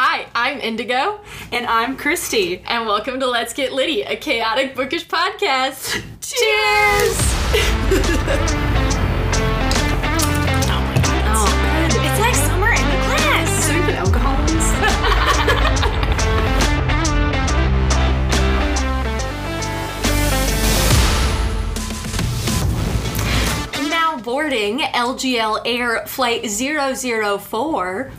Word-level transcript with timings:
Hi, 0.00 0.26
I'm 0.34 0.60
Indigo, 0.60 1.20
And 1.50 1.66
I'm 1.66 1.96
Kristy. 1.96 2.62
and 2.66 2.86
welcome 2.86 3.18
to 3.18 3.26
Let's 3.26 3.52
Get 3.52 3.72
Litty, 3.72 4.02
a 4.02 4.14
chaotic 4.16 4.76
bookish 4.76 5.08
podcast. 5.08 6.00
Cheers! 6.20 7.18
boarding 24.38 24.78
LGL 24.78 25.62
Air 25.64 26.06
Flight 26.06 26.48
004. 26.48 28.12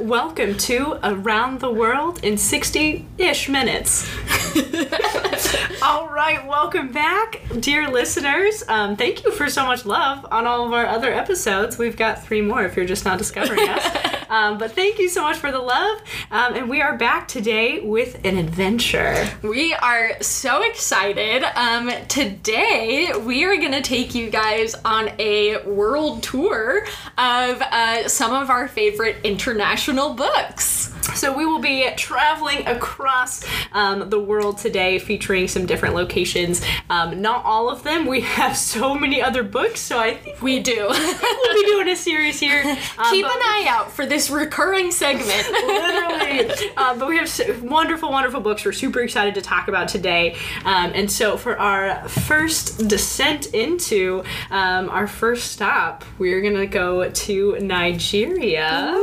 Welcome 0.00 0.56
to 0.56 0.98
Around 1.04 1.60
the 1.60 1.70
World 1.70 2.24
in 2.24 2.36
60-ish 2.36 3.50
minutes. 3.50 4.10
all 5.82 6.08
right, 6.08 6.46
welcome 6.46 6.90
back, 6.92 7.42
dear 7.60 7.90
listeners. 7.90 8.64
Um, 8.68 8.96
thank 8.96 9.22
you 9.22 9.32
for 9.32 9.50
so 9.50 9.66
much 9.66 9.84
love 9.84 10.24
on 10.30 10.46
all 10.46 10.64
of 10.64 10.72
our 10.72 10.86
other 10.86 11.12
episodes. 11.12 11.76
We've 11.76 11.96
got 11.96 12.24
three 12.24 12.40
more 12.40 12.64
if 12.64 12.74
you're 12.74 12.86
just 12.86 13.04
now 13.04 13.18
discovering 13.18 13.68
us. 13.68 14.14
Um, 14.28 14.58
but 14.58 14.72
thank 14.72 14.98
you 14.98 15.08
so 15.08 15.22
much 15.22 15.36
for 15.36 15.52
the 15.52 15.58
love. 15.58 16.00
Um, 16.30 16.54
and 16.54 16.70
we 16.70 16.80
are 16.82 16.96
back 16.96 17.28
today 17.28 17.80
with 17.80 18.24
an 18.24 18.36
adventure. 18.36 19.28
We 19.42 19.74
are 19.74 20.20
so 20.22 20.62
excited. 20.62 21.44
Um, 21.54 21.90
today, 22.08 23.12
we 23.18 23.44
are 23.44 23.56
going 23.56 23.72
to 23.72 23.82
take 23.82 24.14
you 24.14 24.30
guys 24.30 24.74
on 24.84 25.10
a 25.18 25.62
world 25.64 26.22
tour 26.22 26.84
of 27.18 27.62
uh, 27.62 28.08
some 28.08 28.32
of 28.32 28.50
our 28.50 28.68
favorite 28.68 29.16
international 29.24 30.14
books. 30.14 30.92
So 31.14 31.36
we 31.36 31.46
will 31.46 31.60
be 31.60 31.88
traveling 31.96 32.66
across 32.66 33.44
um, 33.72 34.10
the 34.10 34.20
world 34.20 34.58
today, 34.58 34.98
featuring 34.98 35.48
some 35.48 35.66
different 35.66 35.94
locations. 35.94 36.62
Um, 36.90 37.22
not 37.22 37.44
all 37.44 37.70
of 37.70 37.82
them. 37.82 38.06
We 38.06 38.20
have 38.36 38.56
so 38.56 38.94
many 38.94 39.22
other 39.22 39.42
books, 39.42 39.80
so 39.80 39.98
I 39.98 40.14
think 40.16 40.42
We 40.42 40.60
do. 40.60 40.86
we'll 40.88 41.54
be 41.54 41.66
doing 41.66 41.88
a 41.88 41.96
series 41.96 42.40
here. 42.40 42.76
Um, 42.98 43.10
Keep 43.10 43.26
an 43.26 43.30
eye 43.32 43.66
out 43.68 43.90
for 43.92 44.06
this 44.06 44.30
recurring 44.30 44.90
segment. 44.90 45.46
Literally. 45.50 46.70
Uh, 46.76 46.96
but 46.96 47.08
we 47.08 47.18
have 47.18 47.62
wonderful, 47.62 48.10
wonderful 48.10 48.40
books 48.40 48.64
we're 48.64 48.72
super 48.72 49.00
excited 49.00 49.34
to 49.34 49.42
talk 49.42 49.68
about 49.68 49.88
today. 49.88 50.36
Um, 50.64 50.92
and 50.94 51.10
so, 51.10 51.36
for 51.36 51.58
our 51.58 52.08
first 52.08 52.88
descent 52.88 53.46
into 53.54 54.24
um, 54.50 54.88
our 54.88 55.06
first 55.06 55.52
stop, 55.52 56.04
we're 56.18 56.40
going 56.40 56.56
to 56.56 56.66
go 56.66 57.10
to 57.10 57.58
Nigeria. 57.60 58.94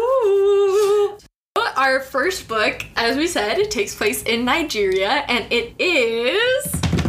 Our 1.76 2.00
first 2.00 2.48
book, 2.48 2.86
as 2.96 3.18
we 3.18 3.28
said, 3.28 3.58
it 3.60 3.72
takes 3.72 3.96
place 3.96 4.24
in 4.24 4.46
Nigeria, 4.46 5.26
and 5.28 5.52
it 5.52 5.74
is 5.80 7.03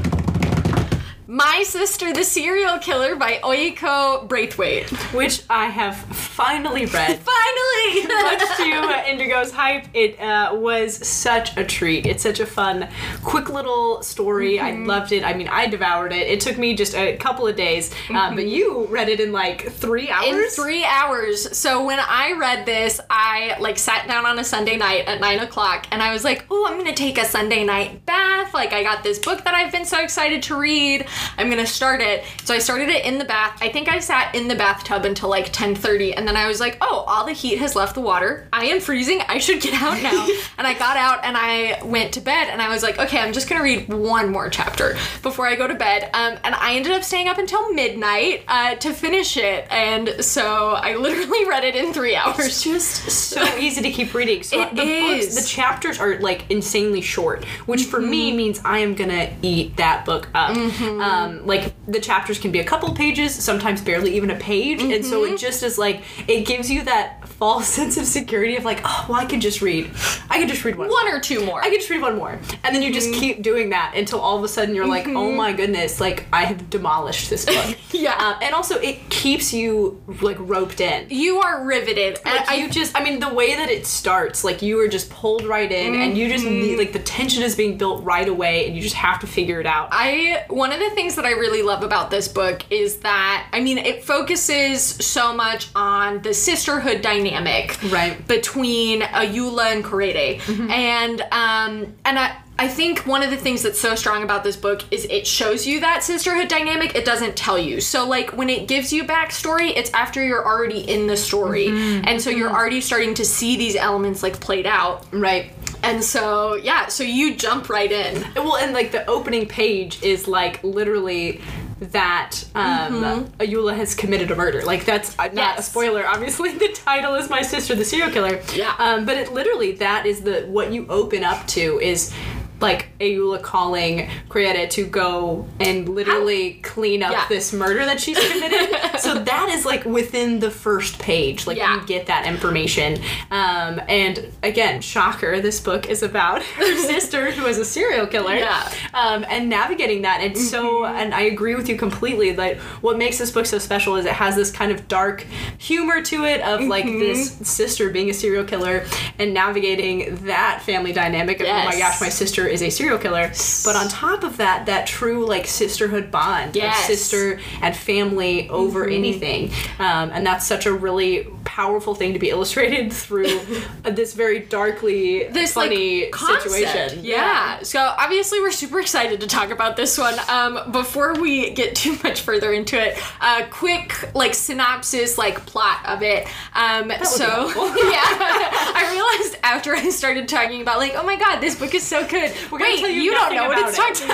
My 1.34 1.64
Sister 1.66 2.12
the 2.12 2.22
Serial 2.22 2.78
Killer 2.78 3.16
by 3.16 3.40
Oyinkan 3.42 4.28
Braithwaite. 4.28 4.88
Which 5.12 5.42
I 5.50 5.66
have 5.66 5.96
finally 5.96 6.86
read. 6.86 7.18
Finally! 7.34 8.06
much 8.22 8.56
to 8.56 9.10
Indigo's 9.10 9.50
hype, 9.50 9.86
it 9.94 10.20
uh, 10.20 10.54
was 10.54 10.94
such 11.06 11.56
a 11.56 11.64
treat. 11.64 12.06
It's 12.06 12.22
such 12.22 12.38
a 12.38 12.46
fun, 12.46 12.88
quick 13.24 13.48
little 13.48 14.00
story. 14.02 14.60
I 14.60 14.76
loved 14.76 15.10
it. 15.10 15.24
I 15.24 15.34
mean, 15.34 15.48
I 15.48 15.66
devoured 15.66 16.12
it. 16.12 16.28
It 16.28 16.40
took 16.40 16.56
me 16.56 16.76
just 16.76 16.94
a 16.94 17.16
couple 17.16 17.48
of 17.48 17.56
days, 17.56 17.92
um, 18.10 18.36
but 18.36 18.46
you 18.46 18.86
read 18.86 19.08
it 19.08 19.18
in 19.18 19.32
like 19.32 19.72
three 19.72 20.10
hours. 20.10 20.28
in 20.28 20.50
three 20.50 20.84
hours. 20.84 21.56
So 21.56 21.84
when 21.84 21.98
I 21.98 22.34
read 22.38 22.64
this, 22.64 23.00
I 23.10 23.56
like 23.58 23.78
sat 23.78 24.06
down 24.06 24.24
on 24.24 24.38
a 24.38 24.44
Sunday 24.44 24.76
night 24.76 25.08
at 25.08 25.20
nine 25.20 25.40
o'clock, 25.40 25.86
and 25.90 26.00
I 26.00 26.12
was 26.12 26.22
like, 26.22 26.44
"Oh, 26.48 26.66
I'm 26.68 26.78
gonna 26.78 26.94
take 26.94 27.18
a 27.18 27.24
Sunday 27.24 27.64
night 27.64 28.06
bath. 28.06 28.54
Like 28.54 28.72
I 28.72 28.84
got 28.84 29.02
this 29.02 29.18
book 29.18 29.42
that 29.44 29.54
I've 29.54 29.72
been 29.72 29.84
so 29.84 29.98
excited 30.00 30.42
to 30.44 30.56
read. 30.56 31.06
I'm 31.38 31.48
gonna 31.50 31.66
start 31.66 32.00
it." 32.00 32.24
So 32.44 32.54
I 32.54 32.58
started 32.58 32.88
it 32.88 33.04
in 33.04 33.18
the 33.18 33.24
bath. 33.24 33.58
I 33.60 33.68
think 33.68 33.88
I 33.88 33.98
sat 34.00 34.34
in 34.34 34.48
the 34.48 34.54
bathtub 34.54 35.04
until 35.04 35.28
like 35.28 35.52
10:30, 35.52 36.14
and 36.16 36.26
then 36.26 36.36
I 36.36 36.46
was 36.48 36.60
like, 36.60 36.76
"Oh, 36.80 37.04
all 37.06 37.24
the 37.24 37.32
heat 37.32 37.58
has 37.58 37.74
left 37.76 37.94
the 37.94 38.00
water. 38.00 38.48
I 38.52 38.66
am 38.66 38.80
freezing. 38.80 39.20
I 39.28 39.38
should 39.38 39.60
get 39.60 39.80
out 39.82 40.00
now." 40.02 40.26
and 40.58 40.66
I 40.66 40.74
got 40.74 40.96
out 40.96 41.24
and 41.24 41.36
I 41.36 41.80
went 41.84 42.12
to 42.14 42.20
bed, 42.20 42.48
and 42.50 42.60
I 42.62 42.68
was 42.68 42.82
like, 42.82 42.98
"Okay, 42.98 43.18
I'm 43.18 43.32
just 43.32 43.48
gonna 43.48 43.62
read 43.62 43.88
one 43.92 44.30
more 44.30 44.48
chapter 44.48 44.96
before 45.22 45.46
I 45.46 45.54
go 45.56 45.66
to 45.66 45.74
bed." 45.74 46.10
Um, 46.14 46.38
and 46.44 46.54
I 46.54 46.74
ended 46.74 46.92
up 46.92 47.04
staying 47.04 47.28
up 47.28 47.38
until 47.38 47.72
midnight 47.72 48.44
uh, 48.48 48.74
to 48.76 48.92
finish 48.92 49.36
it, 49.36 49.66
and 49.70 50.24
so 50.24 50.70
I 50.74 50.96
literally 50.96 51.44
read 51.48 51.64
it 51.64 51.74
in 51.76 51.92
three 51.92 52.16
hours. 52.16 52.38
It's 52.46 52.62
just 52.62 53.10
so 53.10 53.42
easy 53.58 53.82
to 53.82 53.90
keep 53.90 54.14
reading. 54.14 54.42
So 54.42 54.60
It 54.62 54.74
the 54.74 54.82
is. 54.82 55.26
books, 55.34 55.42
the 55.42 55.48
chapters 55.48 55.98
are 55.98 56.18
like 56.20 56.50
insanely 56.50 57.00
short, 57.00 57.44
which 57.66 57.84
for 57.84 58.00
me 58.00 58.14
Mm-hmm. 58.28 58.36
means 58.36 58.60
I 58.64 58.78
am 58.78 58.94
gonna 58.94 59.28
eat 59.42 59.76
that 59.76 60.04
book 60.04 60.28
up. 60.34 60.56
Um, 61.04 61.46
like 61.46 61.72
the 61.86 62.00
chapters 62.00 62.38
can 62.38 62.50
be 62.50 62.60
a 62.60 62.64
couple 62.64 62.92
pages, 62.94 63.34
sometimes 63.34 63.80
barely 63.82 64.16
even 64.16 64.30
a 64.30 64.36
page, 64.36 64.82
and 64.82 65.04
so 65.04 65.22
Mm-hmm. 65.24 65.34
it 65.34 65.38
just 65.38 65.62
is 65.62 65.78
like 65.78 66.02
it 66.28 66.46
gives 66.46 66.70
you 66.70 66.82
that 66.84 67.26
false 67.28 67.66
sense 67.78 67.96
of 67.96 68.06
security 68.06 68.56
of 68.56 68.64
like, 68.64 68.80
oh, 68.84 69.06
well, 69.08 69.18
I 69.20 69.24
could 69.26 69.40
just 69.40 69.60
read, 69.62 69.90
I 70.30 70.38
could 70.38 70.48
just 70.48 70.64
read 70.64 70.76
one. 70.76 70.88
One 70.88 71.08
or 71.08 71.20
two 71.20 71.44
more. 71.44 71.62
I 71.62 71.68
could 71.70 71.78
just 71.80 71.90
read 71.90 72.02
one 72.02 72.16
more, 72.16 72.38
and 72.62 72.74
then 72.74 72.82
you 72.82 72.92
just 72.92 73.12
keep 73.12 73.42
doing 73.42 73.70
that 73.70 73.94
until 73.96 74.20
all 74.20 74.38
of 74.38 74.44
a 74.44 74.48
sudden 74.48 74.74
you're 74.74 74.86
like, 74.86 75.06
oh 75.08 75.30
my 75.32 75.52
goodness, 75.52 76.00
like 76.00 76.26
I 76.32 76.44
have 76.44 76.70
demolished 76.70 77.30
this 77.30 77.44
book. 77.44 77.76
Yeah. 77.94 78.16
um, 78.18 78.34
and 78.42 78.54
also 78.54 78.78
it 78.80 79.08
keeps 79.08 79.52
you 79.54 80.02
like 80.20 80.36
roped 80.40 80.80
in. 80.80 81.06
you 81.10 81.38
are 81.40 81.64
riveted. 81.64 82.18
Like 82.24 82.48
I 82.48 82.54
you 82.56 82.68
just, 82.68 82.94
I 82.96 83.04
mean, 83.04 83.20
the 83.20 83.32
way 83.32 83.54
that 83.54 83.70
it 83.70 83.86
starts, 83.86 84.42
like 84.44 84.62
you 84.62 84.80
are 84.80 84.88
just 84.88 85.10
pulled 85.10 85.46
right 85.46 85.70
in, 85.70 85.94
and 85.94 86.18
you 86.18 86.28
just 86.28 86.44
need, 86.44 86.76
like 86.76 86.92
the 86.92 86.98
tension 86.98 87.42
is 87.42 87.54
being 87.54 87.78
built 87.78 88.02
right 88.04 88.28
away, 88.28 88.66
and 88.66 88.74
you 88.76 88.82
just 88.82 88.96
have 88.96 89.20
to 89.20 89.26
figure 89.26 89.60
it 89.60 89.66
out. 89.66 89.88
I 89.92 90.44
one 90.48 90.72
of 90.72 90.80
the 90.80 90.90
things 90.94 91.14
that 91.16 91.24
I 91.24 91.32
really 91.32 91.62
love 91.62 91.82
about 91.82 92.10
this 92.10 92.28
book 92.28 92.62
is 92.70 92.98
that 92.98 93.48
I 93.52 93.60
mean 93.60 93.78
it 93.78 94.04
focuses 94.04 94.82
so 94.82 95.34
much 95.34 95.68
on 95.74 96.22
the 96.22 96.34
sisterhood 96.34 97.02
dynamic 97.02 97.78
Right. 97.90 98.26
between 98.26 99.02
Ayoola 99.02 99.72
and 99.72 99.84
Korede. 99.84 100.40
Mm-hmm. 100.40 100.70
And 100.70 101.20
um 101.32 101.94
and 102.04 102.18
I 102.18 102.36
I 102.56 102.68
think 102.68 103.00
one 103.00 103.24
of 103.24 103.30
the 103.30 103.36
things 103.36 103.62
that's 103.62 103.80
so 103.80 103.96
strong 103.96 104.22
about 104.22 104.44
this 104.44 104.56
book 104.56 104.82
is 104.92 105.06
it 105.06 105.26
shows 105.26 105.66
you 105.66 105.80
that 105.80 106.04
sisterhood 106.04 106.46
dynamic. 106.46 106.94
It 106.94 107.04
doesn't 107.04 107.34
tell 107.34 107.58
you. 107.58 107.80
So 107.80 108.06
like 108.08 108.36
when 108.36 108.48
it 108.48 108.68
gives 108.68 108.92
you 108.92 109.02
backstory, 109.04 109.72
it's 109.76 109.90
after 109.92 110.24
you're 110.24 110.46
already 110.46 110.78
in 110.78 111.08
the 111.08 111.16
story. 111.16 111.66
Mm-hmm. 111.66 112.06
And 112.06 112.22
so 112.22 112.30
you're 112.30 112.48
mm-hmm. 112.48 112.56
already 112.56 112.80
starting 112.80 113.14
to 113.14 113.24
see 113.24 113.56
these 113.56 113.74
elements 113.74 114.22
like 114.22 114.38
played 114.38 114.66
out. 114.66 115.04
right. 115.12 115.50
And 115.90 116.04
so 116.04 116.54
yeah, 116.54 116.88
so 116.88 117.04
you 117.04 117.34
jump 117.34 117.68
right 117.68 117.90
in. 117.90 118.24
Well, 118.34 118.56
and 118.56 118.72
like 118.72 118.92
the 118.92 119.06
opening 119.06 119.46
page 119.46 120.02
is 120.02 120.26
like 120.26 120.62
literally 120.62 121.40
that 121.80 122.44
um, 122.54 123.26
Ayoola 123.38 123.74
has 123.76 123.94
committed 123.94 124.30
a 124.30 124.36
murder. 124.36 124.62
Like 124.62 124.84
that's 124.84 125.16
not 125.18 125.58
a 125.58 125.62
spoiler. 125.62 126.06
Obviously, 126.06 126.52
the 126.58 126.68
title 126.72 127.14
is 127.14 127.28
"My 127.28 127.42
Sister, 127.42 127.74
the 127.74 127.84
Serial 127.84 128.10
Killer." 128.10 128.40
Yeah. 128.54 128.74
Um, 128.78 129.04
but 129.04 129.16
it 129.16 129.32
literally 129.32 129.72
that 129.72 130.06
is 130.06 130.22
the 130.22 130.42
what 130.42 130.72
you 130.72 130.86
open 130.88 131.24
up 131.24 131.46
to 131.48 131.80
is 131.80 132.14
like 132.64 132.88
Ayoola 132.98 133.42
calling 133.42 134.08
Korede 134.28 134.68
to 134.70 134.86
go 134.86 135.46
and 135.60 135.88
literally 135.88 136.54
clean 136.62 137.02
up 137.02 137.12
Yeah. 137.12 137.26
this 137.28 137.52
murder 137.52 137.84
that 137.84 138.00
she's 138.00 138.18
committed. 138.18 138.76
so 139.00 139.14
that 139.22 139.48
is 139.50 139.64
like 139.64 139.84
within 139.84 140.40
the 140.40 140.50
first 140.50 140.98
page. 140.98 141.46
Like 141.46 141.58
Yeah. 141.58 141.80
you 141.80 141.86
get 141.86 142.06
that 142.06 142.26
information. 142.26 142.98
Um, 143.30 143.80
and 143.88 144.32
again, 144.42 144.80
shocker, 144.80 145.40
this 145.40 145.60
book 145.60 145.88
is 145.88 146.02
about 146.02 146.42
her 146.58 146.76
sister 146.78 147.30
who 147.30 147.46
is 147.46 147.58
a 147.58 147.64
serial 147.64 148.06
killer. 148.06 148.34
Yeah. 148.36 148.72
Um, 148.94 149.24
and 149.28 149.48
navigating 149.48 150.02
that. 150.02 150.20
And 150.22 150.36
so, 150.36 150.84
and 150.86 151.14
I 151.14 151.22
agree 151.22 151.54
with 151.54 151.68
you 151.68 151.76
completely 151.76 152.32
that 152.32 152.56
what 152.80 152.96
makes 152.98 153.18
this 153.18 153.30
book 153.30 153.46
so 153.46 153.58
special 153.58 153.96
is 153.96 154.06
it 154.06 154.12
has 154.12 154.36
this 154.36 154.50
kind 154.50 154.72
of 154.72 154.88
dark 154.88 155.26
humor 155.58 156.00
to 156.02 156.24
it 156.24 156.40
of 156.40 156.62
like 156.62 156.84
this 156.86 157.32
sister 157.46 157.90
being 157.90 158.08
a 158.10 158.14
serial 158.14 158.44
killer 158.44 158.84
and 159.18 159.34
navigating 159.34 160.16
that 160.26 160.62
family 160.64 160.92
dynamic 160.92 161.40
of, 161.40 161.46
oh 161.46 161.52
my 161.64 161.76
gosh, 161.78 162.00
my 162.00 162.08
sister 162.08 162.46
is 162.54 162.62
a 162.62 162.70
serial 162.70 162.98
killer. 162.98 163.28
But 163.64 163.76
on 163.76 163.88
top 163.88 164.22
of 164.24 164.36
that, 164.38 164.66
that 164.66 164.86
true 164.86 165.26
like 165.26 165.46
sisterhood 165.46 166.10
bond 166.10 166.54
Yes. 166.56 166.78
of 166.78 166.84
sister 166.96 167.40
and 167.60 167.76
family 167.76 168.48
over 168.48 168.86
anything. 168.86 169.50
Um, 169.78 170.10
and 170.12 170.24
that's 170.26 170.46
such 170.46 170.66
a 170.66 170.72
really 170.72 171.26
powerful 171.44 171.94
thing 171.94 172.12
to 172.14 172.18
be 172.18 172.30
illustrated 172.30 172.92
through 173.04 173.40
this 173.82 174.14
very 174.14 174.38
darkly 174.40 175.28
this 175.28 175.52
funny 175.54 176.10
like 176.10 176.40
situation. 176.42 177.04
Yeah. 177.04 177.62
So 177.62 177.80
obviously 177.80 178.40
we're 178.40 178.50
super 178.52 178.80
excited 178.80 179.20
to 179.20 179.26
talk 179.26 179.50
about 179.50 179.76
this 179.76 179.98
one. 179.98 180.14
Um, 180.28 180.72
before 180.72 181.14
we 181.14 181.50
get 181.50 181.74
too 181.74 181.96
much 182.04 182.20
further 182.22 182.52
into 182.52 182.80
it, 182.80 182.96
a 183.20 183.44
quick 183.50 184.14
like 184.14 184.34
synopsis, 184.34 185.18
like 185.18 185.44
plot 185.46 185.84
of 185.86 186.02
it. 186.02 186.26
Um, 186.54 186.92
so 187.02 187.48
yeah, 187.90 188.72
realized 188.94 189.38
after 189.42 189.74
I 189.74 189.90
started 189.90 190.28
talking 190.28 190.62
about 190.62 190.78
like, 190.78 190.94
oh 190.94 191.02
my 191.04 191.16
god, 191.16 191.40
this 191.40 191.58
book 191.58 191.74
is 191.74 191.82
so 191.82 192.06
good. 192.06 192.32
We're 192.50 192.58
gonna 192.58 192.70
Wait, 192.72 192.80
tell 192.80 192.90
you 192.90 193.02
you 193.02 193.10
don't 193.12 193.34
know 193.34 193.48
what 193.48 193.58
it's 193.58 193.78
it. 193.78 193.94
talking 193.94 194.10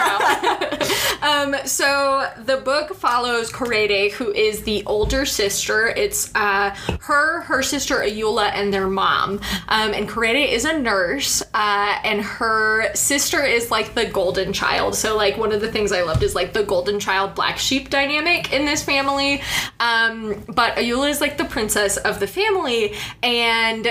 about. 1.23 1.23
um, 1.63 1.67
so 1.67 2.31
the 2.39 2.57
book 2.59 2.95
follows 2.95 3.53
Korede, 3.53 4.13
who 4.13 4.33
is 4.33 4.63
the 4.63 4.83
older 4.87 5.25
sister. 5.25 5.89
It's 5.89 6.35
uh, 6.35 6.75
her 7.01 7.21
her, 7.21 7.41
her 7.43 7.63
sister 7.63 7.97
Ayoola, 7.97 8.51
and 8.53 8.73
their 8.73 8.87
mom. 8.87 9.41
Um, 9.69 9.93
and 9.93 10.09
Korede 10.09 10.49
is 10.49 10.65
a 10.65 10.79
nurse, 10.79 11.43
uh, 11.55 11.99
and 12.05 12.21
her 12.23 12.95
sister 12.95 13.45
is 13.45 13.71
like 13.71 13.95
the 13.95 14.07
golden 14.07 14.53
child. 14.53 14.95
So 14.95 15.17
like 15.17 15.37
one 15.37 15.53
of 15.53 15.61
the 15.61 15.71
things 15.71 15.93
I 15.93 16.03
loved 16.03 16.23
is 16.23 16.35
like 16.35 16.53
the 16.53 16.63
golden 16.63 17.01
child 17.01 17.35
black 17.35 17.59
sheep 17.59 17.91
dynamic 17.91 18.53
in 18.53 18.65
this 18.65 18.83
family. 18.83 19.43
Um, 19.81 20.45
but 20.49 20.77
Ayoola 20.77 21.11
is 21.11 21.21
like 21.21 21.37
the 21.37 21.45
princess 21.45 21.97
of 21.97 22.21
the 22.21 22.27
family, 22.27 22.95
and 23.23 23.87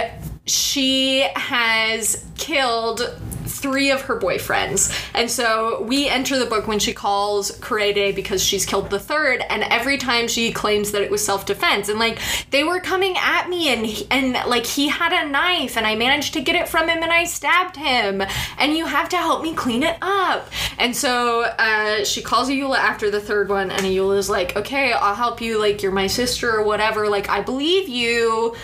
she 0.50 1.22
has 1.36 2.26
killed 2.38 3.02
three 3.60 3.92
of 3.92 4.02
her 4.04 4.20
boyfriends. 4.20 4.92
And 5.14 5.30
so 5.30 5.82
we 5.84 6.08
enter 6.08 6.40
the 6.40 6.46
book 6.46 6.68
when 6.68 6.80
she 6.80 6.94
calls 6.94 7.52
Korede 7.60 8.16
because 8.16 8.44
she's 8.44 8.66
killed 8.66 8.90
the 8.90 9.00
third, 9.00 9.44
and 9.50 9.64
every 9.64 9.98
time 9.98 10.28
she 10.28 10.52
claims 10.52 10.92
that 10.92 11.02
it 11.02 11.12
was 11.12 11.24
self-defense. 11.24 11.90
And 11.90 12.00
like 12.00 12.20
they 12.52 12.64
were 12.64 12.80
coming 12.80 13.16
at 13.18 13.50
me 13.50 13.70
and 13.70 13.86
he, 13.86 14.08
and 14.10 14.34
like 14.50 14.66
he 14.66 14.88
had 14.90 15.14
a 15.14 15.30
knife 15.30 15.78
and 15.78 15.86
I 15.86 15.96
managed 15.96 16.34
to 16.34 16.42
get 16.42 16.56
it 16.56 16.68
from 16.68 16.90
him 16.90 17.04
and 17.04 17.12
I 17.12 17.26
stabbed 17.26 17.76
him. 17.76 18.24
And 18.58 18.76
you 18.76 18.86
have 18.86 19.10
to 19.10 19.18
help 19.18 19.44
me 19.44 19.54
clean 19.54 19.84
it 19.84 19.98
up. 20.02 20.50
And 20.78 20.96
so 20.96 21.42
uh, 21.42 22.04
she 22.04 22.22
calls 22.22 22.50
Ayoola 22.50 22.78
after 22.78 23.12
the 23.12 23.20
third 23.20 23.50
one, 23.50 23.72
and 23.72 23.82
Ayoola's 23.82 24.30
like, 24.30 24.56
okay, 24.56 24.94
I'll 24.94 25.16
help 25.16 25.42
you, 25.42 25.60
like 25.60 25.84
you're 25.84 25.92
my 25.92 26.08
sister 26.08 26.50
or 26.56 26.64
whatever. 26.64 27.10
Like 27.10 27.30
I 27.30 27.42
believe 27.42 27.90
you. 27.90 28.56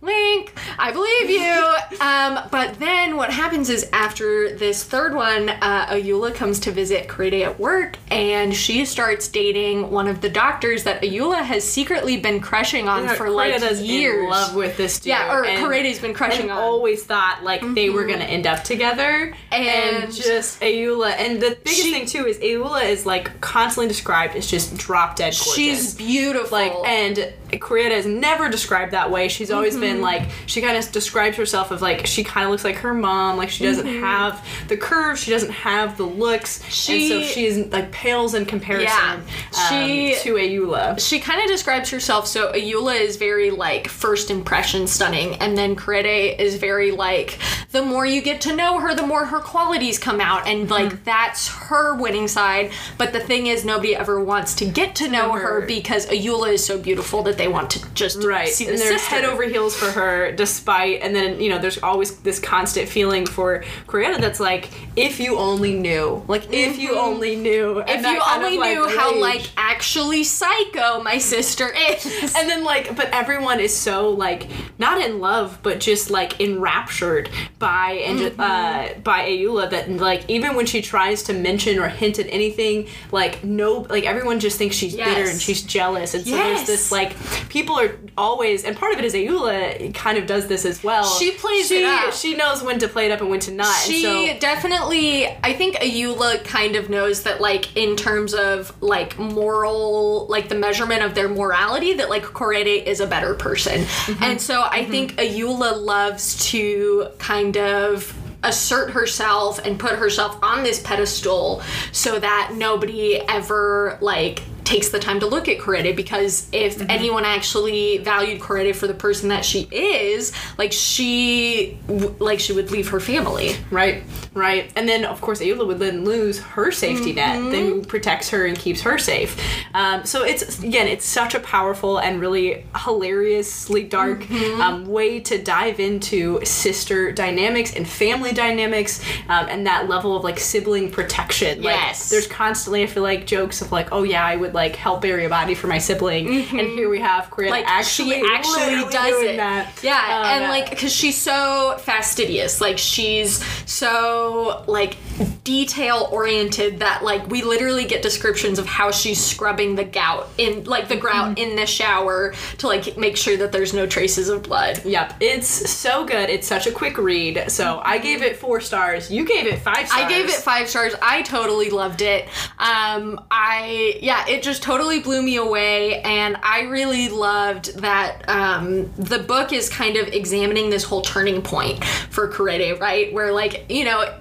Link. 0.00 0.52
I 0.78 0.92
believe 0.92 1.30
you. 1.30 1.76
Um, 2.00 2.40
but 2.50 2.78
then 2.78 3.16
what 3.16 3.30
happens 3.30 3.68
is 3.68 3.88
after 3.92 4.39
this 4.48 4.82
third 4.82 5.14
one, 5.14 5.48
uh, 5.48 5.86
Ayoola 5.86 6.34
comes 6.34 6.58
to 6.60 6.72
visit 6.72 7.08
Korede 7.08 7.44
at 7.44 7.60
work, 7.60 7.96
and 8.10 8.54
she 8.54 8.84
starts 8.84 9.28
dating 9.28 9.90
one 9.90 10.08
of 10.08 10.20
the 10.20 10.28
doctors 10.28 10.84
that 10.84 11.02
Ayoola 11.02 11.42
has 11.42 11.64
secretly 11.64 12.16
been 12.16 12.40
crushing 12.40 12.88
on 12.88 13.08
for 13.08 13.28
like 13.30 13.60
years. 13.80 14.24
in 14.24 14.30
love 14.30 14.54
with 14.54 14.76
this 14.76 14.98
dude. 15.00 15.08
Yeah, 15.08 15.34
or 15.34 15.44
and- 15.44 15.62
Korede's 15.64 15.98
been 15.98 16.14
crushing 16.14 16.42
and 16.42 16.50
on. 16.52 16.56
Mm-hmm. 16.58 16.64
always 16.66 17.04
thought 17.04 17.40
like 17.42 17.62
they 17.74 17.90
were 17.90 18.04
gonna 18.06 18.24
end 18.24 18.46
up 18.46 18.64
together 18.64 19.34
and, 19.52 20.04
And- 20.04 20.12
just 20.14 20.60
Ayoola 20.60 21.10
and 21.18 21.40
the 21.40 21.56
biggest 21.64 21.82
She- 21.82 21.92
thing 21.92 22.06
too 22.06 22.26
is 22.26 22.38
Ayoola 22.38 22.84
is 22.88 23.06
like 23.06 23.40
constantly 23.40 23.88
described 23.88 24.36
as 24.36 24.46
just 24.46 24.76
drop 24.76 25.16
dead 25.16 25.34
gorgeous. 25.34 25.54
She's 25.54 25.94
beautiful. 25.94 26.50
like 26.56 26.72
and 26.84 27.32
Korede 27.52 27.90
is 27.90 28.06
never 28.06 28.48
described 28.48 28.92
that 28.92 29.10
way. 29.10 29.28
She's 29.28 29.50
always 29.50 29.72
Mm-hmm. 29.74 29.80
been 29.80 30.00
like 30.02 30.28
she 30.46 30.60
kind 30.60 30.76
of 30.76 30.90
describes 30.92 31.36
herself 31.36 31.70
of 31.70 31.80
like 31.82 32.06
she 32.06 32.24
kind 32.24 32.44
of 32.44 32.50
looks 32.50 32.64
like 32.64 32.76
her 32.76 32.94
mom. 32.94 33.36
Like 33.36 33.50
she 33.50 33.64
doesn't 33.64 33.86
have 33.86 34.44
the 34.68 34.76
curves. 34.76 35.20
She 35.22 35.30
doesn't 35.30 35.50
have 35.52 35.96
the 35.96 36.04
looks. 36.04 36.60
and 36.62 36.72
so 36.72 36.92
Mm-hmm. 36.92 37.22
She- 37.22 37.24
she's 37.30 37.58
like 37.72 37.90
pales 37.92 38.34
in 38.34 38.44
comparison. 38.46 38.88
Yeah. 38.88 39.14
um, 39.14 39.68
She- 39.68 40.14
to 40.22 40.34
Ayoola. 40.34 40.98
she 41.00 41.18
kind 41.20 41.40
of 41.40 41.46
describes 41.48 41.90
herself 41.90 42.26
so 42.26 42.52
Ayoola 42.52 42.98
is 43.00 43.16
very 43.16 43.50
like 43.50 43.88
first 43.88 44.30
impression 44.30 44.86
stunning 44.86 45.34
and 45.36 45.56
then 45.56 45.76
Korede 45.76 46.38
is 46.38 46.56
very 46.56 46.90
like 46.90 47.38
the 47.72 47.82
more 47.82 48.04
you 48.04 48.20
get 48.22 48.40
to 48.42 48.54
know 48.56 48.78
her 48.80 48.94
the 48.94 49.06
more 49.06 49.24
her 49.26 49.38
qualities 49.40 49.98
come 49.98 50.20
out 50.20 50.46
and 50.46 50.60
Mm-hmm. 50.68 50.72
like 50.72 51.04
that's 51.04 51.48
her 51.48 51.94
winning 51.94 52.28
side 52.28 52.70
but 52.98 53.12
the 53.12 53.20
thing 53.20 53.46
is 53.46 53.64
nobody 53.64 53.94
ever 53.96 54.22
wants 54.22 54.54
to 54.56 54.64
get 54.66 54.94
to 54.96 55.08
know 55.08 55.32
her 55.32 55.60
her. 55.60 55.66
because 55.66 56.06
Ayoola 56.06 56.52
is 56.52 56.64
so 56.64 56.78
beautiful 56.78 57.22
that 57.22 57.38
they 57.40 57.48
want 57.48 57.70
to 57.70 57.78
just 57.94 58.22
right 58.22 58.48
see 58.48 58.66
the 58.66 58.72
and 58.72 58.80
they're 58.80 58.98
sister 58.98 59.14
head 59.16 59.24
over 59.24 59.42
heels 59.44 59.74
for 59.74 59.90
her 59.90 60.30
despite 60.32 61.00
and 61.02 61.14
then 61.16 61.40
you 61.40 61.48
know 61.48 61.58
there's 61.58 61.82
always 61.82 62.18
this 62.18 62.38
constant 62.38 62.88
feeling 62.88 63.24
for 63.26 63.64
Korede 63.86 64.20
that's 64.20 64.40
like 64.40 64.68
if 64.96 65.18
you 65.18 65.38
only 65.38 65.74
knew 65.74 66.22
like 66.28 66.52
if 66.52 66.78
you 66.78 66.98
only 66.98 67.34
knew 67.36 67.60
Mm-hmm. 67.80 67.88
if 67.88 68.02
you 68.06 68.20
only 68.34 68.58
knew 68.58 68.88
how 68.98 69.18
like 69.18 69.42
actually 69.56 70.22
psycho 70.24 71.02
my 71.02 71.18
sister 71.18 71.68
is 71.88 72.34
and 72.36 72.48
then 72.48 72.62
like 72.64 72.94
but 72.96 73.08
everyone 73.12 73.58
is 73.60 73.74
so 73.74 74.10
like 74.10 74.48
not 74.78 75.00
in 75.00 75.18
love 75.20 75.58
but 75.62 75.80
just 75.80 76.10
like 76.10 76.40
enraptured 76.40 77.28
by 77.58 77.92
and 78.04 78.20
Mm-hmm. 78.20 78.40
uh 78.40 79.00
by 79.02 79.20
Ayoola 79.30 79.70
that 79.70 79.88
like 79.90 80.22
even 80.28 80.54
when 80.56 80.66
she 80.66 80.82
tries 80.82 81.22
to 81.24 81.32
mention 81.32 81.78
or 81.78 81.88
hint 81.88 82.18
at 82.18 82.26
anything 82.28 82.86
like 83.12 83.42
no 83.44 83.86
like 83.88 84.04
everyone 84.04 84.40
just 84.40 84.58
thinks 84.58 84.76
she's 84.76 84.94
bitter 84.94 85.28
and 85.30 85.40
she's 85.40 85.62
jealous 85.62 86.14
and 86.14 86.24
so 86.26 86.30
Yes. 86.36 86.58
there's 86.58 86.66
this 86.66 86.92
like 86.92 87.12
people 87.48 87.78
are 87.78 87.96
always 88.16 88.64
and 88.64 88.76
part 88.76 88.92
of 88.92 88.98
it 88.98 89.04
is 89.04 89.14
Ayoola 89.14 89.92
kind 89.94 90.18
of 90.18 90.26
does 90.26 90.46
this 90.46 90.64
as 90.64 90.82
well 90.84 91.04
She 91.04 91.32
plays 91.32 91.68
she, 91.68 91.82
it 91.82 91.84
up. 91.86 92.12
she 92.12 92.34
knows 92.36 92.62
when 92.62 92.78
to 92.80 92.88
play 92.88 93.06
it 93.06 93.12
up 93.12 93.20
and 93.20 93.30
when 93.30 93.40
to 93.40 93.52
not 93.52 93.74
She 93.76 94.02
so 94.02 94.38
definitely, 94.38 95.26
I 95.26 95.52
think 95.54 95.76
Ayoola 95.76 96.44
kind 96.44 96.76
of 96.76 96.90
knows 96.90 97.22
that, 97.24 97.40
like, 97.40 97.76
in 97.76 97.96
terms 97.96 98.34
of 98.34 98.72
like 98.82 99.18
moral, 99.18 100.26
like 100.28 100.48
the 100.48 100.54
measurement 100.54 101.02
of 101.02 101.14
their 101.14 101.28
morality, 101.28 101.94
that 101.94 102.08
like 102.10 102.22
Korede 102.24 102.84
is 102.86 103.00
a 103.00 103.06
better 103.06 103.34
person, 103.34 103.80
Mm-hmm. 103.80 104.22
and 104.24 104.40
so 104.40 104.62
I 104.68 104.84
think 104.84 105.12
Ayoola 105.16 105.80
loves 105.80 106.44
to 106.50 107.08
kind 107.18 107.56
of 107.56 108.16
assert 108.42 108.90
herself 108.92 109.58
and 109.64 109.78
put 109.78 109.92
herself 109.92 110.38
on 110.42 110.62
this 110.62 110.80
pedestal 110.80 111.62
so 111.92 112.18
that 112.18 112.52
nobody 112.54 113.16
ever 113.28 113.98
like 114.00 114.42
takes 114.70 114.88
the 114.90 114.98
time 115.00 115.18
to 115.20 115.26
look 115.26 115.48
at 115.48 115.58
Korede 115.58 115.96
because 115.96 116.48
if 116.52 116.70
Mm-hmm. 116.78 116.90
anyone 116.90 117.24
actually 117.24 117.98
valued 117.98 118.40
Korede 118.40 118.74
for 118.76 118.86
the 118.86 118.94
person 118.94 119.28
that 119.30 119.44
she 119.44 119.62
is, 119.72 120.32
like 120.56 120.72
she 120.72 121.76
like 122.20 122.38
she 122.40 122.52
would 122.52 122.70
leave 122.70 122.88
her 122.90 123.00
family. 123.00 123.50
Right, 123.70 124.02
right. 124.34 124.70
And 124.76 124.88
then, 124.88 125.04
of 125.04 125.20
course, 125.20 125.40
Ayoola 125.40 125.66
would 125.66 125.78
then 125.80 126.04
lose 126.04 126.38
her 126.40 126.70
safety 126.70 127.12
net 127.12 127.36
that 127.50 127.60
Mm-hmm. 127.60 127.80
protects 127.94 128.30
her 128.30 128.46
and 128.46 128.56
keeps 128.56 128.80
her 128.82 128.96
safe. 128.98 129.36
Um, 129.74 130.04
so 130.04 130.22
it's, 130.24 130.62
again, 130.62 130.86
it's 130.86 131.04
such 131.04 131.34
a 131.34 131.40
powerful 131.40 131.98
and 131.98 132.20
really 132.20 132.64
hilariously 132.84 133.82
dark 133.84 134.20
Mm-hmm. 134.20 134.60
um, 134.60 134.86
way 134.86 135.18
to 135.20 135.42
dive 135.42 135.80
into 135.80 136.38
sister 136.44 137.10
dynamics 137.12 137.74
and 137.74 137.86
family 137.88 138.32
dynamics 138.32 139.02
um, 139.28 139.46
and 139.48 139.66
that 139.66 139.88
level 139.88 140.16
of 140.16 140.22
like 140.22 140.38
sibling 140.38 140.90
protection. 140.90 141.62
Like, 141.62 141.74
Yes. 141.74 142.10
there's 142.10 142.26
constantly, 142.28 142.82
I 142.84 142.86
feel 142.86 143.02
like, 143.02 143.26
jokes 143.26 143.60
of 143.62 143.72
like, 143.72 143.88
oh 143.92 144.04
yeah, 144.04 144.24
I 144.24 144.36
would 144.36 144.54
like 144.54 144.59
help 144.76 145.00
bury 145.02 145.24
a 145.24 145.28
body 145.28 145.54
for 145.54 145.66
my 145.66 145.78
sibling. 145.78 146.28
And 146.28 146.68
here 146.68 146.88
we 146.88 147.00
have 147.00 147.30
Mm-hmm. 147.30 147.50
like 147.50 147.64
actually, 147.66 148.20
she 148.20 148.26
actually 148.32 148.90
does 148.90 149.10
doing 149.14 149.34
it 149.34 149.36
that. 149.38 149.72
yeah 149.82 150.04
Oh, 150.08 150.28
and 150.28 150.44
like 150.44 150.70
because 150.70 150.92
she's 150.92 151.16
so 151.16 151.76
fastidious 151.80 152.60
like 152.60 152.76
she's 152.78 153.42
so 153.70 154.64
like 154.66 154.96
detail 155.44 156.08
oriented 156.12 156.78
that 156.80 157.02
like 157.04 157.26
we 157.28 157.42
literally 157.42 157.84
get 157.84 158.02
descriptions 158.02 158.58
of 158.58 158.66
how 158.66 158.90
she's 158.90 159.22
scrubbing 159.22 159.74
the 159.74 159.84
gout 159.84 160.28
in 160.38 160.64
like 160.64 160.88
the 160.88 160.96
grout 160.96 161.10
Mm-hmm. 161.36 161.50
in 161.50 161.56
the 161.56 161.66
shower 161.66 162.32
to 162.58 162.66
like 162.66 162.96
make 162.96 163.16
sure 163.16 163.36
that 163.36 163.52
there's 163.52 163.74
no 163.74 163.86
traces 163.86 164.28
of 164.28 164.42
blood 164.42 164.80
Yep, 164.84 165.14
it's 165.20 165.48
so 165.48 166.04
good. 166.04 166.30
It's 166.30 166.46
such 166.46 166.66
a 166.66 166.72
quick 166.72 166.96
read. 166.98 167.50
So 167.50 167.80
I 167.84 167.98
gave 167.98 168.22
it 168.22 168.36
four 168.36 168.60
stars. 168.60 169.10
You 169.10 169.24
gave 169.24 169.46
it 169.46 169.58
five 169.58 169.88
stars. 169.88 170.04
I 170.04 170.08
gave 170.08 170.26
it 170.26 170.32
five 170.32 170.68
stars. 170.68 170.94
I 171.02 171.22
totally 171.22 171.70
loved 171.70 172.00
it. 172.02 172.24
Um, 172.58 173.24
I 173.30 173.98
yeah, 174.00 174.26
it 174.28 174.42
just 174.42 174.62
totally 174.62 175.00
blew 175.00 175.22
me 175.22 175.36
away, 175.36 176.00
and 176.02 176.36
I 176.42 176.62
really 176.62 177.08
loved 177.08 177.76
that 177.78 178.28
um, 178.28 178.90
the 178.96 179.18
book 179.18 179.52
is 179.52 179.68
kind 179.68 179.96
of 179.96 180.08
examining 180.08 180.70
this 180.70 180.84
whole 180.84 181.02
turning 181.02 181.42
point 181.42 181.84
for 181.84 182.28
Korede, 182.28 182.80
right? 182.80 183.12
Where 183.12 183.32
like 183.32 183.66
you 183.68 183.84
know. 183.84 184.14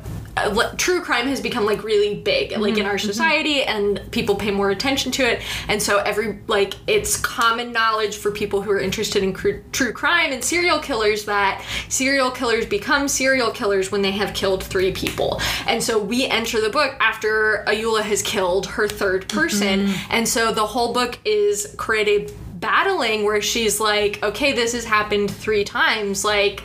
Uh, 0.45 0.71
True 0.77 1.01
crime 1.01 1.27
has 1.27 1.41
become 1.41 1.65
like 1.65 1.83
really 1.83 2.15
big, 2.15 2.51
like 2.51 2.71
in 2.71 2.79
mm-hmm, 2.79 2.85
our 2.87 2.95
mm-hmm. 2.95 3.07
society, 3.07 3.63
and 3.63 3.99
people 4.11 4.35
pay 4.35 4.51
more 4.51 4.69
attention 4.69 5.11
to 5.13 5.23
it. 5.23 5.41
And 5.67 5.81
so 5.81 5.99
every 5.99 6.39
like 6.47 6.73
it's 6.87 7.17
common 7.17 7.71
knowledge 7.71 8.17
for 8.17 8.31
people 8.31 8.61
who 8.61 8.71
are 8.71 8.79
interested 8.79 9.23
in 9.23 9.33
cru- 9.33 9.63
true 9.71 9.93
crime 9.93 10.31
and 10.31 10.43
serial 10.43 10.79
killers 10.79 11.25
that 11.25 11.63
serial 11.89 12.31
killers 12.31 12.65
become 12.65 13.07
serial 13.07 13.51
killers 13.51 13.91
when 13.91 14.01
they 14.01 14.11
have 14.11 14.33
killed 14.33 14.63
three 14.63 14.91
people. 14.91 15.41
And 15.67 15.83
so 15.83 15.99
we 15.99 16.25
enter 16.25 16.61
the 16.61 16.69
book 16.69 16.95
after 16.99 17.63
Ayoola 17.67 18.01
has 18.01 18.21
killed 18.21 18.67
her 18.67 18.87
third 18.87 19.27
person. 19.29 19.87
Mm-hmm. 19.87 20.11
And 20.11 20.27
so 20.27 20.51
the 20.51 20.65
whole 20.65 20.93
book 20.93 21.19
is 21.25 21.75
Korede 21.77 22.31
battling 22.59 23.23
where 23.23 23.41
she's 23.41 23.79
like, 23.79 24.21
okay, 24.23 24.51
this 24.53 24.73
has 24.73 24.85
happened 24.85 25.31
three 25.31 25.63
times. 25.63 26.23
Like, 26.25 26.61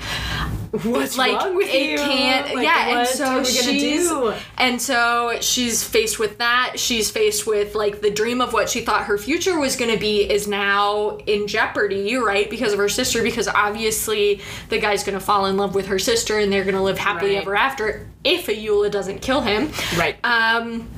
What's 0.82 1.16
like 1.16 1.38
wrong 1.40 1.54
with 1.54 1.68
it 1.72 1.90
you? 1.92 1.98
can't 1.98 2.52
Like, 2.52 2.64
yeah 2.64 2.98
and 2.98 3.06
so 3.08 3.24
are 3.24 3.28
we 3.28 3.44
gonna 3.44 3.44
she's 3.44 4.08
do? 4.08 4.34
and 4.58 4.82
so 4.82 5.36
she's 5.40 5.84
faced 5.84 6.18
with 6.18 6.38
that 6.38 6.80
she's 6.80 7.12
faced 7.12 7.46
with 7.46 7.76
like 7.76 8.00
the 8.00 8.10
dream 8.10 8.40
of 8.40 8.52
what 8.52 8.68
she 8.68 8.80
thought 8.80 9.04
her 9.04 9.16
future 9.16 9.56
was 9.56 9.76
going 9.76 9.92
to 9.94 10.00
be 10.00 10.28
is 10.28 10.48
now 10.48 11.16
in 11.28 11.46
jeopardy 11.46 12.16
right 12.16 12.50
because 12.50 12.72
of 12.72 12.80
her 12.80 12.88
sister 12.88 13.22
because 13.22 13.46
obviously 13.46 14.40
the 14.68 14.80
guy's 14.80 15.04
going 15.04 15.16
to 15.16 15.24
fall 15.24 15.46
in 15.46 15.56
love 15.56 15.76
with 15.76 15.86
her 15.86 15.98
sister 16.00 16.40
and 16.40 16.52
they're 16.52 16.64
going 16.64 16.74
to 16.74 16.82
live 16.82 16.98
happily 16.98 17.34
Right. 17.34 17.42
ever 17.42 17.54
after 17.54 18.08
if 18.24 18.46
Ayoola 18.48 18.90
doesn't 18.90 19.20
kill 19.22 19.42
him 19.42 19.70
Right. 19.96 20.16
um 20.24 20.88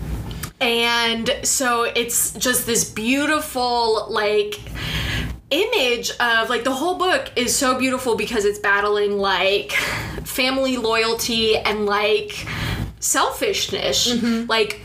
and 0.60 1.34
so 1.42 1.84
it's 1.84 2.32
just 2.34 2.66
this 2.66 2.88
beautiful 2.90 4.06
like 4.08 4.58
image 5.50 6.10
of 6.18 6.48
like 6.48 6.64
the 6.64 6.72
whole 6.72 6.98
book 6.98 7.30
is 7.36 7.54
so 7.54 7.78
beautiful 7.78 8.16
because 8.16 8.44
it's 8.44 8.58
battling 8.58 9.18
like 9.18 9.72
family 10.24 10.76
loyalty 10.76 11.56
and 11.56 11.86
like 11.86 12.46
selfishness. 13.00 14.12
Mm-hmm. 14.12 14.48
Like 14.50 14.80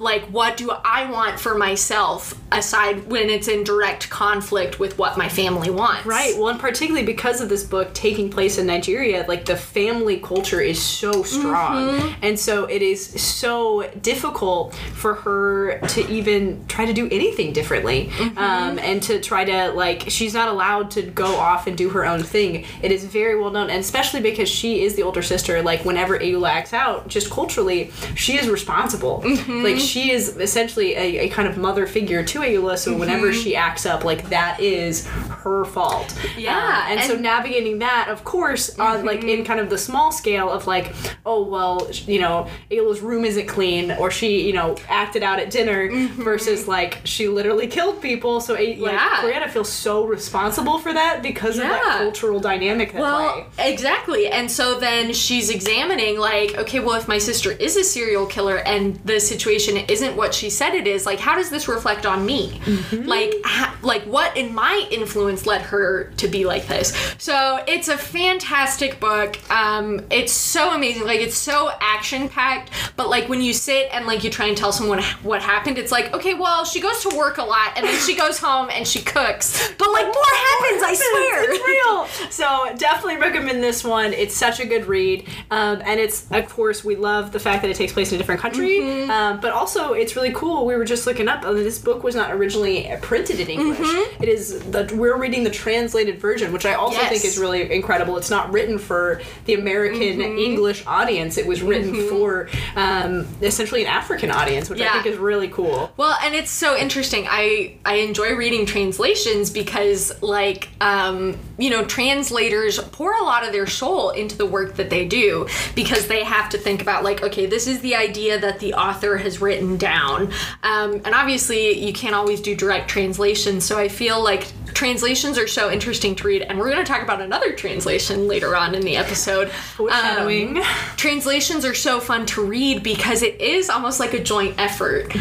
like 0.00 0.24
what 0.24 0.56
do 0.56 0.70
I 0.70 1.08
want 1.10 1.38
for 1.38 1.54
myself 1.54 2.34
aside 2.52 3.06
when 3.06 3.30
it's 3.30 3.48
in 3.48 3.64
direct 3.64 4.10
conflict 4.10 4.80
with 4.80 4.98
what 4.98 5.16
my 5.16 5.28
family 5.28 5.70
wants. 5.70 6.06
Right. 6.06 6.36
Well, 6.36 6.48
and 6.48 6.58
particularly 6.58 7.06
because 7.06 7.40
of 7.40 7.48
this 7.48 7.62
book 7.62 7.92
taking 7.94 8.30
place 8.30 8.58
in 8.58 8.66
Nigeria, 8.66 9.24
like 9.28 9.44
the 9.44 9.56
family 9.56 10.18
culture 10.18 10.60
is 10.60 10.80
so 10.82 11.22
strong. 11.22 11.90
Mm-hmm. 11.90 12.24
And 12.24 12.38
so 12.38 12.64
it 12.64 12.82
is 12.82 13.20
so 13.22 13.88
difficult 14.02 14.74
for 14.74 15.14
her 15.14 15.78
to 15.88 16.10
even 16.10 16.66
try 16.66 16.86
to 16.86 16.92
do 16.92 17.06
anything 17.10 17.52
differently. 17.52 18.06
Mm-hmm. 18.06 18.38
Um, 18.38 18.78
and 18.78 19.02
to 19.04 19.20
try 19.20 19.44
to, 19.44 19.72
like, 19.72 20.04
she's 20.08 20.34
not 20.34 20.48
allowed 20.48 20.90
to 20.92 21.02
go 21.02 21.36
off 21.36 21.66
and 21.66 21.76
do 21.76 21.90
her 21.90 22.04
own 22.04 22.22
thing. 22.22 22.64
It 22.82 22.90
is 22.90 23.04
very 23.04 23.38
well 23.38 23.50
known. 23.50 23.70
And 23.70 23.80
especially 23.80 24.20
because 24.20 24.48
she 24.48 24.82
is 24.82 24.96
the 24.96 25.02
older 25.02 25.22
sister, 25.22 25.62
like, 25.62 25.84
whenever 25.84 26.18
Ayoola 26.18 26.48
acts 26.48 26.72
out, 26.72 27.08
just 27.08 27.30
culturally, 27.30 27.90
she 28.14 28.38
is 28.38 28.48
responsible. 28.48 29.22
Mm-hmm. 29.24 29.62
Like, 29.62 29.78
she 29.90 30.02
is 30.16 30.22
essentially 30.36 30.90
a, 30.94 31.06
a 31.26 31.28
kind 31.36 31.48
of 31.50 31.54
mother 31.66 31.86
figure 31.86 32.22
to 32.24 32.36
Ayoola. 32.46 32.76
So 32.78 32.96
whenever 32.96 33.28
mm-hmm. 33.30 33.42
she 33.42 33.56
acts 33.56 33.84
up, 33.92 34.04
like, 34.10 34.22
that 34.30 34.60
is 34.60 35.06
her 35.42 35.64
fault. 35.64 36.08
Yeah, 36.36 36.56
Um, 36.56 36.98
and, 36.98 37.00
so 37.08 37.14
navigating 37.16 37.76
that, 37.80 38.08
of 38.08 38.24
course, 38.24 38.78
on 38.78 39.04
like 39.04 39.22
in 39.24 39.44
kind 39.44 39.60
of 39.60 39.68
the 39.70 39.78
small 39.78 40.12
scale 40.12 40.48
of 40.50 40.66
like, 40.66 40.86
oh 41.26 41.42
well, 41.44 41.90
you 42.14 42.20
know, 42.20 42.48
Ayoola's 42.70 43.00
room 43.00 43.24
isn't 43.24 43.46
clean, 43.46 43.92
or 43.92 44.10
she, 44.10 44.46
you 44.46 44.52
know, 44.52 44.76
acted 44.88 45.22
out 45.22 45.38
at 45.38 45.50
dinner, 45.50 45.90
mm-hmm. 45.90 46.22
versus 46.22 46.68
like 46.68 46.98
she 47.04 47.28
literally 47.28 47.66
killed 47.66 48.00
people. 48.00 48.40
So 48.40 48.54
like 48.54 48.78
Yeah. 48.78 49.22
Brianna 49.22 49.50
feels 49.50 49.72
so 49.72 50.04
responsible 50.04 50.78
for 50.78 50.92
that 50.92 51.22
because 51.22 51.56
of 51.56 51.64
that 51.64 51.82
cultural 51.98 52.40
dynamic 52.40 52.94
at 52.94 53.00
Well, 53.00 53.46
play. 53.56 53.72
exactly. 53.72 54.28
And 54.28 54.50
so 54.50 54.78
then 54.78 55.12
she's 55.12 55.50
examining, 55.50 56.18
like, 56.18 56.56
okay, 56.58 56.80
well, 56.80 56.96
if 56.96 57.08
my 57.08 57.18
sister 57.18 57.50
is 57.52 57.76
a 57.76 57.84
serial 57.84 58.26
killer 58.26 58.58
and 58.58 58.96
the 59.04 59.18
situation 59.18 59.76
isn't 59.88 60.16
what 60.16 60.34
she 60.34 60.50
said 60.50 60.74
it 60.74 60.86
is, 60.86 61.06
like, 61.06 61.18
how 61.18 61.36
does 61.36 61.50
this 61.50 61.68
reflect 61.68 62.04
on 62.06 62.24
me? 62.26 62.60
Like, 62.92 63.32
ha- 63.44 63.78
like 63.82 64.02
what 64.04 64.36
in 64.36 64.54
my 64.54 64.86
influence 64.90 65.46
led 65.46 65.62
her 65.62 66.12
to 66.16 66.28
be 66.28 66.44
like 66.44 66.66
this? 66.66 66.94
So 67.18 67.62
it's 67.66 67.88
a 67.88 67.96
fantastic 67.98 69.00
book. 69.00 69.38
Um, 69.50 70.04
it's 70.10 70.32
so 70.32 70.74
amazing. 70.74 71.04
Like, 71.04 71.20
it's 71.20 71.36
so 71.36 71.70
action 71.80 72.28
packed. 72.28 72.70
But 72.96 73.08
like 73.10 73.28
when 73.28 73.40
you 73.40 73.52
sit 73.52 73.88
and 73.92 74.06
like 74.06 74.24
you 74.24 74.30
try 74.30 74.46
and 74.46 74.56
tell 74.56 74.72
someone 74.72 75.02
what 75.22 75.42
happened, 75.42 75.78
it's 75.78 75.92
like, 75.92 76.12
okay, 76.14 76.34
well, 76.34 76.64
she 76.64 76.80
goes 76.80 77.02
to 77.02 77.16
work 77.16 77.38
a 77.38 77.44
lot 77.44 77.72
and 77.76 77.86
then 77.86 77.98
she 78.00 78.16
goes 78.16 78.38
home 78.38 78.68
and 78.72 78.86
she 78.86 79.00
cooks. 79.02 79.72
But 79.78 79.90
like 79.92 80.06
more 80.06 80.24
happens, 80.24 80.82
I 80.82 80.94
swear. 80.94 81.50
It's 81.50 81.66
real. 81.66 82.26
So 82.30 82.74
definitely 82.76 83.16
recommend 83.18 83.62
this 83.62 83.84
one. 83.84 84.12
It's 84.12 84.34
such 84.34 84.60
a 84.60 84.66
good 84.66 84.86
read, 84.86 85.28
um, 85.50 85.82
and 85.84 86.00
it's 86.00 86.30
of 86.30 86.48
course 86.48 86.82
we 86.84 86.96
love 86.96 87.32
the 87.32 87.38
fact 87.38 87.62
that 87.62 87.70
it 87.70 87.76
takes 87.76 87.92
place 87.92 88.10
in 88.12 88.14
a 88.14 88.18
different 88.18 88.40
country, 88.40 88.78
Mm-hmm. 88.80 89.10
um, 89.10 89.40
but 89.40 89.52
also 89.52 89.69
it's 89.94 90.16
really 90.16 90.32
cool. 90.32 90.66
We 90.66 90.74
were 90.76 90.84
just 90.84 91.06
looking 91.06 91.28
up. 91.28 91.44
uh, 91.44 91.52
This 91.52 91.78
book 91.78 92.02
was 92.02 92.14
not 92.14 92.32
originally 92.32 92.90
printed 93.02 93.40
in 93.40 93.48
English. 93.48 93.88
It 94.20 94.28
is 94.28 94.60
that 94.70 94.92
we're 94.92 95.16
reading 95.16 95.44
the 95.44 95.50
translated 95.50 96.18
version, 96.20 96.52
which 96.52 96.66
I 96.66 96.74
also 96.74 96.96
Mm-hmm. 97.00 97.12
Yes. 97.12 97.22
think 97.22 97.24
is 97.24 97.38
really 97.38 97.72
incredible. 97.72 98.16
It's 98.16 98.30
not 98.30 98.52
written 98.52 98.78
for 98.78 99.20
the 99.46 99.54
American 99.54 100.00
Mm-hmm. 100.20 100.38
English 100.38 100.84
audience. 100.86 101.38
It 101.38 101.46
was 101.46 101.62
written 101.62 102.08
for 102.08 102.48
um, 102.76 103.26
essentially 103.42 103.82
an 103.82 103.88
African 103.88 104.30
audience, 104.30 104.68
which 104.70 104.80
I 104.80 104.92
think 104.92 105.06
is 105.06 105.18
really 105.18 105.48
cool. 105.48 105.92
Well, 105.96 106.16
and 106.22 106.34
it's 106.34 106.50
so 106.50 106.76
interesting. 106.76 107.26
I 107.28 107.76
I 107.84 107.94
enjoy 107.96 108.34
reading 108.34 108.66
translations 108.66 109.50
because 109.50 110.00
like 110.22 110.68
um, 110.80 111.38
you 111.58 111.70
know, 111.70 111.84
translators 111.84 112.78
pour 112.92 113.12
a 113.14 113.22
lot 113.22 113.46
of 113.46 113.52
their 113.52 113.66
soul 113.66 114.10
into 114.10 114.36
the 114.36 114.46
work 114.46 114.76
that 114.76 114.90
they 114.90 115.04
do 115.06 115.46
because 115.74 116.06
they 116.08 116.22
have 116.24 116.48
to 116.50 116.58
think 116.58 116.82
about 116.82 117.04
like, 117.04 117.22
okay, 117.22 117.46
this 117.46 117.66
is 117.66 117.80
the 117.80 117.94
idea 117.94 118.38
that 118.38 118.58
the 118.60 118.74
author 118.74 119.16
has 119.18 119.40
written 119.40 119.49
down. 119.78 120.32
Um, 120.62 120.94
and 121.04 121.14
obviously 121.14 121.78
you 121.84 121.92
can't 121.92 122.14
always 122.14 122.40
do 122.40 122.54
direct 122.54 122.88
translation, 122.88 123.60
so 123.60 123.78
I 123.78 123.88
feel 123.88 124.22
like 124.22 124.46
translations 124.74 125.36
are 125.36 125.48
so 125.48 125.70
interesting 125.70 126.14
to 126.14 126.26
read 126.26 126.42
and 126.42 126.58
we're 126.58 126.70
going 126.70 126.84
to 126.84 126.90
talk 126.90 127.02
about 127.02 127.20
another 127.20 127.52
translation 127.52 128.28
later 128.28 128.54
on 128.56 128.74
in 128.74 128.82
the 128.82 128.96
episode. 128.96 129.50
Foreshadowing. 129.50 130.58
Um, 130.58 130.64
translations 130.96 131.64
are 131.64 131.74
so 131.74 132.00
fun 132.00 132.24
to 132.26 132.44
read 132.44 132.82
because 132.82 133.22
it 133.22 133.40
is 133.40 133.68
almost 133.68 133.98
like 134.00 134.14
a 134.14 134.22
joint 134.22 134.54
effort. 134.58 135.12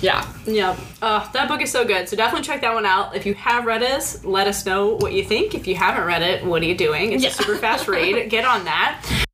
Yeah. 0.00 0.26
Yeah, 0.46 0.76
uh, 1.00 1.30
that 1.32 1.46
book 1.48 1.62
is 1.62 1.70
so 1.70 1.84
good. 1.84 2.08
So 2.08 2.16
definitely 2.16 2.44
check 2.46 2.62
that 2.62 2.74
one 2.74 2.84
out. 2.86 3.14
If 3.14 3.24
you 3.24 3.34
have 3.34 3.66
read 3.66 3.82
it, 3.82 4.24
let 4.24 4.48
us 4.48 4.66
know 4.66 4.96
what 4.96 5.12
you 5.12 5.22
think. 5.22 5.54
If 5.54 5.66
you 5.68 5.76
haven't 5.76 6.04
read 6.04 6.22
it, 6.22 6.44
what 6.44 6.62
are 6.62 6.64
you 6.66 6.74
doing? 6.76 7.12
It's 7.12 7.22
Yeah. 7.22 7.28
a 7.30 7.32
super 7.32 7.56
fast 7.56 7.86
read. 7.86 8.28
Get 8.30 8.44
on 8.44 8.64
that. 8.64 9.26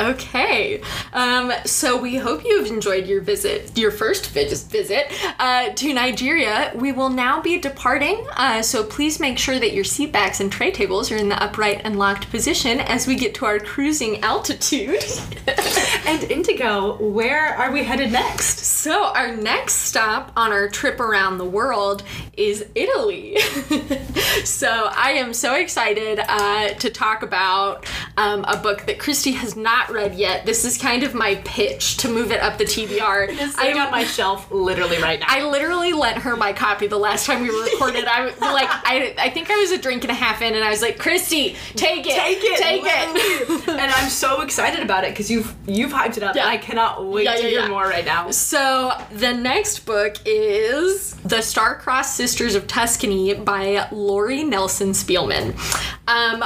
Okay. 0.00 0.80
Um, 1.12 1.52
so 1.66 2.00
we 2.00 2.16
hope 2.16 2.42
you've 2.44 2.68
enjoyed 2.68 3.06
your 3.06 3.20
visit, 3.20 3.76
your 3.76 3.90
first 3.90 4.30
vis- 4.30 4.64
visit 4.64 5.12
uh, 5.38 5.70
to 5.70 5.92
Nigeria. 5.92 6.72
We 6.74 6.92
will 6.92 7.10
now 7.10 7.42
be 7.42 7.58
departing, 7.58 8.24
uh, 8.36 8.62
so 8.62 8.82
please 8.82 9.20
make 9.20 9.38
sure 9.38 9.58
that 9.58 9.74
your 9.74 9.84
seat 9.84 10.10
backs 10.10 10.40
and 10.40 10.50
tray 10.50 10.70
tables 10.70 11.12
are 11.12 11.16
in 11.16 11.28
the 11.28 11.42
upright 11.42 11.82
and 11.84 11.98
locked 11.98 12.30
position 12.30 12.80
as 12.80 13.06
we 13.06 13.14
get 13.14 13.34
to 13.36 13.44
our 13.44 13.58
cruising 13.58 14.22
altitude. 14.22 15.04
And 16.06 16.24
Indigo, 16.24 16.96
where 16.96 17.54
are 17.56 17.70
we 17.70 17.84
headed 17.84 18.10
next? 18.10 18.58
So, 18.58 19.04
our 19.04 19.36
next 19.36 19.74
stop 19.74 20.32
on 20.34 20.50
our 20.50 20.68
trip 20.68 20.98
around 20.98 21.38
the 21.38 21.44
world 21.44 22.02
is 22.36 22.64
Italy. 22.74 23.38
so, 24.44 24.90
I 24.92 25.12
am 25.12 25.32
so 25.32 25.54
excited 25.54 26.20
uh, 26.26 26.70
to 26.70 26.90
talk 26.90 27.22
about 27.22 27.86
um, 28.16 28.44
a 28.48 28.56
book 28.56 28.86
that 28.86 28.98
Kristy 28.98 29.34
has 29.34 29.54
not 29.54 29.89
read 29.90 30.14
yet. 30.14 30.46
This 30.46 30.64
is 30.64 30.78
kind 30.78 31.02
of 31.02 31.14
my 31.14 31.36
pitch 31.44 31.96
to 31.98 32.08
move 32.08 32.30
it 32.32 32.40
up 32.40 32.58
the 32.58 32.64
TBR. 32.64 33.28
It's 33.30 33.54
sitting 33.56 33.78
on 33.78 33.90
my 33.90 34.04
shelf 34.04 34.50
literally 34.50 34.98
right 34.98 35.18
now. 35.20 35.26
I 35.28 35.42
literally 35.48 35.92
lent 35.92 36.18
her 36.18 36.36
my 36.36 36.52
copy 36.52 36.86
the 36.86 36.98
last 36.98 37.26
time 37.26 37.42
we 37.42 37.48
recorded. 37.50 38.04
I 38.06 38.24
was 38.26 38.38
like, 38.40 38.68
I, 38.70 39.14
I 39.18 39.30
think 39.30 39.50
I 39.50 39.56
was 39.56 39.70
a 39.72 39.78
drink 39.78 40.04
and 40.04 40.10
a 40.10 40.14
half 40.14 40.42
in, 40.42 40.54
and 40.54 40.64
I 40.64 40.70
was 40.70 40.82
like, 40.82 40.98
Kristy, 40.98 41.56
take 41.76 42.06
it, 42.06 42.14
Take 42.14 42.38
it, 42.42 42.58
take 42.58 42.82
it. 42.84 43.68
and 43.68 43.80
I'm 43.80 44.08
so 44.08 44.42
excited 44.42 44.80
about 44.80 45.04
it 45.04 45.10
because 45.10 45.30
you've 45.30 45.54
you've 45.66 45.92
hyped 45.92 46.16
it 46.16 46.22
up. 46.22 46.34
Yeah. 46.36 46.46
I 46.46 46.56
cannot 46.56 47.04
wait 47.06 47.24
Yeah, 47.24 47.34
to 47.36 47.42
yeah, 47.42 47.48
hear 47.62 47.68
more 47.68 47.84
right 47.84 48.04
now. 48.04 48.30
So 48.30 48.92
the 49.12 49.32
next 49.32 49.80
book 49.86 50.16
is 50.24 51.14
The 51.24 51.40
Star-Crossed 51.42 52.16
Sisters 52.16 52.54
of 52.54 52.66
Tuscany 52.66 53.34
by 53.34 53.88
Lori 53.92 54.44
Nelson 54.44 54.90
Spielman. 54.90 55.50
Um, 56.08 56.42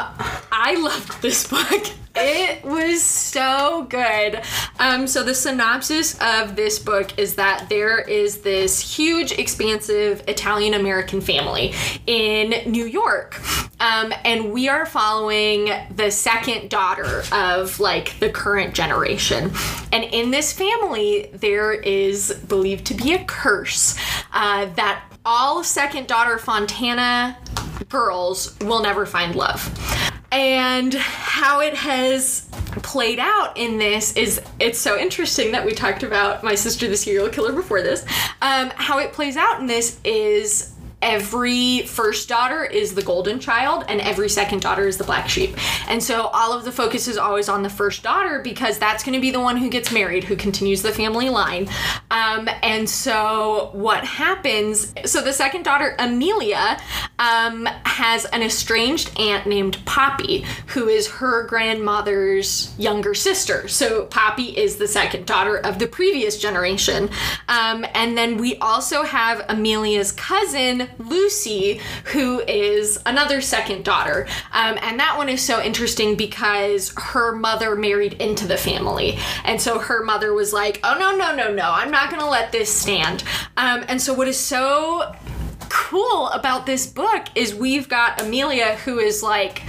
I 0.52 0.76
loved 0.80 1.20
this 1.22 1.46
book. 1.46 1.84
It 2.16 2.64
was 2.64 3.02
so 3.02 3.86
good. 3.90 4.40
Um, 4.78 5.08
so 5.08 5.24
the 5.24 5.34
synopsis 5.34 6.16
of 6.20 6.54
this 6.54 6.78
book 6.78 7.18
is 7.18 7.34
that 7.34 7.68
there 7.68 7.98
is 7.98 8.42
this 8.42 8.96
huge, 8.96 9.32
expansive 9.32 10.22
Italian 10.28 10.74
American 10.74 11.20
family 11.20 11.74
in 12.06 12.70
New 12.70 12.84
York. 12.84 13.40
Um, 13.80 14.14
and 14.24 14.52
we 14.52 14.68
are 14.68 14.86
following 14.86 15.70
the 15.96 16.10
second 16.10 16.70
daughter 16.70 17.24
of 17.32 17.80
like 17.80 18.18
the 18.20 18.30
current 18.30 18.74
generation. 18.74 19.50
And 19.90 20.04
in 20.04 20.30
this 20.30 20.52
family, 20.52 21.30
there 21.32 21.72
is 21.72 22.32
believed 22.48 22.86
to 22.86 22.94
be 22.94 23.14
a 23.14 23.24
curse 23.24 23.98
uh, 24.32 24.66
that 24.76 25.02
all 25.24 25.64
second 25.64 26.06
daughter 26.06 26.38
Fontana 26.38 27.36
girls 27.88 28.58
will 28.60 28.82
never 28.82 29.06
find 29.06 29.34
love. 29.34 29.62
And 30.30 30.92
how 30.94 31.60
it 31.60 31.74
has 31.74 32.48
played 32.82 33.18
out 33.18 33.56
in 33.56 33.78
this 33.78 34.16
is 34.16 34.40
it's 34.58 34.78
so 34.78 34.98
interesting 34.98 35.52
that 35.52 35.64
we 35.64 35.72
talked 35.72 36.02
about 36.02 36.42
my 36.42 36.54
sister 36.54 36.88
the 36.88 36.96
serial 36.96 37.28
killer 37.28 37.52
before 37.52 37.82
this. 37.82 38.04
Um, 38.42 38.70
how 38.74 38.98
it 38.98 39.12
plays 39.12 39.36
out 39.36 39.60
in 39.60 39.66
this 39.66 40.00
is 40.04 40.74
every 41.04 41.82
first 41.82 42.30
daughter 42.30 42.64
is 42.64 42.94
the 42.94 43.02
golden 43.02 43.38
child 43.38 43.84
and 43.88 44.00
every 44.00 44.28
second 44.28 44.62
daughter 44.62 44.88
is 44.88 44.96
the 44.96 45.04
black 45.04 45.28
sheep. 45.28 45.54
And 45.86 46.02
so 46.02 46.28
all 46.28 46.52
of 46.52 46.64
the 46.64 46.72
focus 46.72 47.06
is 47.06 47.18
always 47.18 47.48
on 47.48 47.62
the 47.62 47.68
first 47.68 48.02
daughter 48.02 48.40
because 48.40 48.78
that's 48.78 49.04
going 49.04 49.12
to 49.12 49.20
be 49.20 49.30
the 49.30 49.40
one 49.40 49.58
who 49.58 49.68
gets 49.68 49.92
married, 49.92 50.24
who 50.24 50.34
continues 50.34 50.80
the 50.80 50.92
family 50.92 51.28
line. 51.28 51.68
Um, 52.14 52.48
and 52.62 52.88
so 52.88 53.70
what 53.72 54.04
happens, 54.04 54.94
so 55.04 55.20
the 55.20 55.32
second 55.32 55.64
daughter, 55.64 55.96
Amelia, 55.98 56.78
um, 57.18 57.66
has 57.84 58.24
an 58.26 58.40
estranged 58.40 59.18
aunt 59.18 59.46
named 59.48 59.84
Poppy, 59.84 60.44
who 60.68 60.88
is 60.88 61.08
her 61.08 61.44
grandmother's 61.48 62.72
younger 62.78 63.14
sister. 63.14 63.66
So 63.66 64.06
Poppy 64.06 64.56
is 64.56 64.76
the 64.76 64.86
second 64.86 65.26
daughter 65.26 65.56
of 65.56 65.80
the 65.80 65.88
previous 65.88 66.40
generation. 66.40 67.10
Um, 67.48 67.84
and 67.94 68.16
then 68.16 68.36
we 68.36 68.58
also 68.58 69.02
have 69.02 69.44
Amelia's 69.48 70.12
cousin, 70.12 70.88
Lucy, 70.98 71.80
who 72.12 72.40
is 72.46 72.96
another 73.06 73.40
second 73.40 73.84
daughter. 73.84 74.28
Um, 74.52 74.78
and 74.82 75.00
that 75.00 75.16
one 75.16 75.28
is 75.28 75.42
so 75.42 75.60
interesting 75.60 76.14
because 76.14 76.94
her 76.96 77.34
mother 77.34 77.74
married 77.74 78.14
into 78.14 78.46
the 78.46 78.56
family. 78.56 79.18
And 79.44 79.60
so 79.60 79.80
her 79.80 80.04
mother 80.04 80.32
was 80.32 80.52
like, 80.52 80.78
oh, 80.84 80.96
no, 80.96 81.16
no, 81.16 81.34
no, 81.34 81.52
no, 81.52 81.72
I'm 81.72 81.90
not 81.90 82.03
going 82.10 82.22
to 82.22 82.28
let 82.28 82.52
this 82.52 82.72
stand. 82.72 83.24
Um, 83.56 83.84
and 83.88 84.00
so 84.00 84.14
what 84.14 84.28
is 84.28 84.38
so 84.38 85.14
cool 85.68 86.28
about 86.28 86.66
this 86.66 86.86
book 86.86 87.26
is 87.34 87.54
we've 87.54 87.88
got 87.88 88.20
Amelia, 88.20 88.76
who 88.76 88.98
is 88.98 89.22
like, 89.22 89.62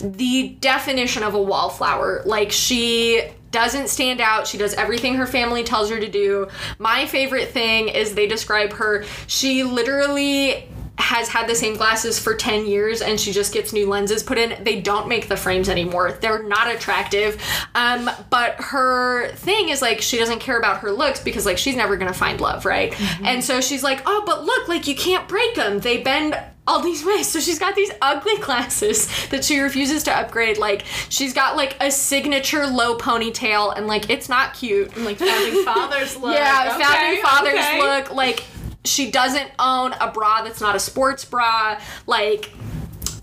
the 0.00 0.56
definition 0.60 1.22
of 1.22 1.34
a 1.34 1.42
wallflower. 1.42 2.22
Like 2.24 2.52
she 2.52 3.22
doesn't 3.50 3.88
stand 3.88 4.20
out. 4.20 4.46
She 4.46 4.58
does 4.58 4.74
everything 4.74 5.14
her 5.14 5.26
family 5.26 5.64
tells 5.64 5.90
her 5.90 5.98
to 5.98 6.08
do. 6.08 6.48
My 6.78 7.06
favorite 7.06 7.48
thing 7.48 7.88
is 7.88 8.14
they 8.14 8.26
describe 8.26 8.72
her, 8.74 9.04
she 9.26 9.62
literally 9.62 10.68
has 10.98 11.28
had 11.28 11.48
the 11.48 11.54
same 11.54 11.76
glasses 11.76 12.18
for 12.18 12.34
10 12.34 12.66
years 12.66 13.02
and 13.02 13.20
she 13.20 13.32
just 13.32 13.52
gets 13.52 13.72
new 13.72 13.86
lenses 13.88 14.22
put 14.22 14.38
in. 14.38 14.62
They 14.64 14.80
don't 14.80 15.08
make 15.08 15.28
the 15.28 15.36
frames 15.36 15.68
anymore. 15.68 16.12
They're 16.12 16.42
not 16.42 16.74
attractive. 16.74 17.42
Um, 17.74 18.10
but 18.30 18.54
her 18.58 19.28
thing 19.32 19.68
is 19.68 19.82
like 19.82 20.00
she 20.00 20.16
doesn't 20.16 20.38
care 20.40 20.58
about 20.58 20.78
her 20.80 20.90
looks 20.90 21.20
because 21.20 21.44
like 21.44 21.58
she's 21.58 21.76
never 21.76 21.96
gonna 21.96 22.14
find 22.14 22.40
love, 22.40 22.64
right? 22.64 22.94
And 23.22 23.44
so 23.44 23.60
she's 23.60 23.82
like, 23.82 24.02
oh, 24.06 24.22
but 24.26 24.44
look, 24.44 24.68
like 24.68 24.86
you 24.86 24.94
can't 24.96 25.28
break 25.28 25.54
them. 25.54 25.80
They 25.80 25.98
bend 26.02 26.36
all 26.66 26.80
these 26.82 27.04
ways. 27.04 27.28
So 27.28 27.38
she's 27.40 27.58
got 27.58 27.74
these 27.76 27.92
ugly 28.02 28.36
glasses 28.40 29.08
that 29.28 29.44
she 29.44 29.60
refuses 29.60 30.02
to 30.04 30.12
upgrade. 30.16 30.58
Like 30.58 30.84
she's 31.08 31.32
got 31.32 31.56
like 31.56 31.76
a 31.80 31.90
signature 31.90 32.66
low 32.66 32.96
ponytail 32.96 33.76
and 33.76 33.86
like 33.86 34.10
it's 34.10 34.28
not 34.28 34.54
cute. 34.54 34.94
And 34.96 35.04
like 35.04 35.18
founding 35.18 35.64
fathers 35.64 36.16
look. 36.16 36.34
Yeah, 36.34 36.72
Okay, 36.74 36.82
founding 36.82 37.22
fathers 37.22 37.52
okay. 37.54 37.78
look 37.80 38.12
like 38.12 38.44
she 38.86 39.10
doesn't 39.10 39.50
own 39.58 39.92
a 39.94 40.10
bra 40.10 40.42
that's 40.42 40.60
not 40.60 40.76
a 40.76 40.80
sports 40.80 41.24
bra. 41.24 41.80
Like 42.06 42.50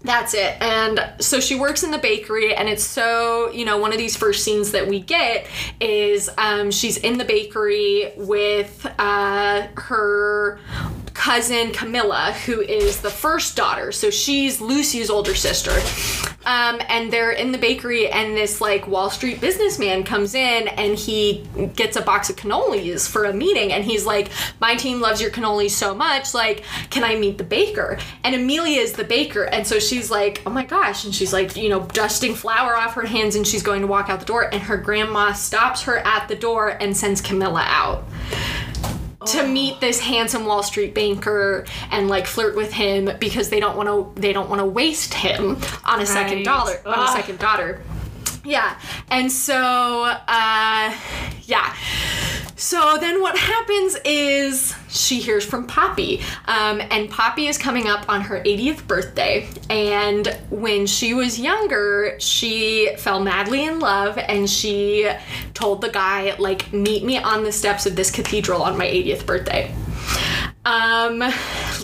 that's 0.03 0.33
it. 0.33 0.61
And 0.61 1.13
so 1.19 1.39
she 1.39 1.55
works 1.55 1.83
in 1.83 1.91
the 1.91 1.97
bakery, 1.97 2.53
and 2.53 2.67
it's 2.67 2.83
so, 2.83 3.49
you 3.51 3.63
know, 3.63 3.77
one 3.77 3.93
of 3.93 3.97
these 3.97 4.17
first 4.17 4.43
scenes 4.43 4.71
that 4.71 4.87
we 4.87 4.99
get 4.99 5.47
is 5.79 6.29
um, 6.37 6.71
she's 6.71 6.97
in 6.97 7.17
the 7.17 7.25
bakery 7.25 8.11
with 8.17 8.85
uh, 8.99 9.67
her 9.77 10.59
cousin 11.13 11.71
Camilla, 11.71 12.33
who 12.45 12.61
is 12.61 13.01
the 13.01 13.09
first 13.09 13.55
daughter. 13.55 13.91
So 13.91 14.09
she's 14.09 14.59
Lucy's 14.59 15.09
older 15.09 15.35
sister. 15.35 15.71
Um, 16.45 16.81
and 16.89 17.11
they're 17.11 17.31
in 17.31 17.53
the 17.53 17.57
bakery, 17.57 18.09
and 18.09 18.35
this 18.35 18.59
like 18.59 18.85
Wall 18.87 19.09
Street 19.09 19.39
businessman 19.39 20.03
comes 20.03 20.35
in 20.35 20.67
and 20.67 20.97
he 20.97 21.47
gets 21.75 21.95
a 21.95 22.01
box 22.01 22.29
of 22.29 22.35
cannolis 22.35 23.09
for 23.09 23.25
a 23.25 23.33
meeting. 23.33 23.71
And 23.71 23.85
he's 23.85 24.05
like, 24.05 24.29
My 24.59 24.75
team 24.75 24.99
loves 24.99 25.21
your 25.21 25.31
cannolis 25.31 25.71
so 25.71 25.95
much. 25.95 26.33
Like, 26.33 26.63
can 26.89 27.03
I 27.03 27.15
meet 27.15 27.37
the 27.37 27.43
baker? 27.45 27.97
And 28.23 28.35
Amelia 28.35 28.81
is 28.81 28.93
the 28.93 29.05
baker. 29.05 29.43
And 29.43 29.65
so 29.65 29.79
she's 29.79 30.11
like, 30.11 30.41
Oh 30.45 30.49
my 30.49 30.65
gosh. 30.65 31.05
And 31.05 31.15
she's 31.15 31.31
like, 31.31 31.55
you 31.55 31.69
know, 31.69 31.85
dusting 31.87 32.35
flour 32.35 32.75
off 32.75 32.93
her 32.95 33.05
hands 33.05 33.35
and 33.35 33.47
she's 33.47 33.63
going 33.63 33.81
to 33.81 33.87
walk 33.87 34.09
out 34.09 34.19
the 34.19 34.25
door. 34.25 34.53
And 34.53 34.61
her 34.63 34.77
grandma 34.77 35.31
stops 35.31 35.83
her 35.83 35.99
at 35.99 36.27
the 36.27 36.35
door 36.35 36.69
and 36.81 36.95
sends 36.95 37.21
Camilla 37.21 37.63
out 37.65 38.03
to 39.27 39.41
oh. 39.41 39.47
meet 39.47 39.79
this 39.79 39.99
handsome 39.99 40.45
Wall 40.45 40.63
Street 40.63 40.93
banker 40.93 41.65
and 41.91 42.07
like 42.09 42.25
flirt 42.27 42.55
with 42.55 42.73
him 42.73 43.09
because 43.19 43.49
they 43.49 43.59
don't 43.59 43.77
want 43.77 43.87
to 43.89 44.21
they 44.21 44.33
don't 44.33 44.49
want 44.49 44.59
to 44.59 44.65
waste 44.65 45.13
him 45.13 45.57
on 45.85 46.01
a 46.01 46.05
second 46.05 46.37
Right. 46.37 46.45
dollar 46.45 46.81
on 46.85 47.07
a 47.07 47.11
second 47.11 47.39
daughter. 47.39 47.81
Yeah. 48.43 48.79
And 49.09 49.31
so 49.31 49.55
uh 49.55 50.95
yeah. 51.43 51.75
So 52.55 52.97
then 52.97 53.21
what 53.21 53.37
happens 53.37 53.97
is 54.05 54.73
she 54.87 55.19
hears 55.19 55.45
from 55.45 55.67
Poppy. 55.67 56.21
Um, 56.45 56.81
and 56.91 57.09
Poppy 57.09 57.47
is 57.47 57.57
coming 57.57 57.87
up 57.87 58.07
on 58.07 58.21
her 58.21 58.39
80th 58.39 58.87
birthday. 58.87 59.49
And 59.69 60.27
when 60.49 60.87
she 60.87 61.13
was 61.13 61.37
younger, 61.37 62.15
she 62.19 62.95
fell 62.97 63.19
madly 63.19 63.65
in 63.65 63.79
love 63.79 64.17
and 64.17 64.49
she 64.49 65.11
told 65.53 65.81
the 65.81 65.89
guy, 65.89 66.35
like, 66.37 66.71
meet 66.71 67.03
me 67.03 67.17
on 67.17 67.43
the 67.43 67.51
steps 67.51 67.85
of 67.85 67.97
this 67.97 68.09
cathedral 68.09 68.61
on 68.61 68.77
my 68.77 68.85
80th 68.85 69.25
birthday 69.25 69.75
um 70.65 71.21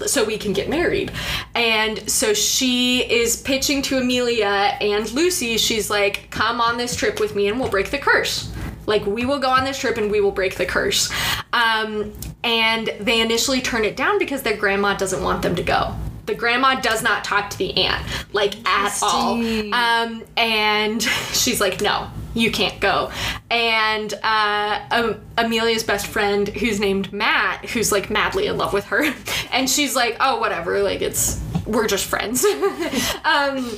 so 0.05 0.24
we 0.24 0.38
can 0.38 0.53
get 0.53 0.69
married. 0.69 1.12
And 1.55 2.09
so 2.09 2.33
she 2.33 3.01
is 3.12 3.41
pitching 3.41 3.81
to 3.83 3.98
amelia 3.98 4.77
and 4.81 5.12
lucy. 5.12 5.57
She's 5.57 5.89
like 5.89 6.29
come 6.31 6.62
on 6.62 6.77
this 6.77 6.95
trip 6.95 7.19
with 7.19 7.36
me 7.36 7.48
and 7.48 7.59
we'll 7.59 7.69
break 7.69 7.91
the 7.91 7.98
curse. 7.98 8.51
Like 8.86 9.05
we 9.05 9.25
will 9.25 9.39
go 9.39 9.50
on 9.50 9.65
this 9.65 9.77
trip 9.77 9.98
and 9.98 10.09
we 10.09 10.21
will 10.21 10.31
break 10.31 10.55
the 10.55 10.65
curse. 10.65 11.12
Um 11.53 12.13
and 12.43 12.89
they 13.00 13.21
initially 13.21 13.62
turn 13.62 13.83
it 13.83 13.98
down 13.98 14.17
because 14.19 14.41
their 14.41 14.57
grandma 14.57 14.95
doesn't 14.95 15.21
want 15.21 15.41
them 15.41 15.55
to 15.55 15.63
go. 15.63 15.95
The 16.25 16.36
grandma 16.36 16.79
does 16.79 17.03
not 17.03 17.24
talk 17.24 17.50
to 17.50 17.57
the 17.57 17.75
aunt 17.75 18.05
like 18.33 18.55
at 18.67 18.98
all. 19.01 19.33
Um 19.74 20.24
and 20.38 21.01
she's 21.33 21.59
like 21.59 21.81
no 21.81 22.09
you 22.33 22.51
can't 22.51 22.79
go. 22.79 23.12
And 23.50 24.13
uh 24.23 24.80
um, 24.91 25.21
amelia's 25.38 25.84
best 25.84 26.08
friend 26.08 26.47
who's 26.47 26.80
named 26.80 27.12
matt 27.12 27.65
who's 27.65 27.91
like 27.91 28.10
madly 28.10 28.47
in 28.47 28.58
love 28.58 28.73
with 28.73 28.86
her. 28.86 29.13
And 29.51 29.69
she's 29.69 29.95
like 29.95 30.17
oh 30.19 30.39
whatever 30.39 30.82
like 30.84 31.01
it's 31.01 31.41
we're 31.65 31.88
just 31.88 32.06
friends. 32.06 32.45
Um 33.23 33.69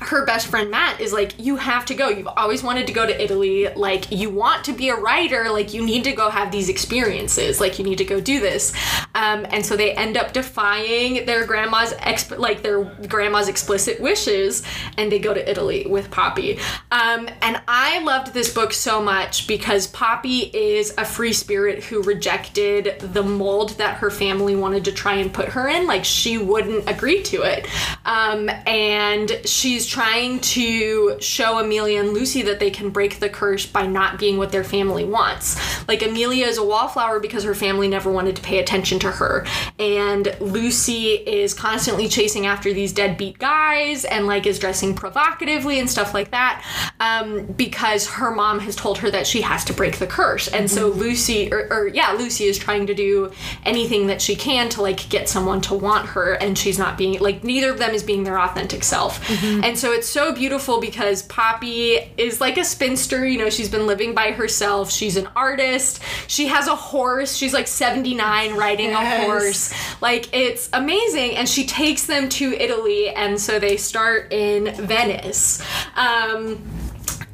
her 0.00 0.24
best 0.26 0.46
friend 0.48 0.70
Matt 0.70 1.00
is 1.00 1.12
like, 1.12 1.38
you 1.38 1.56
have 1.56 1.84
to 1.86 1.94
go. 1.94 2.08
You've 2.08 2.26
always 2.26 2.62
wanted 2.62 2.86
to 2.86 2.92
go 2.92 3.06
to 3.06 3.22
Italy. 3.22 3.68
Like, 3.74 4.10
you 4.10 4.30
want 4.30 4.64
to 4.64 4.72
be 4.72 4.88
a 4.88 4.96
writer. 4.96 5.50
Like, 5.50 5.72
you 5.72 5.84
need 5.84 6.04
to 6.04 6.12
go 6.12 6.30
have 6.30 6.50
these 6.50 6.68
experiences. 6.68 7.60
Like, 7.60 7.78
you 7.78 7.84
need 7.84 7.98
to 7.98 8.04
go 8.04 8.20
do 8.20 8.40
this. 8.40 8.74
Um, 9.14 9.46
and 9.50 9.64
so 9.64 9.76
they 9.76 9.92
end 9.92 10.16
up 10.16 10.32
defying 10.32 11.24
their 11.24 11.46
grandma's 11.46 11.92
exp- 11.94 12.38
like 12.38 12.62
their 12.62 12.84
grandma's 13.08 13.48
explicit 13.48 14.00
wishes, 14.00 14.62
and 14.98 15.10
they 15.10 15.18
go 15.18 15.32
to 15.32 15.50
Italy 15.50 15.86
with 15.88 16.10
Poppy. 16.10 16.58
Um, 16.90 17.28
and 17.40 17.60
I 17.66 18.00
loved 18.00 18.34
this 18.34 18.52
book 18.52 18.72
so 18.72 19.02
much 19.02 19.46
because 19.46 19.86
Poppy 19.86 20.50
is 20.54 20.94
a 20.98 21.04
free 21.04 21.32
spirit 21.32 21.84
who 21.84 22.02
rejected 22.02 23.00
the 23.00 23.22
mold 23.22 23.70
that 23.78 23.96
her 23.98 24.10
family 24.10 24.54
wanted 24.54 24.84
to 24.84 24.92
try 24.92 25.14
and 25.14 25.32
put 25.32 25.48
her 25.48 25.68
in. 25.68 25.86
Like, 25.86 26.04
she 26.04 26.36
wouldn't 26.38 26.88
agree 26.88 27.22
to 27.24 27.42
it. 27.42 27.66
Um, 28.04 28.50
and 28.66 29.40
she's 29.44 29.85
trying 29.86 30.40
to 30.40 31.20
show 31.20 31.58
Amelia 31.58 32.00
and 32.00 32.10
Lucy 32.10 32.42
that 32.42 32.60
they 32.60 32.70
can 32.70 32.90
break 32.90 33.20
the 33.20 33.28
curse 33.28 33.66
by 33.66 33.86
not 33.86 34.18
being 34.18 34.38
what 34.38 34.52
their 34.52 34.64
family 34.64 35.04
wants. 35.04 35.56
Like 35.88 36.02
Amelia 36.02 36.46
is 36.46 36.58
a 36.58 36.64
wallflower 36.64 37.20
because 37.20 37.44
her 37.44 37.54
family 37.54 37.88
never 37.88 38.10
wanted 38.10 38.36
to 38.36 38.42
pay 38.42 38.58
attention 38.58 38.98
to 39.00 39.10
her, 39.10 39.46
and 39.78 40.34
Lucy 40.40 41.14
is 41.14 41.54
constantly 41.54 42.08
chasing 42.08 42.46
after 42.46 42.72
these 42.72 42.92
deadbeat 42.92 43.38
guys 43.38 44.04
and 44.04 44.26
like 44.26 44.46
is 44.46 44.58
dressing 44.58 44.94
provocatively 44.94 45.78
and 45.78 45.88
stuff 45.88 46.14
like 46.14 46.30
that 46.30 46.64
um, 47.00 47.46
because 47.52 48.08
her 48.08 48.34
mom 48.34 48.60
has 48.60 48.76
told 48.76 48.98
her 48.98 49.10
that 49.10 49.26
she 49.26 49.42
has 49.42 49.64
to 49.64 49.72
break 49.72 49.98
the 49.98 50.06
curse, 50.06 50.48
and 50.48 50.70
so 50.70 50.88
Lucy 50.88 51.52
or, 51.52 51.68
or 51.72 51.88
yeah, 51.88 52.12
Lucy 52.12 52.44
is 52.44 52.58
trying 52.58 52.86
to 52.86 52.94
do 52.94 53.30
anything 53.64 54.06
that 54.08 54.20
she 54.20 54.36
can 54.36 54.68
to 54.68 54.82
like 54.82 55.08
get 55.08 55.28
someone 55.28 55.60
to 55.60 55.74
want 55.74 56.06
her, 56.08 56.32
and 56.34 56.56
she's 56.58 56.78
not 56.78 56.98
being 56.98 57.18
like 57.20 57.44
neither 57.44 57.70
of 57.70 57.78
them 57.78 57.90
is 57.90 58.02
being 58.02 58.24
their 58.24 58.38
authentic 58.38 58.82
self. 58.82 59.20
And 59.46 59.75
so 59.78 59.92
it's 59.92 60.08
so 60.08 60.32
beautiful 60.32 60.80
because 60.80 61.22
Poppy 61.22 61.98
is 62.16 62.40
like 62.40 62.56
a 62.58 62.64
spinster, 62.64 63.26
you 63.26 63.38
know, 63.38 63.50
she's 63.50 63.68
been 63.68 63.86
living 63.86 64.14
by 64.14 64.32
herself. 64.32 64.90
She's 64.90 65.16
an 65.16 65.28
artist. 65.36 66.00
She 66.26 66.46
has 66.48 66.66
a 66.68 66.74
horse. 66.76 67.34
She's 67.36 67.52
like 67.52 67.66
79 67.66 68.54
riding 68.56 68.90
Yes. 68.90 69.22
a 69.22 69.24
horse. 69.26 69.74
Like 70.00 70.32
it's 70.34 70.68
amazing. 70.72 71.36
And 71.36 71.48
she 71.48 71.66
takes 71.66 72.06
them 72.06 72.28
to 72.30 72.52
Italy 72.54 73.10
and 73.10 73.40
so 73.40 73.58
they 73.58 73.76
start 73.76 74.32
in 74.32 74.74
Venice. 74.86 75.62
Um 75.96 76.62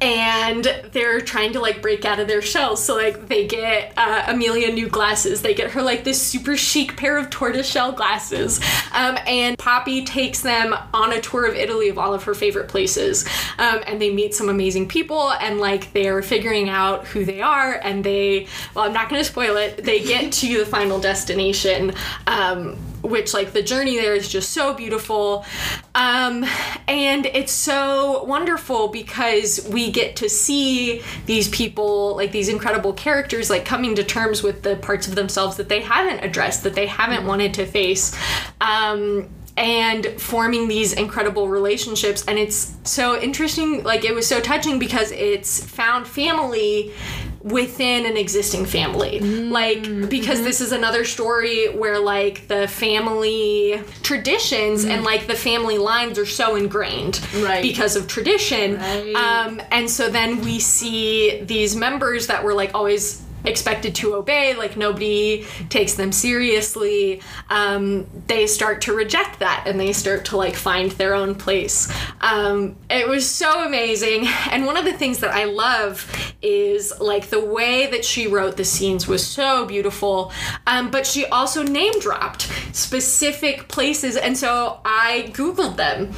and 0.03 0.65
they're 0.91 1.21
trying 1.21 1.53
to 1.53 1.61
like 1.61 1.81
break 1.81 2.03
out 2.03 2.19
of 2.19 2.27
their 2.27 2.41
shells. 2.41 2.83
So 2.83 2.95
like 2.95 3.29
they 3.29 3.47
get 3.47 3.93
uh, 3.95 4.25
amelia 4.27 4.69
new 4.73 4.89
glasses. 4.89 5.41
They 5.41 5.53
get 5.53 5.71
her 5.71 5.81
like 5.81 6.03
this 6.03 6.21
super 6.21 6.57
chic 6.57 6.97
pair 6.97 7.17
of 7.17 7.29
tortoiseshell 7.29 7.93
glasses. 7.93 8.59
Um, 8.93 9.17
and 9.25 9.57
poppy 9.57 10.03
takes 10.03 10.41
them 10.41 10.75
on 10.93 11.13
a 11.13 11.21
tour 11.21 11.45
of 11.45 11.55
italy 11.55 11.87
of 11.87 11.97
all 11.97 12.13
of 12.13 12.23
her 12.25 12.33
favorite 12.33 12.67
places. 12.67 13.25
Um, 13.57 13.81
and 13.87 14.01
they 14.01 14.13
meet 14.13 14.35
some 14.35 14.49
amazing 14.49 14.89
people 14.89 15.31
and 15.31 15.59
like 15.59 15.93
they're 15.93 16.21
figuring 16.21 16.67
out 16.67 17.07
who 17.07 17.23
they 17.23 17.41
are. 17.41 17.79
And 17.81 18.03
they 18.03 18.47
well 18.75 18.85
i'm 18.85 18.93
not 18.93 19.09
to 19.09 19.23
spoil 19.23 19.55
it. 19.55 19.85
They 19.85 20.03
get 20.03 20.33
to 20.33 20.57
the 20.57 20.65
final 20.65 20.99
destination. 20.99 21.93
Um, 22.27 22.77
which 23.03 23.33
like 23.33 23.51
the 23.51 23.61
journey 23.61 23.97
there 23.97 24.15
is 24.15 24.27
just 24.27 24.51
so 24.51 24.73
beautiful. 24.73 25.45
Um, 25.93 26.45
and 26.87 27.25
it's 27.27 27.51
so 27.51 28.23
wonderful 28.23 28.87
because 28.87 29.67
we 29.69 29.91
get 29.91 30.15
to 30.17 30.29
see 30.29 31.03
these 31.25 31.49
people 31.49 32.15
like 32.15 32.31
these 32.31 32.49
incredible 32.49 32.93
characters 32.93 33.49
like 33.49 33.65
coming 33.65 33.95
to 33.95 34.03
terms 34.03 34.41
with 34.41 34.63
the 34.63 34.77
parts 34.77 35.07
of 35.07 35.15
themselves 35.15 35.57
that 35.57 35.69
they 35.69 35.81
haven't 35.81 36.23
addressed 36.23 36.63
that 36.63 36.73
they 36.73 36.87
haven't 36.87 37.27
wanted 37.27 37.53
to 37.55 37.65
face 37.65 38.17
um, 38.61 39.29
and 39.55 40.07
forming 40.19 40.67
these 40.67 40.93
incredible 40.93 41.47
relationships. 41.47 42.25
And 42.27 42.39
it's 42.39 42.75
so 42.83 43.21
interesting 43.21 43.83
like 43.83 44.05
it 44.05 44.15
was 44.15 44.27
so 44.27 44.39
touching 44.39 44.79
because 44.79 45.11
it's 45.11 45.63
found 45.63 46.07
family 46.07 46.93
within 47.43 48.05
an 48.05 48.15
existing 48.15 48.65
family. 48.65 49.19
Mm. 49.19 49.51
Like 49.51 50.09
because 50.09 50.37
mm-hmm. 50.37 50.45
this 50.45 50.61
is 50.61 50.71
another 50.71 51.03
story 51.03 51.69
where 51.69 51.99
like 51.99 52.47
the 52.47 52.67
family 52.67 53.81
traditions 54.01 54.85
and 54.85 55.01
mm. 55.01 55.05
like 55.05 55.27
the 55.27 55.35
family 55.35 55.77
lines 55.77 56.17
are 56.17 56.25
so 56.25 56.55
ingrained 56.55 57.19
Right. 57.35 57.61
because 57.61 57.95
of 57.95 58.07
tradition. 58.07 58.77
Right. 58.77 59.15
um 59.15 59.61
and 59.71 59.89
so 59.89 60.09
then 60.09 60.41
we 60.41 60.59
see 60.59 61.41
these 61.41 61.75
members 61.75 62.27
that 62.27 62.43
were 62.43 62.53
like 62.53 62.71
always 62.73 63.22
expected 63.45 63.95
to 63.95 64.15
obey, 64.15 64.55
like 64.55 64.77
nobody 64.77 65.45
takes 65.69 65.95
them 65.95 66.11
seriously, 66.11 67.21
um, 67.49 68.07
they 68.27 68.47
start 68.47 68.81
to 68.81 68.93
reject 68.93 69.39
that 69.39 69.63
and 69.65 69.79
they 69.79 69.93
start 69.93 70.25
to 70.25 70.37
like 70.37 70.55
find 70.55 70.91
their 70.91 71.13
own 71.13 71.35
place. 71.35 71.91
Um, 72.21 72.75
it 72.89 73.07
was 73.07 73.29
so 73.29 73.65
amazing. 73.65 74.27
And 74.49 74.65
one 74.65 74.77
of 74.77 74.85
the 74.85 74.93
things 74.93 75.19
that 75.19 75.31
I 75.31 75.45
love 75.45 76.09
is 76.41 76.93
like 76.99 77.29
the 77.29 77.43
way 77.43 77.87
that 77.87 78.05
she 78.05 78.27
wrote 78.27 78.57
the 78.57 78.65
scenes 78.65 79.07
was 79.07 79.25
so 79.25 79.65
beautiful. 79.65 80.31
Um, 80.67 80.91
but 80.91 81.07
she 81.07 81.25
also 81.27 81.63
name 81.63 81.99
dropped 81.99 82.43
specific 82.73 83.67
places. 83.67 84.15
And 84.15 84.37
so 84.37 84.79
I 84.85 85.31
Googled 85.33 85.77
them 85.77 86.13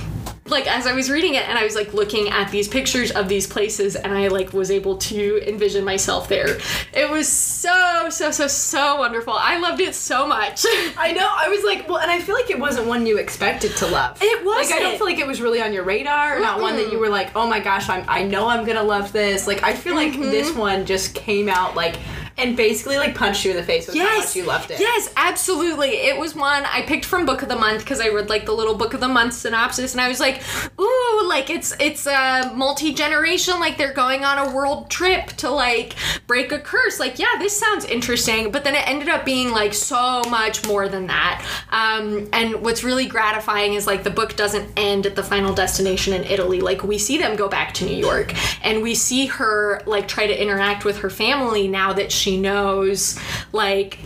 like 0.47 0.67
as 0.67 0.85
I 0.85 0.93
was 0.93 1.09
reading 1.09 1.33
it 1.33 1.49
and 1.49 1.57
I 1.57 1.63
was 1.63 1.73
like 1.75 1.95
looking 1.95 2.29
at 2.29 2.51
these 2.51 2.67
pictures 2.67 3.09
of 3.09 3.27
these 3.27 3.47
places 3.47 3.95
and 3.95 4.13
I 4.13 4.27
like 4.27 4.53
was 4.53 4.69
able 4.69 4.97
to 4.97 5.41
envision 5.49 5.83
myself 5.83 6.27
there. 6.27 6.59
It 6.93 7.09
was 7.09 7.27
so 7.27 8.09
so 8.11 8.29
so 8.29 8.45
so 8.45 8.97
wonderful. 8.99 9.33
I 9.33 9.57
loved 9.57 9.81
it 9.81 9.95
so 9.95 10.27
much. 10.27 10.63
I 10.97 11.13
know. 11.17 11.27
I 11.27 11.49
was 11.49 11.63
like, 11.63 11.89
well, 11.89 11.97
and 11.97 12.11
I 12.11 12.21
feel 12.21 12.35
like 12.35 12.51
it 12.51 12.59
wasn't 12.59 12.85
one 12.87 13.07
you 13.07 13.17
expected 13.17 13.75
to 13.77 13.87
love. 13.87 14.19
It 14.21 14.45
was. 14.45 14.69
Like 14.69 14.79
I 14.79 14.83
don't 14.83 14.97
feel 14.97 15.07
like 15.07 15.17
it 15.17 15.25
was 15.25 15.41
really 15.41 15.61
on 15.63 15.73
your 15.73 15.83
radar, 15.83 16.37
or 16.37 16.39
not 16.39 16.61
one 16.61 16.75
that 16.75 16.91
you 16.91 16.99
were 16.99 17.09
like, 17.09 17.35
oh 17.35 17.47
my 17.47 17.59
gosh, 17.59 17.89
I'm, 17.89 18.05
I 18.07 18.21
know 18.23 18.47
I'm 18.47 18.65
gonna 18.65 18.83
love 18.83 19.11
this. 19.11 19.47
Like 19.47 19.63
I 19.63 19.73
feel 19.73 19.95
like 19.95 20.05
Mm-hmm. 20.15 20.21
this 20.29 20.53
one 20.55 20.85
just 20.85 21.15
came 21.15 21.49
out 21.49 21.75
like, 21.75 21.95
and 22.37 22.57
basically 22.57 22.97
like 22.97 23.15
punched 23.15 23.45
you 23.45 23.51
in 23.51 23.57
the 23.57 23.63
face 23.63 23.87
with 23.87 23.97
how 23.97 24.17
much 24.17 24.35
you 24.35 24.43
loved 24.43 24.69
it. 24.69 24.79
Yes, 24.79 25.11
absolutely. 25.15 25.89
It 25.89 26.19
was 26.19 26.35
one 26.35 26.65
I 26.65 26.81
picked 26.81 27.05
from 27.05 27.25
Book 27.25 27.41
of 27.41 27.49
the 27.49 27.55
Month 27.55 27.79
because 27.79 28.01
I 28.01 28.09
read 28.09 28.29
like 28.29 28.45
the 28.45 28.51
little 28.51 28.75
Book 28.75 28.93
of 28.93 28.99
the 28.99 29.07
Month 29.07 29.33
synopsis, 29.33 29.93
and 29.93 30.01
I 30.01 30.09
was 30.09 30.19
like, 30.19 30.41
"Ooh, 30.79 31.25
like 31.27 31.49
it's 31.49 31.73
it's 31.79 32.05
a 32.07 32.51
multi 32.53 32.93
generation. 32.93 33.59
Like 33.59 33.77
they're 33.77 33.93
going 33.93 34.25
on 34.25 34.49
a 34.49 34.53
world 34.53 34.89
trip 34.89 35.27
to 35.37 35.49
like 35.49 35.95
break 36.27 36.51
a 36.51 36.59
curse. 36.59 36.99
Like, 36.99 37.19
yeah, 37.19 37.35
this 37.39 37.57
sounds 37.57 37.85
interesting." 37.85 38.51
But 38.51 38.65
then 38.65 38.75
it 38.75 38.87
ended 38.87 39.07
up 39.07 39.23
being 39.23 39.51
like 39.51 39.73
so 39.73 40.21
much 40.29 40.67
more 40.67 40.89
than 40.89 41.07
that. 41.07 41.45
Um, 41.71 42.27
and 42.33 42.61
what's 42.61 42.83
really 42.83 43.05
gratifying 43.05 43.75
is 43.75 43.87
like 43.87 44.03
the 44.03 44.09
book 44.09 44.35
doesn't 44.35 44.77
end 44.77 45.05
at 45.05 45.15
the 45.15 45.23
final 45.23 45.53
destination 45.53 46.13
in 46.13 46.25
Italy. 46.25 46.59
Like 46.59 46.83
we 46.83 46.97
see 46.97 47.17
them 47.17 47.37
go 47.37 47.47
back 47.47 47.73
to 47.75 47.85
New 47.85 47.95
York, 47.95 48.33
and 48.61 48.81
we 48.81 48.93
see 48.93 49.27
her 49.27 49.81
like 49.85 50.09
try 50.09 50.27
to 50.27 50.41
interact 50.41 50.83
with 50.83 50.97
her 50.97 51.09
family 51.09 51.69
now 51.69 51.93
that 51.93 52.11
she 52.11 52.24
knows 52.31 53.19
like 53.51 53.99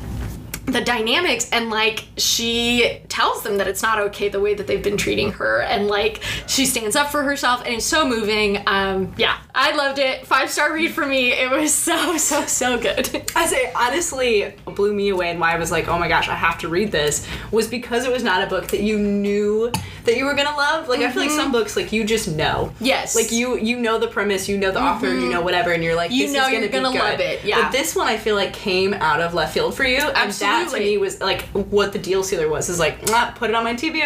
the 0.71 0.82
dynamics 0.82 1.49
and 1.51 1.69
like 1.69 2.05
she 2.17 2.99
tells 3.10 3.43
them 3.43 3.58
that 3.58 3.67
it's 3.67 3.82
not 3.82 3.99
okay 3.99 4.29
the 4.29 4.39
way 4.39 4.53
that 4.53 4.67
they've 4.67 4.84
been 4.84 4.97
treating 4.97 5.32
her 5.32 5.62
and 5.62 5.88
like 5.88 6.21
she 6.47 6.65
stands 6.65 6.95
up 6.95 7.10
for 7.12 7.23
herself 7.23 7.62
and 7.65 7.75
it's 7.75 7.86
so 7.86 8.08
moving 8.08 8.62
um 8.67 9.13
yeah 9.17 9.38
i 9.55 9.75
loved 9.75 9.99
it 9.99 10.25
five 10.27 10.49
star 10.49 10.73
read 10.73 10.91
for 10.91 11.05
me 11.05 11.32
it 11.32 11.49
was 11.49 11.73
so 11.73 12.17
so 12.17 12.45
so 12.45 12.79
good 12.79 13.08
I 13.36 13.45
say 13.45 13.71
honestly 13.75 14.53
blew 14.65 14.93
me 14.93 15.10
away 15.10 15.29
and 15.29 15.39
why 15.39 15.53
I 15.53 15.58
was 15.58 15.71
like, 15.71 15.88
oh 15.88 15.97
my 15.97 16.08
gosh, 16.08 16.27
I 16.27 16.36
have 16.36 16.58
to 16.60 16.67
read 16.67 16.91
this 16.91 17.25
was 17.51 17.67
because 17.67 18.05
it 18.05 18.12
was 18.12 18.23
not 18.23 18.43
a 18.43 18.47
book 18.47 18.67
that 18.67 18.82
you 18.82 18.97
knew 18.99 19.71
that 20.05 20.17
you 20.17 20.25
were 20.25 20.34
gonna 20.34 20.55
love. 20.55 20.89
Like 20.89 20.99
I 20.99 21.12
feel 21.12 21.21
like 21.21 21.32
some 21.32 21.51
books 21.51 21.75
like 21.75 21.91
you 21.91 22.03
just 22.03 22.27
know. 22.27 22.71
Mm-hmm. 22.73 22.86
Yes. 22.86 23.15
Like 23.15 23.32
you 23.32 23.58
you 23.58 23.79
know 23.79 23.97
the 23.97 24.08
premise, 24.08 24.49
you 24.49 24.58
know 24.58 24.71
the 24.71 24.82
author, 24.82 25.08
you 25.08 25.29
know 25.29 25.41
whatever, 25.41 25.71
and 25.71 25.84
you're 25.84 25.95
like, 25.95 26.12
You 26.12 26.25
know 26.25 26.32
is 26.32 26.34
gonna 26.47 26.51
you're 26.51 26.62
be 26.63 26.67
gonna 26.69 26.91
good. 26.91 26.99
love 26.99 27.19
it, 27.19 27.45
yeah. 27.45 27.62
But 27.62 27.71
this 27.71 27.95
one 27.95 28.08
I 28.08 28.17
feel 28.17 28.36
like 28.36 28.53
came 28.53 28.93
out 28.95 29.21
of 29.21 29.34
left 29.34 29.53
field 29.53 29.75
for 29.75 29.84
you. 29.86 29.99
And 29.99 30.34
that 30.65 30.72
to 30.72 30.80
me 30.80 30.98
was 30.98 31.19
like 31.22 31.41
what 31.52 31.93
the 31.93 32.00
deal 32.00 32.24
sealer 32.24 32.48
was. 32.50 32.69
Is 32.69 32.80
like, 32.80 33.02
"Mwah, 33.06 33.36
put 33.36 33.50
it 33.50 33.56
on 33.56 33.63
my 33.63 33.74
TBR, 33.74 34.02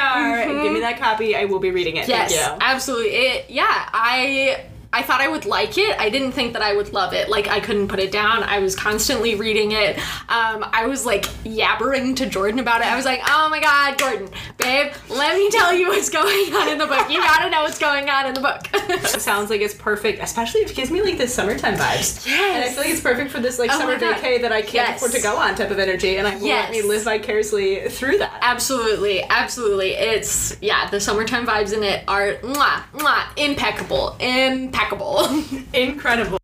and 0.48 0.62
give 0.63 0.74
me 0.74 0.80
that 0.82 1.00
copy, 1.00 1.36
I 1.36 1.46
will 1.46 1.60
be 1.60 1.72
reading 1.72 1.98
it. 1.98 2.04
Mm-hmm. 2.04 2.12
yes 2.12 2.58
absolutely 2.62 3.12
it 3.12 3.50
yeah 3.50 3.89
i 3.94 4.66
I 4.94 5.02
thought 5.02 5.20
I 5.22 5.28
would 5.28 5.46
like 5.46 5.78
it. 5.78 6.00
I 6.00 6.10
didn't 6.10 6.32
think 6.34 6.54
that 6.54 6.62
I 6.62 6.76
would 6.76 6.94
love 6.94 7.14
it. 7.14 7.28
Like 7.30 7.48
I 7.48 7.60
couldn't 7.60 7.88
put 7.88 8.00
it 8.00 8.12
down. 8.12 8.44
I 8.44 8.60
was 8.60 8.76
constantly 8.76 9.36
reading 9.36 9.72
it. 9.72 9.98
Um, 10.30 10.64
I 10.72 10.86
was 10.88 11.06
like 11.06 11.26
yabbering 11.44 12.16
to 12.18 12.26
Jordan 12.28 12.60
about 12.60 12.82
it. 12.82 12.88
I 12.88 12.96
was 12.96 13.06
like, 13.06 13.22
"Oh 13.28 13.50
my 13.50 13.60
god, 13.60 13.98
Jordan, 13.98 14.30
babe, 14.58 14.94
let 15.10 15.36
me 15.36 15.50
tell 15.50 15.74
you 15.74 15.88
what's 15.88 16.10
going 16.10 16.54
on 16.56 16.70
in 16.70 16.78
the 16.78 16.86
book. 16.88 17.10
You 17.10 17.20
gotta 17.20 17.50
know 17.50 17.64
what's 17.64 17.80
going 17.80 18.10
on 18.10 18.28
in 18.28 18.34
the 18.34 18.42
book." 18.42 18.62
It 19.14 19.22
sounds 19.22 19.50
like 19.50 19.62
it's 19.62 19.74
perfect, 19.74 20.22
especially 20.22 20.62
if 20.62 20.72
it 20.72 20.76
gives 20.76 20.92
me 20.92 21.02
like 21.02 21.18
the 21.18 21.28
summertime 21.28 21.76
vibes. 21.76 22.26
Yes. 22.26 22.56
And 22.56 22.64
I 22.64 22.70
feel 22.70 22.84
like 22.84 22.90
it's 22.92 23.02
perfect 23.02 23.32
for 23.32 23.40
this 23.40 23.58
like 23.60 23.70
Oh 23.74 23.80
summer 23.80 23.98
vacay 23.98 24.42
that 24.42 24.52
I 24.52 24.62
can't 24.62 24.74
Yes. 24.90 24.98
afford 24.98 25.12
to 25.14 25.22
go 25.22 25.38
on 25.38 25.56
type 25.56 25.72
of 25.72 25.80
energy, 25.80 26.18
and 26.18 26.28
I 26.28 26.36
will 26.36 26.48
let 26.48 26.72
me 26.72 26.82
live 26.84 27.04
vicariously 27.04 27.90
through 27.90 28.18
that. 28.20 28.38
Absolutely, 28.42 29.24
absolutely. 29.24 29.92
It's 29.92 30.58
yeah, 30.62 30.90
the 30.90 31.00
summertime 31.00 31.46
vibes 31.48 31.74
in 31.74 31.84
it 31.84 32.04
are 32.08 32.34
mwah, 32.44 32.84
mwah, 32.94 33.24
impeccable, 33.38 34.16
impeccable. 34.20 34.83
Incredible. 35.74 36.38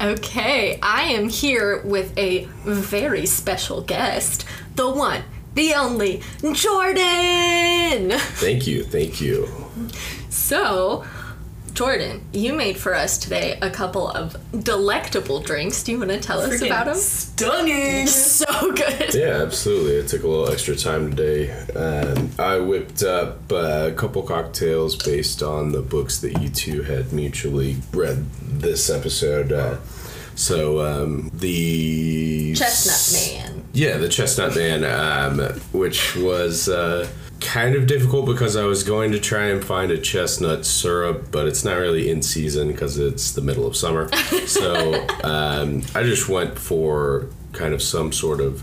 okay, 0.00 0.78
I 0.82 1.02
am 1.04 1.28
here 1.28 1.82
with 1.84 2.16
a 2.18 2.44
very 2.64 3.26
special 3.26 3.82
guest, 3.82 4.44
the 4.74 4.90
one, 4.90 5.22
the 5.54 5.74
only, 5.74 6.22
Jordan. 6.52 8.18
Thank 8.18 8.66
you, 8.66 8.84
thank 8.84 9.20
you. 9.20 9.48
So, 10.28 11.04
Jordan, 11.74 12.20
you 12.34 12.52
made 12.52 12.76
for 12.76 12.94
us 12.94 13.16
today 13.16 13.58
a 13.62 13.70
couple 13.70 14.06
of 14.08 14.36
delectable 14.62 15.40
drinks. 15.40 15.82
Do 15.82 15.92
you 15.92 15.98
want 15.98 16.10
to 16.10 16.20
tell 16.20 16.40
us 16.40 16.60
about 16.60 16.86
them? 16.86 16.96
Stunning. 16.96 18.06
So 18.32 18.72
good. 18.72 19.14
Yeah, 19.14 19.42
absolutely. 19.42 20.02
I 20.02 20.06
took 20.06 20.22
a 20.22 20.28
little 20.28 20.50
extra 20.50 20.76
time 20.76 21.10
today. 21.10 21.50
Um, 21.74 22.30
I 22.38 22.58
whipped 22.58 23.02
up 23.02 23.50
uh, 23.50 23.88
a 23.90 23.92
couple 23.92 24.22
cocktails 24.22 24.96
based 24.96 25.42
on 25.42 25.72
the 25.72 25.80
books 25.80 26.18
that 26.20 26.40
you 26.42 26.48
two 26.48 26.82
had 26.82 27.12
mutually 27.12 27.76
read 27.92 28.28
this 28.42 28.90
episode. 28.90 29.52
Uh, 29.52 29.78
so 30.34 30.80
um, 30.80 31.30
the 31.34 32.54
Chestnut 32.54 33.44
Man. 33.44 33.64
Yeah, 33.72 33.96
the 33.98 34.08
Chestnut 34.08 34.54
Man, 34.56 34.84
um, 34.84 35.38
which 35.72 36.16
was 36.16 36.68
uh, 36.68 37.08
kind 37.42 37.74
of 37.74 37.86
difficult 37.86 38.26
because 38.26 38.56
I 38.56 38.64
was 38.64 38.82
going 38.84 39.12
to 39.12 39.20
try 39.20 39.46
and 39.46 39.64
find 39.64 39.90
a 39.90 39.98
chestnut 39.98 40.64
syrup, 40.64 41.30
but 41.30 41.46
it's 41.46 41.64
not 41.64 41.74
really 41.74 42.10
in 42.10 42.22
season 42.22 42.72
because 42.72 42.98
it's 42.98 43.32
the 43.32 43.42
middle 43.42 43.66
of 43.66 43.76
summer. 43.76 44.08
So 44.46 45.06
um, 45.24 45.82
I 45.94 46.02
just 46.02 46.28
went 46.28 46.58
for 46.58 47.28
kind 47.52 47.72
of 47.72 47.82
some 47.82 48.12
sort 48.12 48.40
of 48.40 48.62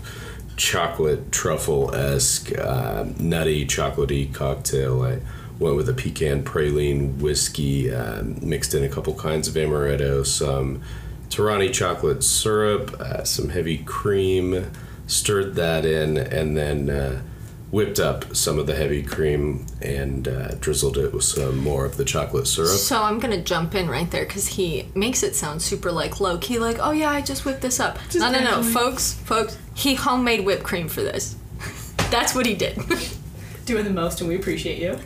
chocolate 0.56 1.32
truffle 1.32 1.94
esque, 1.94 2.56
um, 2.58 3.14
nutty, 3.18 3.66
chocolatey 3.66 4.32
cocktail. 4.32 5.02
I 5.02 5.20
went 5.58 5.76
with 5.76 5.88
a 5.88 5.94
pecan 5.94 6.44
praline 6.44 7.18
whiskey, 7.18 7.92
um, 7.92 8.38
mixed 8.40 8.74
in 8.74 8.84
a 8.84 8.88
couple 8.88 9.14
kinds 9.14 9.48
of 9.48 9.54
amaretto, 9.54 10.24
some 10.24 10.82
Torani 11.28 11.72
chocolate 11.72 12.22
syrup, 12.22 13.00
uh, 13.00 13.24
some 13.24 13.48
heavy 13.50 13.78
cream, 13.78 14.70
stirred 15.06 15.54
that 15.54 15.84
in, 15.84 16.16
and 16.18 16.56
then 16.56 16.90
uh, 16.90 17.22
whipped 17.70 18.00
up 18.00 18.34
some 18.34 18.58
of 18.58 18.66
the 18.66 18.74
heavy 18.74 19.02
cream 19.02 19.64
and 19.80 20.26
uh, 20.26 20.48
drizzled 20.56 20.98
it 20.98 21.12
with 21.12 21.22
some 21.22 21.58
more 21.58 21.84
of 21.84 21.96
the 21.96 22.04
chocolate 22.04 22.46
syrup. 22.46 22.70
So 22.70 23.02
I'm 23.02 23.18
gonna 23.18 23.40
jump 23.42 23.74
in 23.74 23.88
right 23.88 24.10
there 24.10 24.24
because 24.24 24.48
he 24.48 24.88
makes 24.94 25.22
it 25.22 25.36
sound 25.36 25.62
super 25.62 25.92
like 25.92 26.20
low 26.20 26.38
key, 26.38 26.58
like, 26.58 26.78
oh 26.80 26.90
yeah, 26.90 27.10
I 27.10 27.20
just 27.20 27.44
whipped 27.44 27.60
this 27.62 27.78
up. 27.78 27.98
no, 28.14 28.30
no, 28.30 28.40
no, 28.40 28.62
folks, 28.62 29.12
folks, 29.12 29.56
he 29.74 29.94
homemade 29.94 30.44
whipped 30.44 30.64
cream 30.64 30.88
for 30.88 31.02
this. 31.02 31.36
That's 32.10 32.34
what 32.34 32.46
he 32.46 32.54
did. 32.54 32.78
Doing 33.66 33.84
the 33.84 33.90
most, 33.90 34.20
and 34.20 34.28
we 34.28 34.36
appreciate 34.36 34.78
you. 34.78 34.98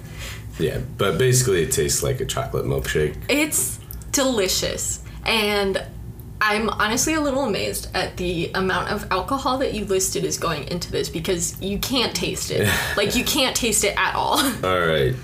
Yeah, 0.59 0.81
but 0.97 1.19
basically 1.19 1.63
it 1.65 1.73
tastes 1.73 2.03
like 2.03 2.21
a 2.21 2.25
chocolate 2.25 2.65
milkshake. 2.65 3.17
it's 3.29 3.79
delicious, 4.13 5.03
and 5.27 5.85
I'm 6.47 6.69
honestly 6.69 7.15
a 7.15 7.23
little 7.23 7.45
amazed 7.45 7.89
at 7.95 8.19
the 8.19 8.51
amount 8.55 8.91
of 8.91 9.11
alcohol 9.11 9.57
that 9.59 9.73
you 9.73 9.87
listed 9.87 10.25
is 10.25 10.37
going 10.37 10.69
into 10.69 10.93
this 10.93 11.09
because 11.09 11.59
you 11.63 11.79
can't 11.79 12.15
taste 12.15 12.51
it. 12.51 12.71
like 12.99 13.17
you 13.17 13.25
can't 13.25 13.57
taste 13.57 13.83
it 13.83 13.97
at 13.97 14.15
all. 14.15 14.39
All 14.63 14.87
right, 14.87 15.15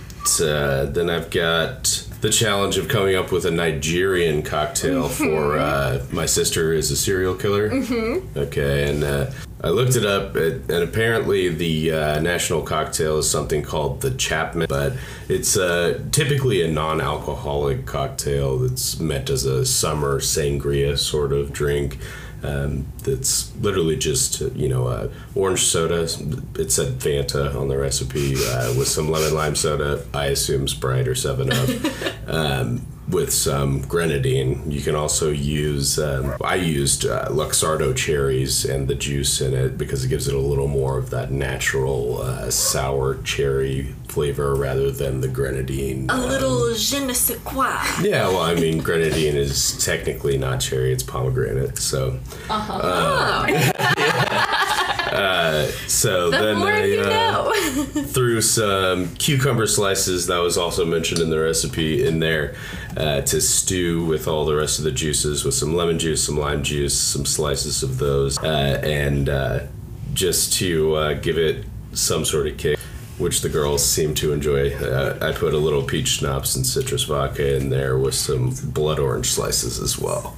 uh, 0.40 0.86
then 0.86 1.10
I've 1.10 1.30
got 1.30 1.84
the 2.22 2.30
challenge 2.30 2.78
of 2.78 2.88
coming 2.88 3.16
up 3.16 3.32
with 3.32 3.44
a 3.44 3.50
Nigerian 3.50 4.42
cocktail 4.42 5.10
for 5.10 5.58
uh, 5.58 6.02
my 6.10 6.24
sister 6.24 6.72
is 6.72 6.90
a 6.90 6.96
serial 6.96 7.34
killer. 7.34 7.68
Mm-hmm. 7.68 8.38
Okay, 8.38 8.88
and 8.88 9.04
uh, 9.04 9.30
I 9.62 9.68
looked 9.68 9.94
it 9.94 10.06
up, 10.06 10.36
and 10.36 10.70
apparently 10.70 11.48
the 11.48 11.92
uh, 11.92 12.20
national 12.20 12.62
cocktail 12.62 13.18
is 13.18 13.30
something 13.30 13.62
called 13.62 14.00
the 14.00 14.10
Chapman, 14.10 14.66
but 14.68 14.94
it's 15.28 15.56
uh, 15.56 16.02
typically 16.12 16.62
a 16.62 16.68
non-alcoholic 16.68 17.84
cocktail 17.84 18.56
that's 18.58 18.98
meant 18.98 19.28
as 19.28 19.44
a 19.44 19.66
summer 19.66 20.18
sangria 20.18 20.98
sort 20.98 21.32
of 21.32 21.52
drink. 21.52 21.98
Um, 22.42 22.86
that's 23.02 23.54
literally 23.56 23.96
just 23.96 24.40
you 24.56 24.66
know 24.66 24.86
uh, 24.86 25.10
orange 25.34 25.62
soda. 25.62 26.04
It 26.04 26.72
said 26.72 26.98
Fanta 26.98 27.54
on 27.54 27.68
the 27.68 27.76
recipe 27.76 28.34
uh, 28.36 28.72
with 28.78 28.88
some 28.88 29.10
lemon 29.10 29.34
lime 29.34 29.54
soda. 29.54 30.06
I 30.14 30.26
assume 30.26 30.66
Sprite 30.68 31.06
or 31.06 31.14
Seven 31.14 31.52
Up. 31.52 31.68
um, 32.26 32.86
with 33.10 33.32
some 33.32 33.82
grenadine. 33.82 34.70
You 34.70 34.80
can 34.80 34.94
also 34.94 35.30
use. 35.30 35.98
Um, 35.98 36.34
I 36.42 36.56
used 36.56 37.06
uh, 37.06 37.28
Luxardo 37.28 37.94
cherries 37.96 38.64
and 38.64 38.88
the 38.88 38.94
juice 38.94 39.40
in 39.40 39.54
it 39.54 39.76
because 39.76 40.04
it 40.04 40.08
gives 40.08 40.28
it 40.28 40.34
a 40.34 40.38
little 40.38 40.68
more 40.68 40.98
of 40.98 41.10
that 41.10 41.30
natural 41.30 42.22
uh, 42.22 42.50
sour 42.50 43.20
cherry 43.22 43.94
flavor 44.08 44.54
rather 44.54 44.90
than 44.90 45.20
the 45.20 45.28
grenadine. 45.28 46.08
A 46.10 46.26
little 46.26 46.74
je 46.74 47.04
ne 47.04 47.12
sais 47.12 47.38
quoi. 47.44 47.70
Yeah, 48.02 48.28
well, 48.28 48.40
I 48.40 48.54
mean, 48.54 48.78
grenadine 48.78 49.36
is 49.36 49.82
technically 49.84 50.38
not 50.38 50.60
cherry; 50.60 50.92
it's 50.92 51.02
pomegranate. 51.02 51.78
So, 51.78 52.18
uh, 52.48 53.46
so 55.86 56.30
The 56.30 56.38
then 56.38 56.56
I 56.56 56.84
you 56.84 57.00
uh, 57.00 57.52
threw 58.06 58.40
some 58.40 59.14
cucumber 59.16 59.66
slices 59.66 60.26
that 60.26 60.38
was 60.38 60.56
also 60.58 60.84
mentioned 60.84 61.20
in 61.20 61.30
the 61.30 61.38
recipe 61.38 62.04
in 62.04 62.20
there 62.20 62.54
uh, 62.96 63.20
to 63.22 63.40
stew 63.40 64.04
with 64.04 64.26
all 64.26 64.44
the 64.44 64.54
rest 64.54 64.78
of 64.78 64.84
the 64.84 64.92
juices 64.92 65.44
with 65.44 65.54
some 65.54 65.74
lemon 65.74 65.98
juice, 65.98 66.24
some 66.24 66.38
lime 66.38 66.62
juice, 66.62 66.98
some 66.98 67.24
slices 67.24 67.82
of 67.82 67.98
those, 67.98 68.38
uh, 68.38 68.80
and 68.82 69.28
uh, 69.28 69.60
just 70.12 70.52
to 70.54 70.94
uh, 70.94 71.14
give 71.14 71.38
it 71.38 71.64
some 71.92 72.24
sort 72.24 72.46
of 72.46 72.56
kick. 72.56 72.78
Which 73.20 73.42
the 73.42 73.48
girls 73.50 73.84
seem 73.84 74.14
to 74.16 74.32
enjoy. 74.32 74.74
Uh, 74.74 75.18
I 75.20 75.32
put 75.32 75.52
a 75.54 75.58
little 75.58 75.82
peach 75.82 76.08
schnapps 76.08 76.56
and 76.56 76.64
citrus 76.66 77.04
vodka 77.04 77.56
in 77.56 77.68
there 77.68 77.98
with 77.98 78.14
some 78.14 78.54
blood 78.72 78.98
orange 78.98 79.30
slices 79.30 79.78
as 79.78 79.98
well. 79.98 80.34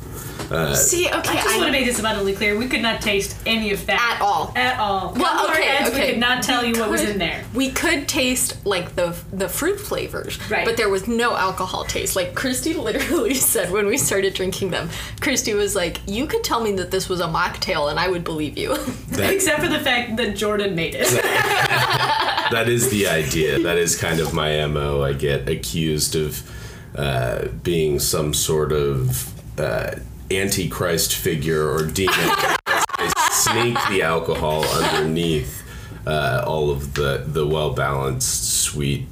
See, 0.75 1.07
okay, 1.07 1.15
I 1.15 1.43
just 1.43 1.57
want 1.57 1.67
to 1.69 1.73
make 1.73 1.87
this 1.87 1.99
abundantly 1.99 2.35
clear. 2.35 2.59
We 2.59 2.69
could 2.69 2.83
not 2.83 3.01
taste 3.01 3.39
any 3.47 3.73
of 3.73 3.87
that 3.87 4.17
At 4.17 4.21
all. 4.21 4.53
At 4.55 4.79
all. 4.79 5.15
Well, 5.15 5.25
Come 5.25 5.47
our 5.49 5.55
okay, 5.55 5.65
heads, 5.65 5.91
okay. 5.91 6.01
We 6.07 6.11
could 6.13 6.21
not 6.21 6.43
tell 6.43 6.63
you 6.63 6.79
what 6.79 6.91
was 6.91 7.01
in 7.03 7.17
there. 7.17 7.43
We 7.55 7.71
could 7.71 8.07
taste 8.07 8.67
like 8.67 8.95
the 8.95 9.17
the 9.33 9.49
fruit 9.49 9.81
flavors, 9.81 10.39
Right. 10.51 10.67
but 10.67 10.77
there 10.77 10.91
was 10.91 11.09
no 11.09 11.35
alcohol 11.35 11.85
taste. 11.85 12.17
Like 12.17 12.35
Kristy 12.35 12.77
literally 12.83 13.33
said 13.33 13.71
when 13.71 13.87
we 13.87 13.97
started 13.97 14.35
drinking 14.35 14.73
them, 14.73 14.91
Kristy 15.23 15.55
was 15.55 15.75
like, 15.75 16.01
"You 16.07 16.27
could 16.27 16.45
tell 16.45 16.61
me 16.63 16.73
that 16.73 16.91
this 16.91 17.09
was 17.09 17.21
a 17.21 17.29
mocktail, 17.29 17.89
and 17.91 17.99
I 17.99 18.09
would 18.09 18.25
believe 18.25 18.59
you." 18.59 18.77
That, 19.13 19.33
Except 19.35 19.61
for 19.61 19.69
the 19.69 19.81
fact 19.81 20.17
that 20.17 20.37
Jordan 20.37 20.75
made 20.75 20.95
it. 20.95 21.07
that 22.51 22.65
is 22.73 22.91
the 22.91 23.07
idea. 23.07 23.59
That 23.61 23.79
is 23.79 23.97
kind 23.97 24.19
of 24.19 24.33
my 24.33 24.67
mo. 24.67 25.03
I 25.03 25.13
get 25.13 25.49
accused 25.49 26.17
of 26.17 26.43
uh, 26.97 27.49
being 27.63 27.99
some 27.99 28.35
sort 28.35 28.73
of 28.73 29.61
uh, 29.61 29.97
antichrist 30.31 31.15
figure 31.15 31.71
or 31.71 31.85
demon. 31.85 32.15
I 32.17 33.29
sneak 33.31 33.79
the 33.89 34.03
alcohol 34.03 34.65
underneath 34.65 35.63
uh, 36.07 36.45
all 36.47 36.71
of 36.71 36.95
the 36.95 37.25
the 37.27 37.47
well 37.47 37.73
balanced 37.73 38.61
sweet 38.63 39.07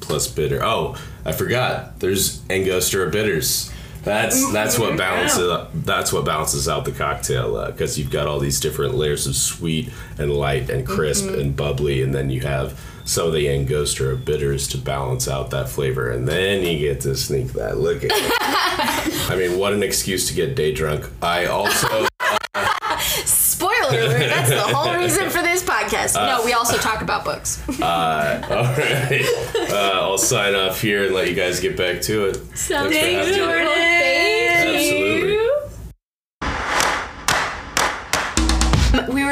plus 0.00 0.28
bitter. 0.28 0.62
Oh, 0.62 0.96
I 1.24 1.32
forgot. 1.32 2.00
There's 2.00 2.42
Angostura 2.50 3.10
bitters. 3.10 3.72
That's 4.02 4.52
that's 4.52 4.78
what 4.78 4.96
balances 4.96 5.66
that's 5.84 6.12
what 6.12 6.24
balances 6.24 6.68
out 6.68 6.84
the 6.84 6.92
cocktail 6.92 7.66
because 7.66 7.98
you've 7.98 8.12
got 8.12 8.28
all 8.28 8.38
these 8.38 8.60
different 8.60 8.94
layers 8.94 9.26
of 9.26 9.34
sweet 9.34 9.90
and 10.16 10.32
light 10.32 10.70
and 10.70 10.86
crisp 10.86 11.28
and 11.28 11.56
bubbly, 11.56 12.02
and 12.02 12.14
then 12.14 12.30
you 12.30 12.42
have 12.42 12.80
some 13.06 13.26
of 13.28 13.32
the 13.32 13.48
Angostura 13.48 14.16
bitters 14.16 14.68
to 14.68 14.78
balance 14.78 15.28
out 15.28 15.50
that 15.50 15.68
flavor, 15.68 16.10
and 16.10 16.28
then 16.28 16.62
you 16.62 16.78
get 16.78 17.00
to 17.02 17.16
sneak 17.16 17.54
that. 17.54 17.78
Look 17.78 18.04
at 18.04 18.10
it. 18.12 18.32
I 19.30 19.36
mean, 19.36 19.58
what 19.58 19.72
an 19.72 19.82
excuse 19.82 20.28
to 20.28 20.34
get 20.34 20.54
day 20.54 20.72
drunk. 20.72 21.08
I 21.22 21.46
also 21.46 22.06
uh, 22.54 22.98
Spoiler 22.98 24.00
alert! 24.00 24.18
That's 24.28 24.50
the 24.50 24.60
whole 24.60 24.94
reason 24.94 25.30
for 25.30 25.40
this 25.40 25.62
podcast. 25.62 26.16
Uh, 26.16 26.38
no, 26.38 26.44
we 26.44 26.52
also 26.52 26.76
talk 26.76 27.00
about 27.00 27.24
books. 27.24 27.66
Uh, 27.80 28.42
all 28.50 28.64
right. 28.64 29.70
Uh, 29.70 30.00
I'll 30.02 30.18
sign 30.18 30.54
off 30.54 30.80
here 30.80 31.04
and 31.06 31.14
let 31.14 31.28
you 31.28 31.34
guys 31.34 31.60
get 31.60 31.76
back 31.76 32.02
to 32.02 32.26
it. 32.26 32.36
Sounds 32.56 32.92
Thanks 32.92 33.28
for 33.28 33.32
having 33.32 33.32
me. 33.32 33.36
Jordan. 33.36 33.95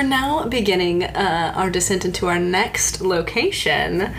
Now 0.05 0.47
beginning 0.47 1.05
uh, 1.05 1.53
our 1.57 1.71
descent 1.71 2.05
into 2.05 2.27
our 2.27 2.39
next 2.39 3.01
location, 3.01 4.13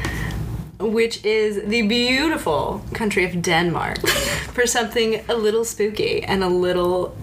which 0.79 1.23
is 1.23 1.63
the 1.67 1.83
beautiful 1.83 2.83
country 2.93 3.23
of 3.23 3.41
Denmark, 3.41 3.99
for 4.53 4.65
something 4.65 5.23
a 5.29 5.35
little 5.35 5.63
spooky 5.63 6.23
and 6.23 6.43
a 6.43 6.49
little 6.49 7.15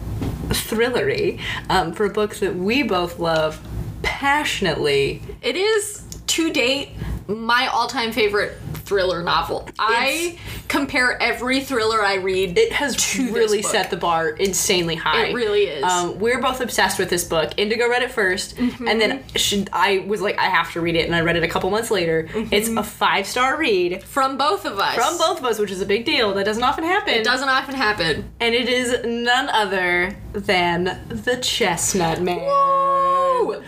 thrillery, 0.49 1.41
um, 1.69 1.93
for 1.93 2.07
a 2.07 2.11
book 2.11 2.37
that 2.37 2.57
we 2.57 2.83
both 2.83 3.19
love 3.19 3.61
passionately. 4.03 5.23
It 5.43 5.57
is 5.57 6.05
to 6.29 6.53
date 6.53 6.91
my 7.29 7.67
all-time 7.67 8.13
favorite 8.13 8.59
thriller 8.93 9.23
novel. 9.23 9.67
I 9.79 10.39
compare 10.69 11.21
every 11.23 11.61
thriller 11.63 12.05
I 12.05 12.17
read. 12.17 12.59
It 12.59 12.73
has 12.73 13.17
really 13.19 13.63
set 13.63 13.89
the 13.89 13.97
bar 13.97 14.29
insanely 14.29 14.97
high. 14.97 15.29
It 15.29 15.35
really 15.35 15.63
is. 15.63 15.83
Um, 15.83 16.19
we're 16.19 16.43
both 16.43 16.61
obsessed 16.61 16.99
with 16.99 17.09
this 17.09 17.25
book. 17.25 17.53
Indigo 17.57 17.89
read 17.89 18.03
it 18.03 18.11
1st 18.11 18.53
Mm-hmm. 18.53 18.89
and 18.89 19.01
then 19.01 19.25
she, 19.35 19.65
I 19.73 20.05
was 20.07 20.21
like, 20.21 20.39
I 20.39 20.45
have 20.45 20.71
to 20.73 20.81
read 20.83 20.95
it, 20.95 21.07
and 21.07 21.15
I 21.15 21.23
read 21.23 21.37
it 21.37 21.43
a 21.43 21.49
couple 21.49 21.71
months 21.71 21.91
later. 21.91 22.25
Mm-hmm. 22.25 22.53
It's 22.53 22.69
a 22.69 22.83
five 22.83 23.27
star 23.27 23.57
read 23.57 24.03
from 24.05 24.37
both 24.37 24.67
of 24.67 24.79
us. 24.79 24.95
from 24.95 25.17
both 25.17 25.39
of 25.39 25.45
us, 25.47 25.59
which 25.59 25.71
is 25.71 25.81
a 25.81 25.87
big 25.87 26.05
deal. 26.05 26.35
That 26.35 26.45
doesn't 26.45 26.63
often 26.63 26.85
happen. 26.85 27.15
It 27.15 27.25
doesn't 27.25 27.49
often 27.49 27.75
happen. 27.75 28.31
And 28.41 28.55
it 28.55 28.69
is 28.69 29.05
none 29.07 29.49
other 29.49 30.15
than 30.35 30.85
the 31.09 31.39
Chestnut 31.39 32.21
Man. 32.21 32.41
Woo! 32.41 33.63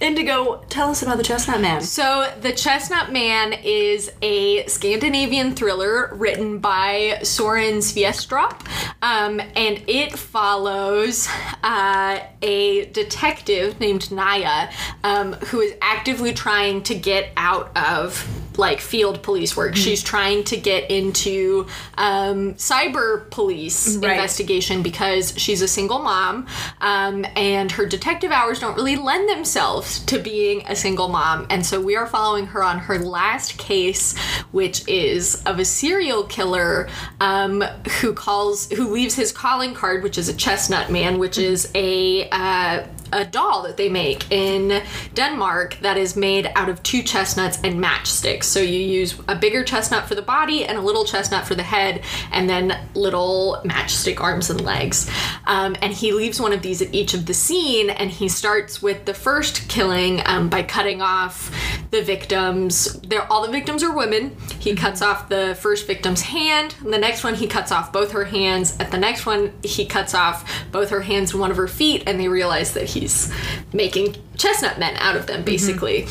Indigo, 0.00 0.62
tell 0.68 0.90
us 0.90 1.02
about 1.02 1.16
the 1.18 1.22
Chestnut 1.22 1.60
Man. 1.60 1.80
So, 1.80 2.30
The 2.40 2.52
Chestnut 2.52 3.12
Man 3.12 3.54
is 3.62 4.10
a 4.22 4.66
Scandinavian 4.66 5.54
thriller 5.54 6.10
written 6.14 6.58
by 6.58 7.20
Soren 7.22 7.74
Sveistrup, 7.76 8.66
um, 9.02 9.40
and 9.40 9.82
it 9.88 10.18
follows 10.18 11.28
uh, 11.62 12.18
a 12.42 12.86
detective 12.86 13.78
named 13.80 14.02
Naia 14.10 14.72
um, 15.04 15.34
who 15.34 15.60
is 15.60 15.74
actively 15.80 16.32
trying 16.34 16.82
to 16.84 16.94
get 16.94 17.30
out 17.36 17.74
of 17.76 18.28
like 18.56 18.80
field 18.80 19.20
police 19.24 19.56
work. 19.56 19.74
She's 19.74 20.00
trying 20.00 20.44
to 20.44 20.56
get 20.56 20.88
into 20.88 21.66
um, 21.98 22.54
cyber 22.54 23.28
police 23.30 23.96
Right. 23.96 24.12
investigation 24.12 24.80
because 24.80 25.34
she's 25.36 25.60
a 25.60 25.66
single 25.66 25.98
mom 25.98 26.46
um, 26.80 27.26
and 27.34 27.72
her 27.72 27.84
detective 27.84 28.30
hours 28.30 28.60
don't 28.60 28.76
really 28.76 28.94
lend 28.94 29.28
themselves 29.28 29.83
to 30.06 30.18
being 30.18 30.66
a 30.66 30.76
single 30.76 31.08
mom. 31.08 31.46
And 31.50 31.64
so 31.64 31.80
we 31.80 31.96
are 31.96 32.06
following 32.06 32.46
her 32.46 32.62
on 32.62 32.78
her 32.78 32.98
last 32.98 33.58
case, 33.58 34.16
which 34.52 34.86
is 34.88 35.42
of 35.44 35.58
a 35.58 35.64
serial 35.64 36.24
killer 36.24 36.88
um, 37.20 37.62
who 38.00 38.12
calls, 38.14 38.70
who 38.70 38.92
leaves 38.92 39.14
his 39.14 39.32
calling 39.32 39.74
card, 39.74 40.02
which 40.02 40.18
is 40.18 40.28
a 40.28 40.34
chestnut 40.34 40.90
man, 40.90 41.18
which 41.18 41.38
is 41.38 41.70
a 41.74 42.28
uh, 42.30 42.86
a 43.12 43.24
doll 43.24 43.62
that 43.62 43.76
they 43.76 43.88
make 43.88 44.30
in 44.30 44.82
Denmark 45.14 45.78
that 45.80 45.96
is 45.96 46.16
made 46.16 46.50
out 46.54 46.68
of 46.68 46.82
two 46.82 47.02
chestnuts 47.02 47.58
and 47.62 47.82
matchsticks. 47.82 48.44
So 48.44 48.60
you 48.60 48.78
use 48.78 49.18
a 49.28 49.36
bigger 49.36 49.64
chestnut 49.64 50.06
for 50.08 50.14
the 50.14 50.22
body 50.22 50.64
and 50.64 50.78
a 50.78 50.80
little 50.80 51.04
chestnut 51.04 51.46
for 51.46 51.54
the 51.54 51.62
head, 51.62 52.02
and 52.32 52.48
then 52.48 52.78
little 52.94 53.60
matchstick 53.64 54.20
arms 54.20 54.50
and 54.50 54.60
legs. 54.60 55.10
Um, 55.46 55.76
and 55.82 55.92
he 55.92 56.12
leaves 56.12 56.40
one 56.40 56.52
of 56.52 56.62
these 56.62 56.82
at 56.82 56.94
each 56.94 57.14
of 57.14 57.26
the 57.26 57.34
scene, 57.34 57.90
and 57.90 58.10
he 58.10 58.28
starts 58.28 58.82
with 58.82 59.04
the 59.04 59.14
first 59.14 59.68
killing 59.68 60.22
um, 60.26 60.48
by 60.48 60.62
cutting 60.62 61.02
off 61.02 61.54
the 61.90 62.02
victims. 62.02 63.00
They're, 63.02 63.30
all 63.32 63.42
the 63.42 63.52
victims 63.52 63.82
are 63.82 63.94
women. 63.94 64.36
He 64.58 64.74
cuts 64.74 65.02
off 65.02 65.28
the 65.28 65.56
first 65.60 65.86
victim's 65.86 66.22
hand. 66.22 66.74
and 66.80 66.92
The 66.92 66.98
next 66.98 67.24
one, 67.24 67.34
he 67.34 67.46
cuts 67.46 67.70
off 67.72 67.92
both 67.92 68.12
her 68.12 68.24
hands. 68.24 68.76
At 68.80 68.90
the 68.90 68.98
next 68.98 69.26
one, 69.26 69.52
he 69.62 69.86
cuts 69.86 70.14
off 70.14 70.50
both 70.72 70.90
her 70.90 71.02
hands 71.02 71.32
and 71.32 71.40
one 71.40 71.50
of 71.50 71.56
her 71.56 71.68
feet, 71.68 72.04
and 72.06 72.18
they 72.18 72.28
realize 72.28 72.72
that 72.74 72.84
he's 72.94 73.32
making 73.72 74.16
chestnut 74.36 74.78
men 74.78 74.96
out 74.96 75.16
of 75.16 75.26
them, 75.26 75.42
basically. 75.42 76.06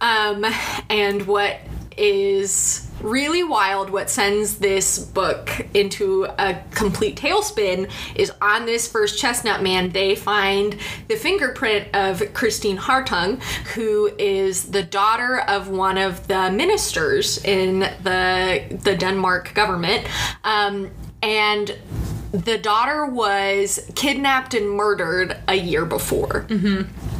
Um, 0.00 0.44
and 0.88 1.26
what 1.26 1.58
is 1.96 2.88
really 3.00 3.44
wild, 3.44 3.90
what 3.90 4.10
sends 4.10 4.58
this 4.58 4.98
book 4.98 5.66
into 5.74 6.24
a 6.38 6.60
complete 6.70 7.16
tailspin, 7.16 7.90
is 8.14 8.32
on 8.40 8.66
this 8.66 8.90
first 8.90 9.18
chestnut 9.18 9.62
man, 9.62 9.90
they 9.90 10.14
find 10.14 10.76
the 11.08 11.16
fingerprint 11.16 11.88
of 11.94 12.20
Kristine 12.34 12.78
Hartung, 12.78 13.42
who 13.74 14.10
is 14.18 14.70
the 14.70 14.82
daughter 14.82 15.40
of 15.40 15.68
one 15.68 15.98
of 15.98 16.26
the 16.28 16.50
ministers 16.50 17.44
in 17.44 17.80
the 17.80 18.78
the 18.82 18.96
Denmark 18.96 19.54
government. 19.54 20.06
Um, 20.44 20.90
and 21.22 21.76
the 22.44 22.58
daughter 22.58 23.06
was 23.06 23.80
kidnapped 23.94 24.54
and 24.54 24.70
murdered 24.70 25.36
a 25.48 25.54
year 25.54 25.84
before. 25.84 26.46
Mm-hmm. 26.48 27.17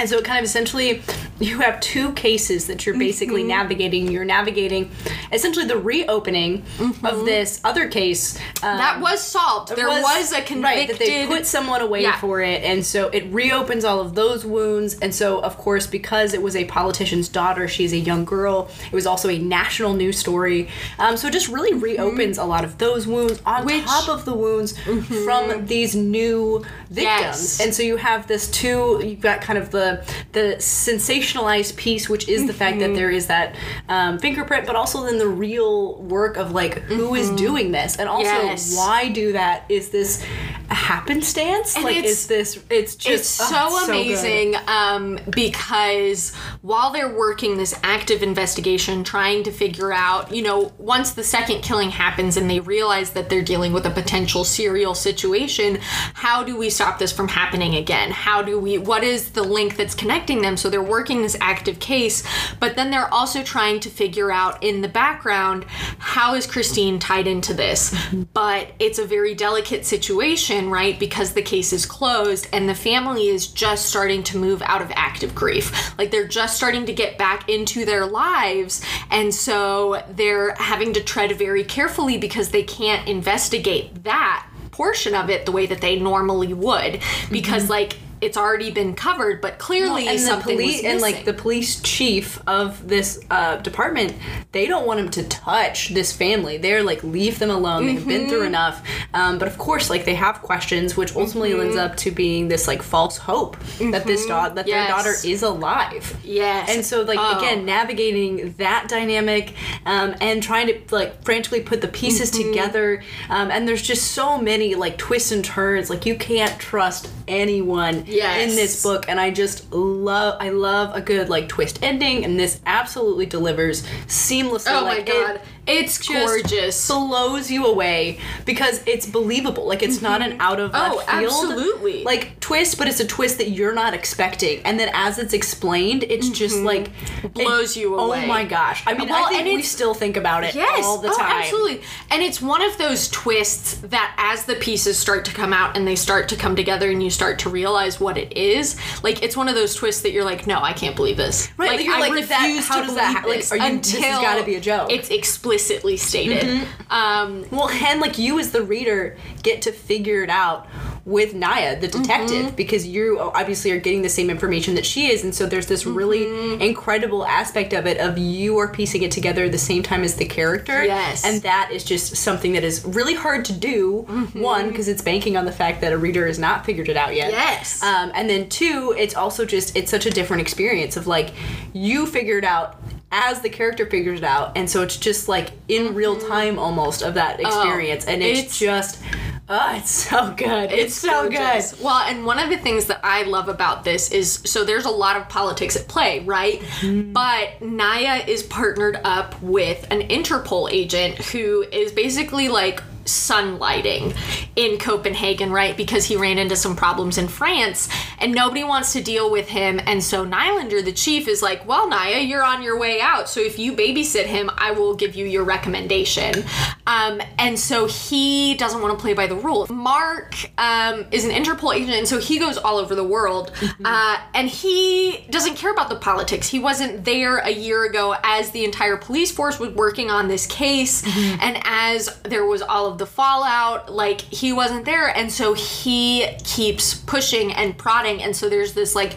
And 0.00 0.08
so 0.08 0.16
it 0.18 0.24
kind 0.24 0.38
of 0.38 0.44
essentially 0.44 1.02
you 1.40 1.60
have 1.60 1.78
two 1.80 2.12
cases 2.14 2.66
that 2.66 2.84
you're 2.86 2.98
basically 2.98 3.42
navigating. 3.44 4.10
You're 4.10 4.24
navigating 4.24 4.90
essentially 5.32 5.66
the 5.66 5.76
reopening 5.78 6.64
of 7.04 7.24
this 7.24 7.60
other 7.64 7.86
case. 7.88 8.36
Um, 8.62 8.76
that 8.78 9.00
was 9.00 9.22
solved. 9.22 9.76
There 9.76 9.86
was, 9.88 10.32
a 10.32 10.36
convicted. 10.42 10.62
right 10.62 10.88
that 10.88 10.98
they 10.98 11.26
put 11.26 11.46
someone 11.46 11.80
away 11.82 12.02
Yeah. 12.02 12.18
for 12.18 12.40
it, 12.40 12.62
and 12.62 12.84
so 12.84 13.08
it 13.08 13.26
reopens 13.32 13.84
all 13.84 14.00
of 14.00 14.14
those 14.14 14.44
wounds. 14.44 14.94
And 15.00 15.14
so, 15.14 15.40
of 15.42 15.56
course, 15.58 15.86
because 15.86 16.34
it 16.34 16.42
was 16.42 16.56
a 16.56 16.64
politician's 16.64 17.28
daughter, 17.28 17.68
she's 17.68 17.92
a 17.92 17.98
young 17.98 18.24
girl. 18.24 18.70
It 18.86 18.94
was 18.94 19.06
also 19.06 19.28
a 19.28 19.38
national 19.38 19.92
news 19.94 20.18
story. 20.18 20.68
Um, 20.98 21.16
so 21.16 21.28
it 21.28 21.32
just 21.32 21.48
really 21.48 21.74
reopens 21.74 22.38
a 22.38 22.44
lot 22.44 22.64
of 22.64 22.78
those 22.78 23.06
wounds 23.06 23.40
on 23.46 23.58
Mm-hmm. 23.60 23.66
Which- 23.66 23.76
Mm-hmm. 23.84 24.06
top 24.06 24.08
of 24.08 24.24
the 24.24 24.34
wounds 24.34 24.78
from 25.24 25.66
these 25.66 25.94
new 25.96 26.64
victims. 26.90 26.96
Yes. 27.20 27.60
And 27.60 27.74
so 27.74 27.82
you 27.82 27.96
have 27.96 28.26
this 28.26 28.50
two. 28.50 29.00
You've 29.04 29.20
got 29.20 29.40
kind 29.42 29.58
of 29.58 29.70
the 29.70 29.89
the 30.32 30.56
sensationalized 30.58 31.76
piece, 31.76 32.08
which 32.08 32.28
is 32.28 32.46
the 32.46 32.52
fact 32.52 32.70
Mm-hmm. 32.70 32.92
that 32.92 32.94
there 32.94 33.10
is 33.10 33.26
that 33.26 33.56
um, 33.88 34.18
fingerprint, 34.18 34.64
but 34.66 34.76
also 34.76 35.04
then 35.04 35.18
the 35.18 35.26
real 35.26 35.96
work 36.02 36.36
of 36.36 36.52
like 36.52 36.78
who 36.82 37.14
is 37.16 37.28
doing 37.32 37.72
this, 37.72 37.96
and 37.98 38.08
also 38.08 38.30
Mm-hmm. 38.30 38.46
Yes. 38.46 38.76
why 38.76 39.08
do 39.08 39.32
that? 39.32 39.64
Is 39.68 39.90
this 39.90 40.24
a 40.70 40.74
happenstance? 40.74 41.74
And 41.74 41.84
like, 41.84 41.96
is 42.04 42.26
this? 42.26 42.62
It's 42.70 42.94
just 42.94 43.14
it's 43.20 43.28
so 43.28 43.46
oh, 43.50 43.78
it's 43.78 43.88
amazing 43.88 44.54
um, 44.68 45.18
because 45.28 46.34
while 46.62 46.90
they're 46.92 47.12
working 47.14 47.56
this 47.56 47.74
active 47.82 48.22
investigation, 48.22 49.02
trying 49.04 49.42
to 49.44 49.50
figure 49.50 49.92
out, 49.92 50.32
you 50.32 50.42
know, 50.42 50.72
once 50.78 51.12
the 51.12 51.24
second 51.24 51.62
killing 51.62 51.90
happens 51.90 52.36
and 52.36 52.48
they 52.48 52.60
realize 52.60 53.10
that 53.10 53.28
they're 53.30 53.42
dealing 53.42 53.72
with 53.72 53.84
a 53.86 53.90
potential 53.90 54.44
serial 54.44 54.94
situation, 54.94 55.78
how 56.14 56.44
do 56.44 56.56
we 56.56 56.70
stop 56.70 56.98
this 56.98 57.12
from 57.12 57.28
happening 57.28 57.74
again? 57.74 58.10
How 58.10 58.42
do 58.42 58.58
we, 58.58 58.78
what 58.78 59.02
is 59.02 59.30
the 59.30 59.42
link 59.42 59.76
that's 59.80 59.94
connecting 59.94 60.42
them? 60.42 60.58
So 60.58 60.68
they're 60.68 60.82
working 60.82 61.22
this 61.22 61.38
active 61.40 61.80
case, 61.80 62.22
but 62.60 62.76
then 62.76 62.90
they're 62.90 63.12
also 63.12 63.42
trying 63.42 63.80
to 63.80 63.88
figure 63.88 64.30
out 64.30 64.62
in 64.62 64.82
the 64.82 64.88
background 64.88 65.64
how 65.98 66.34
is 66.34 66.46
Kristine 66.46 67.00
tied 67.00 67.26
into 67.26 67.54
this? 67.54 67.96
But 68.34 68.72
it's 68.78 68.98
a 68.98 69.06
very 69.06 69.34
delicate 69.34 69.86
situation, 69.86 70.68
right? 70.68 71.00
Because 71.00 71.32
the 71.32 71.42
case 71.42 71.72
is 71.72 71.86
closed 71.86 72.46
and 72.52 72.68
the 72.68 72.74
family 72.74 73.28
is 73.28 73.46
just 73.46 73.86
starting 73.86 74.22
to 74.24 74.36
move 74.38 74.60
out 74.62 74.82
of 74.82 74.92
active 74.94 75.34
grief. 75.34 75.96
Like 75.98 76.10
they're 76.10 76.28
just 76.28 76.56
starting 76.56 76.84
to 76.86 76.92
get 76.92 77.16
back 77.16 77.48
into 77.48 77.86
their 77.86 78.04
lives. 78.04 78.84
And 79.10 79.34
so 79.34 80.04
they're 80.10 80.54
having 80.56 80.92
to 80.92 81.00
tread 81.02 81.32
very 81.32 81.64
carefully 81.64 82.18
because 82.18 82.50
they 82.50 82.62
can't 82.62 83.08
investigate 83.08 84.04
that 84.04 84.46
portion 84.72 85.14
of 85.14 85.30
it 85.30 85.46
the 85.46 85.52
way 85.52 85.66
that 85.66 85.80
they 85.80 85.98
normally 85.98 86.54
would 86.54 87.00
because 87.30 87.64
mm-hmm. 87.64 87.72
like 87.72 87.98
it's 88.20 88.36
already 88.36 88.70
been 88.70 88.94
covered 88.94 89.40
but 89.40 89.58
clearly 89.58 90.06
and 90.08 90.18
the 90.18 90.38
police 90.42 90.84
and 90.84 91.00
like 91.00 91.24
the 91.24 91.32
police 91.32 91.80
chief 91.80 92.40
of 92.46 92.86
this 92.88 93.20
uh, 93.30 93.56
department 93.58 94.14
they 94.52 94.66
don't 94.66 94.86
want 94.86 94.98
him 95.00 95.08
to 95.10 95.22
touch 95.28 95.88
this 95.90 96.12
family. 96.12 96.58
They're 96.58 96.82
like 96.82 97.02
leave 97.04 97.38
them 97.38 97.50
alone. 97.50 97.86
They've 97.86 98.06
been 98.06 98.20
Mm-hmm. 98.22 98.28
through 98.28 98.42
enough 98.42 98.86
um, 99.14 99.38
but 99.38 99.48
of 99.48 99.58
course 99.58 99.90
like 99.90 100.04
they 100.04 100.14
have 100.14 100.42
questions 100.42 100.96
which 100.96 101.14
ultimately 101.16 101.50
Mm-hmm. 101.50 101.60
ends 101.62 101.76
up 101.76 101.96
to 101.96 102.10
being 102.10 102.48
this 102.48 102.66
like 102.68 102.82
false 102.82 103.16
hope 103.16 103.56
that 103.92 104.04
this 104.06 104.24
daughter 104.26 104.54
that 104.54 104.66
Yes. 104.66 104.86
their 104.86 104.96
daughter 104.96 105.14
is 105.24 105.42
alive 105.42 106.16
Yes. 106.24 106.68
and 106.70 106.84
so 106.84 107.02
like 107.02 107.18
Oh. 107.20 107.38
again 107.38 107.64
navigating 107.64 108.54
that 108.58 108.86
dynamic 108.88 109.54
um, 109.86 110.14
and 110.20 110.42
trying 110.42 110.66
to 110.68 110.80
like 110.94 111.24
frantically 111.24 111.60
put 111.60 111.80
the 111.80 111.88
pieces 111.88 112.30
Mm-hmm. 112.30 112.48
together 112.50 113.02
um, 113.28 113.50
and 113.50 113.66
there's 113.66 113.82
just 113.82 114.12
so 114.12 114.38
many 114.38 114.74
like 114.74 114.96
twists 114.98 115.32
and 115.32 115.44
turns 115.44 115.90
like 115.90 116.06
you 116.06 116.14
can't 116.16 116.58
trust 116.60 117.10
anyone 117.26 118.04
Yes. 118.06 118.48
in 118.50 118.56
this 118.56 118.82
book 118.82 119.06
and 119.08 119.18
i 119.20 119.30
just 119.30 119.72
love 119.72 120.36
i 120.40 120.50
love 120.50 120.94
a 120.94 121.00
good 121.00 121.28
like 121.28 121.48
twist 121.48 121.78
ending 121.82 122.24
and 122.24 122.38
this 122.38 122.60
absolutely 122.66 123.26
delivers 123.26 123.82
seamlessly 124.06 124.70
oh 124.78 124.84
like, 124.84 125.06
my 125.08 125.12
god 125.14 125.36
it 125.36 125.42
it's 125.70 125.98
gorgeous 126.08 126.88
blows 126.88 127.50
you 127.50 127.66
away 127.66 128.18
because 128.44 128.82
it's 128.86 129.06
believable 129.06 129.66
like 129.66 129.82
it's 129.82 130.02
not 130.02 130.22
an 130.22 130.36
out 130.40 130.58
of 130.60 130.70
Oh, 130.74 131.02
absolutely. 131.08 132.04
like 132.04 132.38
twist 132.40 132.78
but 132.78 132.88
it's 132.88 133.00
a 133.00 133.06
twist 133.06 133.38
that 133.38 133.50
you're 133.50 133.74
not 133.74 133.94
expecting 133.94 134.60
and 134.64 134.78
then 134.78 134.90
as 134.94 135.18
it's 135.18 135.32
explained 135.34 136.04
it's 136.04 136.28
just 136.28 136.58
like 136.60 136.88
it- 136.88 136.92
Mm-hmm. 137.20 137.28
Blows 137.40 137.76
you 137.76 137.96
away. 137.96 138.24
oh 138.24 138.26
my 138.26 138.44
gosh 138.44 138.82
i 138.86 138.94
mean 138.94 139.08
Well, 139.08 139.24
i 139.26 139.30
think 139.30 139.56
we 139.56 139.62
still 139.62 139.94
think 139.94 140.16
about 140.16 140.44
it 140.44 140.54
Yes, 140.54 140.84
all 140.84 140.98
the 140.98 141.08
oh, 141.10 141.16
time 141.16 141.40
absolutely. 141.42 141.82
And 142.10 142.22
it's 142.22 142.40
one 142.42 142.62
of 142.62 142.76
those 142.78 143.08
twists 143.08 143.74
that 143.82 144.14
as 144.18 144.44
the 144.46 144.54
pieces 144.56 144.98
start 144.98 145.24
to 145.26 145.32
come 145.32 145.52
out 145.52 145.76
and 145.76 145.86
they 145.86 145.96
start 145.96 146.28
to 146.30 146.36
come 146.36 146.56
together 146.56 146.90
and 146.90 147.02
you 147.02 147.10
start 147.10 147.38
to 147.40 147.50
realize 147.50 148.00
what 148.00 148.18
it 148.18 148.36
is, 148.36 148.76
like 149.02 149.22
it's 149.22 149.36
one 149.36 149.48
of 149.48 149.54
those 149.54 149.74
twists 149.74 150.02
that 150.02 150.12
you're 150.12 150.24
like, 150.24 150.46
no, 150.46 150.60
I 150.60 150.72
can't 150.72 150.96
believe 150.96 151.16
this. 151.16 151.48
Right, 151.56 151.70
like, 151.76 151.84
you're 151.84 151.94
I 151.94 152.00
like, 152.00 152.28
that- 152.28 152.42
refuse 152.46 152.66
how 152.68 152.80
to 152.80 152.86
does 152.86 152.94
believe 152.96 153.14
that- 153.14 153.24
like, 153.28 153.36
this 153.38 153.52
are 153.52 153.56
you- 153.56 153.78
this 153.78 153.94
until 153.94 154.10
has 154.10 154.20
gotta 154.20 154.44
be 154.44 154.54
a 154.56 154.60
joke. 154.60 154.90
It's 154.90 155.10
explicitly 155.60 155.96
stated. 155.96 156.66
Um, 156.90 157.44
Well, 157.50 157.68
and 157.68 158.00
like 158.00 158.18
you 158.18 158.38
as 158.38 158.52
the 158.52 158.62
reader 158.62 159.16
get 159.42 159.62
to 159.62 159.72
figure 159.72 160.22
it 160.22 160.30
out 160.30 160.66
with 161.04 161.32
Naia, 161.34 161.80
the 161.80 161.88
detective, 161.88 162.30
Mm-hmm. 162.46 162.54
because 162.56 162.86
you 162.86 163.18
obviously 163.18 163.70
are 163.72 163.80
getting 163.80 164.02
the 164.02 164.08
same 164.08 164.28
information 164.30 164.74
that 164.74 164.84
she 164.86 165.10
is, 165.10 165.24
and 165.24 165.34
so 165.34 165.46
there's 165.46 165.66
this 165.66 165.80
Mm-hmm. 165.84 165.94
really 165.94 166.62
incredible 166.68 167.24
aspect 167.24 167.72
of 167.72 167.86
it 167.86 167.98
of 167.98 168.18
you 168.18 168.58
are 168.58 168.68
piecing 168.68 169.02
it 169.02 169.10
together 169.10 169.44
at 169.44 169.52
the 169.52 169.58
same 169.58 169.82
time 169.82 170.02
as 170.04 170.16
the 170.16 170.26
character. 170.26 170.84
Yes. 170.84 171.24
and 171.24 171.42
that 171.42 171.70
is 171.72 171.84
just 171.84 172.16
something 172.16 172.52
that 172.52 172.64
is 172.64 172.84
really 172.84 173.14
hard 173.14 173.44
to 173.46 173.52
do. 173.52 174.04
Mm-hmm. 174.08 174.40
One, 174.42 174.68
because 174.68 174.88
it's 174.88 175.02
banking 175.02 175.36
on 175.36 175.44
the 175.46 175.52
fact 175.52 175.80
that 175.80 175.92
a 175.92 175.98
reader 175.98 176.26
has 176.26 176.38
not 176.38 176.64
figured 176.66 176.88
it 176.88 176.96
out 176.96 177.14
yet. 177.14 177.30
Yes. 177.32 177.82
Um, 177.82 178.12
and 178.14 178.28
then 178.28 178.48
two, 178.48 178.94
it's 178.96 179.14
also 179.14 179.44
just 179.44 179.74
it's 179.76 179.90
such 179.90 180.06
a 180.06 180.10
different 180.10 180.42
experience 180.42 180.96
of 180.96 181.06
like 181.06 181.32
you 181.72 182.06
figured 182.06 182.44
out 182.44 182.76
as 183.12 183.40
the 183.40 183.50
character 183.50 183.86
figures 183.86 184.20
it 184.20 184.24
out, 184.24 184.56
and 184.56 184.68
so 184.70 184.82
it's 184.82 184.96
just 184.96 185.28
like 185.28 185.52
in 185.68 185.94
real 185.94 186.16
time 186.16 186.58
almost 186.58 187.02
of 187.02 187.14
that 187.14 187.40
experience, 187.40 188.06
and 188.06 188.22
it's, 188.22 188.40
it's- 188.40 188.58
just 188.58 189.02
oh, 189.48 189.74
it's 189.76 189.90
so 189.90 190.32
good. 190.36 190.70
It's, 190.70 190.94
so 190.94 191.28
gorgeous. 191.28 191.72
good. 191.72 191.84
Well, 191.84 192.02
and 192.02 192.24
one 192.24 192.38
of 192.38 192.48
the 192.50 192.56
things 192.56 192.86
that 192.86 193.00
I 193.02 193.24
love 193.24 193.48
about 193.48 193.84
this 193.84 194.10
is 194.12 194.40
so 194.44 194.64
there's 194.64 194.84
a 194.84 194.90
lot 194.90 195.16
of 195.16 195.28
politics 195.28 195.76
at 195.76 195.88
play, 195.88 196.20
right? 196.20 196.60
Mm-hmm. 196.60 197.12
But 197.12 197.58
Naia 197.60 198.26
is 198.26 198.42
partnered 198.44 199.00
up 199.04 199.40
with 199.42 199.86
an 199.90 200.02
Interpol 200.08 200.70
agent 200.70 201.16
who 201.16 201.62
is 201.72 201.92
basically 201.92 202.48
like 202.48 202.82
sunlighting 203.10 204.16
in 204.56 204.78
Copenhagen, 204.78 205.50
right? 205.50 205.76
Because 205.76 206.04
he 206.04 206.16
ran 206.16 206.38
into 206.38 206.56
some 206.56 206.76
problems 206.76 207.18
in 207.18 207.28
France 207.28 207.88
and 208.18 208.32
nobody 208.32 208.64
wants 208.64 208.92
to 208.92 209.02
deal 209.02 209.30
with 209.30 209.48
him. 209.48 209.80
And 209.86 210.02
so 210.02 210.24
Nylander, 210.24 210.84
the 210.84 210.92
chief, 210.92 211.28
is 211.28 211.42
like, 211.42 211.66
Well, 211.66 211.90
Naia, 211.90 212.26
you're 212.26 212.44
on 212.44 212.62
your 212.62 212.78
way 212.78 213.00
out. 213.00 213.28
So 213.28 213.40
if 213.40 213.58
you 213.58 213.72
babysit 213.72 214.26
him, 214.26 214.50
I 214.56 214.72
will 214.72 214.94
give 214.94 215.14
you 215.14 215.26
your 215.26 215.44
recommendation. 215.44 216.44
Um, 216.86 217.20
and 217.38 217.58
so 217.58 217.86
he 217.86 218.54
doesn't 218.54 218.80
want 218.80 218.98
to 218.98 219.00
play 219.00 219.14
by 219.14 219.26
the 219.26 219.36
rules. 219.36 219.70
Mark 219.70 220.34
um, 220.58 221.06
is 221.10 221.24
an 221.24 221.30
Interpol 221.30 221.74
agent, 221.74 221.92
and 221.92 222.08
so 222.08 222.18
he 222.18 222.38
goes 222.38 222.56
all 222.56 222.78
over 222.78 222.94
the 222.94 223.04
world. 223.04 223.52
Uh, 223.84 224.18
and 224.34 224.48
he 224.48 225.26
doesn't 225.30 225.56
care 225.56 225.72
about 225.72 225.88
the 225.88 225.96
politics. 225.96 226.48
He 226.48 226.58
wasn't 226.58 227.04
there 227.04 227.38
a 227.38 227.50
year 227.50 227.84
ago 227.84 228.14
as 228.22 228.50
the 228.50 228.64
entire 228.64 228.96
police 228.96 229.30
force 229.30 229.58
was 229.58 229.70
working 229.70 230.10
on 230.10 230.28
this 230.28 230.46
case, 230.46 231.04
and 231.40 231.60
as 231.64 232.20
there 232.24 232.44
was 232.44 232.62
all 232.62 232.86
of 232.86 232.98
the 233.00 233.06
fallout, 233.06 233.90
like 233.90 234.20
he 234.20 234.52
wasn't 234.52 234.84
there. 234.84 235.08
And 235.08 235.32
so 235.32 235.54
he 235.54 236.28
keeps 236.44 236.94
pushing 236.94 237.52
and 237.52 237.76
prodding. 237.76 238.22
And 238.22 238.36
so 238.36 238.48
there's 238.48 238.74
this 238.74 238.94
like 238.94 239.16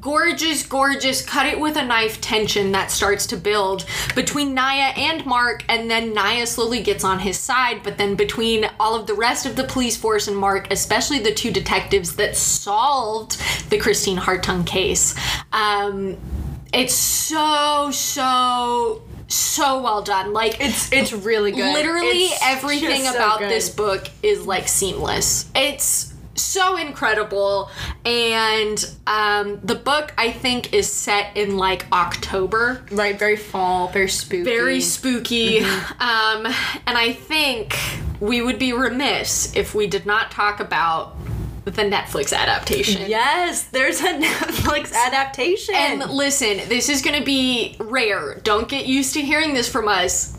gorgeous, 0.00 0.66
gorgeous 0.66 1.20
cut 1.20 1.46
it 1.46 1.60
with 1.60 1.76
a 1.76 1.84
knife 1.84 2.22
tension 2.22 2.72
that 2.72 2.90
starts 2.90 3.26
to 3.26 3.36
build 3.36 3.84
between 4.14 4.56
Naia 4.56 4.96
and 4.96 5.26
Mark. 5.26 5.64
And 5.68 5.90
then 5.90 6.14
Naia 6.14 6.46
slowly 6.46 6.82
gets 6.82 7.04
on 7.04 7.18
his 7.18 7.38
side. 7.38 7.82
But 7.82 7.98
then 7.98 8.14
between 8.14 8.70
all 8.80 8.94
of 8.94 9.06
the 9.06 9.14
rest 9.14 9.44
of 9.44 9.56
the 9.56 9.64
police 9.64 9.96
force 9.96 10.28
and 10.28 10.36
Mark, 10.36 10.72
especially 10.72 11.18
the 11.18 11.34
two 11.34 11.50
detectives 11.50 12.16
that 12.16 12.36
solved 12.36 13.38
the 13.68 13.78
Kristine 13.78 14.18
Hartung 14.18 14.66
case, 14.66 15.14
um, 15.52 16.16
it's 16.72 16.94
so, 16.94 17.90
so, 17.92 19.02
so 19.28 19.82
well 19.82 20.02
done. 20.02 20.32
Like, 20.32 20.60
It's 20.60 20.92
it's 20.92 21.12
really 21.12 21.52
good. 21.52 21.72
literally 21.72 22.08
It's 22.26 22.38
everything 22.42 23.02
just 23.02 23.12
so 23.12 23.16
about 23.16 23.40
this 23.40 23.68
book 23.70 24.08
is 24.22 24.46
like 24.46 24.68
seamless 24.68 25.50
it's 25.54 26.12
so 26.36 26.76
incredible 26.76 27.70
and 28.04 28.92
um, 29.06 29.60
the 29.62 29.76
book 29.76 30.12
i 30.18 30.32
think 30.32 30.72
is 30.74 30.92
set 30.92 31.36
in 31.36 31.56
like 31.56 31.86
october 31.92 32.84
right, 32.90 33.16
very 33.18 33.36
fall, 33.36 33.86
very 33.88 34.08
spooky, 34.08 34.42
very 34.42 34.80
spooky 34.80 35.60
Mm-hmm. 35.60 36.02
um, 36.02 36.52
and 36.88 36.98
i 36.98 37.12
think 37.12 37.76
we 38.20 38.42
would 38.42 38.58
be 38.58 38.72
remiss 38.72 39.54
if 39.54 39.74
we 39.76 39.86
did 39.86 40.06
not 40.06 40.32
talk 40.32 40.58
about 40.58 41.16
the 41.64 41.82
netflix 41.82 42.32
adaptation 42.32 43.08
Yes, 43.08 43.64
there's 43.64 44.00
a 44.00 44.04
Netflix 44.20 44.92
adaptation. 44.92 45.74
and 45.74 46.10
listen 46.10 46.60
this 46.68 46.88
is 46.88 47.00
going 47.02 47.18
to 47.18 47.24
be 47.24 47.76
rare 47.80 48.36
don't 48.42 48.68
get 48.68 48.86
used 48.86 49.14
to 49.14 49.22
hearing 49.22 49.54
this 49.54 49.68
from 49.70 49.88
us 49.88 50.36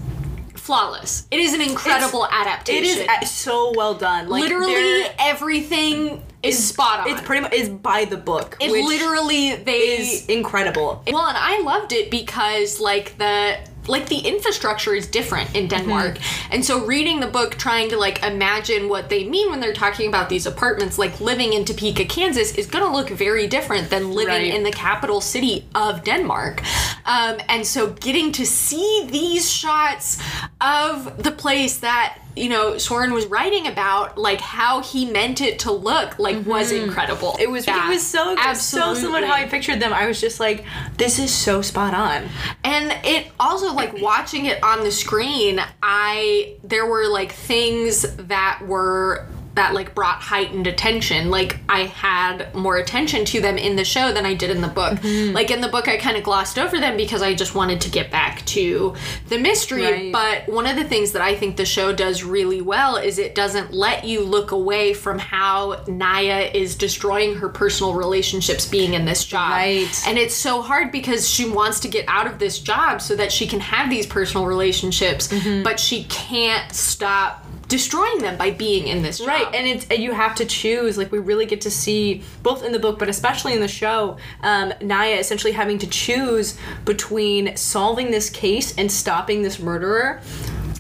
flawless 0.55 1.27
it 1.31 1.39
is 1.39 1.53
an 1.53 1.61
incredible 1.61 2.25
it 2.25 2.29
adaptation 2.31 2.83
It 2.83 2.87
is 2.87 3.07
a- 3.23 3.25
so 3.25 3.71
well 3.75 3.93
done. 3.93 4.29
Like 4.29 4.41
literally 4.43 5.03
everything 5.19 6.23
is 6.41 6.67
spot 6.67 7.01
on. 7.01 7.09
It's 7.09 7.21
pretty 7.21 7.41
much 7.43 7.53
is 7.53 7.69
by 7.69 8.05
the 8.05 8.17
book. 8.17 8.57
it 8.59 8.71
literally 8.71 9.55
they 9.55 9.97
is 9.97 10.25
incredible. 10.27 11.03
Well, 11.11 11.25
and 11.27 11.37
I 11.37 11.61
loved 11.61 11.91
it 11.91 12.09
because 12.11 12.79
like 12.79 13.17
the 13.17 13.57
like 13.87 14.07
the 14.09 14.19
infrastructure 14.19 14.93
is 14.93 15.07
different 15.07 15.55
in 15.55 15.67
Denmark. 15.67 16.17
And 16.51 16.63
so 16.65 16.85
reading 16.85 17.19
the 17.19 17.27
book 17.27 17.55
trying 17.55 17.89
to 17.89 17.97
like 17.97 18.23
imagine 18.23 18.89
what 18.89 19.09
they 19.09 19.23
mean 19.27 19.49
when 19.49 19.59
they're 19.59 19.73
talking 19.73 20.07
about 20.07 20.29
these 20.29 20.45
apartments 20.45 20.97
like 20.97 21.19
living 21.21 21.53
in 21.53 21.65
Topeka, 21.65 22.05
Kansas 22.05 22.51
is 22.55 22.67
going 22.67 22.83
to 22.85 22.91
look 22.91 23.09
very 23.09 23.47
different 23.47 23.89
than 23.89 24.11
living 24.11 24.25
Right. 24.35 24.53
in 24.53 24.63
the 24.63 24.71
capital 24.71 25.21
city 25.21 25.65
of 25.75 26.03
Denmark. 26.03 26.61
Um, 27.05 27.37
and 27.47 27.65
so 27.65 27.91
getting 27.91 28.31
to 28.33 28.45
see 28.45 29.07
these 29.09 29.51
shots 29.51 30.17
of 30.61 31.21
the 31.23 31.31
place 31.31 31.77
that 31.79 32.17
you 32.35 32.49
know 32.49 32.77
Soren 32.77 33.13
was 33.13 33.25
writing 33.27 33.67
about 33.67 34.17
like 34.17 34.41
how 34.41 34.81
he 34.81 35.05
meant 35.05 35.41
it 35.41 35.59
to 35.59 35.71
look 35.71 36.19
like 36.19 36.45
was 36.45 36.71
mm-hmm. 36.71 36.85
incredible. 36.85 37.35
It 37.39 37.49
was 37.49 37.65
Yeah, 37.65 37.87
it 37.87 37.89
was 37.89 38.05
so 38.05 38.35
so 38.53 38.93
similar 38.93 39.21
to 39.21 39.27
how 39.27 39.33
I 39.33 39.45
pictured 39.45 39.79
them. 39.79 39.93
I 39.93 40.07
was 40.07 40.19
just 40.19 40.39
like, 40.39 40.65
this 40.97 41.19
is 41.19 41.33
so 41.33 41.61
spot 41.61 41.93
on. 41.93 42.27
And 42.63 42.91
it 43.05 43.31
also 43.39 43.73
like 43.73 44.01
watching 44.01 44.45
it 44.45 44.61
on 44.63 44.83
the 44.83 44.91
screen, 44.91 45.61
I 45.81 46.55
there 46.63 46.85
were 46.85 47.07
like 47.07 47.31
things 47.31 48.01
that 48.15 48.61
were 48.65 49.27
that 49.55 49.73
like 49.73 49.95
brought 49.95 50.21
heightened 50.21 50.67
attention. 50.67 51.29
Like 51.29 51.57
I 51.69 51.81
had 51.85 52.53
more 52.53 52.77
attention 52.77 53.25
to 53.25 53.41
them 53.41 53.57
in 53.57 53.75
the 53.77 53.85
show 53.85 54.11
than 54.11 54.25
I 54.25 54.33
did 54.33 54.49
in 54.49 54.61
the 54.61 54.67
book. 54.67 54.99
Mm-hmm. 54.99 55.33
Like 55.33 55.49
in 55.49 55.61
the 55.61 55.67
book 55.69 55.87
I 55.87 55.97
kind 55.97 56.17
of 56.17 56.23
glossed 56.23 56.59
over 56.59 56.79
them 56.79 56.97
because 56.97 57.21
I 57.21 57.33
just 57.33 57.55
wanted 57.55 57.79
to 57.81 57.89
get 57.89 58.11
back 58.11 58.45
to 58.47 58.93
the 59.29 59.37
mystery, 59.37 59.83
Right. 59.83 60.11
but 60.11 60.49
one 60.53 60.67
of 60.67 60.75
the 60.75 60.83
things 60.83 61.13
that 61.13 61.21
I 61.21 61.35
think 61.35 61.55
the 61.57 61.65
show 61.65 61.93
does 61.93 62.23
really 62.23 62.61
well 62.61 62.97
is 62.97 63.17
it 63.17 63.33
doesn't 63.33 63.71
let 63.73 64.03
you 64.03 64.21
look 64.21 64.51
away 64.51 64.93
from 64.93 65.19
how 65.19 65.75
Naia 65.85 66.53
is 66.53 66.75
destroying 66.75 67.35
her 67.35 67.47
personal 67.49 67.93
relationships 67.93 68.65
being 68.67 68.93
in 68.93 69.05
this 69.05 69.23
job. 69.25 69.51
Right. 69.51 69.87
And 70.05 70.17
it's 70.17 70.35
so 70.35 70.61
hard 70.61 70.91
because 70.91 71.29
she 71.29 71.49
wants 71.49 71.79
to 71.81 71.87
get 71.87 72.05
out 72.09 72.27
of 72.27 72.39
this 72.39 72.59
job 72.59 73.01
so 73.01 73.15
that 73.15 73.31
she 73.31 73.47
can 73.47 73.61
have 73.61 73.89
these 73.89 74.05
personal 74.05 74.45
relationships, 74.45 75.29
Mm-hmm. 75.29 75.63
but 75.63 75.79
she 75.79 76.03
can't 76.05 76.71
stop 76.73 77.44
destroying 77.67 78.19
them 78.19 78.37
by 78.37 78.51
being 78.51 78.87
in 78.87 79.01
this 79.01 79.19
job. 79.19 79.27
Right, 79.27 79.47
and 79.53 79.67
it's 79.67 79.87
and 79.89 80.01
you 80.01 80.11
have 80.13 80.35
to 80.35 80.45
choose. 80.45 80.97
Like 80.97 81.11
we 81.11 81.19
really 81.19 81.45
get 81.45 81.61
to 81.61 81.71
see 81.71 82.23
both 82.43 82.63
in 82.63 82.71
the 82.71 82.79
book, 82.79 82.99
but 82.99 83.09
especially 83.09 83.53
in 83.53 83.59
the 83.59 83.67
show, 83.67 84.17
um, 84.41 84.71
Naia 84.81 85.19
essentially 85.19 85.53
having 85.53 85.77
to 85.79 85.87
choose 85.87 86.57
between 86.85 87.55
solving 87.55 88.11
this 88.11 88.29
case 88.29 88.77
and 88.77 88.91
stopping 88.91 89.41
this 89.41 89.59
murderer. 89.59 90.21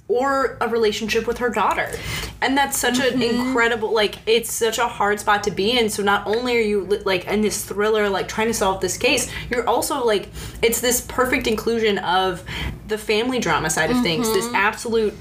Or 0.07 0.59
a 0.61 0.69
relationship 0.69 1.25
with 1.25 1.39
her 1.39 1.49
daughter. 1.49 1.89
And 2.39 2.55
that's 2.55 2.77
such 2.77 2.99
an 2.99 3.23
incredible, 3.23 3.91
like, 3.91 4.19
it's 4.27 4.53
such 4.53 4.77
a 4.77 4.87
hard 4.87 5.19
spot 5.19 5.43
to 5.45 5.51
be 5.51 5.75
in. 5.79 5.89
So, 5.89 6.03
not 6.03 6.27
only 6.27 6.55
are 6.57 6.61
you, 6.61 6.85
like, 7.05 7.25
in 7.25 7.41
this 7.41 7.65
thriller, 7.65 8.07
like, 8.07 8.27
trying 8.27 8.45
to 8.45 8.53
solve 8.53 8.81
this 8.81 8.97
case, 8.97 9.31
you're 9.49 9.67
also, 9.67 10.05
like, 10.05 10.29
it's 10.61 10.79
this 10.79 11.01
perfect 11.01 11.47
inclusion 11.47 11.97
of 11.97 12.43
the 12.87 12.99
family 12.99 13.39
drama 13.39 13.71
side 13.71 13.89
of 13.89 13.99
things, 14.03 14.31
this 14.31 14.45
absolute 14.53 15.15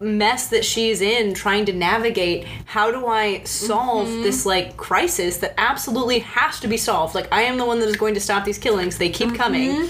mess 0.00 0.48
that 0.48 0.64
she's 0.64 1.02
in 1.02 1.34
trying 1.34 1.66
to 1.66 1.74
navigate 1.74 2.46
how 2.64 2.90
do 2.90 3.06
i 3.06 3.42
solve 3.44 4.08
mm-hmm. 4.08 4.22
this 4.22 4.46
like 4.46 4.74
crisis 4.78 5.36
that 5.36 5.52
absolutely 5.58 6.20
has 6.20 6.58
to 6.58 6.66
be 6.66 6.78
solved? 6.78 7.14
Like 7.14 7.30
i 7.30 7.42
am 7.42 7.58
the 7.58 7.66
one 7.66 7.80
that 7.80 7.88
is 7.88 7.96
going 7.96 8.14
to 8.14 8.20
stop 8.20 8.44
these 8.44 8.56
killings. 8.58 8.96
They 8.96 9.10
keep 9.10 9.28
mm-hmm. 9.28 9.36
coming. 9.36 9.88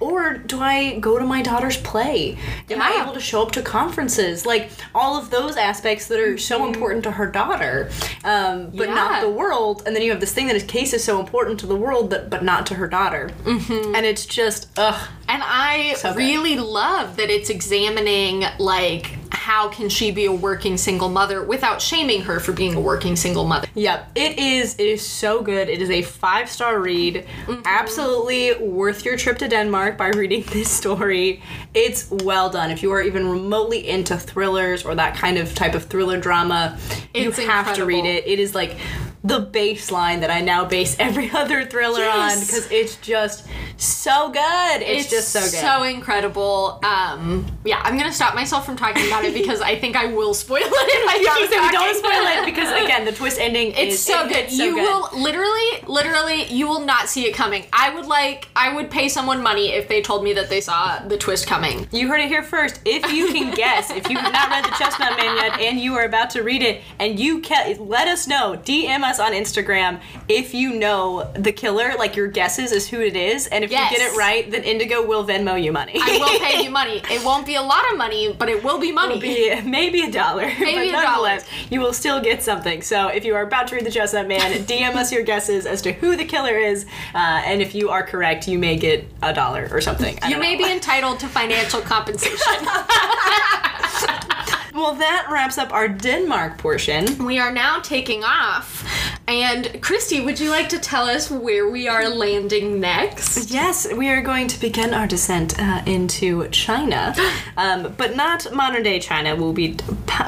Or 0.00 0.34
do 0.38 0.58
i 0.60 0.98
go 0.98 1.18
to 1.18 1.24
my 1.24 1.42
daughter's 1.42 1.76
play? 1.76 2.38
Am 2.70 2.80
i 2.80 3.02
able 3.02 3.12
to 3.12 3.20
show 3.20 3.42
up 3.42 3.52
to 3.52 3.62
conferences? 3.62 4.46
Like 4.46 4.70
all 4.94 5.18
of 5.18 5.30
those 5.30 5.56
aspects 5.56 6.08
that 6.08 6.18
are 6.18 6.38
so 6.38 6.60
mm-hmm. 6.60 6.72
important 6.72 7.04
to 7.04 7.10
her 7.10 7.26
daughter 7.26 7.90
um, 8.24 8.70
but 8.70 8.88
Yeah. 8.88 8.94
not 8.94 9.20
the 9.20 9.30
world. 9.30 9.82
And 9.84 9.94
then 9.94 10.02
you 10.02 10.10
have 10.12 10.20
this 10.20 10.32
thing 10.32 10.46
that 10.46 10.56
is 10.56 10.62
case 10.62 10.94
is 10.94 11.04
so 11.04 11.20
important 11.20 11.60
to 11.60 11.66
the 11.66 11.76
world 11.76 12.08
but, 12.08 12.30
but 12.30 12.42
not 12.42 12.64
to 12.66 12.74
her 12.74 12.88
daughter. 12.88 13.30
And 13.46 14.06
it's 14.06 14.24
just 14.24 14.68
ugh. 14.78 15.08
And 15.28 15.42
I 15.44 15.94
So 15.94 16.14
really 16.14 16.56
love 16.56 17.16
that 17.16 17.28
it's 17.28 17.50
examining 17.50 18.44
like 18.58 19.18
how 19.42 19.68
can 19.68 19.88
she 19.88 20.12
be 20.12 20.24
a 20.24 20.32
working 20.32 20.76
single 20.76 21.08
mother 21.08 21.42
without 21.42 21.82
shaming 21.82 22.22
her 22.22 22.38
for 22.38 22.52
being 22.52 22.76
a 22.76 22.80
working 22.80 23.16
single 23.16 23.44
mother. 23.44 23.66
Yep, 23.74 24.12
it 24.14 24.38
is. 24.38 24.74
It 24.78 24.86
is 24.86 25.04
so 25.04 25.42
good. 25.42 25.68
It 25.68 25.82
is 25.82 25.90
a 25.90 26.02
five 26.02 26.48
star 26.48 26.78
read. 26.78 27.26
Mm-hmm. 27.46 27.62
Absolutely 27.64 28.54
worth 28.64 29.04
your 29.04 29.16
trip 29.16 29.38
to 29.38 29.48
Denmark 29.48 29.98
by 29.98 30.10
reading 30.10 30.44
this 30.52 30.70
story. 30.70 31.42
It's 31.74 32.08
well 32.08 32.50
done. 32.50 32.70
If 32.70 32.84
you 32.84 32.92
are 32.92 33.02
even 33.02 33.26
remotely 33.26 33.88
into 33.88 34.16
thrillers 34.16 34.84
or 34.84 34.94
that 34.94 35.16
kind 35.16 35.36
of 35.36 35.52
type 35.56 35.74
of 35.74 35.86
thriller 35.86 36.20
drama, 36.20 36.78
It's 37.12 37.36
you 37.36 37.48
have 37.48 37.74
to 37.74 37.84
read 37.84 38.04
it. 38.04 38.24
It 38.28 38.38
is 38.38 38.54
like 38.54 38.76
the 39.24 39.46
baseline 39.46 40.20
that 40.20 40.30
I 40.30 40.40
now 40.40 40.64
base 40.64 40.96
every 40.98 41.30
other 41.34 41.64
thriller 41.64 42.04
on 42.04 42.40
because 42.40 42.70
it's 42.70 42.96
just 42.96 43.46
so 43.76 44.30
good. 44.30 44.82
It's, 44.82 45.08
just 45.10 45.28
so 45.28 45.40
good. 45.40 45.50
So 45.50 45.82
incredible. 45.84 46.80
Um, 46.82 47.46
yeah, 47.64 47.80
I'm 47.84 47.96
gonna 47.96 48.12
stop 48.12 48.34
myself 48.34 48.66
from 48.66 48.76
talking 48.76 49.06
about 49.06 49.24
it 49.24 49.32
because 49.34 49.60
I 49.60 49.78
think 49.78 49.96
I 49.96 50.06
will 50.06 50.34
spoil 50.34 50.58
it 50.60 50.66
if 50.66 51.08
I 51.08 51.18
keep 51.18 51.50
so 51.50 51.56
talking. 51.56 51.72
don't 51.72 51.96
spoil 51.96 52.42
it 52.42 52.44
because 52.46 52.82
again, 52.84 53.04
the 53.04 53.12
twist 53.12 53.38
ending 53.38 53.72
It's 53.76 53.94
is 53.94 54.04
so 54.04 54.26
good. 54.26 54.36
it's 54.36 54.56
so 54.56 54.64
you 54.64 54.74
good. 54.74 54.82
will 54.82 55.20
literally, 55.20 55.82
literally, 55.86 56.44
you 56.46 56.66
will 56.66 56.84
not 56.84 57.08
see 57.08 57.24
it 57.26 57.34
coming. 57.34 57.64
I 57.72 57.94
would 57.94 58.06
like, 58.06 58.48
I 58.56 58.74
would 58.74 58.90
pay 58.90 59.08
someone 59.08 59.42
money 59.42 59.72
if 59.72 59.86
they 59.88 60.02
told 60.02 60.24
me 60.24 60.32
that 60.34 60.48
they 60.48 60.60
saw 60.60 60.98
the 61.06 61.16
twist 61.16 61.46
coming. 61.46 61.86
You 61.92 62.08
heard 62.08 62.20
it 62.20 62.28
here 62.28 62.42
first. 62.42 62.80
If 62.84 63.12
you 63.12 63.28
can 63.32 63.54
guess, 63.54 63.90
if 63.90 64.08
you 64.10 64.18
have 64.18 64.32
not 64.32 64.50
read 64.50 64.64
The 64.64 64.76
Chestnut 64.78 65.16
Man 65.16 65.36
yet 65.36 65.60
and 65.60 65.78
you 65.78 65.94
are 65.94 66.04
about 66.04 66.30
to 66.30 66.42
read 66.42 66.62
it, 66.62 66.80
and 66.98 67.18
you 67.20 67.40
can 67.40 67.88
let 67.88 68.08
us 68.08 68.26
know, 68.26 68.60
DM 68.64 69.02
us 69.02 69.11
on 69.20 69.32
Instagram 69.32 70.00
if 70.28 70.54
you 70.54 70.74
know 70.74 71.30
the 71.34 71.52
killer, 71.52 71.92
like 71.98 72.16
your 72.16 72.28
guesses 72.28 72.72
is 72.72 72.88
who 72.88 73.00
it 73.00 73.16
is, 73.16 73.46
and 73.48 73.64
if 73.64 73.70
Yes. 73.70 73.90
you 73.90 73.98
get 73.98 74.12
it 74.12 74.16
right, 74.16 74.50
then 74.50 74.62
Indigo 74.64 75.04
will 75.06 75.24
Venmo 75.24 75.62
you 75.62 75.72
money. 75.72 75.94
I 76.00 76.18
will 76.18 76.38
pay 76.38 76.62
you 76.62 76.70
money. 76.82 77.02
It 77.10 77.24
won't 77.24 77.46
be 77.46 77.54
a 77.56 77.62
lot 77.62 77.90
of 77.90 77.98
money, 77.98 78.34
but 78.38 78.48
it 78.48 78.62
will 78.62 78.78
be 78.78 78.92
money. 78.92 79.18
Be 79.20 79.60
maybe 79.62 80.02
a 80.02 80.10
dollar, 80.10 80.46
Maybe 80.58 80.90
but 80.92 81.00
a 81.00 81.02
nonetheless, 81.02 81.46
you 81.70 81.80
will 81.80 81.92
still 81.92 82.20
get 82.20 82.42
something. 82.42 82.82
So 82.82 83.08
if 83.08 83.24
you 83.24 83.34
are 83.34 83.42
about 83.42 83.68
to 83.68 83.76
read 83.76 83.84
The 83.86 83.90
Chestnut 83.90 84.28
Man, 84.28 84.52
DM 84.66 84.94
us 84.94 85.12
your 85.12 85.22
guesses 85.22 85.66
as 85.66 85.82
to 85.82 85.92
who 85.92 86.16
the 86.16 86.24
killer 86.24 86.56
is, 86.56 86.84
uh, 87.14 87.42
and 87.44 87.60
if 87.62 87.74
you 87.74 87.90
are 87.90 88.02
correct, 88.02 88.48
you 88.48 88.58
may 88.58 88.76
get 88.76 89.04
a 89.22 89.32
dollar 89.34 89.68
or 89.70 89.80
something. 89.80 90.18
You 90.28 90.38
may 90.38 90.56
know. 90.56 90.66
be 90.66 90.72
entitled 90.72 91.20
to 91.20 91.28
financial 91.28 91.80
compensation. 91.80 92.38
Well, 94.74 94.94
that 94.94 95.28
wraps 95.30 95.58
up 95.58 95.72
our 95.72 95.86
Denmark 95.88 96.58
portion. 96.58 97.24
we 97.26 97.38
are 97.38 97.52
now 97.52 97.80
taking 97.80 98.24
off. 98.24 98.84
And 99.28 99.66
Kristy, 99.80 100.24
would 100.24 100.40
you 100.40 100.50
like 100.50 100.68
to 100.70 100.78
tell 100.78 101.04
us 101.08 101.30
where 101.30 101.68
we 101.70 101.88
are 101.88 102.08
landing 102.08 102.80
next? 102.80 103.50
Yes, 103.50 103.86
we 103.92 104.08
are 104.08 104.20
going 104.22 104.48
to 104.48 104.58
begin 104.60 104.92
our 104.94 105.06
descent 105.06 105.58
uh, 105.58 105.82
into 105.86 106.48
China, 106.48 107.14
um, 107.56 107.94
but 107.96 108.16
not 108.16 108.52
modern 108.52 108.82
day 108.82 108.98
China. 108.98 109.36
We'll 109.36 109.52
be 109.52 109.76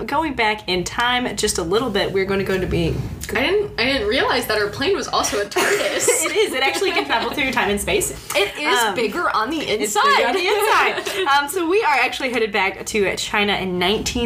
going 0.07 0.35
back 0.35 0.69
in 0.69 0.85
time 0.85 1.37
just 1.37 1.59
a 1.59 1.63
little 1.63 1.91
bit. 1.91 2.13
We're 2.13 2.25
going 2.27 2.41
to 2.41 2.47
go 2.47 2.59
to 2.59 2.67
be. 2.67 2.95
I 3.31 3.41
didn't 3.41 3.81
I 3.81 3.85
didn't 3.87 4.07
realize 4.07 4.47
that 4.49 4.59
our 4.59 4.69
plane 4.69 4.95
was 4.95 5.09
also 5.09 5.41
a 5.41 5.45
TARDIS. 5.47 6.07
It 6.25 6.37
is. 6.37 6.53
It 6.53 6.63
actually 6.63 6.93
can 6.93 7.05
travel 7.07 7.31
through 7.31 7.53
time 7.53 7.71
and 7.71 7.81
space. 7.81 8.11
it 8.37 8.55
is 8.59 8.79
Um, 8.79 8.95
bigger 8.95 9.29
on 9.35 9.49
the 9.51 9.61
inside. 9.67 10.25
On 10.27 10.35
the 10.35 10.47
inside. 10.47 11.27
um, 11.43 11.49
so 11.49 11.69
we 11.69 11.83
are 11.83 11.95
actually 11.95 12.31
headed 12.33 12.53
back 12.53 12.85
to 12.87 13.17
China 13.17 13.55
in 13.55 13.79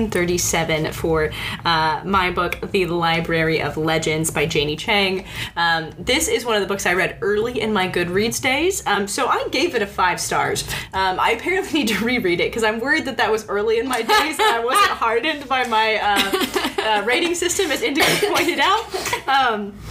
1937 0.08 0.92
for 0.92 1.30
uh, 1.64 2.02
my 2.04 2.30
book, 2.30 2.58
The 2.70 2.86
Library 2.86 3.60
of 3.60 3.76
Legends 3.76 4.30
by 4.30 4.46
Janie 4.46 4.76
Chang. 4.76 5.26
Um, 5.56 5.90
this 5.98 6.28
is 6.28 6.44
one 6.44 6.56
of 6.56 6.62
the 6.62 6.66
books 6.66 6.86
I 6.86 6.94
read 6.94 7.18
early 7.20 7.60
in 7.60 7.72
my 7.72 7.88
Goodreads 7.88 8.40
days, 8.40 8.86
um, 8.86 9.06
so 9.06 9.26
I 9.26 9.46
gave 9.50 9.74
it 9.74 9.82
a 9.82 9.86
five 9.86 10.20
stars. 10.20 10.64
Um, 10.94 11.20
I 11.20 11.32
apparently 11.32 11.72
need 11.80 11.88
to 11.88 12.04
reread 12.04 12.40
it 12.40 12.50
because 12.50 12.64
I'm 12.64 12.80
worried 12.80 13.04
that 13.04 13.18
that 13.18 13.30
was 13.30 13.48
early 13.48 13.78
in 13.78 13.86
my 13.86 14.02
days 14.02 14.38
and 14.38 14.48
I 14.48 14.64
wasn't 14.64 14.90
hardened 14.98 15.48
by 15.48 15.66
my 15.66 15.96
uh, 15.96 17.00
uh, 17.00 17.04
rating 17.04 17.34
system, 17.34 17.70
as 17.70 17.82
Indigo 17.82 18.06
pointed 18.34 18.60
out. 18.60 19.87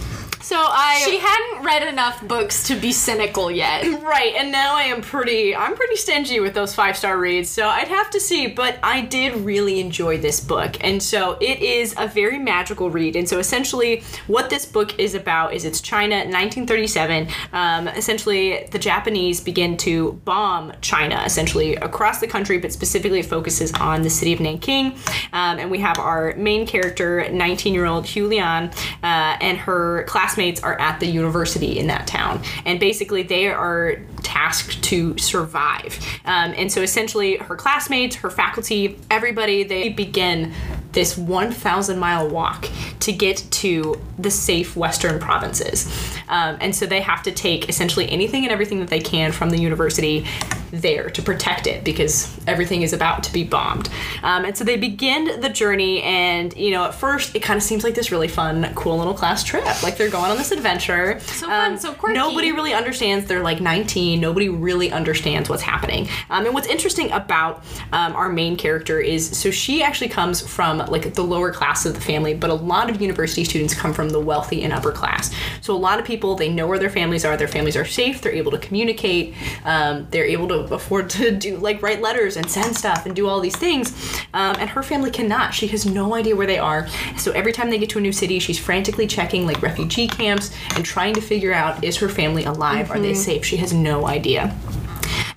So 0.48 0.56
I 0.58 1.02
She 1.04 1.18
hadn't 1.18 1.62
read 1.62 1.86
enough 1.86 2.26
books 2.26 2.68
to 2.68 2.74
be 2.74 2.90
cynical 2.90 3.50
yet. 3.50 3.84
Right, 4.08 4.34
and 4.36 4.50
now 4.50 4.74
I 4.74 4.84
am 4.84 5.02
pretty 5.02 5.54
I'm 5.54 5.76
pretty 5.76 5.96
stingy 5.96 6.40
with 6.40 6.54
those 6.54 6.74
five 6.74 6.96
star 6.96 7.18
reads, 7.18 7.50
so 7.50 7.68
I'd 7.68 7.88
have 7.88 8.08
to 8.10 8.20
see, 8.20 8.46
but 8.46 8.78
I 8.82 9.02
did 9.02 9.36
really 9.36 9.80
enjoy 9.80 10.16
this 10.16 10.40
book. 10.40 10.78
And 10.80 11.02
so 11.02 11.36
it 11.42 11.60
is 11.60 11.94
a 11.98 12.08
very 12.08 12.38
magical 12.38 12.88
read. 12.88 13.16
And 13.16 13.28
so 13.28 13.38
essentially 13.38 14.02
what 14.28 14.48
this 14.48 14.64
book 14.64 14.98
is 14.98 15.14
about 15.14 15.52
is 15.52 15.66
it's 15.66 15.82
China 15.82 16.16
1937. 16.16 17.28
Um, 17.52 17.88
essentially 17.88 18.66
the 18.70 18.78
Japanese 18.78 19.42
begin 19.42 19.76
to 19.78 20.12
bomb 20.24 20.72
China 20.80 21.22
essentially 21.26 21.76
across 21.76 22.20
the 22.20 22.26
country, 22.26 22.56
but 22.56 22.72
specifically 22.72 23.20
it 23.20 23.26
focuses 23.26 23.74
on 23.74 24.00
the 24.00 24.10
city 24.10 24.32
of 24.32 24.40
Nanking. 24.40 24.92
Um, 25.34 25.58
and 25.58 25.70
we 25.70 25.80
have 25.80 25.98
our 25.98 26.34
main 26.36 26.66
character, 26.66 27.28
19 27.30 27.74
year 27.74 27.84
old 27.84 28.06
Hu 28.06 28.26
Lian, 28.26 28.72
uh, 29.02 29.36
and 29.42 29.58
her 29.58 30.04
classmates 30.38 30.62
are 30.62 30.80
at 30.80 31.00
the 31.00 31.06
university 31.06 31.78
in 31.78 31.88
that 31.88 32.06
town. 32.06 32.40
And 32.64 32.78
basically, 32.78 33.24
they 33.24 33.48
are 33.48 33.98
tasked 34.28 34.82
to 34.84 35.16
survive. 35.16 35.98
Um, 36.26 36.52
and 36.58 36.70
so, 36.70 36.82
essentially, 36.82 37.38
her 37.38 37.56
classmates, 37.56 38.16
her 38.16 38.28
faculty, 38.28 38.98
everybody, 39.10 39.62
they 39.64 39.88
begin 39.88 40.52
this 40.92 41.16
1,000 41.16 41.98
mile 41.98 42.28
walk 42.28 42.68
to 43.00 43.12
get 43.12 43.38
to 43.50 44.00
the 44.18 44.30
safe 44.30 44.76
Western 44.76 45.18
provinces. 45.18 45.86
Um, 46.28 46.58
and 46.60 46.74
so 46.74 46.86
they 46.86 47.00
have 47.00 47.22
to 47.22 47.32
take 47.32 47.68
essentially 47.68 48.10
anything 48.10 48.44
and 48.44 48.52
everything 48.52 48.80
that 48.80 48.88
they 48.88 49.00
can 49.00 49.32
from 49.32 49.50
the 49.50 49.58
university 49.58 50.26
there 50.70 51.08
to 51.10 51.22
protect 51.22 51.66
it 51.66 51.84
because 51.84 52.36
everything 52.46 52.82
is 52.82 52.92
about 52.92 53.22
to 53.24 53.32
be 53.32 53.44
bombed. 53.44 53.88
Um, 54.22 54.44
and 54.44 54.56
so 54.56 54.64
they 54.64 54.76
begin 54.76 55.40
the 55.40 55.48
journey, 55.48 56.02
and 56.02 56.54
you 56.56 56.70
know, 56.70 56.84
at 56.84 56.94
first 56.94 57.34
it 57.34 57.40
kind 57.40 57.56
of 57.56 57.62
seems 57.62 57.84
like 57.84 57.94
this 57.94 58.12
really 58.12 58.28
fun, 58.28 58.72
cool 58.74 58.98
little 58.98 59.14
class 59.14 59.42
trip. 59.42 59.64
Like 59.82 59.96
they're 59.96 60.10
going 60.10 60.30
on 60.30 60.36
this 60.36 60.50
adventure. 60.50 61.20
So 61.20 61.46
fun, 61.46 61.78
so 61.78 61.94
quirky. 61.94 62.18
Nobody 62.18 62.52
really 62.52 62.74
understands. 62.74 63.26
They're 63.26 63.42
like 63.42 63.60
19. 63.60 64.17
Nobody 64.18 64.48
really 64.48 64.90
understands 64.90 65.48
what's 65.48 65.62
happening. 65.62 66.08
Um, 66.30 66.44
and 66.46 66.54
what's 66.54 66.68
interesting 66.68 67.10
about 67.12 67.64
um, 67.92 68.14
our 68.14 68.28
main 68.28 68.56
character 68.56 69.00
is 69.00 69.38
so 69.38 69.50
she 69.50 69.82
actually 69.82 70.08
comes 70.08 70.40
from 70.40 70.78
like 70.78 71.14
the 71.14 71.24
lower 71.24 71.52
class 71.52 71.86
of 71.86 71.94
the 71.94 72.00
family, 72.00 72.34
but 72.34 72.50
a 72.50 72.54
lot 72.54 72.90
of 72.90 73.00
university 73.00 73.44
students 73.44 73.74
come 73.74 73.92
from 73.92 74.10
the 74.10 74.20
wealthy 74.20 74.62
and 74.62 74.72
upper 74.72 74.92
class. 74.92 75.34
So 75.60 75.74
a 75.74 75.78
lot 75.78 75.98
of 75.98 76.04
people 76.04 76.34
they 76.34 76.48
know 76.48 76.66
where 76.66 76.78
their 76.78 76.90
families 76.90 77.24
are. 77.24 77.36
Their 77.36 77.48
families 77.48 77.76
are 77.76 77.84
safe. 77.84 78.20
They're 78.20 78.32
able 78.32 78.50
to 78.52 78.58
communicate. 78.58 79.34
Um, 79.64 80.06
they're 80.10 80.24
able 80.24 80.48
to 80.48 80.74
afford 80.74 81.10
to 81.10 81.30
do 81.30 81.56
like 81.56 81.82
write 81.82 82.00
letters 82.00 82.36
and 82.36 82.50
send 82.50 82.76
stuff 82.76 83.06
and 83.06 83.14
do 83.14 83.28
all 83.28 83.40
these 83.40 83.56
things. 83.56 83.92
Um, 84.34 84.56
and 84.58 84.70
her 84.70 84.82
family 84.82 85.10
cannot. 85.10 85.54
She 85.54 85.66
has 85.68 85.86
no 85.86 86.14
idea 86.14 86.36
where 86.36 86.46
they 86.46 86.58
are. 86.58 86.88
So 87.16 87.32
every 87.32 87.52
time 87.52 87.70
they 87.70 87.78
get 87.78 87.90
to 87.90 87.98
a 87.98 88.00
new 88.00 88.12
city, 88.12 88.38
she's 88.38 88.58
frantically 88.58 89.06
checking 89.06 89.46
like 89.46 89.62
refugee 89.62 90.06
camps 90.06 90.54
and 90.74 90.84
trying 90.84 91.14
to 91.14 91.20
figure 91.20 91.52
out 91.52 91.82
is 91.84 91.96
her 91.98 92.08
family 92.08 92.44
alive? 92.44 92.90
Are 92.90 92.98
they 92.98 93.14
safe? 93.14 93.44
She 93.44 93.56
has 93.58 93.72
no 93.72 94.06
idea. 94.08 94.54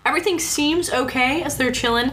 Everything 0.05 0.39
seems 0.39 0.91
okay 0.91 1.43
as 1.43 1.57
they're 1.57 1.71
chilling 1.71 2.11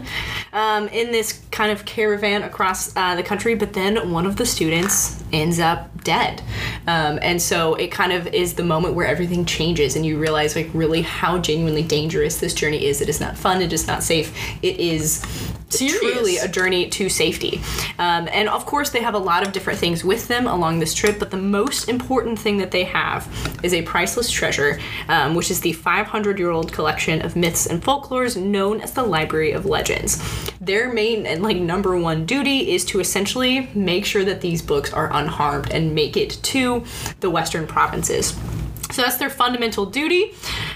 um, 0.53 0.87
in 0.89 1.11
this 1.11 1.43
kind 1.51 1.71
of 1.71 1.85
caravan 1.85 2.43
across 2.43 2.95
uh, 2.95 3.15
the 3.15 3.23
country, 3.23 3.55
but 3.55 3.73
then 3.73 4.11
one 4.11 4.25
of 4.25 4.35
the 4.35 4.45
students 4.45 5.23
ends 5.33 5.59
up 5.59 5.98
dead. 6.03 6.41
Um, 6.87 7.19
and 7.21 7.41
so 7.41 7.75
it 7.75 7.91
kind 7.91 8.11
of 8.11 8.27
is 8.27 8.53
the 8.53 8.63
moment 8.63 8.95
where 8.95 9.07
everything 9.07 9.45
changes 9.45 9.95
and 9.95 10.05
you 10.05 10.17
realize, 10.19 10.55
like, 10.55 10.69
really 10.73 11.01
how 11.01 11.37
genuinely 11.39 11.83
dangerous 11.83 12.39
this 12.39 12.53
journey 12.53 12.85
is. 12.85 13.01
It 13.01 13.09
is 13.09 13.19
not 13.19 13.37
fun, 13.37 13.61
it 13.61 13.73
is 13.73 13.87
not 13.87 14.03
safe, 14.03 14.35
it 14.61 14.77
is 14.77 15.25
Serious. 15.69 15.99
truly 15.99 16.37
a 16.37 16.47
journey 16.47 16.89
to 16.89 17.09
safety. 17.09 17.61
Um, 17.99 18.27
and 18.31 18.49
of 18.49 18.65
course, 18.65 18.89
they 18.89 19.01
have 19.01 19.13
a 19.13 19.19
lot 19.19 19.45
of 19.45 19.53
different 19.53 19.79
things 19.79 20.03
with 20.03 20.27
them 20.27 20.47
along 20.47 20.79
this 20.79 20.93
trip, 20.93 21.19
but 21.19 21.31
the 21.31 21.37
most 21.37 21.89
important 21.89 22.39
thing 22.39 22.57
that 22.57 22.71
they 22.71 22.85
have 22.85 23.27
is 23.63 23.73
a 23.73 23.81
priceless 23.83 24.31
treasure, 24.31 24.79
um, 25.07 25.35
which 25.35 25.51
is 25.51 25.61
the 25.61 25.73
500 25.73 26.39
year 26.39 26.49
old 26.49 26.73
collection 26.73 27.21
of 27.21 27.35
myths 27.35 27.65
and 27.65 27.83
folklores 27.83 28.35
known 28.35 28.81
as 28.81 28.93
the 28.93 29.03
Library 29.03 29.51
of 29.51 29.65
Legends. 29.65 30.48
Their 30.61 30.91
main 30.91 31.25
and 31.25 31.41
like 31.41 31.55
number 31.55 31.97
one 31.97 32.25
duty 32.25 32.71
is 32.73 32.83
to 32.85 32.99
essentially 32.99 33.69
make 33.73 34.05
sure 34.05 34.25
that 34.25 34.41
these 34.41 34.61
books 34.61 34.91
are 34.91 35.09
unharmed 35.13 35.71
and 35.71 35.95
make 35.95 36.17
it 36.17 36.31
to 36.43 36.83
the 37.21 37.29
Western 37.29 37.65
provinces. 37.65 38.37
So 38.91 39.03
that's 39.03 39.17
their 39.17 39.29
fundamental 39.29 39.85
duty. 39.85 40.33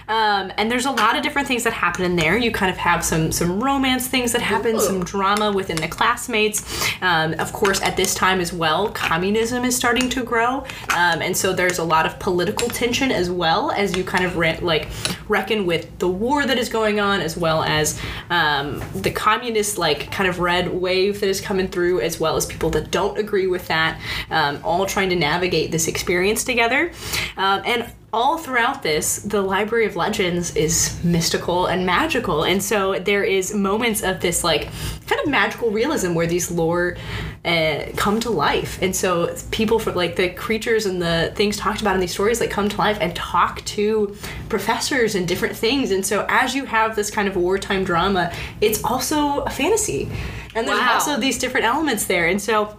Um, 0.07 0.51
and 0.57 0.69
there's 0.69 0.85
a 0.85 0.91
lot 0.91 1.15
of 1.15 1.23
different 1.23 1.47
things 1.47 1.63
that 1.63 1.73
happen 1.73 2.05
in 2.05 2.15
there. 2.15 2.37
You 2.37 2.51
kind 2.51 2.71
of 2.71 2.77
have 2.77 3.03
some 3.03 3.31
some 3.31 3.63
romance 3.63 4.07
things 4.07 4.31
that 4.33 4.41
happen, 4.41 4.79
some 4.79 5.03
drama 5.03 5.51
within 5.51 5.77
the 5.77 5.87
classmates. 5.87 6.63
Um, 7.01 7.33
of 7.39 7.51
course, 7.53 7.81
at 7.81 7.97
this 7.97 8.13
time 8.13 8.39
as 8.39 8.53
well, 8.53 8.89
communism 8.89 9.63
is 9.65 9.75
starting 9.75 10.09
to 10.09 10.23
grow, 10.23 10.57
um, 10.95 11.21
and 11.21 11.35
so 11.35 11.53
there's 11.53 11.79
a 11.79 11.83
lot 11.83 12.05
of 12.05 12.19
political 12.19 12.67
tension 12.69 13.11
as 13.11 13.31
well 13.31 13.71
as 13.71 13.95
you 13.95 14.03
kind 14.03 14.25
of 14.25 14.37
re- 14.37 14.59
like 14.61 14.89
reckon 15.27 15.65
with 15.65 15.97
the 15.99 16.07
war 16.07 16.45
that 16.45 16.57
is 16.57 16.69
going 16.69 16.99
on, 16.99 17.21
as 17.21 17.35
well 17.37 17.63
as 17.63 17.99
um, 18.29 18.83
the 18.93 19.11
communist 19.11 19.77
like 19.77 20.11
kind 20.11 20.29
of 20.29 20.39
red 20.39 20.67
wave 20.67 21.19
that 21.21 21.29
is 21.29 21.41
coming 21.41 21.67
through, 21.67 22.01
as 22.01 22.19
well 22.19 22.35
as 22.35 22.45
people 22.45 22.69
that 22.71 22.91
don't 22.91 23.17
agree 23.17 23.47
with 23.47 23.67
that, 23.67 23.99
um, 24.29 24.59
all 24.63 24.85
trying 24.85 25.09
to 25.09 25.15
navigate 25.15 25.71
this 25.71 25.87
experience 25.87 26.43
together, 26.43 26.91
um, 27.37 27.61
and 27.65 27.91
all 28.13 28.37
throughout 28.37 28.83
this, 28.83 29.17
the 29.17 29.41
Library 29.41 29.87
of 29.87 29.95
Legends 29.95 30.55
is 30.55 31.03
mystical 31.03 31.65
and 31.65 31.83
magical. 31.83 32.43
And 32.43 32.61
so 32.61 32.99
there 32.99 33.23
is 33.23 33.55
moments 33.55 34.03
of 34.03 34.21
this 34.21 34.43
like 34.43 34.69
kind 35.07 35.19
of 35.23 35.27
magical 35.29 35.71
realism 35.71 36.13
where 36.13 36.27
these 36.27 36.51
lore 36.51 36.95
uh, 37.43 37.85
come 37.95 38.19
to 38.19 38.29
life. 38.29 38.79
And 38.83 38.95
so 38.95 39.35
people 39.49 39.79
for 39.79 39.91
like 39.93 40.15
the 40.15 40.29
creatures 40.29 40.85
and 40.85 41.01
the 41.01 41.33
things 41.35 41.57
talked 41.57 41.81
about 41.81 41.95
in 41.95 42.01
these 42.01 42.11
stories 42.13 42.39
like 42.39 42.51
come 42.51 42.69
to 42.69 42.77
life 42.77 42.99
and 43.01 43.15
talk 43.15 43.65
to 43.65 44.15
professors 44.47 45.15
and 45.15 45.27
different 45.27 45.55
things. 45.55 45.89
And 45.89 46.05
so 46.05 46.27
as 46.29 46.53
you 46.53 46.65
have 46.65 46.95
this 46.95 47.09
kind 47.09 47.27
of 47.27 47.35
wartime 47.35 47.83
drama, 47.83 48.31
it's 48.61 48.83
also 48.83 49.39
a 49.41 49.49
fantasy. 49.49 50.07
And 50.53 50.67
there's 50.67 50.79
Wow. 50.79 50.93
also 50.93 51.19
these 51.19 51.39
different 51.39 51.65
elements 51.65 52.05
there. 52.05 52.27
And 52.27 52.39
so 52.39 52.77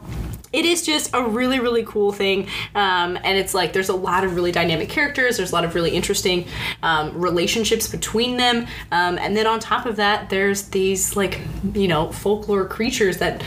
it 0.54 0.64
is 0.64 0.82
just 0.82 1.10
a 1.14 1.22
really 1.22 1.60
really 1.60 1.84
cool 1.84 2.12
thing. 2.12 2.48
Um, 2.74 3.18
and 3.24 3.38
it's 3.38 3.54
like 3.54 3.72
there's 3.72 3.88
a 3.88 3.96
lot 3.96 4.24
of 4.24 4.34
really 4.36 4.52
dynamic 4.52 4.88
characters. 4.88 5.36
There's 5.36 5.52
a 5.52 5.54
lot 5.54 5.64
of 5.64 5.74
really 5.74 5.90
interesting 5.90 6.46
um, 6.82 7.18
relationships 7.18 7.88
between 7.88 8.36
them. 8.36 8.66
Um, 8.92 9.18
and 9.18 9.36
then 9.36 9.46
on 9.46 9.60
top 9.60 9.86
of 9.86 9.96
that 9.96 10.30
there's 10.30 10.68
these 10.68 11.16
like 11.16 11.40
you 11.74 11.88
know 11.88 12.12
folklore 12.12 12.66
creatures 12.66 13.18
that 13.18 13.42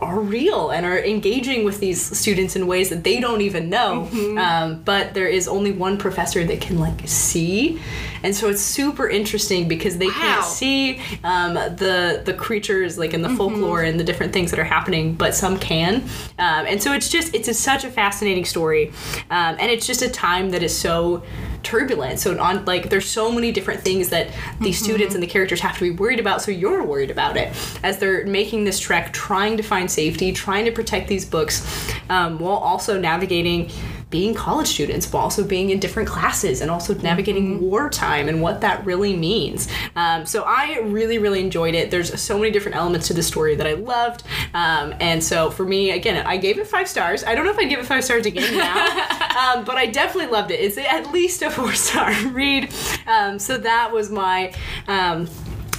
are 0.00 0.20
real 0.20 0.70
and 0.70 0.84
are 0.84 0.98
engaging 0.98 1.64
with 1.64 1.80
these 1.80 2.02
students 2.18 2.56
in 2.56 2.66
ways 2.66 2.90
that 2.90 3.04
they 3.04 3.20
don't 3.20 3.40
even 3.40 3.70
know. 3.70 4.08
Um, 4.38 4.82
but 4.82 5.14
there 5.14 5.28
is 5.28 5.48
only 5.48 5.72
one 5.72 5.96
professor 5.98 6.44
that 6.44 6.60
can 6.60 6.78
like 6.78 7.08
see 7.08 7.80
and 8.24 8.34
so 8.34 8.48
it's 8.48 8.60
super 8.62 9.08
interesting 9.08 9.68
because 9.68 9.98
they 9.98 10.08
Wow. 10.08 10.12
can't 10.20 10.44
see 10.44 11.00
um, 11.22 11.54
the 11.54 12.22
the 12.24 12.34
creatures 12.34 12.98
like 12.98 13.14
in 13.14 13.22
the 13.22 13.28
folklore 13.30 13.82
and 13.82 14.00
the 14.00 14.04
different 14.04 14.32
things 14.32 14.50
that 14.50 14.58
are 14.58 14.64
happening, 14.64 15.14
but 15.14 15.34
some 15.34 15.58
can. 15.58 16.02
Um, 16.38 16.66
and 16.66 16.82
so 16.82 16.92
it's 16.92 17.08
just 17.08 17.34
it's 17.34 17.48
a, 17.48 17.54
such 17.54 17.84
a 17.84 17.90
fascinating 17.90 18.44
story, 18.44 18.88
um, 19.30 19.56
and 19.60 19.70
it's 19.70 19.86
just 19.86 20.02
a 20.02 20.08
time 20.10 20.50
that 20.50 20.62
is 20.62 20.76
so 20.76 21.22
turbulent. 21.62 22.18
So 22.18 22.38
on 22.40 22.64
like 22.64 22.90
there's 22.90 23.08
so 23.08 23.30
many 23.32 23.52
different 23.52 23.80
things 23.80 24.08
that 24.10 24.28
these 24.60 24.78
students 24.82 25.14
and 25.14 25.22
the 25.22 25.26
characters 25.26 25.60
have 25.60 25.74
to 25.78 25.80
be 25.80 25.90
worried 25.90 26.20
about. 26.20 26.42
So 26.42 26.50
you're 26.50 26.82
worried 26.82 27.10
about 27.10 27.36
it 27.36 27.48
as 27.82 27.98
they're 27.98 28.26
making 28.26 28.64
this 28.64 28.78
trek, 28.80 29.12
trying 29.12 29.56
to 29.56 29.62
find 29.62 29.90
safety, 29.90 30.32
trying 30.32 30.64
to 30.64 30.72
protect 30.72 31.08
these 31.08 31.24
books, 31.24 31.56
um, 32.10 32.38
while 32.38 32.56
also 32.56 32.98
navigating 32.98 33.70
being 34.14 34.32
college 34.32 34.68
students, 34.68 35.06
but 35.06 35.18
also 35.18 35.42
being 35.42 35.70
in 35.70 35.80
different 35.80 36.08
classes 36.08 36.60
and 36.60 36.70
also 36.70 36.94
navigating 36.94 37.60
wartime 37.60 38.28
and 38.28 38.40
what 38.40 38.60
that 38.60 38.86
really 38.86 39.16
means. 39.16 39.66
Um, 39.96 40.24
so 40.24 40.44
I 40.46 40.78
really, 40.84 41.18
really 41.18 41.40
enjoyed 41.40 41.74
it. 41.74 41.90
There's 41.90 42.20
so 42.20 42.38
many 42.38 42.52
different 42.52 42.76
elements 42.76 43.08
to 43.08 43.12
the 43.12 43.24
story 43.24 43.56
that 43.56 43.66
I 43.66 43.72
loved. 43.72 44.22
Um, 44.54 44.94
and 45.00 45.20
so 45.20 45.50
for 45.50 45.64
me, 45.64 45.90
again, 45.90 46.24
I 46.24 46.36
gave 46.36 46.60
it 46.60 46.68
five 46.68 46.86
stars. 46.86 47.24
I 47.24 47.34
don't 47.34 47.44
know 47.44 47.50
if 47.50 47.58
I'd 47.58 47.68
give 47.68 47.80
it 47.80 47.86
five 47.86 48.04
stars 48.04 48.24
again 48.24 48.56
now, 48.56 48.76
um, 49.56 49.64
but 49.64 49.74
I 49.74 49.86
definitely 49.86 50.30
loved 50.30 50.52
it. 50.52 50.60
It's 50.60 50.78
at 50.78 51.10
least 51.10 51.42
a 51.42 51.50
four 51.50 51.72
star 51.72 52.14
read. 52.28 52.72
Um, 53.08 53.40
so 53.40 53.58
that 53.58 53.92
was 53.92 54.10
my. 54.10 54.54
Um, 54.86 55.28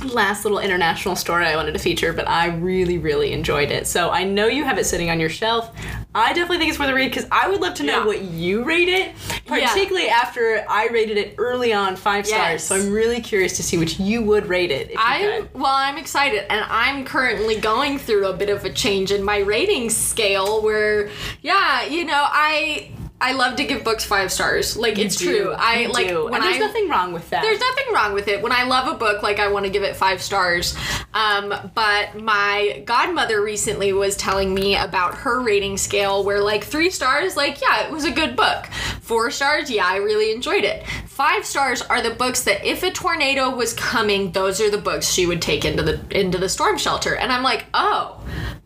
last 0.03 0.43
little 0.45 0.59
international 0.59 1.15
story 1.15 1.45
I 1.45 1.55
wanted 1.55 1.71
to 1.71 1.79
feature, 1.79 2.13
but 2.13 2.27
I 2.27 2.47
really, 2.47 2.97
really 2.97 3.31
enjoyed 3.31 3.71
it. 3.71 3.87
So 3.87 4.11
I 4.11 4.23
know 4.23 4.45
you 4.45 4.63
have 4.63 4.77
it 4.77 4.83
sitting 4.83 5.09
on 5.09 5.19
your 5.19 5.29
shelf. 5.29 5.71
I 6.15 6.29
definitely 6.31 6.59
think 6.59 6.69
it's 6.69 6.79
worth 6.79 6.89
a 6.89 6.93
read 6.93 7.11
because 7.11 7.27
I 7.29 7.49
would 7.49 7.59
love 7.59 7.73
to 7.75 7.83
know 7.83 7.99
Yeah. 7.99 8.05
what 8.05 8.21
you 8.21 8.63
rate 8.63 8.87
it, 8.87 9.13
particularly 9.45 10.07
after 10.07 10.65
I 10.69 10.87
rated 10.87 11.17
it 11.17 11.35
early 11.37 11.73
on 11.73 11.97
five 11.97 12.25
stars. 12.25 12.63
So 12.63 12.75
I'm 12.75 12.89
really 12.91 13.19
curious 13.19 13.57
to 13.57 13.63
see 13.63 13.77
which 13.77 13.99
you 13.99 14.21
would 14.21 14.47
rate 14.47 14.71
it. 14.71 14.91
I'm 14.97 15.49
well, 15.53 15.73
I'm 15.75 15.97
excited, 15.97 16.45
and 16.49 16.63
I'm 16.69 17.03
currently 17.03 17.57
going 17.59 17.99
through 17.99 18.27
a 18.27 18.33
bit 18.33 18.49
of 18.49 18.63
a 18.63 18.69
change 18.71 19.11
in 19.11 19.23
my 19.23 19.39
rating 19.39 19.89
scale. 19.89 20.61
Where, 20.61 21.09
yeah, 21.41 21.83
you 21.83 22.05
know, 22.05 22.23
I 22.25 22.91
I 23.21 23.31
love 23.31 23.55
to 23.55 23.63
give 23.63 23.83
books 23.83 24.03
five 24.03 24.31
stars. 24.31 24.75
Like 24.75 24.99
it's 24.99 25.15
do. 25.15 25.25
true. 25.25 25.51
I 25.53 25.83
You 25.83 25.91
like 25.91 26.09
do. 26.09 26.25
when 26.25 26.35
and 26.35 26.43
there's 26.43 26.57
I 26.57 26.59
nothing 26.59 26.89
wrong 26.89 27.13
with 27.13 27.29
that. 27.29 27.41
there's 27.41 27.59
nothing 27.59 27.93
wrong 27.93 28.13
with 28.13 28.27
it. 28.27 28.41
When 28.41 28.51
I 28.51 28.63
love 28.63 28.93
a 28.93 28.97
book, 28.97 29.23
like 29.23 29.39
I 29.39 29.47
want 29.47 29.65
to 29.65 29.71
give 29.71 29.83
it 29.83 29.95
five 29.95 30.21
stars. 30.21 30.75
Um, 31.13 31.53
but 31.73 32.21
my 32.21 32.83
godmother 32.85 33.41
recently 33.41 33.93
was 33.93 34.17
telling 34.17 34.53
me 34.53 34.75
about 34.75 35.15
her 35.15 35.41
rating 35.41 35.77
scale 35.77 36.23
where 36.25 36.41
like 36.41 36.65
three 36.65 36.89
stars, 36.89 37.37
like, 37.37 37.61
yeah, 37.61 37.85
it 37.87 37.91
was 37.91 38.03
a 38.03 38.11
good 38.11 38.35
book. 38.35 38.65
Four 39.01 39.31
stars, 39.31 39.71
yeah, 39.71 39.85
I 39.87 39.95
really 39.97 40.31
enjoyed 40.33 40.65
it. 40.65 40.85
Five 41.07 41.45
stars 41.45 41.81
are 41.83 42.01
the 42.01 42.11
books 42.13 42.43
that 42.43 42.65
if 42.65 42.83
a 42.83 42.91
tornado 42.91 43.49
was 43.55 43.73
coming, 43.73 44.33
those 44.33 44.59
are 44.59 44.69
the 44.69 44.77
books 44.77 45.07
she 45.09 45.25
would 45.25 45.41
take 45.41 45.63
into 45.63 45.83
the 45.83 46.01
into 46.19 46.37
the 46.37 46.49
storm 46.49 46.77
shelter. 46.77 47.15
And 47.15 47.31
I'm 47.31 47.43
like, 47.43 47.65
oh, 47.73 48.19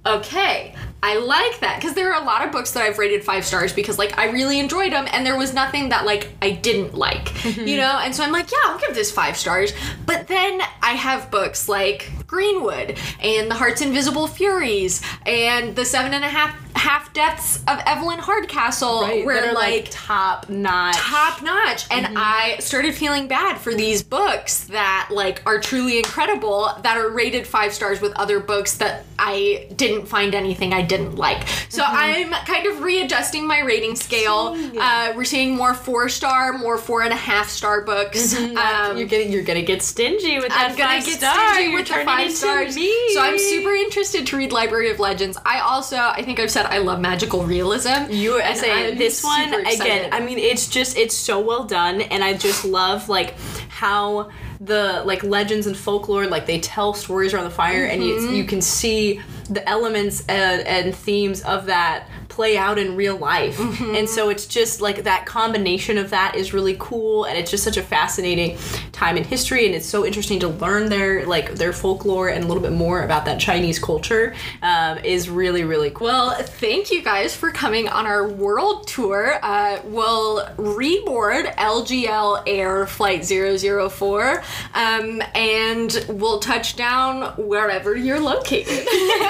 okay. 0.05 0.75
I 1.01 1.17
like 1.17 1.59
that 1.61 1.77
because 1.79 1.95
there 1.95 2.13
are 2.13 2.21
a 2.21 2.25
lot 2.25 2.45
of 2.45 2.51
books 2.51 2.71
that 2.71 2.83
I've 2.83 2.97
rated 2.97 3.23
five 3.23 3.45
stars 3.45 3.71
because 3.71 3.97
like 3.97 4.17
I 4.17 4.31
really 4.31 4.59
enjoyed 4.59 4.91
them 4.91 5.07
and 5.11 5.25
there 5.25 5.37
was 5.37 5.53
nothing 5.53 5.89
that 5.89 6.05
like 6.05 6.29
I 6.41 6.51
didn't 6.51 6.93
like, 6.93 7.45
you 7.57 7.77
know? 7.77 7.99
And 8.03 8.13
so 8.13 8.23
I'm 8.23 8.31
like, 8.31 8.51
yeah, 8.51 8.57
I'll 8.65 8.79
give 8.79 8.95
this 8.95 9.11
five 9.11 9.37
stars. 9.37 9.71
But 10.05 10.27
then 10.27 10.61
I 10.81 10.91
have 10.91 11.31
books 11.31 11.69
like 11.69 12.11
Greenwood 12.29 12.95
and 13.21 13.49
the 13.49 13.55
Heart's 13.55 13.81
Invisible 13.81 14.27
Furies 14.27 15.01
and 15.25 15.75
the 15.75 15.83
Seven 15.83 16.13
and 16.13 16.23
a 16.23 16.27
Half 16.27 16.55
Half 16.75 17.11
Deaths 17.11 17.57
of 17.67 17.79
Evelyn 17.85 18.19
Hardcastle, 18.19 19.01
Right, 19.01 19.25
that 19.25 19.47
are, 19.49 19.53
like 19.53 19.87
top 19.89 20.47
notch. 20.47 20.95
top 20.95 21.41
notch 21.41 21.85
and 21.91 22.05
Mm-hmm. 22.05 22.13
i 22.17 22.55
started 22.59 22.93
feeling 22.95 23.27
bad 23.27 23.57
for 23.57 23.73
these 23.73 24.01
books 24.03 24.65
that 24.65 25.09
like 25.11 25.41
are 25.45 25.59
truly 25.59 25.97
incredible 25.97 26.71
that 26.83 26.97
are 26.97 27.09
rated 27.09 27.45
five 27.45 27.73
stars 27.73 27.99
with 27.99 28.13
other 28.13 28.39
books 28.39 28.77
that 28.77 29.03
i 29.17 29.67
didn't 29.75 30.05
find 30.07 30.33
anything 30.33 30.71
i 30.73 30.81
didn't 30.81 31.15
like 31.15 31.47
so 31.69 31.83
Mm-hmm. 31.83 32.33
i'm 32.33 32.45
kind 32.45 32.65
of 32.67 32.81
readjusting 32.81 33.45
my 33.45 33.59
rating 33.61 33.95
scale 33.95 34.55
uh, 34.79 35.11
we're 35.15 35.25
seeing 35.25 35.55
more 35.55 35.73
four 35.73 36.07
star 36.07 36.53
more 36.53 36.77
four 36.77 37.01
and 37.01 37.11
a 37.11 37.15
half 37.17 37.49
star 37.49 37.81
books 37.81 38.35
um, 38.37 38.97
you're 38.97 39.07
getting 39.07 39.31
you're 39.33 39.43
gonna 39.43 39.61
get 39.61 39.81
stingy 39.81 40.37
with 40.37 40.49
that 40.49 40.69
I'm 40.71 40.77
gonna 40.77 40.91
five 41.01 41.05
get 41.05 41.19
star. 41.19 41.53
stingy 41.53 41.69
You're 41.71 41.79
with 41.79 41.87
the 41.87 41.93
turning 41.95 42.05
five 42.27 42.31
stars. 42.31 42.75
me. 42.75 42.93
So 43.13 43.21
I'm 43.21 43.37
super 43.37 43.71
interested 43.71 44.27
to 44.27 44.37
read 44.37 44.51
Library 44.51 44.89
of 44.91 44.99
Legends. 44.99 45.37
I 45.45 45.59
also, 45.59 45.97
I 45.97 46.21
think 46.23 46.39
I've 46.39 46.51
said 46.51 46.65
I 46.65 46.79
love 46.79 46.99
magical 46.99 47.43
realism. 47.43 48.09
You 48.11 48.39
I 48.41 48.49
and 48.65 48.97
this 48.99 49.23
one 49.23 49.53
again. 49.65 50.09
I 50.13 50.19
mean, 50.19 50.37
it's 50.39 50.67
just 50.67 50.97
it's 50.97 51.15
so 51.15 51.39
well 51.39 51.63
done, 51.65 52.01
and 52.01 52.23
I 52.23 52.35
just 52.35 52.65
love 52.65 53.09
like 53.09 53.35
how 53.69 54.29
the 54.61 55.03
like 55.05 55.23
legends 55.23 55.67
and 55.67 55.77
folklore 55.77 56.27
like 56.27 56.45
they 56.45 56.59
tell 56.59 56.93
stories 56.93 57.33
around 57.33 57.45
the 57.45 57.49
fire, 57.51 57.85
and 57.85 58.01
Mm-hmm. 58.01 58.29
you 58.33 58.37
you 58.39 58.43
can 58.43 58.61
see 58.61 59.21
the 59.49 59.67
elements 59.67 60.23
and, 60.27 60.61
and 60.67 60.95
themes 60.95 61.41
of 61.43 61.65
that 61.65 62.07
play 62.29 62.57
out 62.57 62.77
in 62.77 62.95
real 62.95 63.17
life, 63.17 63.57
Mm-hmm. 63.57 63.95
and 63.95 64.07
so 64.07 64.29
it's 64.29 64.45
just 64.45 64.79
like 64.79 65.03
that 65.03 65.25
combination 65.25 65.97
of 65.97 66.11
that 66.11 66.35
is 66.35 66.53
really 66.53 66.77
cool, 66.79 67.25
and 67.25 67.37
it's 67.37 67.51
just 67.51 67.63
such 67.63 67.75
a 67.77 67.81
fascinating 67.83 68.57
time 68.93 69.17
in 69.17 69.23
history, 69.25 69.65
and 69.65 69.75
it's 69.75 69.85
so 69.85 70.05
interesting 70.05 70.39
to 70.39 70.47
learn 70.47 70.87
their 70.89 71.25
like 71.25 71.55
their 71.55 71.73
folklore 71.73 72.29
and 72.29 72.43
a 72.43 72.47
little 72.47 72.63
bit 72.63 72.71
more 72.71 73.03
about 73.03 73.25
that 73.25 73.39
Chinese 73.39 73.77
culture 73.79 74.33
um, 74.61 74.97
is 74.99 75.29
really 75.29 75.63
really 75.65 75.89
cool. 75.89 76.07
Well, 76.07 76.35
thank 76.43 76.91
you 76.91 77.01
guys 77.01 77.35
for 77.35 77.51
coming 77.51 77.89
on 77.89 78.05
our 78.05 78.27
world 78.27 78.87
tour. 78.87 79.37
Uh, 79.43 79.79
we'll 79.85 80.45
reboard 80.57 81.53
LGL 81.55 82.43
Air 82.47 82.85
Flight 82.87 83.25
004 83.25 84.43
um, 84.75 85.21
and 85.35 86.05
we'll 86.09 86.39
touch 86.39 86.75
down 86.75 87.33
wherever 87.37 87.95
you're 87.97 88.19
located. 88.19 88.87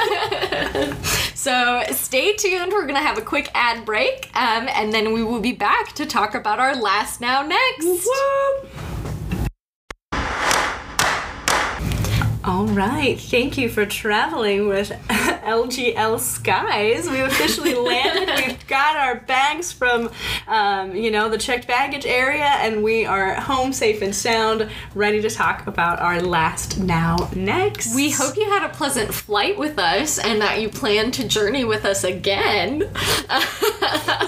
so 1.35 1.83
stay 1.91 2.33
tuned. 2.35 2.71
We're 2.71 2.83
going 2.83 2.95
to 2.95 3.01
have 3.01 3.17
a 3.17 3.21
quick 3.21 3.49
ad 3.53 3.85
break 3.85 4.29
um, 4.35 4.67
and 4.69 4.93
then 4.93 5.13
we 5.13 5.23
will 5.23 5.39
be 5.41 5.53
back 5.53 5.93
to 5.93 6.05
talk 6.05 6.35
about 6.35 6.59
our 6.59 6.75
last 6.75 7.21
now 7.21 7.41
next. 7.41 8.09
All 12.49 12.65
right, 12.65 13.15
thank 13.19 13.59
you 13.59 13.69
for 13.69 13.85
traveling 13.85 14.67
with 14.67 14.89
LGL 15.09 16.19
Skies. 16.19 17.07
We've 17.07 17.19
officially 17.19 17.75
landed. 17.75 18.43
We've 18.43 18.67
got 18.67 18.95
our 18.95 19.17
bags 19.19 19.71
from, 19.71 20.09
um, 20.47 20.95
you 20.95 21.11
know, 21.11 21.29
the 21.29 21.37
checked 21.37 21.67
baggage 21.67 22.07
area, 22.07 22.45
and 22.45 22.81
we 22.83 23.05
are 23.05 23.35
home 23.35 23.71
safe 23.71 24.01
and 24.01 24.15
sound, 24.15 24.67
ready 24.95 25.21
to 25.21 25.29
talk 25.29 25.67
about 25.67 25.99
our 25.99 26.23
last 26.23 26.79
now 26.79 27.29
next. 27.35 27.93
We 27.93 28.09
hope 28.09 28.35
you 28.35 28.45
had 28.45 28.63
a 28.63 28.69
pleasant 28.69 29.13
flight 29.13 29.55
with 29.55 29.77
us 29.77 30.17
and 30.17 30.41
that 30.41 30.59
you 30.59 30.69
plan 30.69 31.11
to 31.11 31.27
journey 31.27 31.65
with 31.65 31.85
us 31.85 32.03
again. 32.03 32.89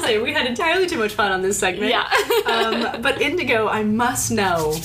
say 0.03 0.21
we 0.21 0.31
had 0.31 0.45
entirely 0.45 0.85
too 0.85 0.99
much 0.99 1.13
fun 1.13 1.31
on 1.31 1.41
this 1.41 1.57
segment. 1.57 1.89
Yeah. 1.89 2.07
um, 2.45 3.01
but 3.01 3.19
Indigo, 3.19 3.67
I 3.67 3.83
must 3.83 4.29
know. 4.29 4.79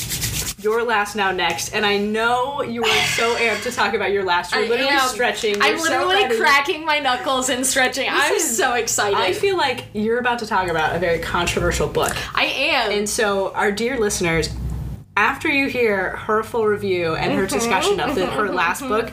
Your 0.58 0.84
last 0.84 1.16
now 1.16 1.32
next, 1.32 1.74
and 1.74 1.84
I 1.84 1.98
know 1.98 2.62
you 2.62 2.82
are 2.82 3.06
so 3.08 3.36
amped 3.36 3.64
to 3.64 3.70
talk 3.70 3.92
about 3.92 4.10
your 4.10 4.24
last. 4.24 4.54
You're 4.54 4.64
I 4.64 4.68
literally 4.68 4.90
am. 4.90 5.08
stretching. 5.08 5.60
I'm 5.60 5.78
so 5.78 5.84
literally 5.84 6.22
ready. 6.22 6.38
cracking 6.38 6.84
my 6.86 6.98
knuckles 6.98 7.50
and 7.50 7.66
stretching. 7.66 8.08
I'm 8.10 8.32
Listen, 8.32 8.54
so 8.54 8.72
excited. 8.72 9.18
I 9.18 9.34
feel 9.34 9.58
like 9.58 9.84
you're 9.92 10.18
about 10.18 10.38
to 10.38 10.46
talk 10.46 10.68
about 10.68 10.96
a 10.96 10.98
very 10.98 11.18
controversial 11.18 11.88
book. 11.88 12.16
I 12.34 12.46
am. 12.46 12.90
And 12.90 13.06
so, 13.06 13.52
our 13.52 13.70
dear 13.70 13.98
listeners, 14.00 14.48
after 15.14 15.48
you 15.48 15.68
hear 15.68 16.16
her 16.16 16.42
full 16.42 16.66
review 16.66 17.14
and 17.14 17.32
her 17.34 17.46
discussion 17.46 18.00
of 18.00 18.14
the, 18.14 18.24
her 18.24 18.48
last 18.48 18.80
book, 18.80 19.12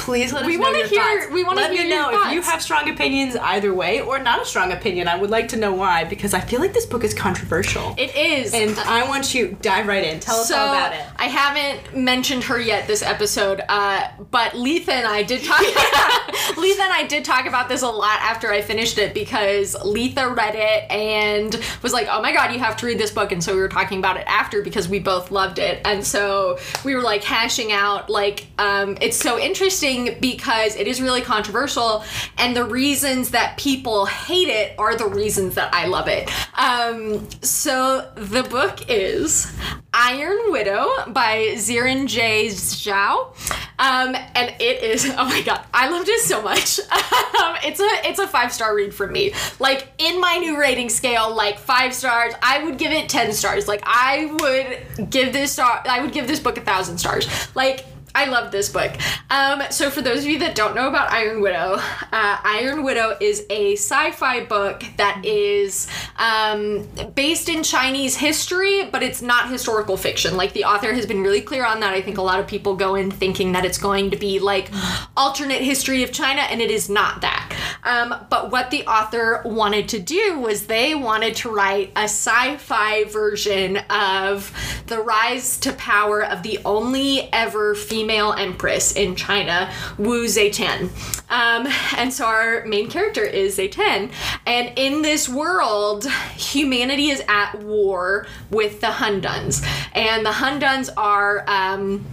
please 0.00 0.32
let 0.32 0.42
us 0.42 0.46
We 0.46 0.56
know 0.56 0.62
wanna 0.64 0.78
your 0.78 0.86
hear- 0.88 1.20
thoughts. 1.20 1.32
we 1.32 1.44
wanna 1.44 1.60
let 1.60 1.72
hear 1.72 1.82
me 1.84 1.88
your 1.88 1.98
know 2.12 2.26
if 2.26 2.32
you 2.32 2.42
have 2.42 2.62
strong 2.62 2.88
opinions 2.88 3.36
either 3.36 3.72
way 3.72 4.00
or 4.00 4.18
not 4.18 4.40
a 4.42 4.44
strong 4.44 4.72
opinion. 4.72 5.08
I 5.08 5.16
would 5.16 5.30
like 5.30 5.48
to 5.48 5.56
know 5.56 5.72
why 5.72 6.04
because 6.04 6.34
I 6.34 6.40
feel 6.40 6.60
like 6.60 6.72
this 6.72 6.86
book 6.86 7.04
is 7.04 7.14
controversial. 7.14 7.94
it 7.98 8.14
is. 8.16 8.54
and 8.54 8.78
I 8.80 9.08
want 9.08 9.34
you 9.34 9.56
dive 9.62 9.86
right 9.86 10.04
in. 10.04 10.20
Tell 10.20 10.36
us 10.40 10.48
so 10.48 10.56
all 10.56 10.68
about 10.74 10.92
it. 10.94 11.00
I 11.16 11.26
haven't 11.26 11.96
mentioned 11.96 12.44
her 12.44 12.58
yet 12.60 12.86
this 12.86 13.02
episode, 13.02 13.62
uh, 13.68 14.08
but 14.30 14.54
Letha 14.54 14.92
and 14.92 15.06
I 15.06 15.22
did 15.22 15.44
talk. 15.44 15.60
Letha 16.56 16.82
and 16.82 16.92
I 16.92 17.04
did 17.08 17.24
talk 17.24 17.46
about 17.46 17.68
this 17.68 17.82
a 17.82 17.88
lot 17.88 18.18
after 18.20 18.50
I 18.52 18.60
finished 18.62 18.98
it 18.98 19.14
because 19.14 19.76
Letha 19.84 20.28
read 20.34 20.54
it 20.54 20.90
and 20.90 21.58
was 21.82 21.92
like, 21.92 22.08
"Oh 22.10 22.20
my 22.22 22.32
god, 22.32 22.52
you 22.52 22.58
have 22.58 22.76
to 22.78 22.86
read 22.86 22.98
this 22.98 23.10
book!" 23.10 23.32
And 23.32 23.42
so 23.42 23.54
we 23.54 23.60
were 23.60 23.68
talking 23.68 23.98
about 23.98 24.16
it 24.16 24.24
after 24.26 24.62
because 24.62 24.88
we 24.88 24.98
both 24.98 25.30
loved 25.30 25.58
it, 25.58 25.80
and 25.84 26.04
so 26.06 26.58
we 26.84 26.94
were 26.94 27.02
like 27.02 27.22
hashing 27.24 27.72
out 27.72 28.08
like 28.10 28.46
um, 28.58 28.96
it's 29.00 29.16
so 29.16 29.38
interesting 29.38 29.89
because 30.20 30.76
it 30.76 30.86
is 30.86 31.00
really 31.00 31.22
controversial, 31.22 32.04
and 32.38 32.56
the 32.56 32.64
reasons 32.64 33.30
that 33.30 33.58
people 33.58 34.06
hate 34.06 34.48
it 34.48 34.78
are 34.78 34.96
the 34.96 35.06
reasons 35.06 35.54
that 35.54 35.72
I 35.74 35.86
love 35.86 36.08
it. 36.08 36.30
Um, 36.58 37.28
so 37.42 38.10
the 38.14 38.42
book 38.42 38.88
is 38.88 39.52
Iron 39.92 40.38
Widow 40.50 40.88
by 41.08 41.54
Xiran 41.56 42.06
Jay 42.06 42.46
Zhao. 42.48 43.34
Um, 43.78 44.14
and 44.34 44.54
it 44.60 44.82
is 44.82 45.06
oh 45.18 45.24
my 45.24 45.42
god, 45.42 45.64
I 45.72 45.88
loved 45.88 46.08
it 46.08 46.20
so 46.20 46.42
much. 46.42 46.78
um, 46.80 47.56
it's 47.64 47.80
a 47.80 48.08
it's 48.08 48.18
a 48.18 48.28
five 48.28 48.52
star 48.52 48.74
read 48.74 48.94
for 48.94 49.06
me. 49.06 49.32
Like 49.58 49.88
in 49.98 50.20
my 50.20 50.36
new 50.36 50.58
rating 50.58 50.88
scale, 50.88 51.34
like 51.34 51.58
five 51.58 51.94
stars, 51.94 52.34
I 52.42 52.62
would 52.64 52.78
give 52.78 52.92
it 52.92 53.08
ten 53.08 53.32
stars. 53.32 53.66
Like 53.66 53.82
I 53.84 54.26
would 54.40 55.10
give 55.10 55.32
this 55.32 55.52
star 55.52 55.82
I 55.86 56.00
would 56.00 56.12
give 56.12 56.26
this 56.26 56.40
book 56.40 56.58
a 56.58 56.60
thousand 56.60 56.98
stars. 56.98 57.26
Like 57.54 57.86
I 58.14 58.26
love 58.26 58.50
this 58.50 58.68
book. 58.68 58.92
Um, 59.30 59.62
so, 59.70 59.90
for 59.90 60.02
those 60.02 60.24
of 60.24 60.30
you 60.30 60.38
that 60.40 60.54
don't 60.54 60.74
know 60.74 60.88
about 60.88 61.10
Iron 61.10 61.40
Widow, 61.40 61.76
uh, 62.12 62.38
Iron 62.44 62.82
Widow 62.82 63.16
is 63.20 63.46
a 63.50 63.74
sci 63.74 64.10
fi 64.12 64.44
book 64.44 64.82
that 64.96 65.24
is 65.24 65.86
um, 66.16 66.86
based 67.14 67.48
in 67.48 67.62
Chinese 67.62 68.16
history, 68.16 68.84
but 68.90 69.02
it's 69.02 69.22
not 69.22 69.50
historical 69.50 69.96
fiction. 69.96 70.36
Like, 70.36 70.52
the 70.52 70.64
author 70.64 70.92
has 70.92 71.06
been 71.06 71.22
really 71.22 71.40
clear 71.40 71.64
on 71.64 71.80
that. 71.80 71.94
I 71.94 72.02
think 72.02 72.18
a 72.18 72.22
lot 72.22 72.40
of 72.40 72.46
people 72.46 72.74
go 72.74 72.94
in 72.94 73.10
thinking 73.10 73.52
that 73.52 73.64
it's 73.64 73.78
going 73.78 74.10
to 74.10 74.16
be 74.16 74.38
like 74.38 74.70
alternate 75.16 75.62
history 75.62 76.02
of 76.02 76.12
China, 76.12 76.42
and 76.42 76.60
it 76.60 76.70
is 76.70 76.88
not 76.88 77.20
that. 77.20 77.69
Um, 77.84 78.14
but 78.28 78.50
what 78.50 78.70
the 78.70 78.86
author 78.86 79.42
wanted 79.44 79.88
to 79.90 79.98
do 79.98 80.38
was 80.38 80.66
they 80.66 80.94
wanted 80.94 81.36
to 81.36 81.50
write 81.50 81.92
a 81.96 82.04
sci 82.04 82.56
fi 82.56 83.04
version 83.04 83.78
of 83.88 84.52
the 84.86 85.00
rise 85.00 85.58
to 85.60 85.72
power 85.72 86.24
of 86.24 86.42
the 86.42 86.58
only 86.64 87.32
ever 87.32 87.74
female 87.74 88.32
empress 88.32 88.94
in 88.96 89.16
China, 89.16 89.72
Wu 89.98 90.26
Zetian. 90.26 90.90
Um, 91.30 91.66
and 91.96 92.12
so 92.12 92.26
our 92.26 92.64
main 92.66 92.90
character 92.90 93.22
is 93.22 93.58
Zetian. 93.58 94.12
And 94.46 94.72
in 94.76 95.02
this 95.02 95.28
world, 95.28 96.06
humanity 96.34 97.10
is 97.10 97.22
at 97.28 97.58
war 97.60 98.26
with 98.50 98.80
the 98.80 98.90
Hunduns. 98.90 99.62
And 99.92 100.24
the 100.26 100.32
Hunduns 100.32 100.88
are. 100.90 101.44
Um, 101.48 102.06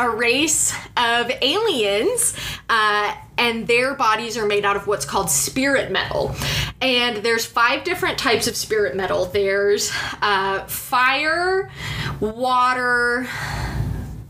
a 0.00 0.08
race 0.08 0.72
of 0.96 1.30
aliens, 1.42 2.34
uh, 2.70 3.14
and 3.36 3.66
their 3.66 3.94
bodies 3.94 4.38
are 4.38 4.46
made 4.46 4.64
out 4.64 4.74
of 4.74 4.86
what's 4.86 5.04
called 5.04 5.30
spirit 5.30 5.92
metal. 5.92 6.34
And 6.80 7.18
there's 7.18 7.44
five 7.44 7.84
different 7.84 8.16
types 8.16 8.46
of 8.46 8.56
spirit 8.56 8.96
metal. 8.96 9.26
There's 9.26 9.92
uh, 10.22 10.64
fire, 10.64 11.70
water, 12.18 13.28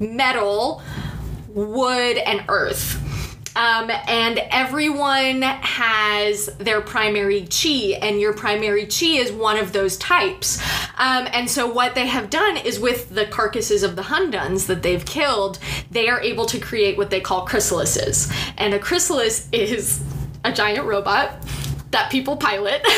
metal, 0.01 0.83
wood, 1.49 2.17
and 2.17 2.45
earth. 2.49 3.01
Um, 3.61 3.91
and 4.09 4.39
everyone 4.51 5.43
has 5.43 6.47
their 6.57 6.81
primary 6.81 7.43
chi, 7.43 7.99
and 8.01 8.19
your 8.19 8.33
primary 8.33 8.87
chi 8.87 9.19
is 9.19 9.31
one 9.31 9.59
of 9.59 9.75
those 9.75 9.99
types. 9.99 10.63
Um, 10.97 11.29
and 11.35 11.51
so, 11.51 11.71
what 11.71 11.95
they 11.95 12.07
have 12.07 12.31
done 12.31 12.57
is 12.57 12.81
with 12.81 13.11
the 13.11 13.27
carcasses 13.27 13.83
of 13.83 13.97
the 13.97 14.05
Hunduns 14.05 14.67
that 14.67 14.83
they've 14.83 15.05
killed, 15.05 15.59
they 15.91 16.09
are 16.09 16.23
able 16.23 16.47
to 16.47 16.59
create 16.59 16.97
what 16.97 17.11
they 17.11 17.21
call 17.21 17.47
chrysalises. 17.47 18.33
And 18.57 18.73
a 18.73 18.79
chrysalis 18.79 19.47
is 19.53 20.03
a 20.43 20.53
giant 20.53 20.87
robot 20.87 21.45
that 21.91 22.11
people 22.11 22.37
pilot. 22.37 22.83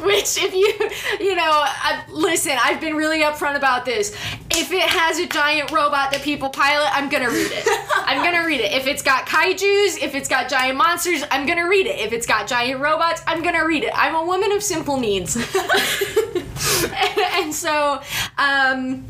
Which, 0.00 0.38
if 0.38 0.54
you, 0.54 1.26
you 1.26 1.34
know, 1.34 1.64
uh, 1.64 2.02
listen, 2.10 2.52
I've 2.62 2.80
been 2.80 2.96
really 2.96 3.20
upfront 3.20 3.56
about 3.56 3.84
this. 3.84 4.16
If 4.50 4.72
it 4.72 4.82
has 4.82 5.18
a 5.18 5.26
giant 5.26 5.70
robot 5.70 6.12
that 6.12 6.22
people 6.22 6.48
pilot, 6.48 6.88
I'm 6.92 7.10
gonna 7.10 7.28
read 7.28 7.50
it. 7.52 7.64
I'm 8.06 8.24
gonna 8.24 8.46
read 8.46 8.60
it. 8.60 8.72
If 8.72 8.86
it's 8.86 9.02
got 9.02 9.26
kaiju's, 9.26 9.98
if 9.98 10.14
it's 10.14 10.28
got 10.28 10.48
giant 10.48 10.78
monsters, 10.78 11.24
I'm 11.30 11.46
gonna 11.46 11.68
read 11.68 11.86
it. 11.86 12.00
If 12.00 12.14
it's 12.14 12.26
got 12.26 12.46
giant 12.46 12.80
robots, 12.80 13.20
I'm 13.26 13.42
gonna 13.42 13.66
read 13.66 13.84
it. 13.84 13.90
I'm 13.94 14.14
a 14.14 14.24
woman 14.24 14.50
of 14.52 14.62
simple 14.62 14.98
needs. 14.98 15.36
and 17.34 17.54
so, 17.54 18.00
um, 18.38 19.04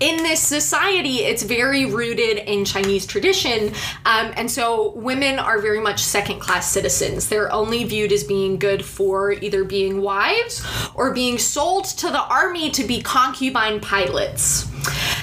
in 0.00 0.22
this 0.22 0.40
society, 0.40 1.18
it's 1.18 1.42
very 1.42 1.86
rooted 1.86 2.38
in 2.38 2.64
Chinese 2.64 3.06
tradition. 3.06 3.72
Um, 4.04 4.32
and 4.36 4.50
so 4.50 4.92
women 4.92 5.38
are 5.38 5.60
very 5.60 5.80
much 5.80 6.02
second 6.02 6.40
class 6.40 6.70
citizens. 6.70 7.28
They're 7.28 7.52
only 7.52 7.84
viewed 7.84 8.12
as 8.12 8.24
being 8.24 8.58
good 8.58 8.84
for 8.84 9.32
either 9.32 9.64
being 9.64 10.02
wives 10.02 10.66
or 10.94 11.12
being 11.12 11.38
sold 11.38 11.84
to 11.86 12.10
the 12.10 12.22
army 12.22 12.70
to 12.70 12.84
be 12.84 13.00
concubine 13.00 13.80
pilots. 13.80 14.66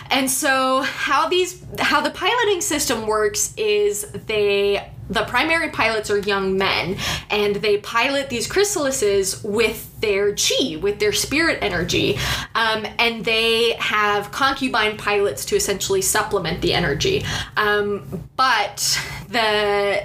And 0.09 0.29
so 0.29 0.81
how 0.81 1.29
these 1.29 1.63
how 1.79 2.01
the 2.01 2.11
piloting 2.11 2.61
system 2.61 3.07
works 3.07 3.53
is 3.57 4.03
they 4.27 4.89
the 5.09 5.23
primary 5.25 5.69
pilots 5.69 6.09
are 6.09 6.19
young 6.19 6.57
men 6.57 6.97
and 7.29 7.57
they 7.57 7.77
pilot 7.77 8.29
these 8.29 8.47
chrysalises 8.47 9.43
with 9.43 9.89
their 9.99 10.33
chi 10.35 10.77
with 10.77 10.99
their 10.99 11.11
spirit 11.11 11.59
energy 11.61 12.17
um, 12.55 12.85
and 12.99 13.25
they 13.25 13.73
have 13.73 14.31
concubine 14.31 14.97
pilots 14.97 15.45
to 15.45 15.55
essentially 15.55 16.01
supplement 16.01 16.61
the 16.61 16.73
energy. 16.73 17.23
Um, 17.57 18.27
but 18.35 18.99
the 19.29 20.03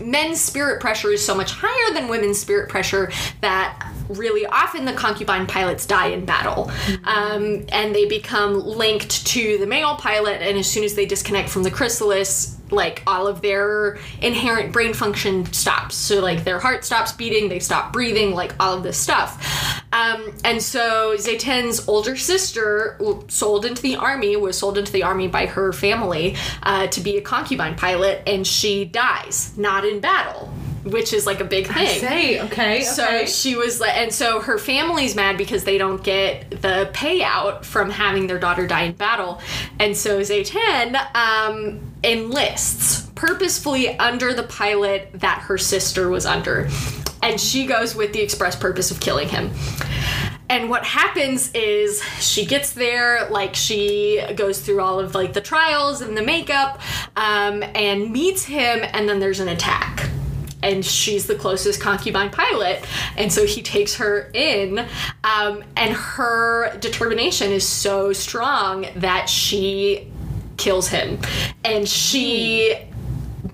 men's 0.00 0.40
spirit 0.40 0.80
pressure 0.80 1.10
is 1.10 1.24
so 1.24 1.34
much 1.34 1.52
higher 1.52 1.94
than 1.94 2.08
women's 2.08 2.38
spirit 2.38 2.68
pressure 2.68 3.12
that 3.40 3.89
really 4.10 4.46
often 4.46 4.84
the 4.84 4.92
concubine 4.92 5.46
pilots 5.46 5.86
die 5.86 6.08
in 6.08 6.24
battle. 6.24 6.70
Um, 7.04 7.64
and 7.70 7.94
they 7.94 8.06
become 8.06 8.60
linked 8.60 9.26
to 9.28 9.58
the 9.58 9.66
male 9.66 9.96
pilot 9.96 10.42
and 10.42 10.58
as 10.58 10.70
soon 10.70 10.84
as 10.84 10.94
they 10.94 11.06
disconnect 11.06 11.48
from 11.48 11.62
the 11.62 11.70
chrysalis 11.70 12.56
like 12.72 13.02
all 13.06 13.26
of 13.26 13.40
their 13.40 13.98
inherent 14.20 14.72
brain 14.72 14.94
function 14.94 15.44
stops. 15.52 15.96
So 15.96 16.20
like 16.20 16.44
their 16.44 16.58
heart 16.58 16.84
stops 16.84 17.12
beating 17.12 17.48
they 17.48 17.58
stop 17.58 17.92
breathing 17.92 18.34
like 18.34 18.54
all 18.60 18.76
of 18.76 18.82
this 18.82 18.96
stuff. 18.96 19.82
Um, 19.92 20.32
and 20.44 20.62
so 20.62 21.16
Zetian's 21.16 21.88
older 21.88 22.16
sister 22.16 22.98
sold 23.28 23.64
into 23.64 23.82
the 23.82 23.96
army 23.96 24.36
was 24.36 24.56
sold 24.56 24.78
into 24.78 24.92
the 24.92 25.02
army 25.02 25.28
by 25.28 25.46
her 25.46 25.72
family 25.72 26.36
uh, 26.62 26.86
to 26.88 27.00
be 27.00 27.16
a 27.16 27.20
concubine 27.20 27.76
pilot 27.76 28.22
and 28.26 28.46
she 28.46 28.84
dies 28.84 29.56
not 29.56 29.84
in 29.84 30.00
battle 30.00 30.52
which 30.84 31.12
is 31.12 31.26
like 31.26 31.40
a 31.40 31.44
big 31.44 31.66
thing 31.66 31.76
I 31.76 31.86
Say, 31.86 32.40
okay, 32.40 32.82
so 32.82 33.04
okay. 33.04 33.26
she 33.26 33.56
was 33.56 33.80
like, 33.80 33.96
and 33.96 34.12
so 34.12 34.40
her 34.40 34.58
family's 34.58 35.14
mad 35.14 35.36
because 35.36 35.64
they 35.64 35.78
don't 35.78 36.02
get 36.02 36.50
the 36.62 36.90
payout 36.92 37.64
from 37.64 37.90
having 37.90 38.26
their 38.26 38.38
daughter 38.38 38.66
die 38.66 38.84
in 38.84 38.92
battle. 38.92 39.40
And 39.78 39.96
so 39.96 40.20
Zetian 40.20 40.96
um, 41.14 41.80
enlists 42.02 43.10
purposefully 43.14 43.98
under 43.98 44.32
the 44.32 44.44
pilot 44.44 45.10
that 45.14 45.40
her 45.42 45.58
sister 45.58 46.08
was 46.08 46.24
under. 46.24 46.68
And 47.22 47.38
she 47.38 47.66
goes 47.66 47.94
with 47.94 48.14
the 48.14 48.20
express 48.20 48.56
purpose 48.56 48.90
of 48.90 49.00
killing 49.00 49.28
him. 49.28 49.50
And 50.48 50.68
what 50.68 50.84
happens 50.84 51.52
is 51.52 52.02
she 52.18 52.44
gets 52.44 52.72
there, 52.72 53.28
like 53.30 53.54
she 53.54 54.20
goes 54.34 54.60
through 54.60 54.80
all 54.80 54.98
of 54.98 55.14
like 55.14 55.32
the 55.32 55.40
trials 55.40 56.00
and 56.00 56.16
the 56.16 56.22
makeup, 56.22 56.80
um, 57.14 57.62
and 57.62 58.10
meets 58.10 58.44
him, 58.44 58.80
and 58.92 59.08
then 59.08 59.20
there's 59.20 59.38
an 59.38 59.48
attack 59.48 60.09
and 60.62 60.84
she's 60.84 61.26
the 61.26 61.34
closest 61.34 61.80
concubine 61.80 62.30
pilot 62.30 62.84
and 63.16 63.32
so 63.32 63.46
he 63.46 63.62
takes 63.62 63.96
her 63.96 64.30
in 64.34 64.78
um, 65.24 65.62
and 65.76 65.92
her 65.92 66.76
determination 66.78 67.50
is 67.50 67.66
so 67.66 68.12
strong 68.12 68.86
that 68.96 69.28
she 69.28 70.10
kills 70.60 70.88
him. 70.88 71.18
And 71.64 71.88
she 71.88 72.76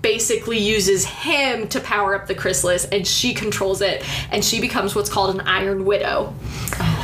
basically 0.01 0.59
uses 0.59 1.05
him 1.05 1.67
to 1.69 1.79
power 1.79 2.13
up 2.13 2.27
the 2.27 2.35
chrysalis 2.35 2.85
and 2.85 3.07
she 3.07 3.33
controls 3.33 3.81
it 3.81 4.03
and 4.31 4.45
she 4.45 4.61
becomes 4.61 4.93
what's 4.93 5.09
called 5.09 5.33
an 5.33 5.41
iron 5.47 5.85
widow 5.85 6.35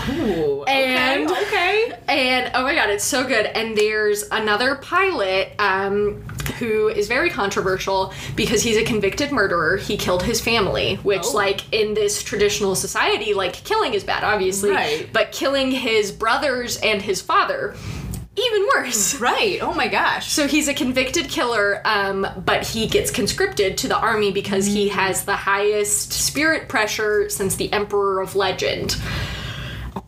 Ooh, 0.10 0.64
and 0.66 1.30
okay, 1.30 1.42
okay. 1.44 1.94
and 2.08 2.52
oh 2.56 2.64
my 2.64 2.76
god, 2.76 2.90
it's 2.90 3.04
so 3.04 3.26
good. 3.28 3.46
And 3.46 3.78
there's 3.78 4.24
another 4.32 4.76
pilot 4.76 5.54
um, 5.60 6.22
who 6.60 6.90
is 6.90 7.08
very 7.08 7.30
controversial 7.30 8.14
because 8.36 8.62
he's 8.62 8.78
a 8.78 8.84
convicted 8.84 9.32
murderer. 9.32 9.78
He 9.78 9.96
killed 9.98 10.24
his 10.24 10.42
family, 10.42 10.96
which, 10.98 11.24
Oh. 11.26 11.32
like 11.32 11.72
in 11.74 11.94
this 11.94 12.22
traditional 12.22 12.76
society, 12.76 13.34
like 13.34 13.54
killing 13.54 13.94
is 13.94 14.04
bad, 14.04 14.24
obviously, 14.24 14.72
Right. 14.72 15.10
but 15.14 15.32
killing 15.32 15.72
his 15.72 16.12
brothers 16.12 16.78
and 16.78 17.02
his 17.02 17.22
father, 17.22 17.76
even 18.36 18.68
worse. 18.76 19.16
Right. 19.20 19.60
Oh 19.62 19.74
my 19.74 19.88
gosh. 19.88 20.32
So 20.32 20.48
he's 20.48 20.68
a 20.68 20.74
convicted 20.74 21.30
killer, 21.30 21.82
um, 21.86 22.28
but 22.46 22.66
he 22.66 22.88
gets 22.88 23.12
conscripted 23.12 23.78
to 23.78 23.88
the 23.88 23.96
army 23.98 24.32
because 24.32 24.66
he 24.66 24.90
has 24.90 25.24
the 25.24 25.36
highest 25.36 26.12
spirit 26.12 26.68
pressure 26.68 27.30
since 27.30 27.56
the 27.56 27.72
Emperor 27.72 28.20
of 28.22 28.36
Legend. 28.36 28.98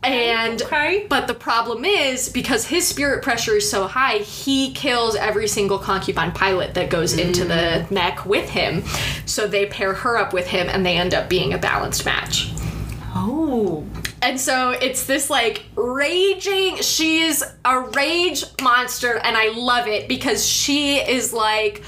And 0.06 0.62
Okay. 0.62 1.06
but 1.08 1.26
the 1.26 1.34
problem 1.34 1.84
is 1.84 2.28
because 2.28 2.66
his 2.66 2.86
spirit 2.86 3.22
pressure 3.22 3.56
is 3.56 3.68
so 3.68 3.86
high, 3.86 4.18
he 4.18 4.72
kills 4.72 5.16
every 5.16 5.48
single 5.48 5.78
concubine 5.78 6.32
pilot 6.32 6.74
that 6.74 6.90
goes 6.90 7.18
into 7.18 7.44
the 7.44 7.84
mm. 7.84 7.90
mech 7.90 8.24
with 8.24 8.48
him. 8.48 8.84
So 9.26 9.48
they 9.48 9.66
pair 9.66 9.94
her 9.94 10.16
up 10.16 10.32
with 10.32 10.46
him 10.46 10.68
and 10.68 10.86
they 10.86 10.96
end 10.96 11.12
up 11.12 11.28
being 11.28 11.54
a 11.54 11.58
balanced 11.58 12.04
match. 12.04 12.52
Oh. 13.14 13.84
And 14.22 14.40
so 14.40 14.70
it's 14.70 15.06
this 15.06 15.28
like 15.28 15.64
raging, 15.74 16.76
she 16.76 17.20
is 17.20 17.44
a 17.64 17.80
rage 17.80 18.44
monster, 18.62 19.18
and 19.18 19.36
I 19.36 19.48
love 19.50 19.88
it 19.88 20.08
because 20.08 20.46
she 20.46 20.98
is 20.98 21.32
like, 21.32 21.82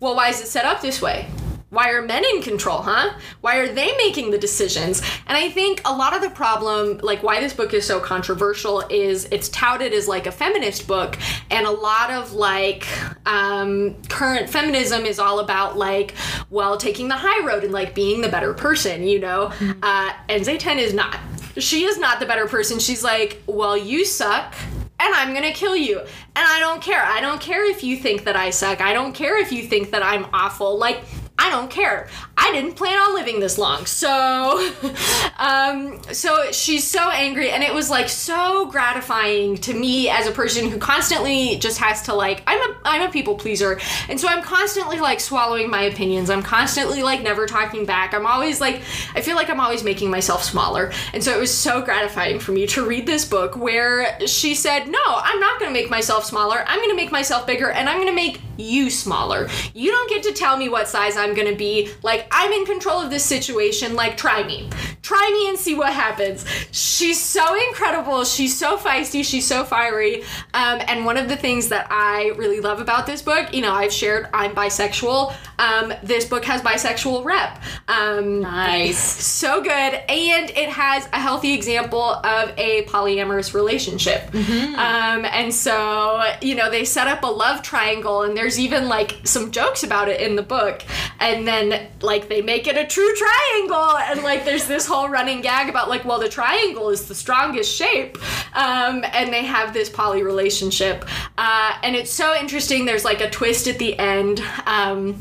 well, 0.00 0.14
why 0.16 0.28
is 0.28 0.40
it 0.40 0.46
set 0.46 0.64
up 0.64 0.82
this 0.82 1.00
way? 1.02 1.26
Why 1.72 1.88
are 1.92 2.02
men 2.02 2.22
in 2.34 2.42
control, 2.42 2.82
huh? 2.82 3.14
Why 3.40 3.56
are 3.56 3.66
they 3.66 3.96
making 3.96 4.30
the 4.30 4.36
decisions? 4.36 5.00
And 5.26 5.38
I 5.38 5.48
think 5.48 5.80
a 5.86 5.96
lot 5.96 6.14
of 6.14 6.20
the 6.20 6.28
problem, 6.28 6.98
like 6.98 7.22
why 7.22 7.40
this 7.40 7.54
book 7.54 7.72
is 7.72 7.86
so 7.86 7.98
controversial, 7.98 8.84
is 8.90 9.24
it's 9.30 9.48
touted 9.48 9.94
as 9.94 10.06
like 10.06 10.26
a 10.26 10.32
feminist 10.32 10.86
book, 10.86 11.16
and 11.50 11.66
a 11.66 11.70
lot 11.70 12.10
of 12.10 12.34
like 12.34 12.86
um, 13.26 13.94
current 14.10 14.50
feminism 14.50 15.06
is 15.06 15.18
all 15.18 15.38
about 15.38 15.78
like, 15.78 16.14
well, 16.50 16.76
taking 16.76 17.08
the 17.08 17.16
high 17.16 17.42
road 17.46 17.64
and 17.64 17.72
like 17.72 17.94
being 17.94 18.20
the 18.20 18.28
better 18.28 18.52
person, 18.52 19.04
you 19.04 19.18
know? 19.18 19.50
Uh, 19.82 20.12
and 20.28 20.44
Zetian 20.44 20.76
is 20.76 20.92
not. 20.92 21.18
She 21.56 21.84
is 21.84 21.96
not 21.96 22.20
the 22.20 22.26
better 22.26 22.46
person. 22.46 22.80
She's 22.80 23.02
like, 23.02 23.42
well, 23.46 23.78
you 23.78 24.04
suck 24.04 24.54
and 25.00 25.14
I'm 25.14 25.32
gonna 25.32 25.52
kill 25.52 25.76
you. 25.76 26.00
And 26.00 26.08
I 26.36 26.60
don't 26.60 26.82
care. 26.82 27.02
I 27.02 27.22
don't 27.22 27.40
care 27.40 27.64
if 27.70 27.82
you 27.82 27.96
think 27.96 28.24
that 28.24 28.36
I 28.36 28.50
suck. 28.50 28.82
I 28.82 28.92
don't 28.92 29.14
care 29.14 29.38
if 29.38 29.52
you 29.52 29.62
think 29.62 29.90
that 29.92 30.02
I'm 30.02 30.26
awful. 30.34 30.78
Like, 30.78 31.02
I 31.38 31.50
don't 31.50 31.70
care. 31.70 32.08
I 32.36 32.52
didn't 32.52 32.74
plan 32.74 32.96
on 32.98 33.14
living 33.14 33.40
this 33.40 33.56
long. 33.56 33.86
So, 33.86 34.70
um, 35.38 36.00
so 36.12 36.52
she's 36.52 36.86
so 36.86 37.10
angry, 37.10 37.50
and 37.50 37.62
it 37.62 37.72
was 37.72 37.88
like 37.90 38.08
so 38.08 38.66
gratifying 38.66 39.56
to 39.58 39.74
me 39.74 40.08
as 40.08 40.26
a 40.26 40.30
person 40.30 40.68
who 40.68 40.78
constantly 40.78 41.56
just 41.56 41.78
has 41.78 42.02
to 42.02 42.14
like, 42.14 42.42
I'm 42.46 42.70
a, 42.70 42.76
I'm 42.84 43.08
a 43.08 43.12
people 43.12 43.34
pleaser, 43.34 43.80
and 44.08 44.20
so 44.20 44.28
I'm 44.28 44.42
constantly 44.42 45.00
like 45.00 45.20
swallowing 45.20 45.70
my 45.70 45.82
opinions. 45.82 46.30
I'm 46.30 46.42
constantly 46.42 47.02
like 47.02 47.22
never 47.22 47.46
talking 47.46 47.86
back. 47.86 48.12
I'm 48.12 48.26
always 48.26 48.60
like, 48.60 48.82
I 49.14 49.22
feel 49.22 49.36
like 49.36 49.48
I'm 49.48 49.60
always 49.60 49.82
making 49.82 50.10
myself 50.10 50.44
smaller, 50.44 50.92
and 51.14 51.24
so 51.24 51.34
it 51.34 51.40
was 51.40 51.52
so 51.52 51.80
gratifying 51.80 52.40
for 52.40 52.52
me 52.52 52.66
to 52.68 52.86
read 52.86 53.06
this 53.06 53.24
book 53.24 53.56
where 53.56 54.18
she 54.26 54.54
said, 54.54 54.86
No, 54.86 55.00
I'm 55.06 55.40
not 55.40 55.58
gonna 55.58 55.72
make 55.72 55.90
myself 55.90 56.24
smaller. 56.24 56.62
I'm 56.66 56.80
gonna 56.80 56.94
make 56.94 57.10
myself 57.10 57.46
bigger, 57.46 57.70
and 57.70 57.88
I'm 57.88 57.98
gonna 57.98 58.12
make 58.12 58.40
you 58.56 58.90
smaller. 58.90 59.48
You 59.74 59.90
don't 59.90 60.08
get 60.10 60.22
to 60.24 60.32
tell 60.32 60.56
me 60.56 60.68
what 60.68 60.88
size 60.88 61.16
I'm 61.16 61.34
gonna 61.34 61.54
be. 61.56 61.90
Like, 62.02 62.26
I'm 62.30 62.52
in 62.52 62.64
control 62.66 63.00
of 63.00 63.10
this 63.10 63.24
situation. 63.24 63.94
Like, 63.94 64.16
try 64.16 64.42
me. 64.42 64.68
Try 65.02 65.30
me 65.32 65.48
and 65.48 65.58
see 65.58 65.74
what 65.74 65.92
happens. 65.92 66.44
She's 66.70 67.20
so 67.20 67.54
incredible. 67.68 68.24
She's 68.24 68.56
so 68.56 68.76
feisty. 68.76 69.24
She's 69.24 69.46
so 69.46 69.64
fiery. 69.64 70.22
Um, 70.54 70.80
and 70.86 71.04
one 71.04 71.16
of 71.16 71.28
the 71.28 71.36
things 71.36 71.68
that 71.68 71.86
I 71.90 72.28
really 72.36 72.60
love 72.60 72.80
about 72.80 73.06
this 73.06 73.20
book, 73.22 73.52
you 73.52 73.62
know, 73.62 73.72
I've 73.72 73.92
shared 73.92 74.28
I'm 74.32 74.54
bisexual. 74.54 75.34
Um, 75.58 75.92
this 76.02 76.24
book 76.24 76.44
has 76.44 76.60
bisexual 76.62 77.24
rep. 77.24 77.60
Um, 77.88 78.40
Nice. 78.40 78.98
so 78.98 79.60
good 79.62 79.68
and 79.70 80.50
it 80.50 80.68
has 80.68 81.06
a 81.12 81.20
healthy 81.20 81.52
example 81.54 82.02
of 82.02 82.52
a 82.56 82.84
polyamorous 82.84 83.54
relationship 83.54 84.32
um, 84.34 85.24
and 85.24 85.52
so 85.54 86.22
you 86.40 86.54
know 86.54 86.70
they 86.70 86.84
set 86.84 87.06
up 87.06 87.22
a 87.22 87.26
love 87.26 87.62
triangle 87.62 88.22
and 88.22 88.36
there's 88.42 88.58
even 88.58 88.88
like 88.88 89.20
some 89.22 89.52
jokes 89.52 89.84
about 89.84 90.08
it 90.08 90.20
in 90.20 90.34
the 90.34 90.42
book 90.42 90.82
and 91.20 91.46
then 91.46 91.88
like 92.00 92.28
they 92.28 92.42
make 92.42 92.66
it 92.66 92.76
a 92.76 92.84
true 92.84 93.14
triangle 93.14 93.96
and 93.98 94.24
like 94.24 94.44
there's 94.44 94.66
this 94.66 94.84
whole 94.84 95.08
running 95.08 95.40
gag 95.40 95.68
about 95.68 95.88
like 95.88 96.04
well 96.04 96.18
the 96.18 96.28
triangle 96.28 96.88
is 96.90 97.06
the 97.06 97.14
strongest 97.14 97.72
shape 97.72 98.18
um, 98.56 99.04
and 99.12 99.32
they 99.32 99.44
have 99.44 99.72
this 99.72 99.88
poly 99.88 100.24
relationship. 100.24 101.04
Uh, 101.38 101.74
and 101.84 101.94
it's 101.94 102.12
so 102.12 102.34
interesting 102.34 102.84
there's 102.84 103.04
like 103.04 103.20
a 103.20 103.30
twist 103.30 103.68
at 103.68 103.78
the 103.78 103.96
end 103.96 104.40
um, 104.66 105.14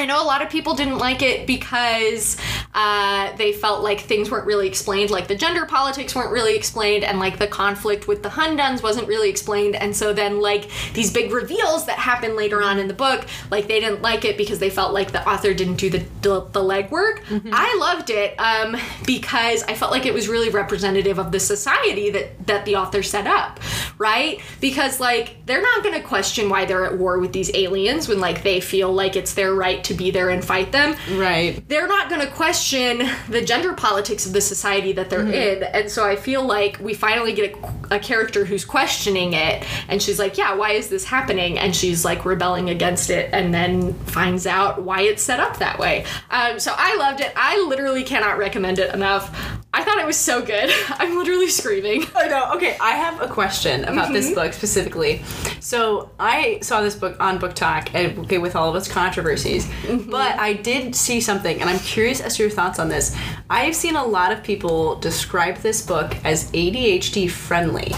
I 0.00 0.06
know 0.06 0.22
a 0.22 0.26
lot 0.26 0.42
of 0.42 0.50
people 0.50 0.74
didn't 0.74 0.98
like 0.98 1.22
it 1.22 1.46
because 1.46 2.36
Uh, 2.72 3.34
they 3.36 3.52
felt 3.52 3.82
like 3.82 4.00
things 4.00 4.30
weren't 4.30 4.46
really 4.46 4.68
explained, 4.68 5.10
like 5.10 5.26
the 5.26 5.34
gender 5.34 5.66
politics 5.66 6.14
weren't 6.14 6.30
really 6.30 6.54
explained, 6.54 7.02
and 7.02 7.18
like 7.18 7.36
the 7.36 7.46
conflict 7.48 8.06
with 8.06 8.22
the 8.22 8.28
Hunduns 8.28 8.80
wasn't 8.80 9.08
really 9.08 9.28
explained. 9.28 9.74
And 9.74 9.94
so 9.94 10.12
then, 10.12 10.40
like, 10.40 10.70
these 10.94 11.12
big 11.12 11.32
reveals 11.32 11.86
that 11.86 11.98
happen 11.98 12.36
later 12.36 12.62
on 12.62 12.78
in 12.78 12.86
the 12.86 12.94
book, 12.94 13.26
like, 13.50 13.66
they 13.66 13.80
didn't 13.80 14.02
like 14.02 14.24
it 14.24 14.36
because 14.36 14.60
they 14.60 14.70
felt 14.70 14.94
like 14.94 15.10
the 15.10 15.28
author 15.28 15.52
didn't 15.52 15.80
do 15.80 15.90
the, 15.90 15.98
the, 16.22 16.46
the 16.52 16.60
legwork. 16.60 17.22
I 17.52 17.76
loved 17.80 18.08
it 18.10 18.36
um, 18.38 18.76
because 19.04 19.64
I 19.64 19.74
felt 19.74 19.90
like 19.90 20.06
it 20.06 20.14
was 20.14 20.28
really 20.28 20.48
representative 20.48 21.18
of 21.18 21.32
the 21.32 21.40
society 21.40 22.10
that, 22.10 22.46
that 22.46 22.64
the 22.66 22.76
author 22.76 23.02
set 23.02 23.26
up, 23.26 23.58
right? 23.98 24.40
Because, 24.60 25.00
like, 25.00 25.44
they're 25.46 25.62
not 25.62 25.82
going 25.82 26.00
to 26.00 26.06
question 26.06 26.48
why 26.48 26.66
they're 26.66 26.86
at 26.86 26.96
war 26.96 27.18
with 27.18 27.32
these 27.32 27.50
aliens 27.54 28.06
when, 28.08 28.20
like, 28.20 28.44
they 28.44 28.60
feel 28.60 28.92
like 28.92 29.16
it's 29.16 29.34
their 29.34 29.52
right 29.54 29.82
to 29.84 29.89
be 29.94 30.10
there 30.10 30.30
and 30.30 30.44
fight 30.44 30.72
them 30.72 30.94
Right. 31.12 31.62
they're 31.68 31.86
not 31.88 32.08
going 32.08 32.20
to 32.20 32.26
question 32.32 33.08
the 33.28 33.42
gender 33.42 33.72
politics 33.74 34.26
of 34.26 34.32
the 34.32 34.40
society 34.40 34.92
that 34.92 35.10
they're 35.10 35.26
in. 35.26 35.62
And 35.62 35.90
so 35.90 36.04
I 36.06 36.16
feel 36.16 36.44
like 36.44 36.78
we 36.80 36.94
finally 36.94 37.32
get 37.32 37.54
a, 37.90 37.96
a 37.96 37.98
character 37.98 38.44
who's 38.44 38.64
questioning 38.64 39.32
it. 39.32 39.64
And 39.88 40.02
she's 40.02 40.18
like, 40.18 40.38
Yeah, 40.38 40.54
why 40.54 40.72
is 40.72 40.88
this 40.88 41.04
happening? 41.04 41.58
And 41.58 41.74
she's 41.74 42.04
like 42.04 42.24
rebelling 42.24 42.70
against 42.70 43.10
it 43.10 43.30
and 43.32 43.52
then 43.52 43.94
finds 44.04 44.46
out 44.46 44.82
why 44.82 45.02
it's 45.02 45.22
set 45.22 45.40
up 45.40 45.58
that 45.58 45.78
way. 45.78 46.04
Um, 46.30 46.58
so 46.58 46.72
I 46.76 46.96
loved 46.96 47.20
it. 47.20 47.32
I 47.36 47.64
literally 47.68 48.04
cannot 48.04 48.38
recommend 48.38 48.78
it 48.78 48.94
enough. 48.94 49.34
I 49.80 49.82
thought 49.82 49.98
it 49.98 50.04
was 50.04 50.18
so 50.18 50.42
good. 50.44 50.70
I'm 50.90 51.16
literally 51.16 51.48
screaming. 51.48 52.04
I 52.14 52.28
know. 52.28 52.52
Okay, 52.56 52.76
I 52.78 52.90
have 52.90 53.22
a 53.22 53.26
question 53.26 53.84
about 53.84 54.12
this 54.12 54.26
mm-hmm. 54.26 54.34
book 54.34 54.52
specifically. 54.52 55.22
So 55.60 56.10
I 56.20 56.58
saw 56.60 56.82
this 56.82 56.94
book 56.94 57.16
on 57.18 57.38
BookTok, 57.38 57.94
and 57.94 58.18
okay, 58.18 58.36
with 58.36 58.54
all 58.54 58.68
of 58.68 58.76
its 58.76 58.88
controversies, 58.88 59.64
mm-hmm. 59.64 60.10
but 60.10 60.38
I 60.38 60.52
did 60.52 60.94
see 60.94 61.22
something, 61.22 61.58
and 61.62 61.70
I'm 61.70 61.78
curious 61.78 62.20
as 62.20 62.36
to 62.36 62.42
your 62.42 62.50
thoughts 62.50 62.78
on 62.78 62.90
this. 62.90 63.16
I've 63.48 63.74
seen 63.74 63.96
a 63.96 64.04
lot 64.04 64.32
of 64.32 64.42
people 64.42 64.96
describe 64.96 65.56
this 65.56 65.80
book 65.80 66.14
as 66.24 66.52
ADHD 66.52 67.30
friendly. 67.30 67.94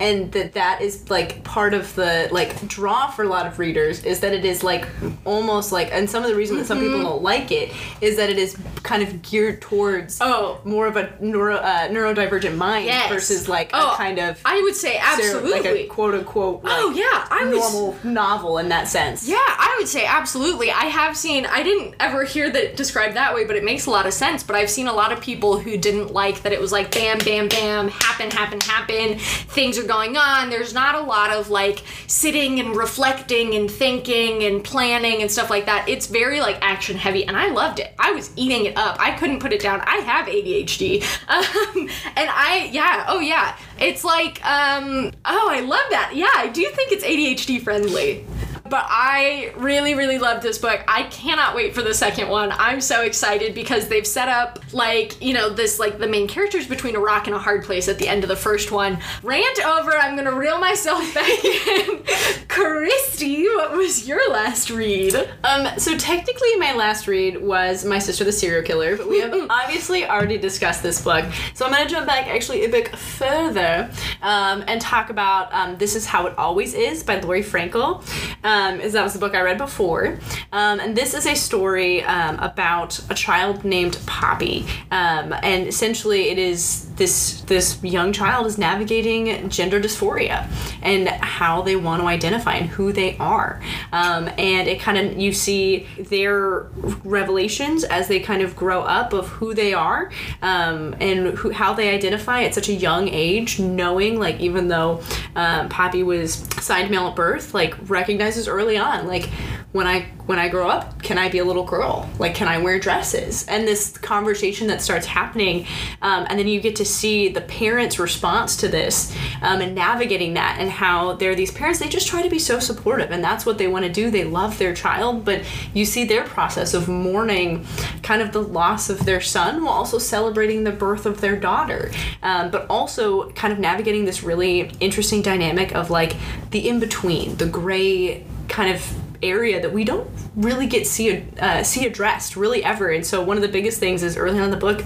And 0.00 0.30
that 0.32 0.52
that 0.52 0.80
is 0.80 1.10
like 1.10 1.42
part 1.42 1.74
of 1.74 1.92
the 1.96 2.28
like 2.30 2.66
draw 2.68 3.08
for 3.10 3.24
a 3.24 3.28
lot 3.28 3.46
of 3.46 3.58
readers 3.58 4.04
is 4.04 4.20
that 4.20 4.32
it 4.32 4.44
is 4.44 4.62
like 4.62 4.86
almost 5.24 5.72
like 5.72 5.88
and 5.92 6.08
some 6.08 6.22
of 6.22 6.28
the 6.30 6.36
reason 6.36 6.56
that 6.58 6.66
some 6.66 6.78
people 6.78 7.00
don't 7.02 7.22
like 7.22 7.50
it 7.50 7.72
is 8.00 8.16
that 8.16 8.30
it 8.30 8.38
is 8.38 8.56
kind 8.84 9.02
of 9.02 9.22
geared 9.22 9.60
towards 9.60 10.18
Oh. 10.20 10.60
more 10.64 10.86
of 10.86 10.96
a 10.96 11.12
neuro 11.20 11.56
uh, 11.56 11.88
neurodivergent 11.88 12.56
mind 12.56 12.86
Yes. 12.86 13.10
versus 13.10 13.48
like 13.48 13.70
Oh, 13.72 13.92
a 13.92 13.96
kind 13.96 14.18
of 14.18 14.40
I 14.44 14.60
would 14.62 14.76
say 14.76 14.96
stere- 14.98 15.42
like 15.42 15.54
absolutely. 15.64 15.82
a 15.82 15.86
quote 15.88 16.14
unquote 16.14 16.62
like, 16.62 16.72
Oh, 16.76 16.90
yeah, 16.90 17.26
I 17.30 17.44
was- 17.44 17.58
normal 17.72 17.96
novel 18.04 18.58
in 18.58 18.68
that 18.68 18.86
sense. 18.88 19.28
Yeah, 19.28 19.36
I 19.38 19.74
would 19.78 19.88
say 19.88 20.04
absolutely. 20.06 20.70
I 20.70 20.84
have 20.84 21.16
seen, 21.16 21.44
I 21.46 21.62
didn't 21.64 21.94
ever 21.98 22.22
hear 22.24 22.48
that 22.50 22.76
described 22.76 23.16
that 23.16 23.34
way, 23.34 23.44
but 23.44 23.56
it 23.56 23.64
makes 23.64 23.86
a 23.86 23.90
lot 23.90 24.06
of 24.06 24.12
sense. 24.14 24.42
But 24.44 24.54
I've 24.56 24.70
seen 24.70 24.86
a 24.86 24.92
lot 24.92 25.12
of 25.12 25.20
people 25.20 25.58
who 25.58 25.76
didn't 25.76 26.12
like 26.12 26.42
that 26.42 26.52
it 26.52 26.60
was 26.60 26.70
like 26.72 26.92
bam, 26.92 27.18
bam, 27.18 27.48
bam, 27.48 27.88
happen, 27.88 28.30
happen, 28.30 28.60
happen. 28.60 29.18
Things 29.18 29.76
are 29.78 29.87
going 29.88 30.16
on. 30.16 30.50
There's 30.50 30.72
not 30.72 30.94
a 30.94 31.00
lot 31.00 31.32
of 31.32 31.50
like 31.50 31.82
sitting 32.06 32.60
and 32.60 32.76
reflecting 32.76 33.54
and 33.56 33.68
thinking 33.68 34.44
and 34.44 34.62
planning 34.62 35.22
and 35.22 35.30
stuff 35.30 35.50
like 35.50 35.66
that. 35.66 35.88
It's 35.88 36.06
very 36.06 36.40
like 36.40 36.58
action 36.60 36.96
heavy, 36.96 37.26
and 37.26 37.36
I 37.36 37.48
loved 37.48 37.80
it. 37.80 37.92
I 37.98 38.12
was 38.12 38.30
eating 38.36 38.66
it 38.66 38.76
up. 38.76 38.96
I 39.00 39.10
couldn't 39.12 39.40
put 39.40 39.52
it 39.52 39.60
down. 39.60 39.80
I 39.80 39.96
have 39.96 40.26
ADHD. 40.26 41.04
Um, 41.28 41.88
and 42.16 42.28
I, 42.30 42.68
yeah, 42.72 43.04
oh 43.08 43.20
yeah. 43.20 43.56
It's 43.78 44.02
like, 44.02 44.44
um, 44.44 45.12
oh, 45.24 45.48
I 45.50 45.60
love 45.60 45.84
that. 45.90 46.12
Yeah, 46.14 46.30
I 46.34 46.48
do 46.48 46.64
think 46.70 46.92
it's 46.92 47.04
ADHD 47.04 47.62
friendly. 47.62 48.24
But 48.68 48.86
I 48.88 49.52
really, 49.56 49.94
really 49.94 50.18
love 50.18 50.42
this 50.42 50.58
book. 50.58 50.82
I 50.86 51.04
cannot 51.04 51.54
wait 51.54 51.74
for 51.74 51.82
the 51.82 51.94
second 51.94 52.28
one. 52.28 52.52
I'm 52.52 52.80
so 52.80 53.02
excited 53.02 53.54
because 53.54 53.88
they've 53.88 54.06
set 54.06 54.28
up 54.28 54.60
like, 54.72 55.20
you 55.22 55.32
know, 55.32 55.48
this 55.48 55.78
like 55.78 55.98
the 55.98 56.06
main 56.06 56.28
characters 56.28 56.66
between 56.66 56.96
a 56.96 57.00
rock 57.00 57.26
and 57.26 57.34
a 57.34 57.38
hard 57.38 57.64
place 57.64 57.88
at 57.88 57.98
the 57.98 58.08
end 58.08 58.24
of 58.24 58.28
the 58.28 58.36
first 58.36 58.70
one. 58.70 58.98
Rant 59.22 59.64
over, 59.64 59.92
I'm 59.92 60.16
gonna 60.16 60.34
reel 60.34 60.58
myself 60.58 61.14
back 61.14 61.44
in. 61.44 62.02
Kristy, 62.48 63.44
what 63.56 63.72
was 63.72 64.06
your 64.06 64.30
last 64.30 64.70
read? 64.70 65.14
Um, 65.44 65.78
so 65.78 65.96
technically, 65.96 66.56
my 66.56 66.74
last 66.74 67.06
read 67.06 67.40
was 67.40 67.84
My 67.84 67.98
Sister 67.98 68.24
the 68.24 68.32
Serial 68.32 68.62
Killer, 68.62 68.96
but 68.96 69.08
we 69.08 69.20
have 69.20 69.34
obviously 69.50 70.04
already 70.04 70.38
discussed 70.38 70.82
this 70.82 71.02
book. 71.02 71.24
So 71.54 71.64
I'm 71.64 71.72
gonna 71.72 71.88
jump 71.88 72.06
back 72.06 72.26
actually 72.26 72.64
a 72.64 72.68
bit 72.68 72.96
further 72.96 73.90
um, 74.22 74.64
and 74.66 74.80
talk 74.80 75.10
about 75.10 75.52
um, 75.52 75.78
This 75.78 75.94
Is 75.94 76.06
How 76.06 76.26
It 76.26 76.36
Always 76.36 76.74
Is 76.74 77.02
by 77.02 77.20
Laurie 77.20 77.42
Frankel. 77.42 78.02
Um, 78.44 78.57
is 78.80 78.92
that 78.92 79.02
was 79.02 79.12
the 79.12 79.18
book 79.18 79.34
I 79.34 79.40
read 79.42 79.58
before, 79.58 80.18
um, 80.52 80.80
and 80.80 80.96
this 80.96 81.14
is 81.14 81.26
a 81.26 81.34
story 81.34 82.02
um, 82.02 82.38
about 82.38 82.98
a 83.10 83.14
child 83.14 83.64
named 83.64 83.98
Poppy, 84.06 84.66
um, 84.90 85.32
and 85.42 85.66
essentially 85.66 86.28
it 86.30 86.38
is 86.38 86.88
this 86.96 87.42
this 87.42 87.82
young 87.82 88.12
child 88.12 88.46
is 88.46 88.58
navigating 88.58 89.48
gender 89.48 89.80
dysphoria 89.80 90.46
and 90.82 91.08
how 91.08 91.62
they 91.62 91.76
want 91.76 92.02
to 92.02 92.08
identify 92.08 92.54
and 92.54 92.68
who 92.68 92.92
they 92.92 93.16
are. 93.18 93.62
Um, 93.92 94.28
and 94.36 94.68
it 94.68 94.80
kind 94.80 94.98
of 94.98 95.16
you 95.18 95.32
see 95.32 95.86
their 95.98 96.62
revelations 97.04 97.84
as 97.84 98.08
they 98.08 98.20
kind 98.20 98.42
of 98.42 98.56
grow 98.56 98.82
up 98.82 99.12
of 99.12 99.28
who 99.28 99.54
they 99.54 99.72
are 99.72 100.10
um, 100.42 100.94
and 101.00 101.38
who, 101.38 101.50
how 101.50 101.72
they 101.72 101.94
identify 101.94 102.42
at 102.42 102.54
such 102.54 102.68
a 102.68 102.74
young 102.74 103.08
age 103.08 103.58
knowing 103.60 104.18
like 104.18 104.40
even 104.40 104.68
though 104.68 105.00
um, 105.36 105.68
poppy 105.68 106.02
was 106.02 106.46
signed 106.60 106.90
male 106.90 107.08
at 107.08 107.16
birth 107.16 107.54
like 107.54 107.74
recognizes 107.88 108.47
early 108.48 108.76
on 108.76 109.06
like 109.06 109.26
when 109.72 109.86
I 109.86 110.10
when 110.28 110.38
I 110.38 110.50
grow 110.50 110.68
up, 110.68 111.02
can 111.02 111.16
I 111.16 111.30
be 111.30 111.38
a 111.38 111.44
little 111.44 111.64
girl? 111.64 112.06
Like, 112.18 112.34
can 112.34 112.48
I 112.48 112.58
wear 112.58 112.78
dresses? 112.78 113.46
And 113.48 113.66
this 113.66 113.96
conversation 113.96 114.66
that 114.66 114.82
starts 114.82 115.06
happening, 115.06 115.66
um, 116.02 116.26
and 116.28 116.38
then 116.38 116.46
you 116.46 116.60
get 116.60 116.76
to 116.76 116.84
see 116.84 117.28
the 117.28 117.40
parents' 117.40 117.98
response 117.98 118.54
to 118.58 118.68
this 118.68 119.16
um, 119.40 119.62
and 119.62 119.74
navigating 119.74 120.34
that, 120.34 120.58
and 120.60 120.68
how 120.68 121.14
they're 121.14 121.34
these 121.34 121.50
parents. 121.50 121.78
They 121.78 121.88
just 121.88 122.08
try 122.08 122.20
to 122.20 122.28
be 122.28 122.38
so 122.38 122.58
supportive, 122.58 123.10
and 123.10 123.24
that's 123.24 123.46
what 123.46 123.56
they 123.56 123.68
want 123.68 123.86
to 123.86 123.90
do. 123.90 124.10
They 124.10 124.24
love 124.24 124.58
their 124.58 124.74
child, 124.74 125.24
but 125.24 125.42
you 125.72 125.86
see 125.86 126.04
their 126.04 126.24
process 126.24 126.74
of 126.74 126.88
mourning, 126.88 127.64
kind 128.02 128.20
of 128.20 128.32
the 128.32 128.42
loss 128.42 128.90
of 128.90 129.06
their 129.06 129.22
son, 129.22 129.64
while 129.64 129.72
also 129.72 129.96
celebrating 129.96 130.64
the 130.64 130.72
birth 130.72 131.06
of 131.06 131.22
their 131.22 131.36
daughter, 131.36 131.90
um, 132.22 132.50
but 132.50 132.66
also 132.68 133.30
kind 133.30 133.50
of 133.50 133.58
navigating 133.58 134.04
this 134.04 134.22
really 134.22 134.72
interesting 134.78 135.22
dynamic 135.22 135.74
of 135.74 135.88
like 135.88 136.16
the 136.50 136.68
in 136.68 136.80
between, 136.80 137.36
the 137.36 137.46
gray 137.46 138.26
kind 138.48 138.74
of 138.74 139.07
area 139.22 139.60
that 139.60 139.72
we 139.72 139.84
don't 139.84 140.08
really 140.36 140.66
get 140.66 140.86
see 140.86 141.24
uh, 141.40 141.62
see 141.62 141.86
addressed 141.86 142.36
really 142.36 142.62
ever. 142.64 142.90
And 142.90 143.04
so 143.04 143.22
one 143.22 143.36
of 143.36 143.42
the 143.42 143.48
biggest 143.48 143.78
things 143.80 144.02
is 144.02 144.16
early 144.16 144.38
on 144.38 144.44
in 144.46 144.50
the 144.50 144.56
book 144.56 144.82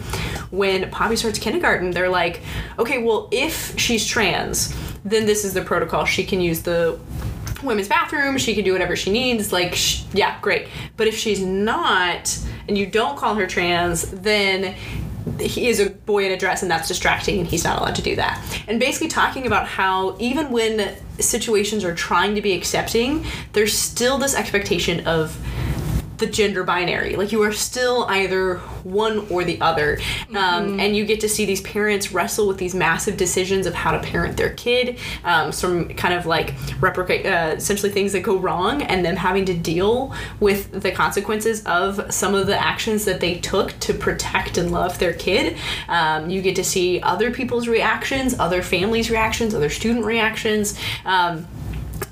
when 0.51 0.91
Poppy 0.91 1.16
starts 1.16 1.39
kindergarten, 1.39 1.91
they're 1.91 2.09
like, 2.09 2.43
okay, 2.78 3.03
well 3.03 3.28
if 3.30 3.78
she's 3.78 4.07
trans, 4.07 4.74
then 5.05 5.26
this 5.26 5.45
is 5.45 5.55
the 5.55 5.62
protocol. 5.62 6.05
She 6.05 6.24
can 6.24 6.41
use 6.41 6.62
the 6.62 6.99
women's 7.62 7.89
bathroom. 7.89 8.39
She 8.39 8.55
can 8.55 8.64
do 8.64 8.72
whatever 8.72 8.97
she 8.97 9.11
needs. 9.12 9.53
Like, 9.53 9.74
sh- 9.74 10.03
yeah, 10.12 10.39
great. 10.41 10.68
But 10.97 11.07
if 11.07 11.16
she's 11.16 11.41
not, 11.41 12.39
and 12.68 12.76
you 12.76 12.87
don't 12.87 13.16
call 13.16 13.35
her 13.35 13.47
trans, 13.47 14.11
then 14.11 14.74
he 15.41 15.68
is 15.68 15.80
a 15.80 15.91
boy 15.91 16.24
in 16.26 16.33
a 16.33 16.37
dress 16.37 16.62
and 16.62 16.70
that's 16.70 16.89
distracting 16.89 17.39
and 17.39 17.47
he's 17.47 17.64
not 17.64 17.80
allowed 17.80 17.95
to 17.97 18.03
do 18.03 18.16
that. 18.16 18.43
And 18.68 18.78
basically 18.78 19.09
talking 19.09 19.47
about 19.47 19.66
how 19.66 20.16
even 20.18 20.51
when 20.51 20.97
situations 21.18 21.85
are 21.85 21.95
trying 21.95 22.35
to 22.35 22.43
be 22.43 22.53
accepting 22.53 23.24
there's 23.53 23.76
still 23.76 24.18
this 24.18 24.35
expectation 24.35 25.07
of 25.07 25.37
the 26.23 26.31
gender 26.31 26.62
binary. 26.62 27.16
Like 27.16 27.33
you 27.33 27.43
are 27.43 27.53
still 27.53 28.05
either 28.09 28.59
one 28.85 29.27
or 29.29 29.43
the 29.43 29.61
other. 29.61 29.99
Um, 30.31 30.79
and 30.79 30.97
you 30.97 31.05
get 31.05 31.20
to 31.20 31.29
see 31.29 31.45
these 31.45 31.61
parents 31.62 32.12
wrestle 32.12 32.47
with 32.47 32.59
these 32.59 32.75
massive 32.75 33.16
decisions 33.16 33.66
of 33.66 33.75
how 33.75 33.91
to 33.91 33.99
parent 33.99 34.37
their 34.37 34.51
kid 34.51 34.99
um, 35.25 35.53
some 35.53 35.89
kind 35.89 36.14
of 36.14 36.27
like 36.27 36.55
replicate 36.81 37.27
uh, 37.27 37.55
essentially 37.57 37.91
things 37.91 38.12
that 38.12 38.23
go 38.23 38.37
wrong 38.39 38.83
and 38.83 39.05
them 39.05 39.16
having 39.16 39.45
to 39.47 39.55
deal 39.55 40.14
with 40.41 40.83
the 40.83 40.93
consequences 40.93 41.64
of 41.66 42.12
some 42.12 42.35
of 42.35 42.47
the 42.47 42.59
actions 42.59 43.05
that 43.05 43.20
they 43.20 43.39
took 43.39 43.79
to 43.81 43.93
protect 43.93 44.59
and 44.59 44.70
love 44.70 44.99
their 44.99 45.12
kid. 45.12 45.57
Um, 45.89 46.31
you 46.31 46.41
get 46.41 46.57
to 46.57 46.64
see 46.64 47.01
other 47.01 47.31
people's 47.31 47.66
reactions 47.66 48.39
other 48.39 48.62
families 48.62 49.11
reactions 49.11 49.55
other 49.55 49.70
student 49.70 50.05
reactions. 50.05 50.79
Um, 51.05 51.47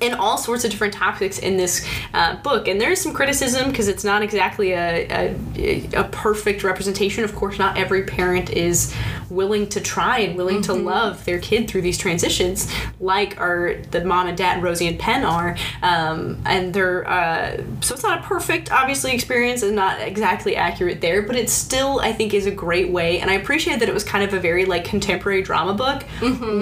in 0.01 0.14
all 0.14 0.38
sorts 0.38 0.64
of 0.64 0.70
different 0.70 0.94
topics 0.94 1.38
in 1.38 1.57
this 1.57 1.86
uh, 2.14 2.36
book. 2.36 2.68
And 2.68 2.80
there 2.80 2.90
is 2.90 3.01
some 3.01 3.12
criticism 3.12 3.70
because 3.70 3.88
it's 3.88 4.05
not 4.05 4.22
exactly 4.22 4.72
a, 4.72 5.36
a, 5.57 5.86
a 5.94 6.05
perfect 6.05 6.64
representation. 6.64 7.24
Of 7.24 7.34
course, 7.34 7.59
not 7.59 7.76
every 7.76 8.05
parent 8.05 8.51
is 8.51 8.94
willing 9.28 9.68
to 9.68 9.80
try 9.80 10.18
and 10.18 10.36
willing 10.36 10.62
to 10.62 10.72
love 10.72 11.24
their 11.24 11.38
kid 11.38 11.68
through 11.68 11.82
these 11.82 11.98
transitions, 11.98 12.72
like 12.98 13.38
our 13.38 13.74
the 13.90 14.05
mom 14.05 14.26
and 14.26 14.36
dad 14.36 14.55
and 14.55 14.62
Rosie 14.62 14.88
and 14.88 14.98
Penn 14.98 15.24
are. 15.24 15.57
Um, 15.82 16.40
and 16.44 16.74
they're 16.74 17.09
uh, 17.09 17.62
so 17.80 17.94
it's 17.94 18.03
not 18.03 18.20
a 18.20 18.22
perfect, 18.22 18.72
obviously, 18.72 19.12
experience 19.12 19.62
and 19.62 19.76
not 19.76 20.01
exactly 20.01 20.57
accurate 20.57 21.01
there, 21.01 21.22
but 21.22 21.36
it 21.36 21.51
still 21.51 22.01
I 22.01 22.12
think 22.12 22.34
is 22.34 22.46
a 22.46 22.51
great 22.51 22.90
way. 22.90 23.20
And 23.20 23.30
I 23.30 23.34
appreciate 23.34 23.80
that 23.80 23.88
it 23.88 23.94
was 23.94 24.05
kind 24.05 24.24
of 24.24 24.34
a 24.34 24.40
very 24.40 24.64
like 24.64 24.84
contemporary 24.84 25.42
drama 25.42 25.74
book 25.74 26.05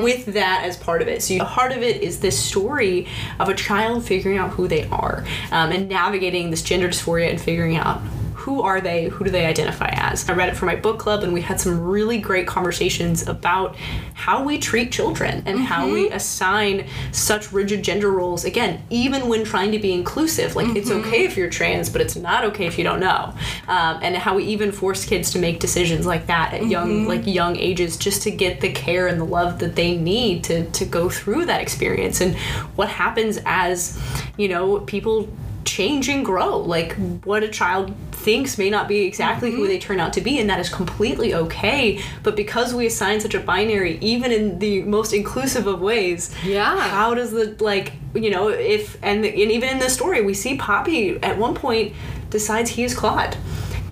with 0.03 0.26
that 0.26 0.62
as 0.64 0.76
part 0.76 1.03
of 1.03 1.09
it. 1.09 1.22
So 1.22 1.34
you, 1.34 1.41
the 1.41 1.47
heart 1.47 1.72
of 1.72 1.82
it 1.82 2.03
is 2.03 2.20
this 2.20 2.39
story 2.39 3.07
of 3.39 3.49
a 3.49 3.55
child 3.55 4.05
figuring 4.05 4.39
out 4.39 4.51
who 4.51 4.68
they 4.68 4.89
are 4.89 5.24
um, 5.53 5.70
and 5.70 5.89
navigating 5.89 6.51
this 6.51 6.62
gender 6.62 6.89
dysphoria 6.89 7.31
and 7.31 7.41
figuring 7.41 7.76
out 7.76 8.01
who 8.49 8.62
are 8.62 8.80
they? 8.80 9.09
Who 9.09 9.24
do 9.24 9.30
they 9.30 9.44
identify 9.44 9.90
as? 9.92 10.26
I 10.26 10.32
read 10.32 10.49
it 10.49 10.57
for 10.57 10.64
my 10.64 10.74
book 10.74 10.99
club, 10.99 11.22
and 11.22 11.34
we 11.34 11.42
had 11.42 11.61
some 11.61 11.82
really 11.82 12.16
great 12.16 12.46
conversations 12.46 13.28
about 13.28 13.76
how 14.14 14.42
we 14.42 14.57
treat 14.57 14.90
children 14.90 15.42
and 15.44 15.61
how 15.61 15.86
we 15.86 16.07
mm-hmm. 16.07 16.14
assign 16.16 16.86
such 17.12 17.53
rigid 17.53 17.82
gender 17.82 18.11
roles. 18.11 18.46
Again, 18.46 18.82
even 18.88 19.28
when 19.28 19.44
trying 19.44 19.70
to 19.72 19.78
be 19.78 19.92
inclusive, 19.92 20.57
like 20.57 20.74
it's 20.74 20.88
mm-hmm. 20.88 21.07
okay 21.07 21.24
if 21.24 21.36
you're 21.36 21.51
trans, 21.51 21.90
but 21.90 22.01
it's 22.01 22.16
not 22.16 22.42
okay 22.46 22.64
if 22.64 22.78
you 22.78 22.84
don't 22.84 23.01
know. 23.01 23.34
Um, 23.68 23.99
and 24.01 24.16
how 24.16 24.36
we 24.36 24.44
even 24.44 24.72
force 24.72 25.05
kids 25.05 25.30
to 25.32 25.38
make 25.38 25.61
decisions 25.61 26.07
like 26.07 26.26
that 26.28 26.55
at 26.55 26.66
young, 26.68 27.01
mm-hmm. 27.01 27.07
like 27.07 27.26
young 27.26 27.55
ages, 27.59 27.99
just 27.99 28.22
to 28.22 28.30
get 28.30 28.62
the 28.62 28.72
care 28.72 29.09
and 29.09 29.20
the 29.20 29.26
love 29.26 29.59
that 29.59 29.76
they 29.76 29.94
need 29.94 30.42
to 30.44 30.64
to 30.70 30.86
go 30.86 31.11
through 31.11 31.44
that 31.44 31.61
experience. 31.61 32.22
And 32.22 32.34
what 32.76 32.88
happens 32.88 33.38
as 33.44 34.01
you 34.38 34.49
know 34.49 34.80
people 34.80 35.28
change 35.68 36.09
and 36.09 36.24
grow. 36.24 36.59
Like 36.59 36.96
what 37.24 37.42
a 37.42 37.49
child 37.49 37.94
thinks 38.18 38.58
may 38.58 38.70
not 38.70 38.88
be 38.88 39.02
exactly 39.04 39.50
who 39.52 39.66
they 39.66 39.78
turn 39.78 40.00
out 40.00 40.12
to 40.14 40.20
be, 40.20 40.38
and 40.38 40.48
that 40.50 40.58
is 40.60 40.68
completely 40.68 41.34
okay. 41.34 42.00
But 42.22 42.36
because 42.36 42.74
we 42.74 42.86
assign 42.86 43.20
such 43.20 43.34
a 43.34 43.40
binary, 43.40 43.98
even 44.00 44.32
in 44.32 44.58
the 44.58 44.82
most 44.82 45.12
inclusive 45.12 45.66
of 45.66 45.80
ways, 45.80 46.34
Yeah. 46.44 46.78
how 46.78 47.14
does 47.14 47.30
the 47.30 47.56
like 47.60 47.92
you 48.14 48.30
know 48.30 48.48
if 48.48 48.96
and, 49.02 49.24
and 49.24 49.50
even 49.56 49.68
in 49.68 49.78
the 49.78 49.90
story 49.90 50.20
we 50.24 50.34
see 50.34 50.56
Poppy 50.56 51.16
at 51.22 51.38
one 51.38 51.54
point 51.54 51.94
decides 52.30 52.70
he 52.70 52.84
is 52.84 52.94
Claude. 52.94 53.36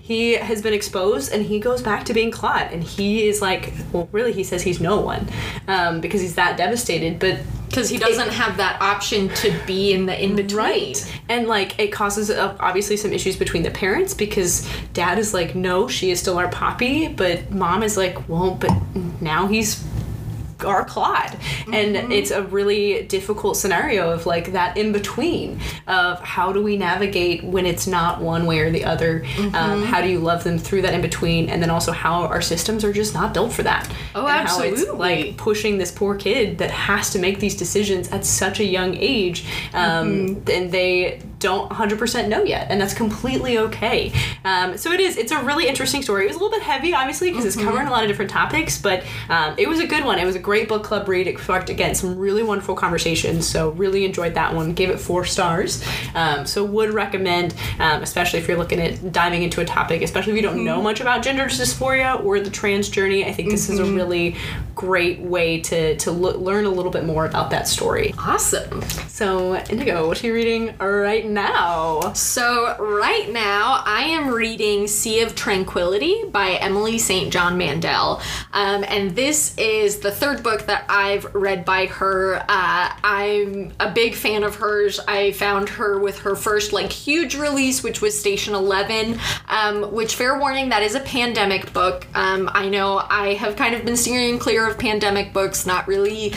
He 0.01 0.33
has 0.35 0.61
been 0.61 0.73
exposed 0.73 1.33
and 1.33 1.43
he 1.45 1.59
goes 1.59 1.81
back 1.81 2.05
to 2.05 2.13
being 2.13 2.31
Claude 2.31 2.71
and 2.71 2.81
he 2.83 3.27
is 3.27 3.41
like 3.41 3.73
well 3.91 4.07
really 4.13 4.31
he 4.31 4.43
says 4.43 4.61
he's 4.63 4.79
no 4.79 5.01
one 5.01 5.27
um, 5.67 5.99
because 5.99 6.21
he's 6.21 6.35
that 6.35 6.55
devastated 6.57 7.19
but 7.19 7.39
Because 7.77 7.89
he 7.91 7.97
doesn't 7.99 8.31
have 8.31 8.57
that 8.57 8.81
option 8.81 9.29
to 9.29 9.55
be 9.67 9.93
in 9.93 10.07
the 10.07 10.23
in 10.23 10.35
between. 10.35 10.57
Right. 10.57 11.21
And 11.29 11.47
like 11.47 11.77
it 11.79 11.91
causes 11.91 12.31
uh, 12.31 12.57
obviously 12.59 12.97
some 12.97 13.13
issues 13.13 13.35
between 13.35 13.61
the 13.61 13.69
parents 13.69 14.15
because 14.15 14.67
dad 14.93 15.19
is 15.19 15.31
like, 15.31 15.53
no, 15.53 15.87
she 15.87 16.09
is 16.09 16.19
still 16.19 16.39
our 16.39 16.49
poppy, 16.49 17.07
but 17.07 17.51
mom 17.51 17.83
is 17.83 17.95
like, 17.95 18.27
well, 18.27 18.55
but 18.55 18.71
now 19.21 19.45
he's 19.45 19.85
our 20.65 20.85
Claude. 20.85 21.37
And 21.71 21.95
it's 22.13 22.31
a 22.31 22.43
really 22.43 23.03
difficult 23.03 23.57
scenario 23.57 24.09
of 24.11 24.25
like 24.25 24.53
that 24.53 24.77
in 24.77 24.91
between 24.91 25.59
of 25.87 26.19
how 26.21 26.51
do 26.53 26.63
we 26.63 26.77
navigate 26.77 27.43
when 27.43 27.65
it's 27.65 27.87
not 27.87 28.21
one 28.21 28.45
way 28.45 28.59
or 28.59 28.71
the 28.71 28.85
other? 28.85 29.23
Um, 29.53 29.83
how 29.83 30.01
do 30.01 30.09
you 30.09 30.19
love 30.19 30.43
them 30.43 30.57
through 30.57 30.81
that 30.83 30.93
in 30.93 31.01
between? 31.01 31.49
And 31.49 31.61
then 31.61 31.69
also 31.69 31.91
how 31.91 32.23
our 32.23 32.41
systems 32.41 32.83
are 32.83 32.93
just 32.93 33.13
not 33.13 33.33
built 33.33 33.53
for 33.53 33.63
that. 33.63 33.87
Oh, 34.15 34.25
And 34.27 34.47
absolutely. 34.47 34.97
like 34.97 35.37
pushing 35.37 35.77
this 35.77 35.91
poor 35.91 36.15
kid 36.15 36.57
that 36.59 36.71
has 36.71 37.11
to 37.11 37.19
make 37.19 37.39
these 37.39 37.55
decisions 37.55 38.07
at 38.09 38.25
such 38.25 38.59
a 38.59 38.65
young 38.65 38.95
age 38.95 39.45
um, 39.73 40.07
Mm-hmm. 40.07 40.49
and 40.51 40.71
they 40.71 41.21
don't 41.39 41.69
100% 41.71 42.27
know 42.27 42.43
yet 42.43 42.67
and 42.69 42.79
that's 42.81 42.93
completely 42.93 43.57
okay 43.57 44.11
um, 44.45 44.77
so 44.77 44.91
it 44.91 44.99
is 44.99 45.17
it's 45.17 45.31
a 45.31 45.43
really 45.43 45.67
interesting 45.67 46.01
story 46.01 46.25
it 46.25 46.27
was 46.27 46.35
a 46.35 46.39
little 46.39 46.51
bit 46.57 46.63
heavy 46.63 46.93
obviously 46.93 47.29
because 47.29 47.45
Mm-hmm. 47.45 47.59
it's 47.59 47.67
covering 47.67 47.87
a 47.87 47.91
lot 47.91 48.03
of 48.03 48.07
different 48.09 48.31
topics 48.31 48.81
but 48.81 49.03
um, 49.29 49.53
it 49.57 49.67
was 49.69 49.79
a 49.79 49.87
good 49.87 50.03
one 50.03 50.17
it 50.19 50.25
was 50.25 50.35
a 50.35 50.39
great 50.39 50.67
book 50.67 50.83
club 50.83 51.07
read 51.07 51.27
it 51.27 51.39
sparked 51.39 51.69
again 51.69 51.93
some 51.95 52.17
really 52.17 52.43
wonderful 52.43 52.75
conversations 52.75 53.47
so 53.47 53.69
really 53.71 54.03
enjoyed 54.05 54.33
that 54.33 54.53
one 54.53 54.73
gave 54.73 54.89
it 54.89 54.99
four 54.99 55.23
stars 55.25 55.83
um, 56.15 56.45
so 56.45 56.63
would 56.63 56.89
recommend 56.93 57.53
um, 57.79 58.01
especially 58.03 58.39
if 58.39 58.47
you're 58.47 58.57
looking 58.57 58.79
at 58.79 59.11
diving 59.11 59.43
into 59.43 59.61
a 59.61 59.65
topic 59.65 60.01
especially 60.01 60.33
if 60.33 60.37
you 60.37 60.41
don't 60.41 60.55
Mm-hmm. 60.57 60.65
know 60.65 60.81
much 60.81 61.01
about 61.01 61.21
gender 61.23 61.45
dysphoria 61.45 62.23
or 62.25 62.39
the 62.39 62.49
trans 62.49 62.89
journey 62.89 63.25
i 63.25 63.31
think 63.31 63.49
this 63.51 63.69
is 63.69 63.79
a 63.79 63.83
Mm-hmm. 63.83 63.95
really 63.95 64.35
great 64.75 65.19
way 65.19 65.59
to 65.61 65.95
to 65.97 66.11
learn 66.11 66.65
a 66.65 66.69
little 66.69 66.91
bit 66.91 67.03
more 67.05 67.25
about 67.25 67.49
that 67.51 67.67
story 67.67 68.13
Awesome. 68.17 68.81
so 69.07 69.55
indigo 69.69 70.07
what 70.07 70.23
are 70.23 70.27
you 70.27 70.33
reading 70.33 70.75
right 70.77 71.25
now 71.33 72.13
So, 72.13 72.75
right 72.79 73.31
now, 73.31 73.81
I 73.85 74.03
am 74.03 74.29
reading 74.29 74.87
Sea 74.87 75.21
of 75.21 75.35
Tranquility 75.35 76.23
by 76.31 76.51
Emily 76.51 76.97
St. 76.97 77.31
John 77.31 77.57
Mandel. 77.57 78.21
Um, 78.53 78.83
and 78.87 79.15
this 79.15 79.57
is 79.57 79.99
the 79.99 80.11
third 80.11 80.43
book 80.43 80.63
that 80.67 80.85
I've 80.89 81.33
read 81.35 81.65
by 81.65 81.87
her. 81.87 82.37
Uh, 82.47 82.91
I'm 83.03 83.73
a 83.79 83.91
big 83.91 84.15
fan 84.15 84.43
of 84.43 84.55
hers. 84.55 84.99
I 85.07 85.31
found 85.33 85.69
her 85.69 85.99
with 85.99 86.19
her 86.19 86.35
first, 86.35 86.73
like, 86.73 86.91
huge 86.91 87.35
release, 87.35 87.83
which 87.83 88.01
was 88.01 88.17
Station 88.19 88.53
11, 88.53 89.19
um, 89.47 89.91
which, 89.93 90.15
fair 90.15 90.39
warning, 90.39 90.69
that 90.69 90.83
is 90.83 90.95
a 90.95 91.01
pandemic 91.01 91.73
book. 91.73 92.07
Um, 92.15 92.49
I 92.53 92.69
know 92.69 93.03
I 93.09 93.33
have 93.33 93.55
kind 93.55 93.75
of 93.75 93.85
been 93.85 93.97
steering 93.97 94.39
clear 94.39 94.67
of 94.67 94.77
pandemic 94.77 95.33
books, 95.33 95.65
not 95.65 95.87
really 95.87 96.33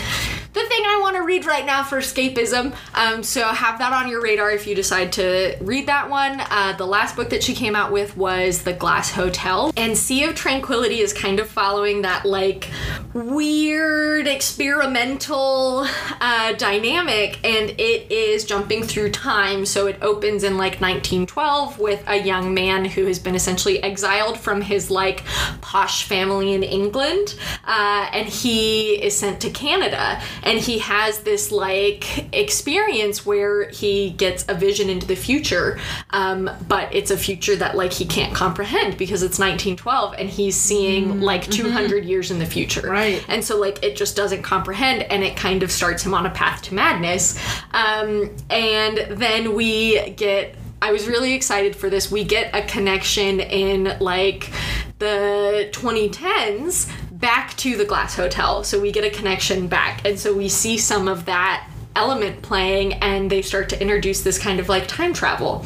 the 0.52 0.60
thing 0.60 0.82
I 0.84 0.98
want 1.00 1.16
to 1.16 1.22
read 1.22 1.46
right 1.46 1.64
now 1.64 1.84
for 1.84 1.98
escapism. 1.98 2.74
Um, 2.94 3.22
so 3.22 3.42
have 3.46 3.78
that 3.78 3.92
on 3.92 4.08
your 4.08 4.20
radar 4.20 4.50
if 4.50 4.66
you 4.66 4.74
decide 4.74 5.12
to 5.12 5.56
read 5.60 5.86
that 5.86 6.10
one. 6.10 6.40
Uh, 6.40 6.74
the 6.76 6.86
last 6.86 7.14
book 7.14 7.30
that 7.30 7.44
she 7.44 7.54
came 7.54 7.76
out 7.76 7.92
with 7.92 8.16
was 8.16 8.62
The 8.62 8.72
Glass 8.72 9.12
Hotel. 9.12 9.72
And 9.76 9.96
Sea 9.96 10.24
of 10.24 10.34
Tranquility 10.34 11.00
is 11.00 11.12
kind 11.12 11.38
of 11.38 11.48
following 11.48 12.02
that 12.02 12.24
like 12.24 12.68
weird 13.14 14.26
experimental 14.26 15.86
uh, 16.20 16.52
dynamic 16.54 17.38
and 17.44 17.70
it 17.70 18.10
is 18.10 18.44
jumping 18.44 18.82
through 18.82 19.10
time. 19.12 19.64
So 19.64 19.86
it 19.86 19.98
opens 20.02 20.42
in 20.42 20.56
like 20.56 20.80
1912 20.80 21.78
with 21.78 22.02
a 22.08 22.16
young 22.16 22.52
man 22.54 22.84
who 22.84 23.06
has 23.06 23.20
been 23.20 23.36
essentially 23.36 23.80
exiled 23.82 24.38
from 24.38 24.62
his 24.62 24.90
like 24.90 25.22
posh 25.60 26.04
family 26.04 26.54
in 26.54 26.64
England 26.64 27.36
uh, 27.66 28.08
and 28.12 28.28
he 28.28 29.00
is 29.00 29.16
sent 29.16 29.40
to 29.42 29.50
Canada 29.50 30.20
and 30.42 30.58
he 30.58 30.78
has 30.78 31.20
this 31.20 31.50
like 31.52 32.32
experience 32.34 33.24
where 33.26 33.68
he 33.70 34.10
gets 34.10 34.44
a 34.48 34.54
vision 34.54 34.88
into 34.88 35.06
the 35.06 35.16
future 35.16 35.78
um, 36.10 36.50
but 36.68 36.94
it's 36.94 37.10
a 37.10 37.16
future 37.16 37.56
that 37.56 37.76
like 37.76 37.92
he 37.92 38.04
can't 38.04 38.34
comprehend 38.34 38.96
because 38.96 39.22
it's 39.22 39.38
1912 39.38 40.14
and 40.18 40.28
he's 40.28 40.56
seeing 40.56 41.20
like 41.20 41.48
200 41.50 42.04
years 42.04 42.30
in 42.30 42.38
the 42.38 42.46
future 42.46 42.82
Right. 42.88 43.24
and 43.28 43.44
so 43.44 43.58
like 43.58 43.82
it 43.82 43.96
just 43.96 44.16
doesn't 44.16 44.42
comprehend 44.42 45.02
and 45.04 45.22
it 45.22 45.36
kind 45.36 45.62
of 45.62 45.70
starts 45.70 46.04
him 46.04 46.14
on 46.14 46.26
a 46.26 46.30
path 46.30 46.62
to 46.62 46.74
madness 46.74 47.38
um, 47.72 48.30
and 48.48 48.98
then 49.10 49.54
we 49.54 50.10
get 50.10 50.54
I 50.82 50.92
was 50.92 51.06
really 51.06 51.34
excited 51.34 51.76
for 51.76 51.90
this. 51.90 52.10
We 52.10 52.24
get 52.24 52.54
a 52.54 52.62
connection 52.62 53.38
in 53.38 53.98
like 54.00 54.50
the 54.98 55.68
2010s 55.72 56.90
back 57.20 57.56
to 57.58 57.76
the 57.76 57.84
Glass 57.84 58.16
Hotel. 58.16 58.64
So 58.64 58.80
we 58.80 58.90
get 58.90 59.04
a 59.04 59.10
connection 59.10 59.68
back. 59.68 60.04
And 60.06 60.18
so 60.18 60.34
we 60.34 60.48
see 60.48 60.78
some 60.78 61.06
of 61.06 61.26
that 61.26 61.68
element 61.96 62.40
playing 62.42 62.94
and 62.94 63.30
they 63.30 63.42
start 63.42 63.68
to 63.68 63.80
introduce 63.80 64.22
this 64.22 64.38
kind 64.38 64.60
of 64.60 64.68
like 64.68 64.86
time 64.86 65.12
travel. 65.12 65.64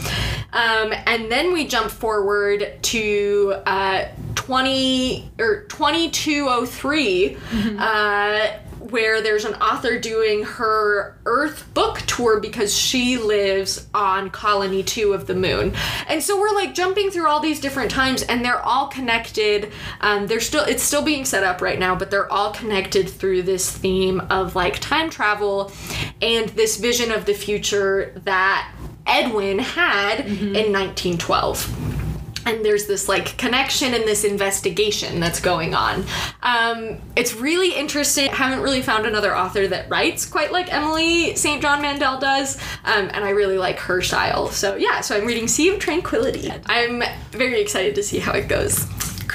Um, 0.52 0.92
and 1.06 1.30
then 1.30 1.52
we 1.52 1.66
jump 1.66 1.90
forward 1.90 2.82
to 2.82 3.54
uh, 3.66 4.06
20 4.34 5.30
or 5.38 5.64
2203 5.64 7.36
uh, 7.78 8.48
where 8.90 9.22
there's 9.22 9.46
an 9.46 9.54
author 9.54 9.98
doing 9.98 10.44
her 10.44 11.16
Earth 11.24 11.72
book 11.72 12.00
tour 12.06 12.38
because 12.38 12.76
she 12.76 13.16
lives 13.16 13.86
on 13.94 14.28
Colony 14.28 14.82
2 14.82 15.14
of 15.14 15.26
the 15.26 15.34
moon. 15.34 15.74
And 16.06 16.22
so 16.22 16.38
we're 16.38 16.54
like 16.54 16.74
jumping 16.74 17.10
through 17.10 17.26
all 17.26 17.40
these 17.40 17.60
different 17.60 17.90
times 17.90 18.22
and 18.22 18.44
they're 18.44 18.60
all 18.60 18.88
connected. 18.88 19.72
Um, 20.00 20.26
they're 20.26 20.40
still 20.40 20.64
it's 20.64 20.82
still 20.82 21.02
being 21.02 21.24
set 21.24 21.44
up 21.44 21.62
right 21.62 21.78
now, 21.78 21.94
but 21.94 22.10
they're 22.10 22.30
all 22.30 22.52
connected 22.52 23.08
through 23.08 23.42
this 23.42 23.70
theme 23.70 24.20
of 24.28 24.54
like 24.54 24.78
time 24.80 25.08
travel 25.08 25.72
and 26.20 26.50
this 26.50 26.76
vision 26.76 27.10
of 27.10 27.24
the 27.24 27.34
future 27.34 28.12
that 28.24 28.70
Edwin 29.06 29.58
had 29.58 30.20
in 30.26 30.72
1912 30.72 32.03
and 32.46 32.64
there's 32.64 32.86
this 32.86 33.08
like 33.08 33.36
connection 33.38 33.94
and 33.94 34.04
this 34.04 34.24
investigation 34.24 35.20
that's 35.20 35.40
going 35.40 35.74
on. 35.74 36.04
Um, 36.42 36.98
it's 37.16 37.34
really 37.34 37.74
interesting. 37.74 38.28
I 38.28 38.34
haven't 38.34 38.62
really 38.62 38.82
found 38.82 39.06
another 39.06 39.36
author 39.36 39.66
that 39.68 39.88
writes 39.88 40.26
quite 40.26 40.52
like 40.52 40.72
Emily 40.72 41.34
St. 41.36 41.60
John 41.60 41.82
Mandel 41.82 42.18
does, 42.18 42.56
um, 42.84 43.10
and 43.12 43.24
I 43.24 43.30
really 43.30 43.58
like 43.58 43.78
her 43.80 44.02
style. 44.02 44.50
So 44.50 44.76
yeah, 44.76 45.00
so 45.00 45.16
I'm 45.16 45.26
reading 45.26 45.48
Sea 45.48 45.70
of 45.70 45.78
Tranquility. 45.78 46.52
I'm 46.66 47.02
very 47.30 47.60
excited 47.60 47.94
to 47.94 48.02
see 48.02 48.18
how 48.18 48.32
it 48.32 48.48
goes. 48.48 48.86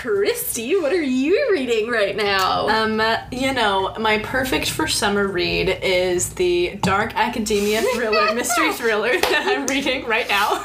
Kristy, 0.03 0.81
what 0.81 0.93
are 0.93 1.01
you 1.01 1.49
reading 1.51 1.89
right 1.89 2.15
now? 2.15 2.69
Um, 2.69 3.01
you 3.33 3.53
know, 3.53 3.93
my 3.99 4.19
perfect 4.19 4.69
for 4.69 4.87
summer 4.87 5.27
read 5.27 5.67
is 5.83 6.29
the 6.35 6.77
dark 6.81 7.13
academia 7.17 7.81
thriller, 7.93 8.33
mystery 8.33 8.71
thriller 8.71 9.11
that 9.19 9.43
I'm 9.45 9.67
reading 9.67 10.05
right 10.05 10.25
now. 10.29 10.63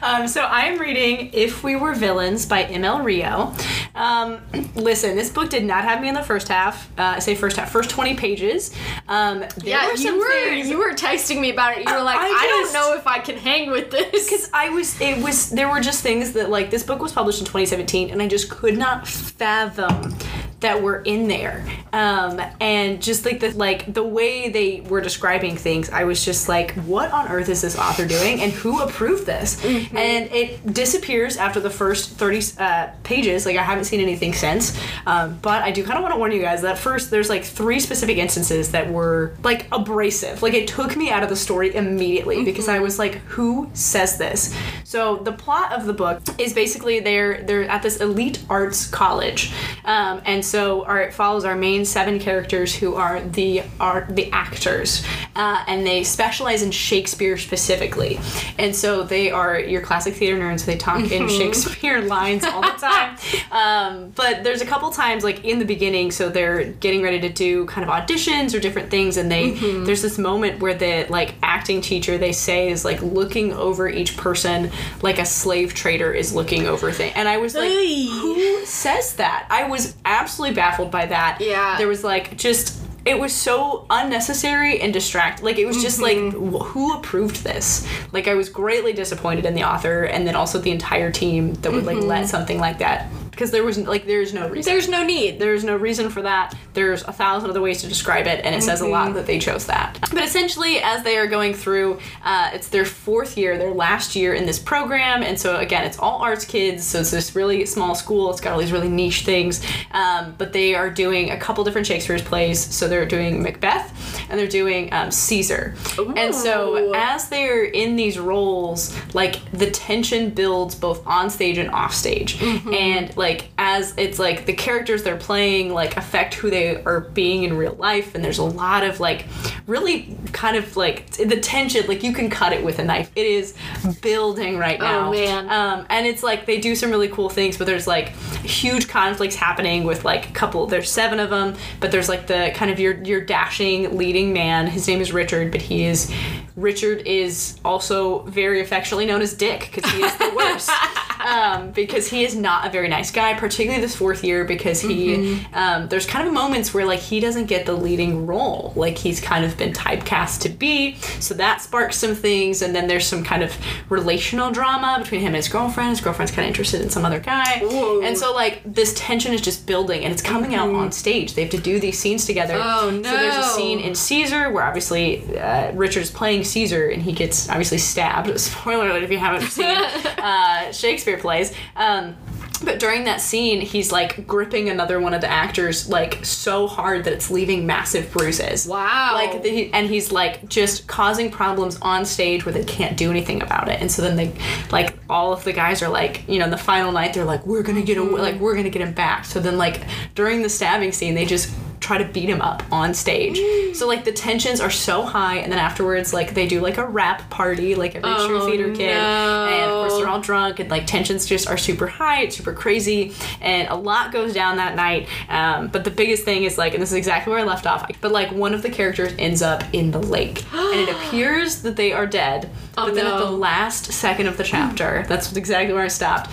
Um, 0.00 0.28
so 0.28 0.42
I'm 0.44 0.78
reading 0.78 1.30
If 1.32 1.64
We 1.64 1.74
Were 1.74 1.92
Villains 1.92 2.46
by 2.46 2.62
M.L. 2.66 3.02
Rio. 3.02 3.52
Um, 3.96 4.38
listen, 4.76 5.16
this 5.16 5.28
book 5.30 5.50
did 5.50 5.64
not 5.64 5.82
have 5.82 6.00
me 6.00 6.08
in 6.08 6.14
the 6.14 6.22
first 6.22 6.46
half. 6.46 6.88
Uh, 6.96 7.14
I 7.16 7.18
say 7.18 7.34
first 7.34 7.56
half, 7.56 7.72
first 7.72 7.90
20 7.90 8.14
pages. 8.14 8.72
Um, 9.08 9.40
there 9.40 9.50
yeah, 9.64 9.88
were 9.90 9.96
some 9.96 10.14
you 10.14 10.20
were 10.20 10.30
things- 10.30 10.68
you 10.68 10.78
were 10.78 10.92
texting 10.92 11.40
me 11.40 11.50
about 11.50 11.76
it. 11.76 11.84
You 11.88 11.92
were 11.92 12.02
like, 12.02 12.16
I 12.16 12.28
I, 12.28 12.46
just- 12.62 12.72
don't 12.72 12.80
know 12.92 12.96
if 12.96 13.08
I 13.08 13.18
can 13.18 13.36
hang 13.38 13.72
with 13.72 13.90
this. 13.90 14.28
because 14.30 14.48
I 14.54 14.68
was 14.68 15.00
it 15.00 15.20
was 15.20 15.50
there 15.50 15.68
were 15.68 15.80
just 15.80 16.00
things 16.04 16.34
that 16.34 16.48
like 16.48 16.70
this 16.70 16.84
book 16.84 17.00
was 17.02 17.10
published 17.10 17.40
in 17.40 17.44
2017 17.46 18.10
and 18.10 18.22
I 18.22 18.28
just 18.28 18.48
could 18.48 18.67
not 18.76 19.06
fathom 19.06 20.14
that 20.60 20.82
were 20.82 21.00
in 21.02 21.28
there. 21.28 21.64
Um, 21.92 22.40
and 22.60 23.00
just 23.00 23.24
like 23.24 23.40
the 23.40 23.50
like 23.52 23.92
the 23.92 24.02
way 24.02 24.48
they 24.48 24.80
were 24.80 25.00
describing 25.00 25.56
things 25.56 25.88
i 25.90 26.04
was 26.04 26.24
just 26.24 26.48
like 26.48 26.72
what 26.72 27.10
on 27.12 27.28
earth 27.28 27.48
is 27.48 27.62
this 27.62 27.78
author 27.78 28.06
doing? 28.06 28.40
And 28.40 28.52
who 28.52 28.80
approved 28.80 29.26
this? 29.26 29.64
And 29.64 30.30
it 30.32 30.72
disappears 30.72 31.36
after 31.36 31.60
the 31.60 31.70
first 31.70 32.10
30 32.10 32.42
uh, 32.58 32.88
pages. 33.02 33.46
Like 33.46 33.56
i 33.56 33.62
haven't 33.62 33.84
seen 33.84 34.00
anything 34.00 34.32
since. 34.32 34.78
Um, 35.06 35.38
but 35.40 35.62
i 35.62 35.70
do 35.70 35.84
kind 35.84 35.96
of 35.96 36.02
want 36.02 36.14
to 36.14 36.18
warn 36.18 36.32
you 36.32 36.42
guys 36.42 36.62
that 36.62 36.78
first 36.78 37.10
there's 37.10 37.28
like 37.28 37.44
three 37.44 37.80
specific 37.80 38.18
instances 38.18 38.72
that 38.72 38.90
were 38.90 39.34
like 39.42 39.66
abrasive. 39.72 40.42
Like 40.42 40.54
it 40.54 40.68
took 40.68 40.96
me 40.96 41.10
out 41.10 41.22
of 41.22 41.28
the 41.28 41.36
story 41.36 41.74
immediately 41.74 42.44
because 42.44 42.68
i 42.68 42.78
was 42.78 42.98
like 42.98 43.14
who 43.28 43.70
says 43.74 44.18
this? 44.18 44.54
So 44.84 45.16
the 45.16 45.32
plot 45.32 45.72
of 45.72 45.86
the 45.86 45.92
book 45.92 46.20
is 46.38 46.52
basically 46.52 47.00
they're 47.00 47.42
they're 47.42 47.68
at 47.68 47.82
this 47.82 47.98
elite 47.98 48.42
arts 48.50 48.86
college. 48.86 49.52
Um, 49.84 50.20
and 50.24 50.44
so 50.48 50.84
our, 50.84 51.00
it 51.02 51.14
follows 51.14 51.44
our 51.44 51.54
main 51.54 51.84
seven 51.84 52.18
characters 52.18 52.74
who 52.74 52.94
are 52.94 53.20
the 53.20 53.62
are 53.78 54.06
the 54.10 54.30
actors 54.32 55.04
uh, 55.36 55.62
and 55.66 55.86
they 55.86 56.02
specialize 56.04 56.62
in 56.62 56.70
shakespeare 56.70 57.36
specifically. 57.36 58.18
And 58.58 58.74
so 58.74 59.02
they 59.02 59.30
are 59.30 59.58
your 59.58 59.80
classic 59.80 60.14
theater 60.14 60.38
nerds. 60.38 60.64
They 60.64 60.76
talk 60.76 61.10
in 61.10 61.28
shakespeare 61.28 62.00
lines 62.16 62.44
all 62.44 62.62
the 62.62 62.78
time. 62.78 63.16
Um, 63.50 64.10
but 64.14 64.44
there's 64.44 64.60
a 64.60 64.66
couple 64.66 64.90
times 64.90 65.24
like 65.24 65.44
in 65.44 65.58
the 65.58 65.64
beginning 65.64 66.10
so 66.10 66.28
they're 66.28 66.64
getting 66.64 67.02
ready 67.02 67.18
to 67.20 67.28
do 67.28 67.64
kind 67.66 67.88
of 67.88 67.92
auditions 67.92 68.54
or 68.54 68.60
different 68.60 68.90
things 68.90 69.16
and 69.16 69.30
they 69.30 69.52
there's 69.84 70.02
this 70.02 70.18
moment 70.18 70.60
where 70.60 70.74
the 70.74 71.06
like 71.08 71.34
acting 71.42 71.80
teacher 71.80 72.18
they 72.18 72.32
say 72.32 72.68
is 72.68 72.84
like 72.84 73.00
looking 73.00 73.52
over 73.52 73.88
each 73.88 74.16
person 74.16 74.70
like 75.02 75.18
a 75.18 75.24
slave 75.24 75.72
trader 75.72 76.12
is 76.12 76.34
looking 76.34 76.66
over 76.66 76.92
things 76.92 77.12
and 77.16 77.26
i 77.26 77.38
was 77.38 77.54
like 77.54 77.70
Oy. 77.70 78.06
who 78.10 78.66
says 78.66 79.14
that? 79.14 79.46
I 79.50 79.64
was 79.68 79.96
absolutely 80.04 80.37
baffled 80.52 80.90
by 80.90 81.06
that. 81.06 81.38
Yeah. 81.40 81.76
there 81.78 81.88
was 81.88 82.04
like 82.04 82.36
just 82.36 82.76
it 83.04 83.18
was 83.18 83.32
so 83.32 83.86
unnecessary 83.88 84.80
and 84.80 84.92
distract 84.92 85.42
like 85.42 85.56
it 85.56 85.66
was 85.66 85.80
just 85.80 86.00
like 86.00 86.18
mm-hmm. 86.18 86.54
wh- 86.54 86.66
who 86.66 86.96
approved 86.96 87.42
this? 87.44 87.86
Like 88.12 88.28
i 88.28 88.34
was 88.34 88.48
greatly 88.48 88.92
disappointed 88.92 89.46
in 89.46 89.54
the 89.54 89.64
author 89.64 90.04
and 90.04 90.26
then 90.26 90.34
also 90.34 90.58
the 90.58 90.70
entire 90.70 91.10
team 91.10 91.54
that 91.54 91.72
would 91.72 91.84
like 91.84 91.98
let 91.98 92.22
mm-hmm. 92.22 92.26
something 92.26 92.58
like 92.58 92.78
that 92.78 93.10
because 93.38 93.52
there 93.52 93.62
was 93.64 93.78
like 93.78 94.04
there's 94.04 94.34
no 94.34 94.48
reason 94.48 94.72
There's 94.72 94.88
no 94.88 95.04
need. 95.04 95.38
there's 95.38 95.62
no 95.62 95.76
reason 95.76 96.10
for 96.10 96.22
that. 96.22 96.56
There's 96.74 97.04
a 97.04 97.12
thousand 97.12 97.50
other 97.50 97.60
ways 97.60 97.82
to 97.82 97.86
describe 97.88 98.26
it, 98.26 98.44
and 98.44 98.52
it 98.52 98.62
says 98.64 98.80
a 98.80 98.86
lot 98.88 99.14
that 99.14 99.26
they 99.26 99.38
chose 99.38 99.66
that. 99.66 99.96
But 100.00 100.24
essentially, 100.24 100.78
as 100.78 101.04
they 101.04 101.16
are 101.18 101.28
going 101.28 101.54
through, 101.54 102.00
uh, 102.24 102.50
it's 102.52 102.68
their 102.68 102.84
fourth 102.84 103.38
year, 103.38 103.56
their 103.56 103.72
last 103.72 104.16
year 104.16 104.34
in 104.34 104.44
this 104.44 104.58
program, 104.58 105.22
and 105.22 105.38
so 105.38 105.56
again, 105.56 105.84
it's 105.84 106.00
all 106.00 106.18
arts 106.20 106.44
kids. 106.44 106.84
So 106.84 106.98
it's 106.98 107.12
this 107.12 107.36
really 107.36 107.64
small 107.64 107.94
school. 107.94 108.32
It's 108.32 108.40
got 108.40 108.54
all 108.54 108.58
these 108.58 108.72
really 108.72 108.88
niche 108.88 109.22
things, 109.24 109.64
um, 109.92 110.34
but 110.36 110.52
they 110.52 110.74
are 110.74 110.90
doing 110.90 111.30
a 111.30 111.36
couple 111.36 111.62
different 111.62 111.86
Shakespeare's 111.86 112.22
plays. 112.22 112.58
So 112.58 112.88
they're 112.88 113.06
doing 113.06 113.40
Macbeth, 113.40 114.20
and 114.28 114.38
they're 114.38 114.48
doing 114.48 114.92
um, 114.92 115.12
Caesar. 115.12 115.76
And 116.16 116.34
so 116.34 116.92
as 116.92 117.28
they're 117.28 117.64
in 117.64 117.94
these 117.94 118.18
roles, 118.18 118.96
like 119.14 119.38
the 119.52 119.70
tension 119.70 120.30
builds 120.30 120.74
both 120.74 121.06
on 121.06 121.30
stage 121.30 121.58
and 121.58 121.70
off 121.70 121.94
stage. 121.94 122.42
And 122.42 123.16
like 123.16 123.27
as 123.58 123.94
it's 123.96 124.18
like 124.18 124.46
the 124.46 124.52
characters 124.52 125.02
they're 125.02 125.16
playing 125.16 125.72
like 125.72 125.96
affect 125.96 126.34
who 126.34 126.50
they 126.50 126.82
are 126.84 127.00
being 127.00 127.42
in 127.42 127.56
real 127.56 127.74
life 127.74 128.14
and 128.14 128.24
there's 128.24 128.38
a 128.38 128.44
lot 128.44 128.82
of 128.84 129.00
like 129.00 129.26
really 129.66 130.16
kind 130.32 130.56
of 130.56 130.76
like 130.76 131.10
the 131.12 131.38
tension 131.40 131.86
like 131.86 132.02
you 132.02 132.12
can 132.12 132.28
cut 132.30 132.52
it 132.52 132.64
with 132.64 132.78
a 132.78 132.84
knife. 132.84 133.10
It 133.16 133.26
is 133.26 133.54
building 134.00 134.58
right 134.58 134.78
now. 134.80 135.10
man. 135.10 135.48
Um 135.50 135.86
and 135.90 136.06
it's 136.06 136.22
like 136.22 136.46
they 136.46 136.58
do 136.60 136.74
some 136.74 136.90
really 136.90 137.08
cool 137.08 137.28
things 137.28 137.56
but 137.56 137.66
there's 137.66 137.86
like 137.86 138.08
huge 138.44 138.88
conflicts 138.88 139.34
happening 139.36 139.84
with 139.84 140.04
like 140.04 140.28
a 140.28 140.32
couple 140.32 140.66
there's 140.66 140.90
seven 140.90 141.20
of 141.20 141.30
them 141.30 141.54
but 141.80 141.90
there's 141.90 142.08
like 142.08 142.26
the 142.26 142.52
kind 142.54 142.70
of 142.70 142.78
your 142.80 143.02
your 143.04 143.20
dashing 143.20 143.96
leading 143.96 144.32
man 144.32 144.66
his 144.66 144.86
name 144.88 145.00
is 145.00 145.12
richard 145.12 145.50
but 145.52 145.60
he 145.62 145.84
is 145.84 146.12
richard 146.56 146.98
is 147.06 147.58
also 147.64 148.20
very 148.24 148.60
affectionately 148.60 149.06
known 149.06 149.20
as 149.22 149.34
dick 149.34 149.70
because 149.72 149.90
he 149.92 150.02
is 150.02 150.16
the 150.18 150.32
worst 150.36 150.70
um, 151.20 151.70
because 151.72 152.08
he 152.08 152.24
is 152.24 152.34
not 152.34 152.66
a 152.66 152.70
very 152.70 152.88
nice 152.88 153.10
guy 153.10 153.34
particularly 153.34 153.80
this 153.80 153.96
fourth 153.96 154.24
year 154.24 154.44
because 154.44 154.80
he 154.80 155.44
um, 155.52 155.88
there's 155.88 156.06
kind 156.06 156.26
of 156.26 156.34
moments 156.34 156.72
where 156.74 156.84
like 156.84 157.00
he 157.00 157.20
doesn't 157.20 157.46
get 157.46 157.66
the 157.66 157.72
leading 157.72 158.26
role. 158.26 158.72
Like 158.76 158.98
he's 158.98 159.20
kind 159.20 159.44
of 159.44 159.56
been 159.56 159.72
typecast 159.72 160.40
to 160.42 160.48
be. 160.48 160.96
So 161.20 161.34
that 161.34 161.60
sparks 161.60 161.96
some 161.96 162.14
things 162.14 162.62
and 162.62 162.74
then 162.74 162.88
there's 162.88 163.06
some 163.06 163.24
kind 163.24 163.42
of 163.42 163.56
relational 163.88 164.50
drama 164.50 164.98
between 165.00 165.20
him 165.20 165.28
and 165.28 165.36
his 165.36 165.48
girlfriend. 165.48 165.90
His 165.90 166.00
girlfriend's 166.00 166.32
kind 166.32 166.44
of 166.44 166.48
interested 166.48 166.80
in 166.80 166.90
some 166.90 167.04
other 167.04 167.20
guy. 167.20 167.60
Ooh. 167.62 168.02
and 168.02 168.16
so 168.16 168.34
like 168.34 168.60
this 168.64 168.94
tension 168.94 169.32
is 169.32 169.40
just 169.40 169.66
building 169.66 170.04
and 170.04 170.12
it's 170.12 170.22
coming 170.22 170.54
out 170.54 170.70
on 170.74 170.92
stage. 170.92 171.34
They 171.34 171.42
have 171.42 171.50
to 171.50 171.58
do 171.58 171.80
these 171.80 171.98
scenes 171.98 172.26
together. 172.26 172.54
Oh, 172.56 172.90
no! 172.90 173.02
so 173.02 173.16
there's 173.16 173.36
a 173.36 173.48
scene 173.50 173.80
in 173.80 173.94
caesar 173.94 174.50
where 174.50 174.64
obviously 174.64 175.38
uh, 175.38 175.72
richard's 175.72 176.10
playing 176.10 176.44
caesar 176.44 176.88
and 176.88 177.02
he 177.02 177.12
gets 177.12 177.48
obviously 177.48 177.78
stabbed. 177.78 178.38
Spoiler 178.48 178.90
alert 178.90 179.02
if 179.02 179.10
you 179.10 179.18
haven't 179.18 179.48
seen 179.48 179.66
uh, 180.18 180.70
shakespeare 180.72 181.07
plays 181.16 181.54
um, 181.76 182.16
but 182.64 182.78
during 182.80 183.04
that 183.04 183.20
scene, 183.20 183.60
he's 183.60 183.92
like 183.92 184.26
gripping 184.26 184.68
another 184.68 185.00
one 185.00 185.14
of 185.14 185.20
the 185.20 185.30
actors 185.30 185.88
like 185.88 186.24
so 186.24 186.66
hard 186.66 187.04
that 187.04 187.12
it's 187.12 187.30
leaving 187.30 187.66
massive 187.66 188.10
bruises. 188.12 188.66
Wow. 188.66 189.12
Like, 189.14 189.42
the, 189.42 189.72
and 189.72 189.88
he's 189.88 190.10
like 190.10 190.48
just 190.48 190.86
causing 190.86 191.30
problems 191.30 191.78
on 191.80 192.04
stage 192.04 192.44
where 192.44 192.52
they 192.52 192.64
can't 192.64 192.96
do 192.96 193.10
anything 193.10 193.42
about 193.42 193.68
it. 193.68 193.80
And 193.80 193.90
so 193.90 194.02
then 194.02 194.16
they, 194.16 194.34
like, 194.70 194.94
all 195.08 195.32
of 195.32 195.44
the 195.44 195.52
guys 195.52 195.82
are 195.82 195.88
like, 195.88 196.28
you 196.28 196.38
know, 196.38 196.50
the 196.50 196.58
final 196.58 196.90
night 196.90 197.14
they're 197.14 197.24
like, 197.24 197.46
we're 197.46 197.62
gonna 197.62 197.82
get 197.82 197.98
away, 197.98 198.20
like, 198.20 198.40
we're 198.40 198.56
gonna 198.56 198.70
get 198.70 198.82
him 198.82 198.92
back. 198.92 199.24
So 199.24 199.40
then, 199.40 199.56
like, 199.56 199.82
during 200.14 200.42
the 200.42 200.48
stabbing 200.48 200.92
scene, 200.92 201.14
they 201.14 201.26
just 201.26 201.54
try 201.88 201.98
to 201.98 202.04
beat 202.04 202.28
him 202.28 202.42
up 202.42 202.62
on 202.70 202.92
stage. 202.92 203.38
so 203.74 203.86
like 203.86 204.04
the 204.04 204.12
tensions 204.12 204.60
are 204.60 204.70
so 204.70 205.02
high, 205.02 205.36
and 205.36 205.50
then 205.50 205.58
afterwards, 205.58 206.12
like 206.12 206.34
they 206.34 206.46
do 206.46 206.60
like 206.60 206.76
a 206.78 206.86
wrap 206.86 207.28
party, 207.30 207.74
like 207.74 207.94
every 207.96 208.14
true 208.26 208.38
Oh, 208.42 208.46
theater 208.46 208.70
kid, 208.74 208.90
and 208.90 209.70
of 209.70 209.88
course 209.88 209.96
they're 209.98 210.08
all 210.08 210.20
drunk, 210.20 210.60
and 210.60 210.70
like 210.70 210.86
tensions 210.86 211.24
just 211.26 211.48
are 211.48 211.56
super 211.56 211.86
high, 211.86 212.22
it's 212.22 212.36
super 212.36 212.52
crazy, 212.52 213.14
and 213.40 213.68
a 213.68 213.74
lot 213.74 214.12
goes 214.12 214.34
down 214.34 214.56
that 214.58 214.76
night. 214.76 215.08
Um, 215.30 215.68
but 215.68 215.84
the 215.84 215.90
biggest 215.90 216.24
thing 216.24 216.44
is 216.44 216.58
like, 216.58 216.74
and 216.74 216.82
this 216.82 216.90
is 216.90 216.96
exactly 216.96 217.30
where 217.30 217.40
I 217.40 217.44
left 217.44 217.66
off, 217.66 217.90
but 218.02 218.12
like 218.12 218.30
one 218.32 218.52
of 218.54 218.62
the 218.62 218.70
characters 218.70 219.14
ends 219.18 219.40
up 219.40 219.64
in 219.72 219.90
the 219.90 219.98
lake, 220.00 220.44
and 220.52 220.80
it 220.80 220.90
appears 220.94 221.62
that 221.62 221.76
they 221.76 221.92
are 221.92 222.06
dead. 222.06 222.50
Oh, 222.76 222.86
but 222.86 222.94
then 222.94 223.06
at 223.06 223.18
the 223.18 223.30
last 223.30 223.92
second 223.92 224.26
of 224.28 224.36
the 224.36 224.44
chapter, 224.44 225.04
that's 225.08 225.34
exactly 225.34 225.72
where 225.74 225.82
I 225.84 225.88
stopped. 225.88 226.30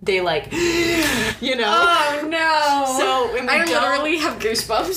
They 0.00 0.20
like, 0.20 0.52
you 0.52 1.56
know. 1.56 1.64
Oh 1.66 2.26
no. 2.28 2.98
So, 2.98 3.46
I 3.48 3.64
literally 3.64 4.16
have 4.18 4.38
goosebumps. 4.38 4.94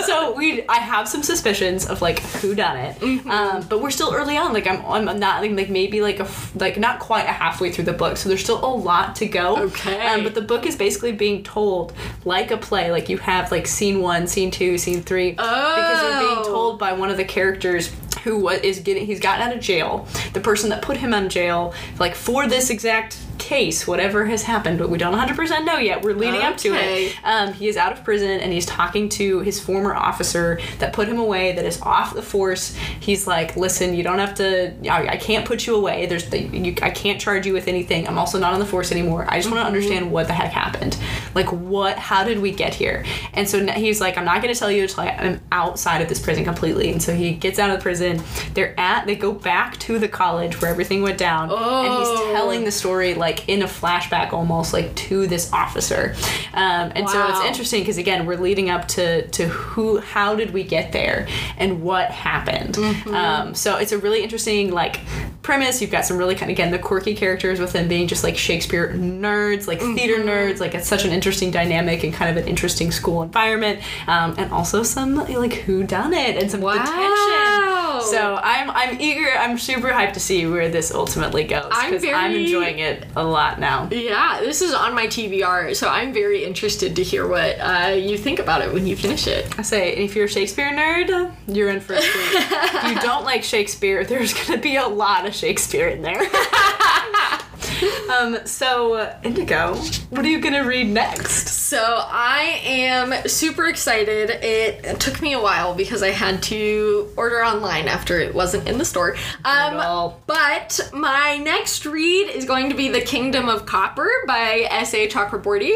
so 0.06 0.34
we 0.34 0.66
I 0.68 0.76
have 0.78 1.08
some 1.08 1.22
suspicions 1.22 1.86
of 1.86 2.02
like 2.02 2.18
who 2.18 2.54
done 2.54 2.76
it, 2.76 2.96
Mm-hmm. 2.98 3.30
um, 3.30 3.66
but 3.68 3.80
we're 3.80 3.90
still 3.92 4.12
early 4.12 4.36
on. 4.36 4.52
Like 4.52 4.66
I'm 4.66 4.84
I'm 4.86 5.20
not 5.20 5.40
like 5.42 5.70
maybe 5.70 6.00
like 6.00 6.18
a 6.20 6.28
like 6.56 6.78
not 6.78 6.98
quite 6.98 7.24
a 7.26 7.32
halfway 7.32 7.70
through 7.70 7.84
the 7.84 7.92
book, 7.92 8.16
so 8.16 8.28
there's 8.28 8.42
still 8.42 8.64
a 8.64 8.74
lot 8.74 9.14
to 9.16 9.26
go. 9.26 9.56
Okay. 9.56 10.04
Um, 10.08 10.24
but 10.24 10.34
the 10.34 10.42
book 10.42 10.66
is 10.66 10.74
basically 10.76 11.12
being 11.12 11.44
told 11.44 11.92
like 12.24 12.50
a 12.50 12.56
play. 12.56 12.90
Like 12.90 13.08
you 13.08 13.18
have 13.18 13.52
like 13.52 13.66
scene 13.68 14.00
one, 14.00 14.26
scene 14.26 14.50
two, 14.50 14.78
scene 14.78 15.02
three, 15.02 15.36
Oh. 15.38 15.74
because 15.76 16.02
you're 16.02 16.34
being 16.34 16.44
told 16.52 16.78
by 16.80 16.92
one 16.92 17.08
of 17.10 17.16
the 17.16 17.24
characters 17.24 17.92
who 18.24 18.38
wa- 18.38 18.56
getting 18.58 19.06
he's 19.06 19.20
gotten 19.20 19.46
out 19.48 19.54
of 19.56 19.62
jail. 19.62 20.08
The 20.32 20.40
person 20.40 20.70
that 20.70 20.82
put 20.82 20.96
him 20.96 21.14
of 21.14 21.28
jail, 21.28 21.72
like 22.00 22.14
for 22.16 22.46
this 22.48 22.70
exact 22.70 23.16
case, 23.38 23.86
whatever 23.86 24.26
has 24.26 24.42
happened, 24.42 24.78
but 24.78 24.90
we 24.90 24.98
don't 24.98 25.14
100% 25.14 25.64
know 25.64 25.76
yet. 25.78 26.02
We're 26.02 26.14
leading 26.14 26.42
up 26.42 26.56
to 26.58 26.74
it. 26.74 27.16
Um, 27.24 27.52
he 27.52 27.68
is 27.68 27.76
out 27.76 27.92
of 27.92 28.04
prison 28.04 28.40
and 28.40 28.52
he's 28.52 28.66
talking 28.66 29.08
to 29.10 29.40
his 29.40 29.60
former 29.60 29.94
officer 29.94 30.58
that 30.78 30.92
put 30.92 31.08
him 31.08 31.18
away, 31.18 31.52
that 31.52 31.64
is 31.64 31.80
off 31.82 32.14
the 32.14 32.22
force. 32.22 32.74
He's 33.00 33.26
like, 33.26 33.56
"Listen, 33.56 33.94
you 33.94 34.02
don't 34.02 34.18
have 34.18 34.34
to. 34.36 34.74
I, 34.90 35.08
I 35.12 35.16
can't 35.16 35.44
put 35.46 35.66
you 35.66 35.74
away. 35.76 36.06
There's, 36.06 36.28
the, 36.30 36.40
you, 36.40 36.74
I 36.82 36.90
can't 36.90 37.20
charge 37.20 37.46
you 37.46 37.52
with 37.52 37.68
anything. 37.68 38.06
I'm 38.08 38.18
also 38.18 38.38
not 38.38 38.52
on 38.54 38.60
the 38.60 38.66
force 38.66 38.92
anymore. 38.92 39.26
I 39.28 39.38
just 39.38 39.50
want 39.50 39.60
to 39.62 39.66
understand 39.66 40.10
what 40.10 40.26
the 40.26 40.32
heck 40.34 40.52
happened. 40.52 40.96
Like, 41.34 41.50
what? 41.52 41.98
How 41.98 42.24
did 42.24 42.38
we 42.40 42.50
get 42.52 42.74
here?" 42.74 43.04
And 43.32 43.48
so 43.48 43.64
he's 43.66 44.00
like, 44.00 44.16
"I'm 44.18 44.24
not 44.24 44.42
going 44.42 44.52
to 44.52 44.58
tell 44.58 44.70
you 44.70 44.82
until 44.82 45.04
I'm 45.04 45.40
outside 45.52 46.00
of 46.02 46.08
this 46.08 46.20
prison 46.20 46.44
completely." 46.44 46.90
And 46.92 47.02
so 47.02 47.14
he 47.14 47.32
gets 47.34 47.58
out 47.58 47.70
of 47.70 47.78
the 47.78 47.82
prison. 47.82 48.22
They're 48.54 48.78
at. 48.78 49.06
They 49.06 49.16
go 49.16 49.32
back 49.32 49.78
to 49.80 49.98
the 49.98 50.08
college 50.08 50.60
where 50.60 50.70
everything 50.70 51.02
went 51.02 51.18
down, 51.18 51.44
and 51.50 51.52
Oh. 51.58 51.98
he's 52.26 52.32
telling 52.34 52.64
the 52.64 52.70
story 52.72 53.14
like 53.14 53.23
in 53.48 53.62
a 53.62 53.66
flashback 53.66 54.32
almost 54.32 54.72
like 54.72 54.94
to 54.94 55.26
this 55.26 55.52
officer 55.52 56.14
um, 56.54 56.92
and 56.94 57.08
so 57.08 57.26
it's 57.28 57.44
interesting 57.46 57.80
because 57.80 57.98
again 57.98 58.26
we're 58.26 58.36
leading 58.36 58.70
up 58.70 58.86
to 58.88 59.26
to 59.28 59.46
who 59.48 59.98
how 59.98 60.34
did 60.34 60.52
we 60.52 60.62
get 60.62 60.92
there 60.92 61.26
and 61.58 61.82
what 61.82 62.10
happened 62.10 62.74
Mm-hmm. 62.74 63.14
um, 63.14 63.54
so 63.54 63.76
it's 63.76 63.92
a 63.92 63.98
really 63.98 64.22
interesting 64.22 64.70
like 64.70 65.00
premise 65.42 65.80
you've 65.82 65.90
got 65.90 66.04
some 66.04 66.16
really 66.16 66.34
kind 66.34 66.50
of 66.50 66.54
again 66.56 66.70
the 66.70 66.78
quirky 66.78 67.14
characters 67.14 67.60
with 67.60 67.72
them 67.72 67.88
being 67.88 68.06
just 68.08 68.22
like 68.24 68.36
shakespeare 68.36 68.92
nerds 68.94 69.66
like 69.66 69.80
theater 69.80 70.14
Mm-hmm. 70.18 70.28
nerds 70.28 70.60
like 70.60 70.74
it's 70.74 70.86
such 70.88 71.04
an 71.04 71.10
interesting 71.12 71.50
dynamic 71.50 72.02
and 72.04 72.12
kind 72.14 72.30
of 72.36 72.42
an 72.42 72.48
interesting 72.48 72.90
school 72.92 73.22
environment 73.22 73.80
um, 74.06 74.34
and 74.38 74.52
also 74.52 74.82
some 74.82 75.14
like 75.16 75.52
who 75.54 75.82
done 75.84 76.12
it 76.14 76.36
and 76.40 76.50
some 76.50 76.60
Wow. 76.60 76.74
tension 76.74 78.10
So 78.10 78.38
I'm 78.42 78.70
I'm 78.70 79.00
eager. 79.00 79.30
I'm 79.38 79.56
super 79.58 79.88
hyped 79.88 80.14
to 80.14 80.20
see 80.20 80.46
where 80.46 80.68
this 80.68 80.92
ultimately 80.92 81.44
goes 81.44 81.66
I'm 81.70 81.90
because 81.92 82.04
I'm 82.04 82.32
enjoying 82.34 82.78
it 82.78 83.06
a 83.16 83.24
lot 83.24 83.60
now. 83.60 83.88
Yeah, 83.90 84.40
this 84.40 84.60
is 84.62 84.74
on 84.74 84.94
my 84.94 85.06
TBR, 85.06 85.74
so 85.76 85.88
I'm 85.88 86.12
very 86.12 86.44
interested 86.44 86.96
to 86.96 87.02
hear 87.02 87.26
what 87.26 87.56
uh, 87.60 87.94
you 87.96 88.18
think 88.18 88.38
about 88.38 88.62
it 88.62 88.72
when 88.72 88.86
you 88.86 88.96
finish 88.96 89.26
it. 89.26 89.58
I 89.58 89.62
say, 89.62 89.92
if 89.96 90.16
you're 90.16 90.24
a 90.26 90.28
Shakespeare 90.28 90.70
nerd, 90.70 91.32
you're 91.46 91.70
in 91.70 91.80
for 91.80 91.94
a 91.94 92.00
treat. 92.00 92.34
if 92.34 92.84
you 92.84 93.00
don't 93.02 93.24
like 93.24 93.44
Shakespeare, 93.44 94.04
there's 94.04 94.34
gonna 94.34 94.60
be 94.60 94.76
a 94.76 94.86
lot 94.86 95.26
of 95.26 95.34
Shakespeare 95.34 95.88
in 95.88 96.02
there. 96.02 96.22
um, 98.10 98.46
so 98.46 99.16
Indigo, 99.22 99.74
what 100.10 100.24
are 100.24 100.28
you 100.28 100.40
gonna 100.40 100.64
read 100.64 100.88
next? 100.88 101.48
So 101.48 101.82
I 101.82 102.60
am 102.64 103.28
super 103.28 103.66
excited. 103.66 104.30
It 104.30 105.00
took 105.00 105.20
me 105.22 105.32
a 105.32 105.40
while 105.40 105.74
because 105.74 106.02
I 106.02 106.10
had 106.10 106.42
to 106.44 107.12
order 107.16 107.44
online 107.44 107.88
after 107.88 108.20
it 108.20 108.34
wasn't 108.34 108.68
in 108.68 108.78
the 108.78 108.84
store. 108.84 109.16
Um, 109.44 110.12
but 110.26 110.80
my 110.92 111.38
next 111.38 111.86
read 111.86 112.30
is 112.30 112.44
going 112.44 112.70
to 112.70 112.76
be 112.76 112.88
The 112.88 113.00
Kingdom 113.00 113.48
of 113.48 113.66
Copper 113.66 114.08
by 114.26 114.66
S.A. 114.70 115.08
Chakraborty, 115.08 115.72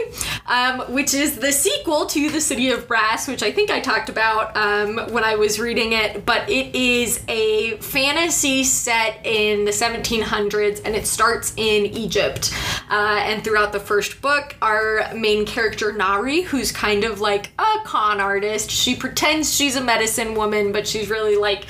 um, 0.47 0.93
which 0.93 1.15
is 1.15 1.39
the 1.39 1.53
sequel 1.53 2.07
to 2.07 2.31
The 2.31 2.41
City 2.41 2.71
of 2.71 2.87
Brass, 2.87 3.27
which 3.27 3.43
I 3.43 3.51
think 3.51 3.71
I 3.71 3.81
talked 3.81 4.09
about 4.09 4.57
um, 4.57 5.13
when 5.13 5.25
I 5.25 5.37
was 5.37 5.59
reading 5.59 5.93
it. 5.93 6.25
But 6.27 6.49
it 6.51 6.75
is 6.75 7.25
a 7.29 7.77
fantasy 7.79 8.65
set 8.65 9.25
in 9.25 9.65
the 9.65 9.71
1700s 9.71 10.83
and 10.85 10.95
it 10.95 11.07
starts 11.07 11.55
in 11.57 11.78
Egypt. 11.87 12.53
Uh, 12.91 13.21
and 13.23 13.45
throughout 13.45 13.73
the 13.73 13.81
first 13.81 14.23
book, 14.23 14.57
our 14.63 15.13
main 15.15 15.45
character, 15.45 15.93
Nahri, 15.93 16.45
who's 16.45 16.73
kind 16.73 17.05
of 17.05 17.21
like 17.21 17.51
a 17.59 17.81
con 17.85 18.21
artist, 18.21 18.71
she 18.71 18.97
pretends 18.97 19.55
she's 19.55 19.77
a 19.77 19.83
medicine 19.83 20.35
woman, 20.35 20.73
but 20.73 20.87
she's 20.87 21.11
really 21.11 21.37
like 21.37 21.67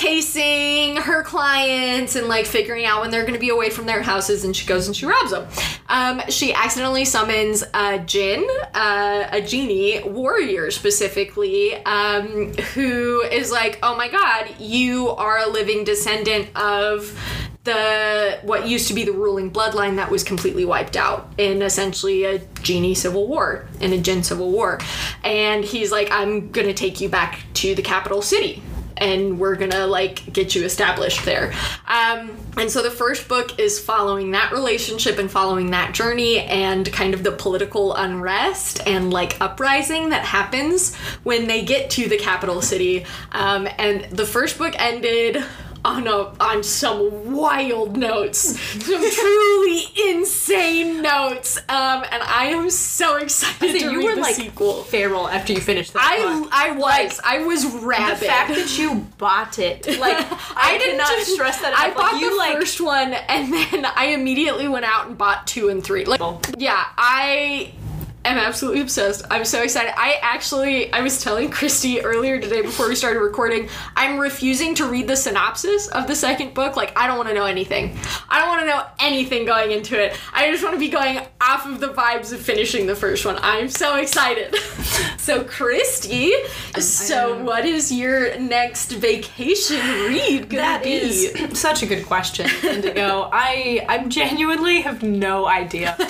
casing 0.00 0.96
her 0.96 1.22
clients 1.22 2.16
and 2.16 2.26
like 2.26 2.46
figuring 2.46 2.86
out 2.86 3.02
when 3.02 3.10
they're 3.10 3.22
going 3.22 3.34
to 3.34 3.40
be 3.40 3.50
away 3.50 3.68
from 3.68 3.84
their 3.84 4.00
houses 4.00 4.44
and 4.44 4.56
she 4.56 4.66
goes 4.66 4.86
and 4.86 4.96
she 4.96 5.04
robs 5.04 5.30
them 5.30 5.46
um, 5.90 6.22
she 6.30 6.54
accidentally 6.54 7.04
summons 7.04 7.62
a 7.74 7.98
jinn 7.98 8.46
uh, 8.72 9.28
a 9.30 9.42
genie 9.42 10.00
warrior 10.04 10.70
specifically 10.70 11.74
um, 11.84 12.54
who 12.74 13.20
is 13.24 13.52
like 13.52 13.78
oh 13.82 13.94
my 13.94 14.08
god 14.08 14.48
you 14.58 15.10
are 15.10 15.38
a 15.40 15.46
living 15.46 15.84
descendant 15.84 16.48
of 16.56 17.14
the 17.64 18.38
what 18.42 18.66
used 18.66 18.88
to 18.88 18.94
be 18.94 19.04
the 19.04 19.12
ruling 19.12 19.50
bloodline 19.50 19.96
that 19.96 20.10
was 20.10 20.24
completely 20.24 20.64
wiped 20.64 20.96
out 20.96 21.30
in 21.36 21.60
essentially 21.60 22.24
a 22.24 22.38
genie 22.62 22.94
civil 22.94 23.26
war 23.26 23.68
in 23.80 23.92
a 23.92 23.98
jinn 23.98 24.22
civil 24.22 24.50
war 24.50 24.78
and 25.24 25.62
he's 25.62 25.92
like 25.92 26.10
i'm 26.10 26.50
gonna 26.52 26.72
take 26.72 27.02
you 27.02 27.08
back 27.08 27.40
to 27.52 27.74
the 27.74 27.82
capital 27.82 28.22
city 28.22 28.62
and 29.00 29.38
we're 29.38 29.56
gonna 29.56 29.86
like 29.86 30.30
get 30.32 30.54
you 30.54 30.64
established 30.64 31.24
there. 31.24 31.52
Um, 31.88 32.36
and 32.56 32.70
so 32.70 32.82
the 32.82 32.90
first 32.90 33.28
book 33.28 33.58
is 33.58 33.80
following 33.80 34.32
that 34.32 34.52
relationship 34.52 35.18
and 35.18 35.30
following 35.30 35.70
that 35.70 35.94
journey 35.94 36.40
and 36.40 36.90
kind 36.92 37.14
of 37.14 37.24
the 37.24 37.32
political 37.32 37.94
unrest 37.94 38.86
and 38.86 39.10
like 39.10 39.40
uprising 39.40 40.10
that 40.10 40.24
happens 40.24 40.94
when 41.22 41.46
they 41.46 41.64
get 41.64 41.88
to 41.90 42.08
the 42.08 42.18
capital 42.18 42.60
city. 42.60 43.06
Um, 43.32 43.66
and 43.78 44.04
the 44.10 44.26
first 44.26 44.58
book 44.58 44.74
ended 44.78 45.42
on 45.84 46.06
a 46.06 46.32
on 46.40 46.62
some 46.62 47.32
wild 47.32 47.96
notes, 47.96 48.58
some 48.60 49.10
truly 49.10 49.82
insane 50.08 51.02
notes. 51.02 51.56
Um, 51.56 52.04
and 52.10 52.22
I 52.22 52.46
am 52.52 52.70
so 52.70 53.16
excited 53.16 53.72
to 53.72 53.78
you 53.78 53.98
read 53.98 54.04
were 54.04 54.14
the 54.16 54.20
like 54.20 54.34
sequel. 54.34 54.82
feral 54.84 55.28
after 55.28 55.52
you 55.52 55.60
finished 55.60 55.92
that 55.94 56.02
I 56.02 56.40
book. 56.40 56.48
I 56.52 56.72
was 56.72 57.20
I 57.24 57.38
was 57.44 57.66
rabid. 57.66 58.20
the 58.20 58.24
fact 58.26 58.54
that 58.54 58.78
you 58.78 59.06
bought 59.18 59.58
it, 59.58 59.86
like 59.98 60.16
I, 60.56 60.74
I 60.74 60.78
didn't 60.78 61.00
just- 61.00 61.32
stress 61.34 61.60
that. 61.60 61.74
I 61.76 61.90
bought 61.94 62.12
like, 62.14 62.30
the 62.30 62.36
like 62.36 62.52
first 62.58 62.80
one 62.80 63.12
and 63.14 63.52
then 63.52 63.84
I 63.86 64.06
immediately 64.06 64.68
went 64.68 64.84
out 64.84 65.06
and 65.08 65.16
bought 65.16 65.46
two 65.46 65.68
and 65.68 65.82
three. 65.82 66.04
Like, 66.04 66.20
yeah, 66.58 66.84
I 66.98 67.72
am 68.24 68.38
absolutely 68.38 68.80
obsessed. 68.80 69.24
I'm 69.30 69.44
so 69.44 69.62
excited. 69.62 69.92
I 69.96 70.18
actually, 70.20 70.92
I 70.92 71.00
was 71.00 71.22
telling 71.22 71.50
Kristy 71.50 72.00
earlier 72.04 72.40
today 72.40 72.62
before 72.62 72.88
we 72.88 72.94
started 72.94 73.20
recording, 73.20 73.68
I'm 73.96 74.18
refusing 74.18 74.74
to 74.76 74.86
read 74.86 75.08
the 75.08 75.16
synopsis 75.16 75.88
of 75.88 76.06
the 76.06 76.14
second 76.14 76.54
book. 76.54 76.76
Like, 76.76 76.96
I 76.98 77.06
don't 77.06 77.16
want 77.16 77.28
to 77.28 77.34
know 77.34 77.46
anything. 77.46 77.96
I 78.28 78.38
don't 78.38 78.48
want 78.48 78.60
to 78.62 78.66
know 78.66 78.84
anything 78.98 79.46
going 79.46 79.70
into 79.70 80.00
it. 80.00 80.18
I 80.32 80.50
just 80.50 80.62
want 80.62 80.74
to 80.74 80.80
be 80.80 80.88
going 80.88 81.20
off 81.40 81.66
of 81.66 81.80
the 81.80 81.88
vibes 81.88 82.32
of 82.32 82.40
finishing 82.40 82.86
the 82.86 82.94
first 82.94 83.24
one. 83.24 83.38
I'm 83.40 83.68
so 83.68 83.96
excited. 83.96 84.54
so, 85.18 85.42
Kristy, 85.44 86.30
so 86.78 87.42
what 87.42 87.64
is 87.64 87.90
your 87.90 88.38
next 88.38 88.92
vacation 88.92 89.78
read 90.08 90.48
gonna 90.50 90.62
That 90.62 90.84
be? 90.84 90.92
is 90.92 91.32
such 91.58 91.82
a 91.82 91.86
good 91.86 92.04
question, 92.06 92.48
Indigo. 92.62 93.28
I 93.32 93.84
I 93.88 94.04
genuinely 94.08 94.82
have 94.82 95.02
no 95.02 95.46
idea, 95.46 95.90
um, 95.98 96.06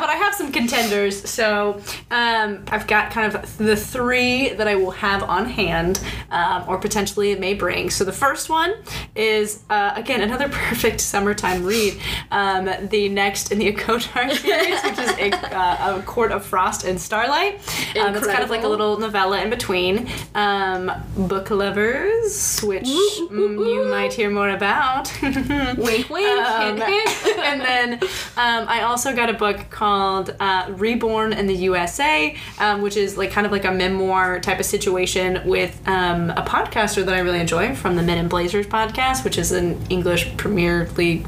but 0.00 0.08
I 0.08 0.16
have 0.20 0.34
some 0.34 0.52
contenders. 0.52 1.28
So 1.28 1.80
um, 2.10 2.64
I've 2.68 2.86
got 2.86 3.10
kind 3.10 3.34
of 3.34 3.56
the 3.58 3.76
three 3.76 4.50
that 4.50 4.68
I 4.68 4.74
will 4.74 4.90
have 4.90 5.22
on 5.22 5.46
hand, 5.46 6.00
um, 6.30 6.64
or 6.68 6.78
potentially 6.78 7.30
it 7.32 7.40
may 7.40 7.54
bring. 7.54 7.90
So 7.90 8.04
the 8.04 8.12
first 8.12 8.50
one 8.50 8.74
is 9.14 9.62
uh, 9.70 9.92
again 9.96 10.20
another 10.20 10.48
perfect 10.50 11.00
summertime 11.00 11.64
read. 11.64 11.98
Um, 12.30 12.68
the 12.88 13.08
next 13.08 13.50
in 13.52 13.58
the 13.58 13.72
ACOTAR 13.72 14.28
series, 14.58 14.82
which 14.82 14.98
is 14.98 15.10
a, 15.18 15.56
uh, 15.56 15.98
a 15.98 16.02
Court 16.02 16.32
of 16.32 16.44
Frost 16.44 16.84
and 16.84 17.00
Starlight. 17.00 17.54
Um, 17.98 18.14
it's 18.14 18.26
kind 18.26 18.42
of 18.42 18.50
like 18.50 18.64
a 18.64 18.68
little 18.68 18.98
novella 18.98 19.40
in 19.40 19.50
between. 19.50 20.08
Um, 20.34 20.90
book 21.16 21.50
lovers, 21.50 22.60
which 22.60 22.84
mm, 22.84 23.68
you 23.68 23.86
might 23.90 24.12
hear 24.12 24.30
more 24.30 24.50
about. 24.50 25.12
Wink, 25.22 26.10
wink, 26.10 26.28
Um, 26.28 26.80
and 26.82 27.60
then 27.60 27.92
um, 28.36 28.68
I 28.68 28.82
also 28.82 29.14
got 29.14 29.30
a 29.30 29.34
book 29.34 29.70
called 29.70 30.34
uh, 30.40 30.66
Reborn 30.70 31.32
in 31.32 31.46
the 31.46 31.54
USA, 31.54 32.36
um, 32.58 32.82
which 32.82 32.96
is 32.96 33.16
like 33.16 33.30
kind 33.30 33.46
of 33.46 33.52
like 33.52 33.64
a 33.64 33.72
memoir 33.72 34.40
type 34.40 34.58
of 34.58 34.66
situation 34.66 35.40
with 35.46 35.80
um, 35.86 36.30
a 36.30 36.42
podcaster 36.42 37.04
that 37.04 37.14
I 37.14 37.20
really 37.20 37.40
enjoy 37.40 37.74
from 37.74 37.96
the 37.96 38.02
Men 38.02 38.18
in 38.18 38.28
Blazers 38.28 38.66
podcast, 38.66 39.24
which 39.24 39.38
is 39.38 39.52
an 39.52 39.80
English 39.90 40.36
Premier 40.36 40.88
League 40.96 41.26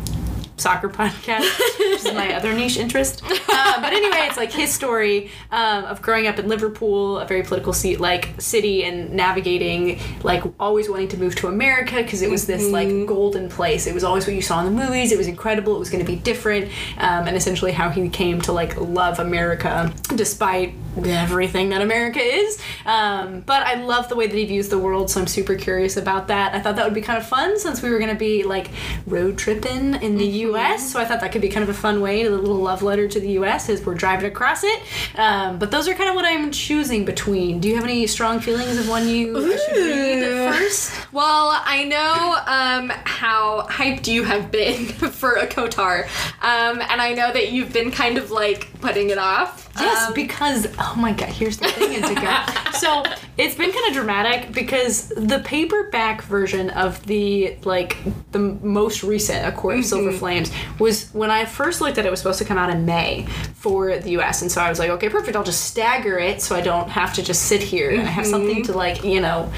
soccer 0.61 0.89
podcast, 1.01 1.59
which 1.79 2.05
is 2.05 2.15
my 2.15 2.35
other 2.37 2.53
niche 2.53 2.77
interest. 2.77 3.23
Uh, 3.25 3.81
but 3.81 3.93
anyway, 3.93 4.27
it's 4.29 4.37
like 4.37 4.53
his 4.53 4.73
story 4.73 5.31
um, 5.51 5.85
of 5.85 6.03
growing 6.03 6.27
up 6.27 6.39
in 6.39 6.49
Liverpool, 6.49 7.19
a 7.19 7.27
very 7.27 7.43
political 7.43 7.73
seat 7.73 8.01
like 8.01 8.41
city, 8.41 8.85
and 8.85 9.13
navigating 9.13 10.01
like 10.23 10.43
always 10.59 10.89
wanting 10.89 11.09
to 11.09 11.17
move 11.17 11.35
to 11.37 11.49
America 11.49 11.97
because 11.97 12.23
it 12.23 12.31
was 12.31 12.47
this 12.47 12.71
like 12.71 12.89
golden 13.07 13.49
place. 13.49 13.87
It 13.87 13.95
was 13.95 14.05
always 14.05 14.27
what 14.27 14.35
you 14.35 14.43
saw 14.43 14.65
in 14.65 14.75
the 14.75 14.85
movies. 14.85 15.13
It 15.13 15.19
was 15.19 15.27
incredible. 15.27 15.77
It 15.77 15.79
was 15.79 15.91
going 15.91 16.05
to 16.05 16.11
be 16.11 16.17
different, 16.17 16.67
um, 16.99 17.27
and 17.27 17.37
essentially 17.37 17.73
how 17.73 17.91
he 17.91 18.09
came 18.09 18.41
to 18.43 18.53
like 18.53 18.77
love 18.81 19.19
America 19.19 19.93
despite 20.15 20.75
everything 21.05 21.71
that 21.71 21.81
America 21.83 22.21
is. 22.21 22.61
Um, 22.85 23.41
but 23.41 23.63
I 23.67 23.75
love 23.75 24.09
the 24.09 24.17
way 24.17 24.27
that 24.27 24.37
he 24.37 24.45
views 24.45 24.69
the 24.69 24.79
world, 24.79 25.11
so 25.11 25.21
I'm 25.21 25.27
super 25.27 25.55
curious 25.55 25.97
about 25.97 26.29
that. 26.29 26.55
I 26.55 26.61
thought 26.61 26.77
that 26.77 26.85
would 26.85 26.95
be 26.95 27.01
kind 27.01 27.19
of 27.19 27.27
fun 27.27 27.59
since 27.59 27.83
we 27.83 27.91
were 27.91 27.99
going 27.99 28.11
to 28.11 28.19
be 28.19 28.43
like 28.43 28.71
road 29.07 29.39
tripping 29.39 29.95
in 29.95 30.17
the 30.17 30.27
U.S. 30.51 30.93
So 30.93 31.01
I 31.01 31.05
thought 31.05 31.21
that 31.21 31.33
could 31.33 31.43
be 31.43 31.49
kind 31.49 31.63
of 31.63 31.69
a 31.69 31.75
fun 31.75 32.01
way, 32.01 32.23
to 32.23 32.29
a 32.29 32.31
little 32.31 32.57
love 32.57 32.83
letter 32.83 33.09
to 33.09 33.21
the 33.21 33.31
U.S. 33.33 33.69
as 33.69 33.85
we're 33.85 33.95
driving 33.95 34.27
across 34.27 34.65
it. 34.65 34.83
Um, 35.17 35.59
but 35.59 35.71
those 35.71 35.89
are 35.89 35.95
kind 35.95 36.09
of 36.09 36.15
what 36.15 36.25
I'm 36.25 36.51
choosing 36.51 37.05
between. 37.05 37.61
Do 37.61 37.69
you 37.69 37.75
have 37.77 37.85
any 37.85 38.07
strong 38.07 38.41
feelings 38.41 38.79
of 38.79 38.89
one 38.89 39.09
you 39.09 39.37
I 39.37 39.57
should 39.57 39.77
read 39.77 40.53
first? 40.53 41.13
Well, 41.13 41.61
I 41.65 41.85
know 41.85 42.37
um, 42.47 42.91
how 43.05 43.67
hyped 43.69 44.07
you 44.07 44.25
have 44.25 44.51
been 44.51 44.87
for 45.21 45.37
ACOTAR, 45.37 46.05
um, 46.43 46.81
and 46.81 47.01
I 47.01 47.13
know 47.15 47.33
that 47.33 47.53
you've 47.53 47.73
been 47.73 47.91
kind 47.91 48.19
of 48.19 48.31
like 48.31 48.69
putting 48.81 49.11
it 49.11 49.19
off. 49.19 49.70
Yes, 49.79 50.09
Um, 50.09 50.15
because 50.15 50.67
oh 50.79 50.95
my 50.97 51.13
god, 51.13 51.29
here's 51.29 51.57
the 51.59 51.69
thing, 51.69 51.93
Indigo. 51.93 52.29
so 52.73 53.03
it's 53.39 53.55
been 53.55 53.71
kind 53.71 53.87
of 53.89 53.95
dramatic 53.95 54.53
because 54.53 55.09
the 55.11 55.39
paperback 55.41 56.23
version 56.23 56.71
of 56.71 57.05
the 57.07 57.57
like 57.65 57.97
the 58.33 58.39
most 58.41 59.03
recent 59.03 59.47
A 59.47 59.53
Court 59.53 59.79
of 59.79 59.85
Silver 59.85 60.13
Flames 60.13 60.51
was 60.79 61.09
when 61.13 61.31
I 61.31 61.45
first 61.45 61.81
looked 61.81 61.99
at 61.99 62.05
it, 62.05 62.09
it 62.09 62.11
was 62.11 62.21
supposed 62.21 62.39
to 62.41 62.45
come 62.45 62.59
out 62.59 62.69
in 62.71 62.85
May 62.85 63.27
for 63.55 63.97
the 63.99 64.11
US, 64.19 64.43
and 64.43 64.51
so 64.51 64.61
I 64.61 64.69
was 64.69 64.79
like, 64.79 64.91
okay, 64.91 65.09
perfect. 65.09 65.37
I'll 65.37 65.45
just 65.45 65.65
stagger 65.65 66.19
it 66.19 66.43
so 66.43 66.55
I 66.57 66.61
don't 66.61 66.89
have 66.89 67.15
to 67.15 67.23
just 67.23 67.43
sit 67.43 67.63
here 67.63 67.91
and 67.91 68.03
I 68.03 68.11
have 68.11 68.27
something 68.27 68.63
to 68.65 68.73
like 68.73 69.05
you 69.05 69.21
know 69.21 69.51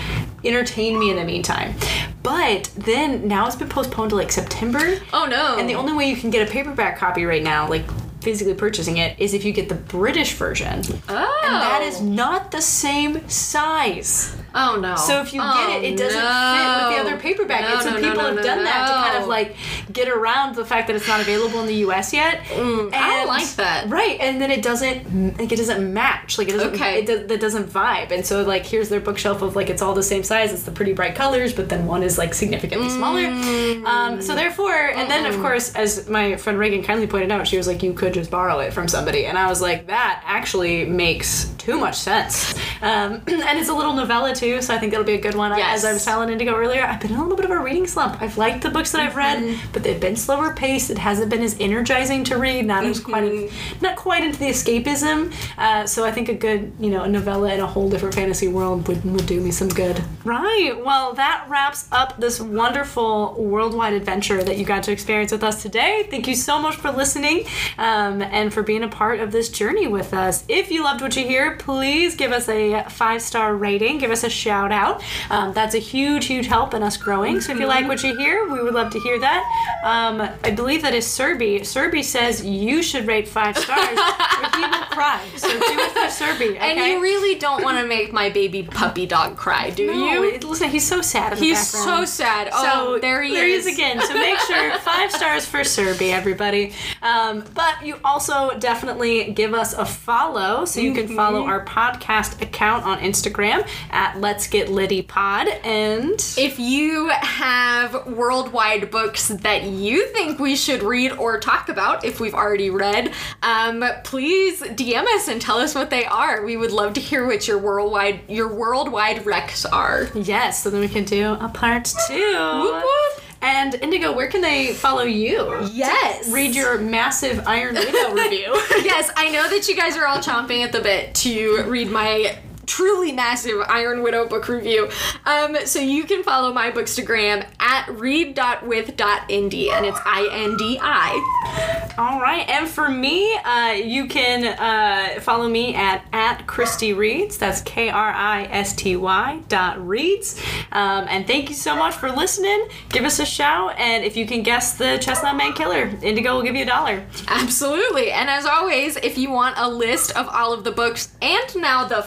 entertain 0.45 0.99
me 0.99 1.11
in 1.11 1.17
the 1.17 1.25
meantime. 1.25 1.75
But 2.23 2.71
then 2.77 3.27
now 3.27 3.47
it's 3.47 3.57
been 3.57 3.69
postponed 3.69 4.11
to 4.11 4.17
like 4.17 4.31
September. 4.31 4.99
oh 5.13 5.25
no! 5.27 5.57
And 5.59 5.69
the 5.69 5.75
only 5.75 5.93
way 5.93 6.09
you 6.09 6.17
can 6.17 6.31
get 6.31 6.47
a 6.47 6.51
paperback 6.51 6.99
copy 6.99 7.25
right 7.25 7.43
now, 7.43 7.69
like 7.69 7.85
physically 8.23 8.55
purchasing 8.55 8.97
it, 8.97 9.19
is 9.19 9.35
if 9.35 9.45
you 9.45 9.53
get 9.53 9.69
the 9.69 9.75
British 9.75 10.35
version. 10.35 10.83
oh. 11.09 11.41
and 11.45 11.55
that 11.55 11.83
is 11.83 12.01
not 12.01 12.51
the 12.51 12.63
same 12.63 13.29
size. 13.29 14.37
Oh 14.55 14.79
no. 14.81 14.97
So 14.97 15.21
if 15.21 15.33
you 15.33 15.41
Oh, 15.43 15.67
get 15.67 15.83
it, 15.83 15.93
it 15.93 15.97
doesn't 15.97 16.21
fit 16.21 16.87
with 16.87 16.97
the 16.97 17.01
other 17.11 17.17
paperback. 17.21 17.63
No, 17.63 17.75
and 17.75 17.83
some 17.83 17.95
no, 17.95 18.01
no, 18.01 18.09
people 18.11 18.23
no, 18.23 18.27
have 18.29 18.37
no, 18.37 18.43
done 18.43 18.65
that 18.65 18.87
to 18.89 18.93
kind 19.11 19.23
of 19.23 19.29
like 19.29 19.57
get 19.93 20.09
around 20.09 20.55
the 20.55 20.65
fact 20.65 20.87
that 20.87 20.97
it's 20.97 21.09
not 21.09 21.21
available 21.21 21.61
in 21.61 21.67
the 21.67 21.77
U.S. 21.77 22.13
yet. 22.13 22.41
I 22.51 22.55
don't 22.55 23.27
like 23.29 23.49
that. 23.57 23.89
Right, 23.89 24.19
and 24.21 24.41
then 24.41 24.51
it 24.51 24.63
doesn't 24.63 25.39
like 25.39 25.53
it 25.53 25.57
doesn't 25.57 25.93
match. 25.93 26.39
Like 26.39 26.49
it 26.49 26.53
doesn't. 26.53 26.75
Okay. 26.75 27.01
It 27.01 27.07
does, 27.07 27.27
that 27.29 27.41
doesn't 27.41 27.67
vibe. 27.69 28.11
And 28.11 28.25
so 28.25 28.43
like 28.43 28.67
here's 28.67 28.89
their 28.89 29.01
bookshelf 29.01 29.43
of 29.43 29.57
like 29.57 29.71
it's 29.71 29.83
all 29.83 29.95
the 29.95 30.03
same 30.03 30.23
size. 30.23 30.53
It's 30.53 30.65
the 30.65 30.71
pretty 30.73 30.93
bright 30.93 31.15
colors, 31.15 31.53
but 31.53 31.69
then 31.69 31.87
one 31.87 32.03
is 32.03 32.19
like 32.19 32.35
significantly 32.35 32.89
smaller. 32.91 33.23
Mm. 33.23 33.85
Um, 33.85 34.23
so 34.23 34.35
therefore, 34.35 34.73
and 34.75 35.11
then 35.11 35.27
of 35.27 35.41
course, 35.41 35.75
as 35.75 36.09
my 36.09 36.37
friend 36.37 36.59
Reagan 36.59 36.83
kindly 36.83 37.07
pointed 37.07 37.33
out, 37.33 37.47
she 37.47 37.57
was 37.57 37.67
like, 37.67 37.83
you 37.83 37.93
could 37.93 38.15
just 38.15 38.31
borrow 38.31 38.59
it 38.61 38.73
from 38.73 38.89
somebody, 38.89 39.27
and 39.27 39.39
I 39.39 39.49
was 39.49 39.61
like, 39.63 39.87
that 39.87 40.23
actually 40.27 40.85
makes 40.85 41.49
too 41.59 41.79
much 41.79 41.97
sense. 41.97 42.55
Um, 42.83 43.13
and 43.27 43.59
it's 43.59 43.69
a 43.69 43.75
little 43.75 43.93
novella 43.95 44.35
too, 44.35 44.61
so 44.61 44.75
I 44.75 44.79
think 44.79 44.91
that'll 44.93 45.07
be 45.07 45.15
a 45.15 45.21
good 45.21 45.35
one. 45.35 45.53
I- 45.53 45.59
Yes. 45.59 45.79
As 45.79 45.85
I 45.85 45.93
was 45.93 46.05
telling 46.05 46.29
Indigo 46.29 46.55
earlier, 46.57 46.83
I've 46.85 47.01
been 47.01 47.13
in 47.13 47.17
a 47.17 47.23
little 47.23 47.37
bit 47.37 47.45
of 47.45 47.51
a 47.53 47.59
reading 47.61 47.87
slump. 47.87 48.21
I've 48.21 48.37
liked 48.37 48.63
the 48.63 48.71
books 48.71 48.91
that 48.93 49.01
I've 49.01 49.15
read, 49.17 49.39
Mm-hmm. 49.39 49.73
but 49.73 49.83
they've 49.85 50.01
been 50.01 50.17
slower 50.17 50.53
paced. 50.55 50.91
It 50.91 50.99
hasn't 50.99 51.31
been 51.31 51.43
as 51.43 51.57
energizing 51.61 52.25
to 52.25 52.37
read. 52.37 52.67
Not 52.67 52.85
as 52.85 52.99
quite, 53.01 53.23
Mm-hmm. 53.25 53.85
not 53.85 53.97
quite 53.97 54.25
into 54.25 54.39
the 54.39 54.47
escapism. 54.49 55.33
Uh, 55.57 55.87
so 55.87 56.05
I 56.05 56.11
think 56.11 56.29
a 56.29 56.35
good, 56.35 56.73
you 56.81 56.91
know, 56.91 57.03
a 57.05 57.09
novella 57.09 57.55
in 57.55 57.61
a 57.61 57.67
whole 57.67 57.89
different 57.89 58.15
fantasy 58.15 58.49
world 58.49 58.89
would, 58.89 59.05
would 59.05 59.27
do 59.27 59.41
me 59.41 59.51
some 59.53 59.69
good. 59.69 60.03
Right. 60.25 60.73
Well, 60.85 61.13
that 61.15 61.45
wraps 61.49 61.87
up 61.93 62.19
this 62.19 62.41
wonderful 62.41 63.35
worldwide 63.39 63.93
adventure 63.93 64.43
that 64.43 64.59
you 64.59 64.65
got 64.65 64.83
to 64.85 64.93
experience 64.93 65.31
with 65.33 65.45
us 65.45 65.63
today. 65.63 66.07
Thank 66.11 66.27
you 66.27 66.35
so 66.35 66.61
much 66.61 66.77
for 66.77 66.91
listening 66.91 67.45
um, 67.79 68.23
and 68.23 68.53
for 68.53 68.63
being 68.63 68.83
a 68.83 68.89
part 68.89 69.21
of 69.21 69.31
this 69.33 69.49
journey 69.49 69.87
with 69.87 70.13
us. 70.15 70.45
If 70.49 70.71
you 70.71 70.83
loved 70.83 71.01
what 71.01 71.15
you 71.17 71.25
hear, 71.27 71.57
please 71.57 72.17
give 72.17 72.33
us 72.33 72.49
a 72.49 72.72
five 72.89 73.23
star 73.23 73.55
rating. 73.57 73.99
Give 73.99 74.11
us 74.11 74.25
a 74.25 74.31
shout 74.31 74.73
out. 74.73 75.03
Um, 75.31 75.53
that's 75.53 75.75
a 75.75 75.79
huge, 75.79 76.27
huge 76.27 76.47
help 76.47 76.75
in 76.75 76.83
us 76.83 76.97
growing. 76.97 77.41
So 77.41 77.53
if 77.53 77.59
you 77.61 77.67
like 77.67 77.87
what 77.89 78.03
you 78.03 78.17
hear, 78.17 78.49
we 78.49 78.63
would 78.63 78.75
love 78.75 78.91
to 78.93 79.01
hear 79.01 79.19
that. 79.21 79.43
Um, 79.85 80.21
I 80.45 80.51
believe 80.51 80.83
that 80.83 80.95
is 80.95 81.05
Serby. 81.07 81.61
Serby 81.61 82.03
says 82.05 82.45
you 82.45 82.83
should 82.83 83.07
rate 83.07 83.29
five 83.29 83.57
stars 83.59 83.89
or 83.99 84.57
he 84.59 84.63
will 84.63 84.85
cry. 84.91 85.21
So 85.37 85.49
do 85.49 85.57
it 85.59 85.91
for 85.93 86.01
Serby. 86.09 86.57
And 86.63 86.79
okay? 86.79 86.93
you 86.93 87.03
really 87.03 87.39
don't 87.39 87.63
want 87.65 87.79
to 87.79 87.87
make 87.87 88.13
my 88.13 88.31
baby 88.31 88.63
puppy 88.63 89.07
dog 89.07 89.37
cry, 89.37 89.71
do 89.71 89.87
No, 89.87 89.93
you? 90.23 90.39
listen, 90.49 90.71
he's 90.71 90.87
so 90.87 91.01
sad. 91.03 91.33
In 91.35 91.39
the 91.39 91.45
He's 91.47 91.67
so 91.69 92.05
sad. 92.05 92.49
Oh, 92.53 92.99
there 93.01 93.23
he 93.23 93.33
there 93.35 93.47
is. 93.47 93.65
he 93.65 93.71
is 93.71 93.77
again. 93.77 94.01
So 94.01 94.15
make 94.15 94.39
sure 94.41 94.73
five 94.79 95.11
stars 95.13 95.45
for 95.47 95.61
Serby, 95.61 96.13
everybody. 96.13 96.73
Um, 97.03 97.45
but 97.55 97.85
you 97.85 97.97
also 98.05 98.57
definitely 98.59 99.33
give 99.33 99.55
us 99.55 99.73
a 99.75 99.85
follow, 99.85 100.65
so 100.65 100.81
you 100.81 100.93
can 100.95 101.03
Mm-hmm. 101.03 101.17
follow 101.17 101.45
our 101.45 101.65
podcast 101.65 102.41
account 102.41 102.53
on 102.71 102.99
Instagram 103.01 103.67
at 103.91 104.21
Let's 104.21 104.47
Get 104.47 104.69
Litty 104.71 105.03
Pod. 105.03 105.49
And 105.49 106.15
If 106.39 106.59
you 106.59 107.09
have 107.09 108.07
worldwide 108.07 108.91
books 108.91 109.29
that 109.29 109.65
you 109.65 110.07
think 110.09 110.39
we 110.39 110.55
should 110.57 110.83
read 110.83 111.13
or 111.13 111.39
talk 111.41 111.69
about, 111.69 112.05
if 112.05 112.21
we've 112.21 112.35
already 112.35 112.71
read, 112.71 113.13
um, 113.43 113.85
please 114.05 114.63
DM 114.63 115.05
us 115.17 115.29
and 115.29 115.41
tell 115.43 115.59
us 115.59 115.75
what 115.75 115.91
they 115.91 116.05
are. 116.05 116.45
We 116.45 116.57
would 116.57 116.71
love 116.73 116.95
to 116.95 117.01
hear 117.01 117.27
what 117.27 117.47
your 117.49 117.59
worldwide 117.59 118.21
your 118.29 118.55
worldwide 118.55 119.25
recs 119.25 119.67
are. 119.71 120.09
yes, 120.15 120.63
so 120.63 120.71
then 120.71 120.81
we 120.81 120.89
can 120.89 121.05
do 121.05 121.33
a 121.41 121.49
part 121.49 121.93
two. 122.07 122.15
Whoop, 122.15 122.85
whoop. 122.85 123.23
And 123.45 123.75
Indigo, 123.75 124.13
where 124.15 124.29
can 124.29 124.41
they 124.41 124.73
follow 124.73 125.03
you? 125.03 125.67
Yes. 125.73 126.31
Read 126.31 126.55
your 126.55 126.79
massive 126.79 127.43
Iron 127.45 127.75
Widow 127.75 128.15
review. 128.15 128.53
yes, 128.85 129.11
I 129.17 129.31
know 129.31 129.49
that 129.51 129.67
you 129.69 129.75
guys 129.75 129.97
are 129.97 130.07
all 130.07 130.19
chomping 130.19 130.65
at 130.65 130.71
the 130.71 130.81
bit 130.81 131.13
to 131.17 131.65
read 131.67 131.91
my 131.91 132.39
truly 132.67 133.13
massive 133.13 133.61
Iron 133.69 134.03
Widow 134.03 134.27
book 134.27 134.49
review. 134.49 134.89
Um, 135.25 135.57
so 135.65 135.81
you 135.81 136.05
can 136.05 136.23
follow 136.23 136.53
my 136.53 136.71
bookstagram 136.71 137.47
at 137.61 137.89
read.with.indi, 137.89 139.71
and 139.71 139.87
it's 139.87 139.99
I 140.05 140.29
N 140.33 140.57
D 140.57 140.79
I. 140.81 141.95
All 141.99 142.21
right, 142.21 142.49
and 142.49 142.69
for 142.69 142.89
me, 142.89 143.35
uh, 143.37 143.73
you 143.73 144.07
can 144.07 144.45
uh, 144.59 145.21
follow 145.21 145.49
me 145.49 145.75
at 145.75 146.05
at 146.13 146.47
Kristy 146.47 146.97
Reads. 146.97 147.39
That's 147.39 147.61
K 147.63 147.89
R 147.91 148.13
I 148.13 148.45
S 148.45 148.75
T 148.75 148.97
Y 148.97 149.41
dot 149.49 149.87
Reads. 149.87 150.41
Um, 150.73 151.07
and 151.09 151.27
thank 151.27 151.49
you 151.49 151.55
so 151.55 151.77
much 151.77 151.95
for 151.95 152.11
listening. 152.11 152.69
Give 152.89 153.05
us 153.05 153.19
a 153.19 153.27
shout, 153.27 153.79
and 153.79 154.05
if 154.05 154.17
you 154.17 154.27
can 154.27 154.43
guess 154.43 154.75
the 154.75 154.99
Chestnut 154.99 155.37
Man 155.37 155.53
Killer, 155.53 155.91
Indigo 156.03 156.35
will 156.35 156.43
give 156.43 156.57
you 156.57 156.63
a 156.63 156.67
dollar. 156.67 157.05
Absolutely. 157.29 158.11
And 158.11 158.31
as 158.31 158.47
always, 158.47 158.97
if 158.97 159.19
you 159.19 159.31
want 159.31 159.57
a 159.59 159.69
list 159.69 160.17
of 160.17 160.29
all 160.29 160.53
of 160.53 160.65
the 160.65 160.73
books 160.73 161.13
and 161.21 161.57
now 161.57 161.85
the 161.85 162.03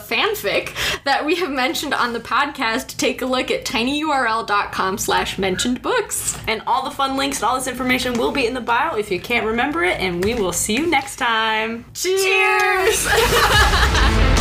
fanfic 0.46 1.04
that 1.04 1.26
we 1.26 1.36
have 1.36 1.52
mentioned 1.52 1.94
on 1.94 2.14
the 2.14 2.20
podcast, 2.20 2.98
take 2.98 3.22
a 3.22 3.26
look 3.26 3.52
at 3.52 3.66
tinyurl.com 3.66 4.98
slash 4.98 5.38
mentioned 5.38 5.82
books. 5.82 6.38
And 6.48 6.62
all 6.68 6.84
the 6.84 6.92
fun 6.92 7.18
links 7.18 7.38
and 7.38 7.46
all 7.46 7.56
this 7.56 7.68
information 7.68 8.14
will 8.14 8.32
be 8.32 8.46
in 8.46 8.54
the 8.54 8.62
bio 8.62 8.96
if 8.96 9.12
you 9.12 9.20
can't 9.20 9.46
remember 9.46 9.84
it. 9.84 10.00
And 10.00 10.24
we 10.24 10.34
will 10.36 10.54
see 10.54 10.76
you 10.76 10.88
next 10.88 11.18
time. 11.18 11.86
Cheers! 11.94 13.08